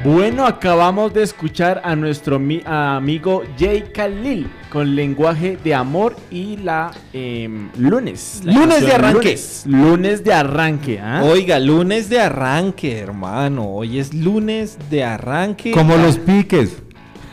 Bueno, 0.04 0.46
acabamos 0.46 1.12
de 1.16 1.24
escuchar 1.24 1.82
a 1.84 1.96
nuestro 1.96 2.38
mi- 2.38 2.62
a 2.64 2.98
amigo 2.98 3.42
Jay 3.58 3.86
Khalil 3.92 4.48
con 4.72 4.96
lenguaje 4.96 5.58
de 5.64 5.74
amor 5.74 6.16
y 6.30 6.58
la 6.58 6.92
em, 7.12 7.70
lunes. 7.80 8.42
la 8.44 8.54
Lunes 8.54 8.68
canción 8.70 8.90
de 8.90 8.96
arranque. 8.96 9.18
Lunes, 9.30 9.64
lunes 9.66 10.24
de 10.24 10.34
arranque. 10.34 11.02
Oiga, 11.24 11.60
lunes 11.60 12.08
de 12.10 12.20
arranque, 12.22 13.00
hermano. 13.00 13.64
Hoy 13.68 13.98
es 13.98 14.14
lunes 14.14 14.78
de 14.92 15.04
arranque. 15.04 15.72
Como 15.72 15.98
los 15.98 16.20
piques. 16.20 16.78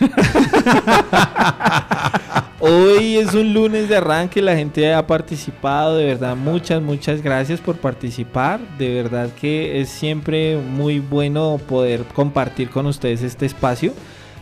Hoy 2.65 3.17
es 3.17 3.35
un 3.35 3.53
lunes 3.53 3.89
de 3.89 3.97
arranque, 3.97 4.41
la 4.41 4.55
gente 4.55 4.95
ha 4.95 5.05
participado, 5.05 5.97
de 5.97 6.05
verdad, 6.05 6.37
muchas, 6.37 6.81
muchas 6.81 7.21
gracias 7.21 7.61
por 7.61 7.79
participar, 7.79 8.61
de 8.79 8.95
verdad 8.95 9.31
que 9.41 9.81
es 9.81 9.89
siempre 9.89 10.57
muy 10.59 11.01
bueno 11.01 11.59
poder 11.67 12.05
compartir 12.15 12.71
con 12.71 12.87
ustedes 12.87 13.23
este 13.23 13.47
espacio. 13.47 13.93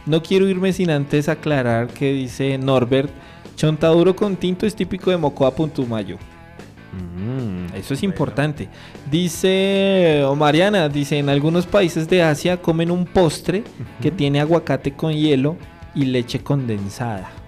No 0.05 0.23
quiero 0.23 0.47
irme 0.47 0.75
sin 0.75 0.91
antes 0.91 1.31
aclarar 1.31 1.87
que 1.87 2.13
dice 2.13 2.59
Norbert, 2.59 3.09
chontaduro 3.57 4.15
con 4.15 4.37
tinto 4.37 4.67
es 4.67 4.77
típico 4.77 5.11
de 5.11 5.17
Mocoa 5.17 5.55
Puntumayo. 5.55 6.19
Mm, 6.93 7.75
eso 7.75 7.95
es 7.95 8.03
importante. 8.03 8.69
Dice 9.11 10.25
o 10.27 10.37
Mariana, 10.37 10.91
dice, 10.91 11.17
en 11.17 11.31
algunos 11.31 11.65
países 11.65 12.07
de 12.07 12.23
Asia 12.23 12.61
comen 12.61 12.91
un 12.91 13.07
postre 13.07 13.65
que 14.03 14.11
tiene 14.11 14.43
aguacate 14.43 14.93
con 14.93 15.15
hielo 15.15 15.57
y 15.95 16.05
leche 16.05 16.41
condensada. 16.41 17.40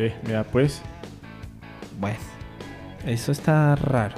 Ve, 0.00 0.14
vea 0.26 0.44
pues. 0.44 0.80
Bueno, 1.98 2.16
eso 3.04 3.32
está 3.32 3.76
raro. 3.76 4.14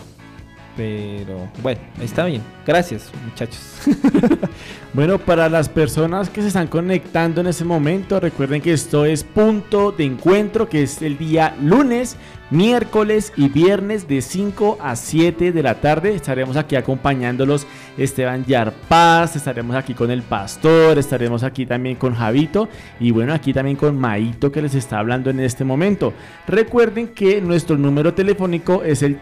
Pero 0.77 1.49
bueno, 1.61 1.81
está 2.01 2.27
bien. 2.27 2.41
Gracias, 2.67 3.11
muchachos. 3.25 3.61
Bueno, 4.95 5.19
para 5.19 5.49
las 5.49 5.71
personas 5.71 6.29
que 6.29 6.43
se 6.43 6.49
están 6.49 6.67
conectando 6.67 7.41
en 7.41 7.47
este 7.47 7.65
momento, 7.65 8.21
recuerden 8.21 8.61
que 8.61 8.75
esto 8.75 9.07
es 9.07 9.25
punto 9.25 9.91
de 9.91 10.05
encuentro, 10.05 10.69
que 10.69 10.83
es 10.83 11.01
el 11.01 11.17
día 11.17 11.57
lunes, 11.63 12.19
miércoles 12.51 13.33
y 13.35 13.49
viernes 13.49 14.07
de 14.07 14.21
5 14.21 14.77
a 14.83 14.95
7 14.95 15.53
de 15.53 15.63
la 15.63 15.81
tarde. 15.81 16.15
Estaremos 16.15 16.59
aquí 16.59 16.77
acompañándolos 16.77 17.67
Esteban 17.97 18.45
Yarpaz, 18.45 19.35
estaremos 19.35 19.75
aquí 19.77 19.95
con 19.95 20.11
el 20.11 20.21
pastor, 20.21 20.99
estaremos 20.99 21.43
aquí 21.43 21.65
también 21.65 21.97
con 21.97 22.15
Javito 22.15 22.69
y 23.01 23.11
bueno, 23.13 23.33
aquí 23.33 23.55
también 23.55 23.79
con 23.79 23.99
Maito 23.99 24.53
que 24.53 24.61
les 24.61 24.75
está 24.75 24.99
hablando 24.99 25.31
en 25.31 25.41
este 25.41 25.65
momento. 25.65 26.13
Recuerden 26.47 27.09
que 27.09 27.41
nuestro 27.41 27.79
número 27.79 28.13
telefónico 28.13 28.83
es 28.83 29.03
el 29.03 29.17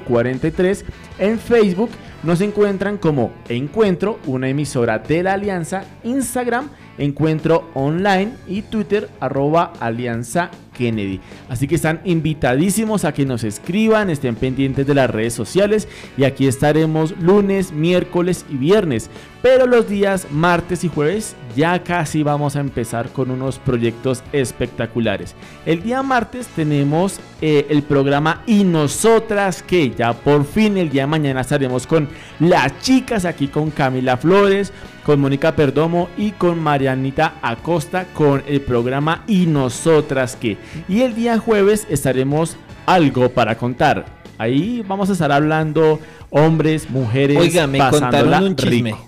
319-526-3443 0.00 0.84
en 1.18 1.38
Facebook 1.38 1.90
nos 2.22 2.40
encuentran 2.40 2.98
como 2.98 3.32
Encuentro, 3.48 4.18
una 4.26 4.48
emisora 4.48 4.98
de 4.98 5.22
la 5.22 5.34
Alianza, 5.34 5.84
Instagram, 6.04 6.68
Encuentro 6.98 7.68
Online 7.74 8.32
y 8.46 8.62
Twitter, 8.62 9.08
arroba 9.18 9.72
Alianza 9.80 10.50
Kennedy. 10.72 11.20
Así 11.48 11.68
que 11.68 11.74
están 11.74 12.00
invitadísimos 12.04 13.04
a 13.04 13.12
que 13.12 13.26
nos 13.26 13.44
escriban, 13.44 14.10
estén 14.10 14.36
pendientes 14.36 14.86
de 14.86 14.94
las 14.94 15.10
redes 15.10 15.34
sociales 15.34 15.88
y 16.16 16.24
aquí 16.24 16.46
estaremos 16.46 17.16
lunes, 17.18 17.72
miércoles 17.72 18.44
y 18.50 18.56
viernes. 18.56 19.10
Pero 19.42 19.66
los 19.66 19.88
días 19.88 20.28
martes 20.30 20.84
y 20.84 20.88
jueves 20.88 21.34
ya 21.56 21.82
casi 21.82 22.22
vamos 22.22 22.56
a 22.56 22.60
empezar 22.60 23.10
con 23.10 23.30
unos 23.30 23.58
proyectos 23.58 24.22
espectaculares. 24.32 25.34
El 25.66 25.82
día 25.82 26.02
martes 26.02 26.46
tenemos 26.48 27.18
eh, 27.40 27.66
el 27.68 27.82
programa 27.82 28.42
Y 28.46 28.64
Nosotras 28.64 29.62
que 29.62 29.90
ya 29.90 30.12
por 30.12 30.44
fin 30.44 30.76
el 30.76 30.90
día 30.90 31.02
de 31.02 31.08
mañana 31.08 31.40
estaremos 31.40 31.86
con 31.86 32.08
las 32.38 32.80
chicas 32.80 33.24
aquí 33.24 33.48
con 33.48 33.70
Camila 33.70 34.16
Flores, 34.16 34.72
con 35.04 35.20
Mónica 35.20 35.56
Perdomo 35.56 36.08
y 36.16 36.30
con 36.32 36.60
Marianita 36.60 37.34
Acosta 37.42 38.06
con 38.14 38.42
el 38.46 38.60
programa 38.60 39.24
Y 39.26 39.46
Nosotras 39.46 40.36
que. 40.36 40.56
Y 40.88 41.02
el 41.02 41.14
día 41.14 41.38
jueves 41.38 41.86
estaremos 41.90 42.56
algo 42.86 43.28
para 43.30 43.56
contar. 43.56 44.06
Ahí 44.38 44.82
vamos 44.86 45.08
a 45.10 45.12
estar 45.12 45.30
hablando 45.30 46.00
hombres, 46.30 46.90
mujeres, 46.90 47.36
Oiga, 47.38 47.66
me 47.66 47.78
contaron 47.78 48.42
un 48.44 48.56
chisme. 48.56 48.90
rico. 48.92 49.06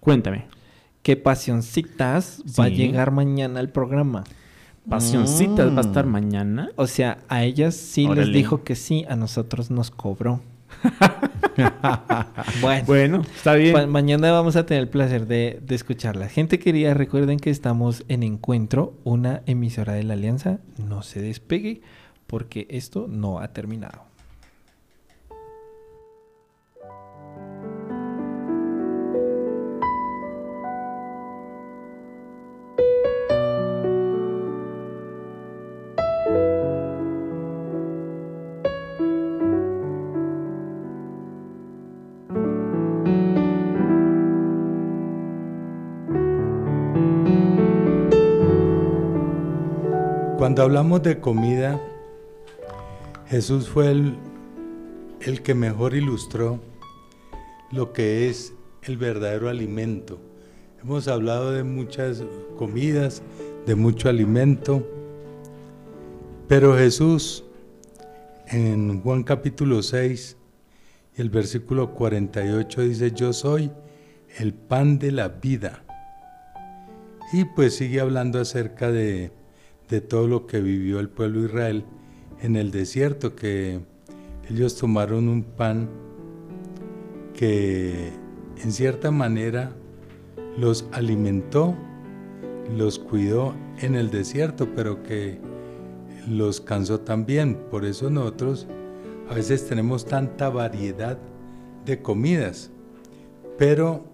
Cuéntame. 0.00 0.46
Que 1.02 1.16
Pasioncitas 1.16 2.42
va 2.58 2.64
a 2.64 2.68
llegar 2.68 3.10
mañana 3.10 3.60
al 3.60 3.68
programa. 3.68 4.24
Pasioncitas 4.88 5.70
va 5.72 5.78
a 5.78 5.80
estar 5.82 6.06
Mm. 6.06 6.10
mañana. 6.10 6.70
O 6.76 6.86
sea, 6.86 7.18
a 7.28 7.44
ellas 7.44 7.74
sí 7.76 8.06
Órale. 8.06 8.26
les 8.26 8.34
dijo 8.34 8.64
que 8.64 8.74
sí, 8.74 9.04
a 9.08 9.14
nosotros 9.16 9.70
nos 9.70 9.90
cobró. 9.90 10.40
bueno, 12.60 12.84
Bueno, 12.86 13.22
está 13.34 13.54
bien. 13.54 13.88
mañana 13.90 14.32
vamos 14.32 14.56
a 14.56 14.66
tener 14.66 14.82
el 14.82 14.88
placer 14.88 15.26
de, 15.26 15.60
de 15.62 15.74
escucharla. 15.74 16.28
Gente 16.28 16.58
querida, 16.58 16.94
recuerden 16.94 17.38
que 17.38 17.50
estamos 17.50 18.04
en 18.08 18.22
Encuentro, 18.22 18.94
una 19.04 19.42
emisora 19.46 19.94
de 19.94 20.02
la 20.04 20.14
Alianza. 20.14 20.58
No 20.78 21.02
se 21.02 21.20
despegue 21.20 21.82
porque 22.26 22.66
esto 22.70 23.06
no 23.08 23.40
ha 23.40 23.48
terminado. 23.48 24.04
Cuando 50.52 50.64
hablamos 50.64 51.02
de 51.02 51.18
comida, 51.18 51.80
Jesús 53.26 53.70
fue 53.70 53.90
el, 53.90 54.18
el 55.22 55.40
que 55.40 55.54
mejor 55.54 55.94
ilustró 55.94 56.60
lo 57.70 57.94
que 57.94 58.28
es 58.28 58.52
el 58.82 58.98
verdadero 58.98 59.48
alimento. 59.48 60.20
Hemos 60.82 61.08
hablado 61.08 61.52
de 61.52 61.64
muchas 61.64 62.22
comidas, 62.58 63.22
de 63.64 63.74
mucho 63.76 64.10
alimento, 64.10 64.86
pero 66.48 66.76
Jesús 66.76 67.44
en 68.48 69.00
Juan 69.00 69.22
capítulo 69.22 69.82
6 69.82 70.36
y 71.16 71.22
el 71.22 71.30
versículo 71.30 71.94
48 71.94 72.82
dice, 72.82 73.12
yo 73.12 73.32
soy 73.32 73.70
el 74.36 74.52
pan 74.52 74.98
de 74.98 75.12
la 75.12 75.28
vida. 75.28 75.82
Y 77.32 77.46
pues 77.46 77.74
sigue 77.76 78.00
hablando 78.00 78.38
acerca 78.38 78.92
de, 78.92 79.32
de 79.92 80.00
todo 80.00 80.26
lo 80.26 80.46
que 80.46 80.62
vivió 80.62 81.00
el 81.00 81.10
pueblo 81.10 81.40
de 81.40 81.46
Israel 81.48 81.84
en 82.40 82.56
el 82.56 82.70
desierto, 82.70 83.36
que 83.36 83.80
ellos 84.48 84.74
tomaron 84.74 85.28
un 85.28 85.42
pan 85.42 85.90
que 87.34 88.10
en 88.62 88.72
cierta 88.72 89.10
manera 89.10 89.76
los 90.56 90.88
alimentó, 90.92 91.74
los 92.74 92.98
cuidó 92.98 93.54
en 93.82 93.94
el 93.94 94.10
desierto, 94.10 94.66
pero 94.74 95.02
que 95.02 95.38
los 96.26 96.62
cansó 96.62 97.00
también. 97.00 97.58
Por 97.70 97.84
eso 97.84 98.08
nosotros 98.08 98.66
a 99.28 99.34
veces 99.34 99.68
tenemos 99.68 100.06
tanta 100.06 100.48
variedad 100.48 101.18
de 101.84 102.00
comidas, 102.00 102.70
pero 103.58 104.06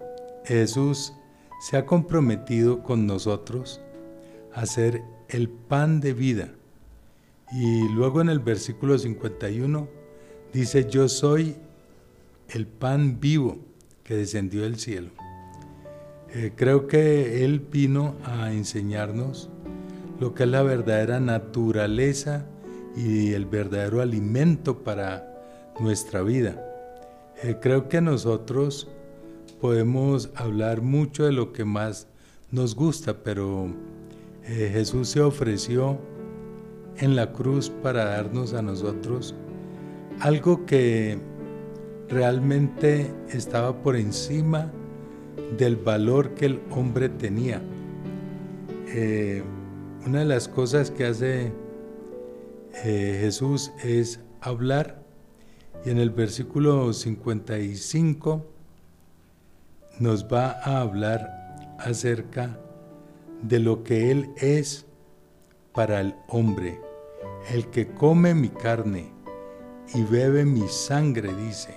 Jesús 0.43 1.13
se 1.61 1.77
ha 1.77 1.85
comprometido 1.85 2.83
con 2.83 3.07
nosotros 3.07 3.79
a 4.53 4.65
ser 4.65 5.01
el 5.29 5.49
pan 5.49 6.01
de 6.01 6.13
vida. 6.13 6.53
Y 7.51 7.87
luego 7.89 8.21
en 8.21 8.29
el 8.29 8.39
versículo 8.39 8.97
51 8.97 9.87
dice, 10.53 10.87
yo 10.89 11.07
soy 11.09 11.55
el 12.49 12.67
pan 12.67 13.19
vivo 13.19 13.57
que 14.03 14.15
descendió 14.15 14.63
del 14.63 14.77
cielo. 14.77 15.09
Eh, 16.31 16.51
creo 16.55 16.87
que 16.87 17.43
Él 17.43 17.59
vino 17.59 18.15
a 18.23 18.51
enseñarnos 18.51 19.49
lo 20.19 20.33
que 20.33 20.43
es 20.43 20.49
la 20.49 20.61
verdadera 20.61 21.19
naturaleza 21.19 22.45
y 22.95 23.33
el 23.33 23.45
verdadero 23.45 24.01
alimento 24.01 24.83
para 24.83 25.25
nuestra 25.79 26.21
vida. 26.21 26.63
Eh, 27.41 27.57
creo 27.61 27.87
que 27.87 28.01
nosotros 28.01 28.87
podemos 29.61 30.29
hablar 30.35 30.81
mucho 30.81 31.25
de 31.25 31.31
lo 31.31 31.53
que 31.53 31.65
más 31.65 32.07
nos 32.51 32.75
gusta, 32.75 33.23
pero 33.23 33.73
eh, 34.51 34.71
Jesús 34.73 35.09
se 35.09 35.21
ofreció 35.21 35.99
en 36.97 37.15
la 37.15 37.31
cruz 37.33 37.69
para 37.69 38.03
darnos 38.05 38.55
a 38.55 38.63
nosotros 38.63 39.35
algo 40.21 40.65
que 40.65 41.19
realmente 42.09 43.13
estaba 43.29 43.79
por 43.83 43.95
encima 43.95 44.71
del 45.55 45.75
valor 45.75 46.33
que 46.33 46.47
el 46.47 46.61
hombre 46.71 47.09
tenía. 47.09 47.61
Eh, 48.87 49.43
una 50.07 50.19
de 50.19 50.25
las 50.25 50.47
cosas 50.47 50.89
que 50.89 51.05
hace 51.05 51.53
eh, 52.83 53.17
Jesús 53.21 53.71
es 53.83 54.19
hablar 54.41 55.03
y 55.85 55.91
en 55.91 55.99
el 55.99 56.09
versículo 56.09 56.91
55 56.91 58.47
nos 59.99 60.25
va 60.25 60.59
a 60.63 60.81
hablar 60.81 61.75
acerca 61.77 62.57
de 63.41 63.59
lo 63.59 63.83
que 63.83 64.11
Él 64.11 64.29
es 64.37 64.85
para 65.73 66.01
el 66.01 66.15
hombre. 66.27 66.79
El 67.53 67.67
que 67.69 67.87
come 67.87 68.33
mi 68.33 68.49
carne 68.49 69.11
y 69.93 70.03
bebe 70.03 70.45
mi 70.45 70.67
sangre, 70.67 71.33
dice, 71.35 71.73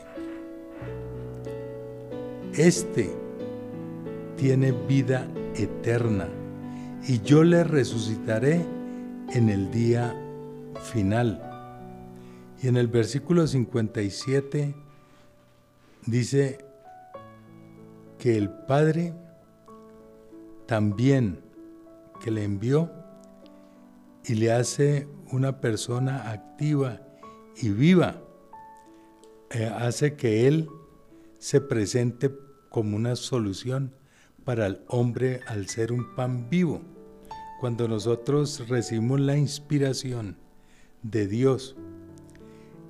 este 2.54 3.10
tiene 4.36 4.72
vida 4.72 5.26
eterna 5.54 6.28
y 7.06 7.20
yo 7.20 7.44
le 7.44 7.64
resucitaré 7.64 8.64
en 9.32 9.48
el 9.48 9.70
día 9.70 10.14
final. 10.92 11.40
Y 12.62 12.68
en 12.68 12.76
el 12.76 12.88
versículo 12.88 13.46
57 13.46 14.74
dice 16.06 16.58
que 18.18 18.36
el 18.36 18.50
Padre 18.50 19.14
también 20.66 21.40
que 22.22 22.30
le 22.30 22.44
envió 22.44 22.90
y 24.24 24.34
le 24.34 24.52
hace 24.52 25.08
una 25.30 25.60
persona 25.60 26.30
activa 26.30 27.00
y 27.56 27.70
viva, 27.70 28.22
eh, 29.50 29.66
hace 29.66 30.14
que 30.14 30.46
Él 30.46 30.68
se 31.38 31.60
presente 31.60 32.30
como 32.68 32.96
una 32.96 33.16
solución 33.16 33.92
para 34.44 34.66
el 34.66 34.80
hombre 34.88 35.40
al 35.46 35.68
ser 35.68 35.92
un 35.92 36.14
pan 36.14 36.48
vivo. 36.48 36.82
Cuando 37.60 37.86
nosotros 37.88 38.68
recibimos 38.68 39.20
la 39.20 39.36
inspiración 39.36 40.36
de 41.02 41.26
Dios, 41.26 41.76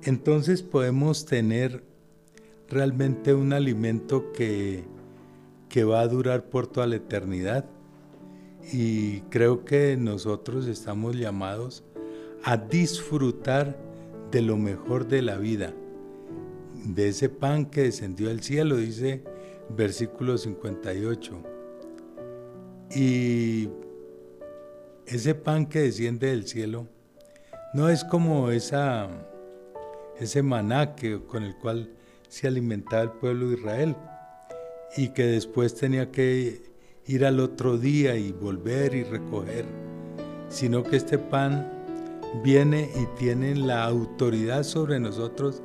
entonces 0.03 0.63
podemos 0.63 1.25
tener 1.25 1.83
realmente 2.69 3.33
un 3.33 3.53
alimento 3.53 4.31
que, 4.33 4.83
que 5.69 5.83
va 5.83 6.01
a 6.01 6.07
durar 6.07 6.49
por 6.49 6.67
toda 6.67 6.87
la 6.87 6.95
eternidad. 6.95 7.65
Y 8.71 9.21
creo 9.29 9.65
que 9.65 9.97
nosotros 9.97 10.67
estamos 10.67 11.15
llamados 11.15 11.83
a 12.43 12.57
disfrutar 12.57 13.77
de 14.31 14.41
lo 14.41 14.57
mejor 14.57 15.07
de 15.07 15.21
la 15.21 15.37
vida, 15.37 15.73
de 16.85 17.09
ese 17.09 17.29
pan 17.29 17.65
que 17.65 17.83
descendió 17.83 18.29
del 18.29 18.41
cielo, 18.41 18.77
dice 18.77 19.23
versículo 19.69 20.37
58. 20.37 21.41
Y 22.95 23.69
ese 25.05 25.35
pan 25.35 25.65
que 25.65 25.79
desciende 25.81 26.27
del 26.27 26.47
cielo 26.47 26.87
no 27.73 27.89
es 27.89 28.03
como 28.03 28.51
esa, 28.51 29.09
ese 30.19 30.43
maná 30.43 30.95
con 31.27 31.43
el 31.43 31.55
cual 31.57 31.89
se 32.27 32.47
alimentaba 32.47 33.03
el 33.03 33.11
pueblo 33.11 33.49
de 33.49 33.55
Israel 33.55 33.95
y 34.95 35.09
que 35.09 35.25
después 35.25 35.75
tenía 35.75 36.11
que 36.11 36.72
ir 37.05 37.25
al 37.25 37.39
otro 37.39 37.77
día 37.77 38.15
y 38.15 38.31
volver 38.31 38.93
y 38.95 39.03
recoger, 39.03 39.65
sino 40.49 40.83
que 40.83 40.97
este 40.97 41.17
pan 41.17 41.71
viene 42.43 42.89
y 42.95 43.19
tiene 43.19 43.55
la 43.55 43.83
autoridad 43.83 44.63
sobre 44.63 44.99
nosotros 44.99 45.61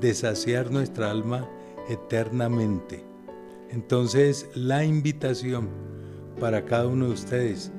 de 0.00 0.14
saciar 0.14 0.70
nuestra 0.70 1.10
alma 1.10 1.48
eternamente. 1.88 3.04
Entonces 3.70 4.48
la 4.54 4.84
invitación 4.84 5.68
para 6.38 6.64
cada 6.64 6.86
uno 6.86 7.06
de 7.06 7.12
ustedes 7.12 7.72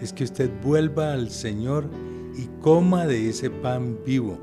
es 0.00 0.12
que 0.12 0.24
usted 0.24 0.50
vuelva 0.62 1.12
al 1.12 1.30
Señor 1.30 1.88
y 2.36 2.46
coma 2.60 3.06
de 3.06 3.28
ese 3.28 3.50
pan 3.50 3.98
vivo 4.04 4.38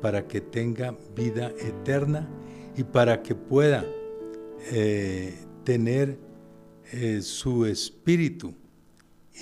para 0.00 0.26
que 0.26 0.40
tenga 0.40 0.96
vida 1.14 1.52
eterna 1.58 2.28
y 2.76 2.84
para 2.84 3.22
que 3.22 3.34
pueda 3.34 3.84
eh, 4.72 5.34
tener 5.64 6.25
eh, 6.92 7.20
su 7.22 7.66
espíritu 7.66 8.54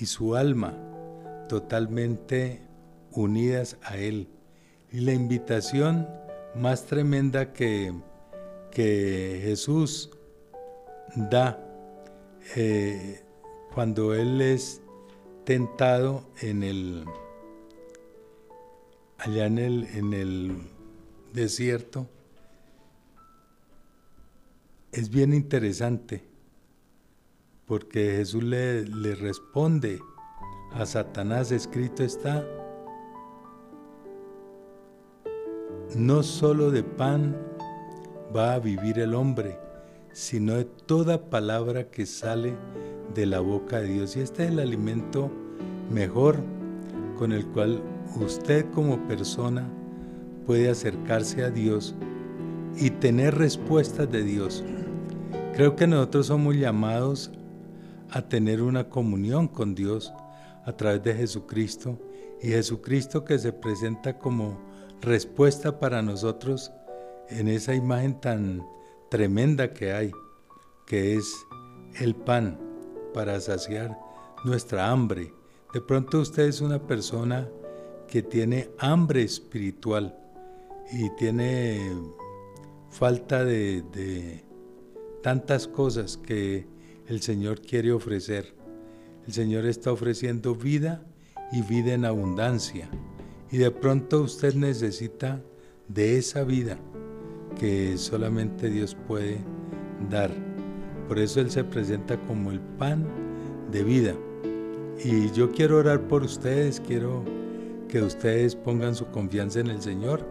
y 0.00 0.06
su 0.06 0.34
alma 0.34 0.76
totalmente 1.48 2.60
unidas 3.12 3.76
a 3.82 3.96
Él. 3.96 4.28
Y 4.92 5.00
la 5.00 5.12
invitación 5.12 6.08
más 6.54 6.86
tremenda 6.86 7.52
que, 7.52 7.92
que 8.70 9.40
Jesús 9.42 10.10
da 11.16 11.60
eh, 12.56 13.22
cuando 13.72 14.14
él 14.14 14.40
es 14.40 14.80
tentado 15.44 16.30
en 16.40 16.62
el 16.62 17.04
allá 19.18 19.46
en 19.46 19.58
el, 19.58 19.84
en 19.94 20.12
el 20.12 20.56
desierto 21.32 22.06
es 24.92 25.08
bien 25.10 25.32
interesante 25.32 26.22
porque 27.66 28.16
Jesús 28.16 28.43
le, 28.43 28.85
responde 29.15 30.01
a 30.73 30.86
Satanás 30.86 31.53
escrito 31.53 32.03
está 32.03 32.45
no 35.97 36.23
solo 36.23 36.70
de 36.70 36.82
pan 36.82 37.36
va 38.35 38.55
a 38.55 38.59
vivir 38.59 38.99
el 38.99 39.15
hombre 39.15 39.59
sino 40.12 40.55
de 40.55 40.65
toda 40.65 41.31
palabra 41.31 41.91
que 41.91 42.07
sale 42.07 42.55
de 43.15 43.27
la 43.27 43.41
boca 43.41 43.81
de 43.81 43.89
Dios. 43.89 44.16
Y 44.16 44.20
este 44.20 44.45
es 44.45 44.51
el 44.51 44.61
alimento 44.61 45.31
mejor 45.91 46.39
con 47.19 47.32
el 47.32 47.45
cual 47.47 47.82
usted 48.16 48.65
como 48.73 48.99
persona 49.09 49.69
puede 50.47 50.70
acercarse 50.70 51.43
a 51.43 51.51
Dios 51.51 51.95
y 52.77 52.91
tener 52.91 53.36
respuestas 53.36 54.11
de 54.11 54.23
Dios. 54.23 54.65
Creo 55.55 55.74
que 55.74 55.86
nosotros 55.86 56.27
somos 56.27 56.57
llamados 56.57 57.32
a 58.15 58.28
tener 58.28 58.62
una 58.62 58.89
comunión 58.89 59.49
con 59.49 59.74
Dios 59.74 60.12
a 60.65 60.73
través 60.73 61.03
de 61.03 61.15
Jesucristo 61.15 61.99
y 62.41 62.49
Jesucristo 62.49 63.24
que 63.24 63.39
se 63.39 63.53
presenta 63.53 64.19
como 64.19 64.57
respuesta 65.01 65.81
para 65.81 66.01
nosotros 66.01 66.73
en 67.28 67.49
esa 67.49 67.74
imagen 67.74 68.20
tan 68.20 68.65
tremenda 69.11 69.73
que 69.73 69.93
hay, 69.93 70.12
que 70.86 71.16
es 71.16 71.35
el 72.01 72.15
pan 72.15 72.59
para 73.12 73.41
saciar 73.41 73.99
nuestra 74.45 74.91
hambre. 74.91 75.32
De 75.73 75.81
pronto 75.81 76.20
usted 76.20 76.45
es 76.45 76.61
una 76.61 76.78
persona 76.86 77.49
que 78.07 78.23
tiene 78.23 78.70
hambre 78.78 79.24
espiritual 79.24 80.16
y 80.93 81.11
tiene 81.16 81.97
falta 82.91 83.45
de, 83.45 84.45
tantas 85.20 85.66
cosas 85.66 86.16
que 86.16 86.73
el 87.06 87.20
Señor 87.20 87.60
quiere 87.60 87.93
ofrecer. 87.93 88.55
El 89.26 89.32
Señor 89.32 89.66
está 89.66 89.93
ofreciendo 89.93 90.55
vida 90.55 91.05
y 91.52 91.62
vida 91.62 91.94
en 91.94 92.05
abundancia. 92.05 92.89
Y 93.51 93.59
de 93.59 93.70
pronto 93.70 94.22
usted 94.22 94.55
necesita 94.55 95.43
de 95.89 96.18
esa 96.18 96.44
vida 96.44 96.78
que 97.59 97.97
solamente 97.98 98.70
Dios 98.70 98.97
puede 99.06 99.39
dar. 100.10 100.31
Por 101.09 101.18
eso 101.18 101.40
Él 101.40 101.51
se 101.51 101.64
presenta 101.64 102.18
como 102.26 102.51
el 102.51 102.60
pan 102.60 103.06
de 103.70 103.85
vida. 103.85 104.14
Y 105.05 105.31
yo 105.32 105.52
quiero 105.52 105.78
orar 105.78 106.09
por 106.09 106.22
ustedes, 106.22 106.81
quiero 106.81 107.24
que 107.89 108.02
ustedes 108.02 108.56
pongan 108.56 108.94
su 108.94 109.06
confianza 109.06 109.60
en 109.60 109.68
el 109.68 109.82
Señor 109.82 110.26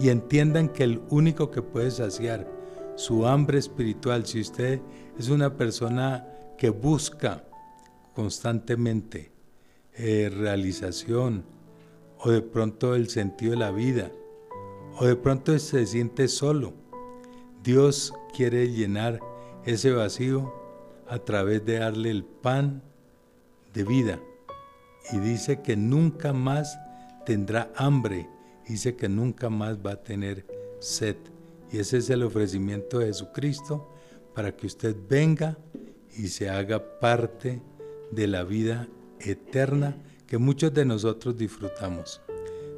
y 0.00 0.08
entiendan 0.08 0.68
que 0.68 0.84
el 0.84 1.02
único 1.10 1.50
que 1.50 1.62
puede 1.62 1.90
saciar 1.90 2.50
su 2.96 3.26
hambre 3.26 3.58
espiritual, 3.58 4.24
si 4.26 4.40
usted 4.40 4.80
es 5.18 5.28
una 5.28 5.56
persona 5.56 6.26
que 6.58 6.70
busca 6.70 7.44
constantemente 8.14 9.32
eh, 9.94 10.30
realización 10.34 11.44
o 12.18 12.30
de 12.30 12.42
pronto 12.42 12.94
el 12.94 13.08
sentido 13.08 13.52
de 13.52 13.58
la 13.58 13.70
vida 13.70 14.10
o 14.98 15.04
de 15.04 15.16
pronto 15.16 15.58
se 15.58 15.86
siente 15.86 16.28
solo, 16.28 16.72
Dios 17.62 18.12
quiere 18.34 18.70
llenar 18.70 19.20
ese 19.64 19.90
vacío 19.90 20.54
a 21.08 21.18
través 21.18 21.64
de 21.64 21.78
darle 21.78 22.10
el 22.10 22.24
pan 22.24 22.82
de 23.72 23.84
vida 23.84 24.20
y 25.12 25.18
dice 25.18 25.62
que 25.62 25.76
nunca 25.76 26.32
más 26.32 26.78
tendrá 27.26 27.72
hambre, 27.76 28.28
dice 28.68 28.94
que 28.96 29.08
nunca 29.08 29.50
más 29.50 29.78
va 29.78 29.92
a 29.92 30.02
tener 30.02 30.46
sed. 30.80 31.16
Y 31.72 31.78
ese 31.78 31.98
es 31.98 32.10
el 32.10 32.22
ofrecimiento 32.22 33.00
de 33.00 33.06
Jesucristo 33.06 33.93
para 34.34 34.56
que 34.56 34.66
usted 34.66 34.96
venga 35.08 35.58
y 36.16 36.28
se 36.28 36.48
haga 36.48 36.98
parte 37.00 37.62
de 38.10 38.26
la 38.26 38.44
vida 38.44 38.88
eterna 39.20 39.96
que 40.26 40.38
muchos 40.38 40.72
de 40.74 40.84
nosotros 40.84 41.36
disfrutamos. 41.36 42.20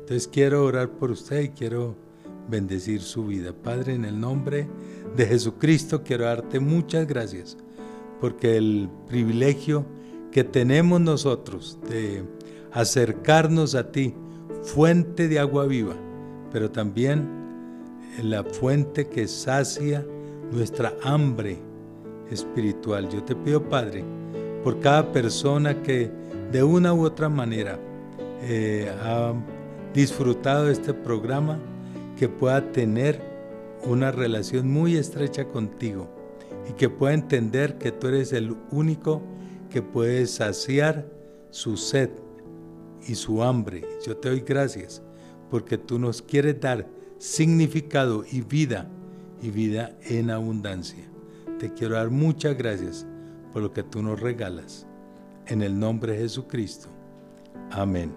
Entonces 0.01 0.29
quiero 0.29 0.65
orar 0.65 0.91
por 0.91 1.11
usted 1.11 1.43
y 1.43 1.49
quiero 1.51 1.97
bendecir 2.49 3.01
su 3.01 3.27
vida. 3.27 3.53
Padre, 3.53 3.95
en 3.95 4.05
el 4.05 4.21
nombre 4.21 4.69
de 5.17 5.27
Jesucristo 5.27 6.03
quiero 6.03 6.25
darte 6.25 6.61
muchas 6.61 7.07
gracias 7.07 7.57
porque 8.21 8.57
el 8.57 8.89
privilegio 9.09 9.85
que 10.31 10.45
tenemos 10.45 11.01
nosotros 11.01 11.79
de 11.89 12.23
acercarnos 12.73 13.75
a 13.75 13.91
ti, 13.91 14.15
fuente 14.63 15.29
de 15.29 15.39
agua 15.39 15.67
viva, 15.67 15.97
pero 16.53 16.71
también 16.71 17.29
la 18.23 18.45
fuente 18.45 19.09
que 19.09 19.29
sacia 19.29 20.07
nuestra 20.53 20.95
hambre 21.03 21.59
espiritual. 22.31 23.09
Yo 23.09 23.23
te 23.23 23.35
pido, 23.35 23.63
Padre, 23.69 24.05
por 24.63 24.81
cada 24.81 25.13
persona 25.13 25.83
que 25.83 26.11
de 26.53 26.63
una 26.63 26.93
u 26.95 27.05
otra 27.05 27.29
manera 27.29 27.79
eh, 28.43 28.91
ha 29.03 29.33
disfrutado 29.95 30.67
de 30.67 30.73
este 30.73 30.93
programa, 30.93 31.59
que 32.19 32.29
pueda 32.29 32.73
tener 32.73 33.21
una 33.85 34.11
relación 34.11 34.71
muy 34.71 34.97
estrecha 34.97 35.45
contigo 35.47 36.09
y 36.69 36.73
que 36.73 36.89
pueda 36.89 37.15
entender 37.15 37.79
que 37.79 37.93
tú 37.93 38.09
eres 38.09 38.33
el 38.33 38.57
único 38.71 39.23
que 39.71 39.83
puede 39.83 40.27
saciar 40.27 41.07
su 41.51 41.77
sed 41.77 42.11
y 43.07 43.15
su 43.15 43.43
hambre. 43.43 43.85
Yo 44.05 44.17
te 44.17 44.31
doy 44.31 44.41
gracias 44.41 45.03
porque 45.51 45.79
tú 45.79 45.99
nos 45.99 46.23
quieres 46.23 46.61
dar 46.61 46.87
significado 47.19 48.25
y 48.31 48.41
vida 48.41 48.91
y 49.43 49.51
vida 49.51 49.93
en 50.09 50.31
abundancia. 50.31 51.05
Te 51.59 51.73
quiero 51.73 51.95
dar 51.95 52.11
muchas 52.11 52.57
gracias 52.57 53.07
por 53.53 53.63
lo 53.63 53.73
que 53.73 53.83
tú 53.83 54.03
nos 54.03 54.21
regalas. 54.21 54.87
En 55.47 55.63
el 55.63 55.79
nombre 55.79 56.13
de 56.13 56.19
Jesucristo. 56.19 56.89
Amén 57.71 58.13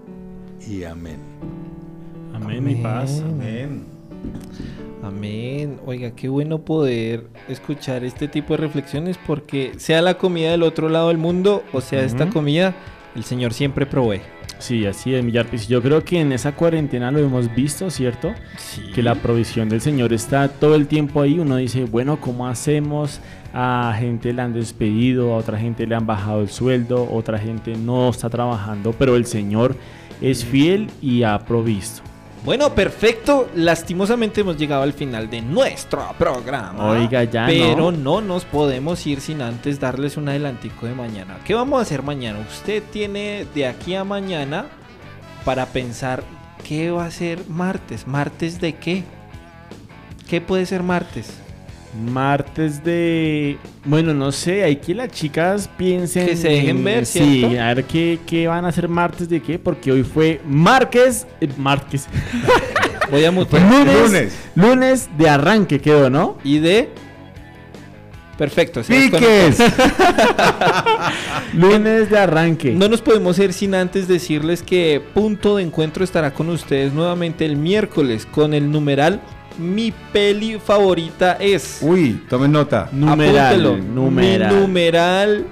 y 0.68 0.84
amén. 0.84 1.20
Amén, 2.34 2.64
mi 2.64 2.76
paz. 2.76 3.22
Amén. 3.22 3.86
Amén. 5.04 5.80
Oiga, 5.86 6.12
qué 6.12 6.28
bueno 6.28 6.60
poder 6.60 7.28
escuchar 7.48 8.04
este 8.04 8.28
tipo 8.28 8.54
de 8.54 8.58
reflexiones 8.58 9.18
porque 9.26 9.74
sea 9.78 10.02
la 10.02 10.18
comida 10.18 10.52
del 10.52 10.64
otro 10.64 10.90
lado 10.90 11.08
del 11.08 11.18
mundo 11.18 11.64
o 11.72 11.82
sea 11.82 12.04
esta 12.04 12.30
comida, 12.30 12.76
el 13.16 13.24
Señor 13.24 13.54
siempre 13.54 13.86
provee. 13.86 14.22
Sí, 14.60 14.86
así 14.86 15.16
es, 15.16 15.24
Millarpis. 15.24 15.70
Yo 15.70 15.82
creo 15.82 16.04
que 16.04 16.20
en 16.20 16.34
esa 16.34 16.52
cuarentena 16.52 17.12
lo 17.12 17.20
hemos 17.20 17.54
visto, 17.56 17.90
¿cierto? 17.90 18.34
Que 18.94 19.02
la 19.02 19.16
provisión 19.16 19.70
del 19.70 19.80
Señor 19.80 20.12
está 20.12 20.50
todo 20.50 20.76
el 20.76 20.88
tiempo 20.88 21.22
ahí. 21.22 21.40
Uno 21.40 21.56
dice, 21.56 21.86
bueno, 21.86 22.20
¿cómo 22.20 22.46
hacemos? 22.46 23.22
A 23.54 23.96
gente 23.98 24.34
le 24.34 24.42
han 24.42 24.54
despedido, 24.54 25.34
a 25.34 25.38
otra 25.38 25.58
gente 25.58 25.88
le 25.88 25.96
han 25.96 26.06
bajado 26.06 26.42
el 26.42 26.50
sueldo, 26.50 27.10
otra 27.10 27.40
gente 27.40 27.76
no 27.78 28.10
está 28.10 28.30
trabajando, 28.30 28.94
pero 28.94 29.16
el 29.16 29.26
Señor 29.26 29.76
es 30.22 30.44
fiel 30.44 30.92
y 31.02 31.24
ha 31.24 31.40
provisto. 31.40 32.09
Bueno, 32.44 32.74
perfecto. 32.74 33.50
Lastimosamente 33.56 34.42
hemos 34.42 34.58
llegado 34.58 34.84
al 34.84 34.94
final 34.94 35.30
de 35.30 35.42
nuestro 35.42 36.06
programa. 36.18 36.90
Oiga, 36.92 37.24
ya 37.26 37.46
Pero 37.46 37.92
no. 37.92 38.20
no 38.20 38.22
nos 38.22 38.46
podemos 38.46 39.06
ir 39.06 39.20
sin 39.22 39.42
antes 39.42 39.80
darles 39.80 40.16
un 40.18 40.30
adelantico 40.30 40.86
de 40.86 40.96
mañana. 40.96 41.38
¿Qué 41.46 41.54
vamos 41.54 41.80
a 41.80 41.82
hacer 41.82 42.02
mañana? 42.02 42.40
Usted 42.50 42.82
tiene 42.92 43.46
de 43.54 43.68
aquí 43.68 43.94
a 43.96 44.04
mañana 44.04 44.66
para 45.44 45.66
pensar 45.68 46.24
qué 46.68 46.92
va 46.92 47.06
a 47.06 47.12
ser 47.12 47.48
martes. 47.50 48.08
¿Martes 48.08 48.62
de 48.62 48.76
qué? 48.76 49.04
¿Qué 50.30 50.40
puede 50.42 50.66
ser 50.66 50.82
martes? 50.84 51.34
Martes 52.12 52.84
de. 52.84 53.58
Bueno, 53.84 54.14
no 54.14 54.32
sé, 54.32 54.64
hay 54.64 54.76
que 54.76 54.94
las 54.94 55.10
chicas 55.10 55.68
piensen. 55.78 56.28
Que 56.28 56.36
se 56.36 56.50
dejen 56.50 56.78
en- 56.78 56.84
ver, 56.84 57.06
Sí, 57.06 57.40
¿cierto? 57.40 57.62
a 57.62 57.74
ver 57.74 57.84
qué, 57.86 58.20
qué 58.28 58.48
van 58.48 58.66
a 58.66 58.68
hacer 58.68 58.88
martes 58.88 59.28
de 59.28 59.42
qué, 59.42 59.58
porque 59.58 59.92
hoy 59.92 60.04
fue 60.04 60.40
Márquez. 60.48 61.26
eh, 61.42 61.50
Márquez. 61.58 62.08
Voy 63.12 63.24
a 63.26 63.32
Fue 63.32 63.32
mutear. 63.32 63.64
lunes, 63.72 63.96
Lunes. 64.04 64.34
lunes. 64.56 65.10
de 65.18 65.30
arranque 65.30 65.80
quedó, 65.80 66.10
¿no? 66.12 66.38
Y 66.44 66.60
de. 66.60 66.90
Perfecto. 68.38 68.84
se 68.84 68.94
Piques. 68.94 69.58
lunes 71.54 72.10
de 72.10 72.18
arranque. 72.18 72.72
No 72.72 72.88
nos 72.88 73.02
podemos 73.02 73.38
ir 73.40 73.52
sin 73.54 73.74
antes 73.76 74.08
decirles 74.08 74.62
que 74.62 75.02
Punto 75.14 75.58
de 75.58 75.64
Encuentro 75.64 76.04
estará 76.04 76.34
con 76.34 76.50
ustedes 76.50 76.94
nuevamente 76.94 77.46
el 77.46 77.56
miércoles 77.58 78.26
con 78.26 78.54
el 78.54 78.72
numeral 78.72 79.20
Mi 79.60 79.92
peli 80.14 80.58
favorita 80.58 81.34
es. 81.34 81.80
Uy, 81.82 82.22
tomen 82.30 82.52
nota. 82.54 82.90
Numeral, 82.92 83.56
Apúntelo. 83.56 83.78
numeral. 83.78 84.54
Mi 84.56 84.60
numeral 84.62 85.46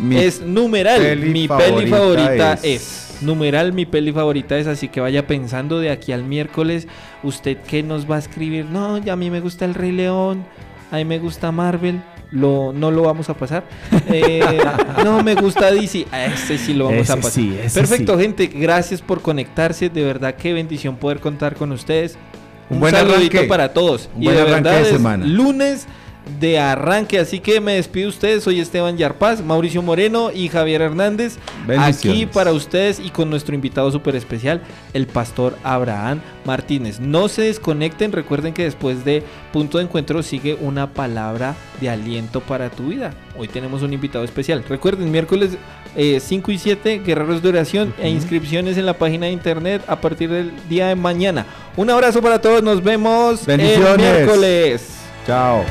Mi 0.00 0.16
es 0.18 0.40
numeral. 0.42 1.00
peli 1.00 1.30
mi 1.30 1.48
favorita 1.48 1.74
peli 1.76 1.90
favorita 1.90 2.52
es. 2.54 2.64
es. 2.64 3.06
Numeral, 3.22 3.72
mi 3.72 3.86
peli 3.86 4.12
favorita 4.12 4.58
es. 4.58 4.66
Así 4.66 4.88
que 4.88 5.00
vaya 5.00 5.26
pensando 5.26 5.78
de 5.78 5.90
aquí 5.90 6.12
al 6.12 6.24
miércoles. 6.24 6.86
¿Usted 7.22 7.56
qué 7.66 7.82
nos 7.82 8.10
va 8.10 8.16
a 8.16 8.18
escribir? 8.18 8.66
No, 8.66 8.98
ya 8.98 9.14
a 9.14 9.16
mí 9.16 9.30
me 9.30 9.40
gusta 9.40 9.64
el 9.64 9.74
Rey 9.74 9.92
León. 9.92 10.44
A 10.90 10.96
mí 10.96 11.04
me 11.04 11.18
gusta 11.18 11.50
Marvel. 11.52 12.02
Lo, 12.32 12.72
no 12.72 12.90
lo 12.92 13.02
vamos 13.02 13.28
a 13.30 13.34
pasar. 13.34 13.64
Eh, 14.12 14.40
no, 15.04 15.22
me 15.22 15.34
gusta 15.34 15.70
DC. 15.72 16.06
A 16.12 16.26
ese 16.26 16.58
sí 16.58 16.74
lo 16.74 16.86
vamos 16.86 17.00
Ese 17.02 17.12
a 17.12 17.16
pasar. 17.16 17.32
sí, 17.32 17.56
Perfecto, 17.74 18.16
sí. 18.16 18.22
gente. 18.22 18.46
Gracias 18.46 19.00
por 19.02 19.20
conectarse. 19.22 19.88
De 19.88 20.04
verdad, 20.04 20.34
qué 20.36 20.52
bendición 20.52 20.96
poder 20.96 21.20
contar 21.20 21.54
con 21.56 21.72
ustedes. 21.72 22.16
Un 22.70 22.76
Un, 22.76 22.80
buen 22.80 22.92
saludito 22.94 23.36
arranque. 23.36 23.48
para 23.48 23.72
todos. 23.72 24.08
Un 24.16 24.22
y 24.22 24.24
buen 24.26 24.36
de 24.36 24.42
arranque 24.42 24.62
verdad 24.62 24.76
de 24.78 24.82
es 24.82 24.88
semana. 24.88 25.26
lunes 25.26 25.86
de 26.38 26.58
arranque. 26.58 27.18
Así 27.18 27.40
que 27.40 27.60
me 27.60 27.74
despido 27.74 28.04
de 28.04 28.10
ustedes. 28.10 28.44
Soy 28.44 28.60
Esteban 28.60 28.96
Yarpaz, 28.96 29.42
Mauricio 29.42 29.82
Moreno 29.82 30.30
y 30.32 30.48
Javier 30.48 30.82
Hernández. 30.82 31.38
Aquí 31.78 32.26
para 32.26 32.52
ustedes 32.52 33.00
y 33.00 33.10
con 33.10 33.30
nuestro 33.30 33.54
invitado 33.54 33.90
súper 33.90 34.16
especial, 34.16 34.62
el 34.92 35.06
pastor 35.06 35.56
Abraham 35.64 36.20
Martínez. 36.44 37.00
No 37.00 37.28
se 37.28 37.42
desconecten. 37.42 38.12
Recuerden 38.12 38.54
que 38.54 38.64
después 38.64 39.04
de 39.04 39.22
Punto 39.52 39.78
de 39.78 39.84
Encuentro 39.84 40.22
sigue 40.22 40.56
una 40.60 40.92
palabra 40.92 41.56
de 41.80 41.90
aliento 41.90 42.40
para 42.40 42.70
tu 42.70 42.88
vida. 42.88 43.12
Hoy 43.36 43.48
tenemos 43.48 43.82
un 43.82 43.92
invitado 43.92 44.24
especial. 44.24 44.64
Recuerden, 44.68 45.10
miércoles 45.10 45.56
eh, 45.96 46.20
5 46.20 46.52
y 46.52 46.58
7, 46.58 47.02
Guerreros 47.04 47.42
de 47.42 47.48
Oración 47.48 47.94
e 47.98 48.08
inscripciones 48.08 48.76
en 48.76 48.86
la 48.86 48.94
página 48.94 49.26
de 49.26 49.32
internet 49.32 49.82
a 49.86 50.00
partir 50.00 50.30
del 50.30 50.52
día 50.68 50.88
de 50.88 50.94
mañana. 50.94 51.46
Un 51.76 51.90
abrazo 51.90 52.22
para 52.22 52.40
todos. 52.40 52.62
Nos 52.62 52.82
vemos 52.82 53.46
el 53.48 53.58
miércoles. 53.96 54.88
Chao. 55.26 55.64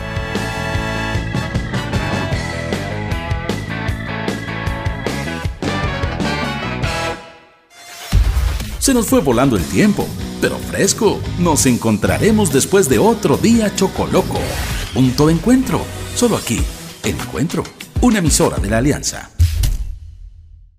Se 8.89 8.95
nos 8.95 9.05
fue 9.05 9.19
volando 9.21 9.55
el 9.55 9.63
tiempo, 9.65 10.07
pero 10.41 10.57
fresco. 10.57 11.19
Nos 11.37 11.67
encontraremos 11.67 12.51
después 12.51 12.89
de 12.89 12.97
otro 12.97 13.37
día 13.37 13.71
chocoloco. 13.75 14.39
Punto 14.95 15.27
de 15.27 15.33
encuentro. 15.33 15.79
Solo 16.15 16.35
aquí, 16.35 16.59
en 17.03 17.15
Encuentro, 17.19 17.63
una 18.01 18.17
emisora 18.17 18.57
de 18.57 18.67
la 18.67 18.79
Alianza. 18.79 19.29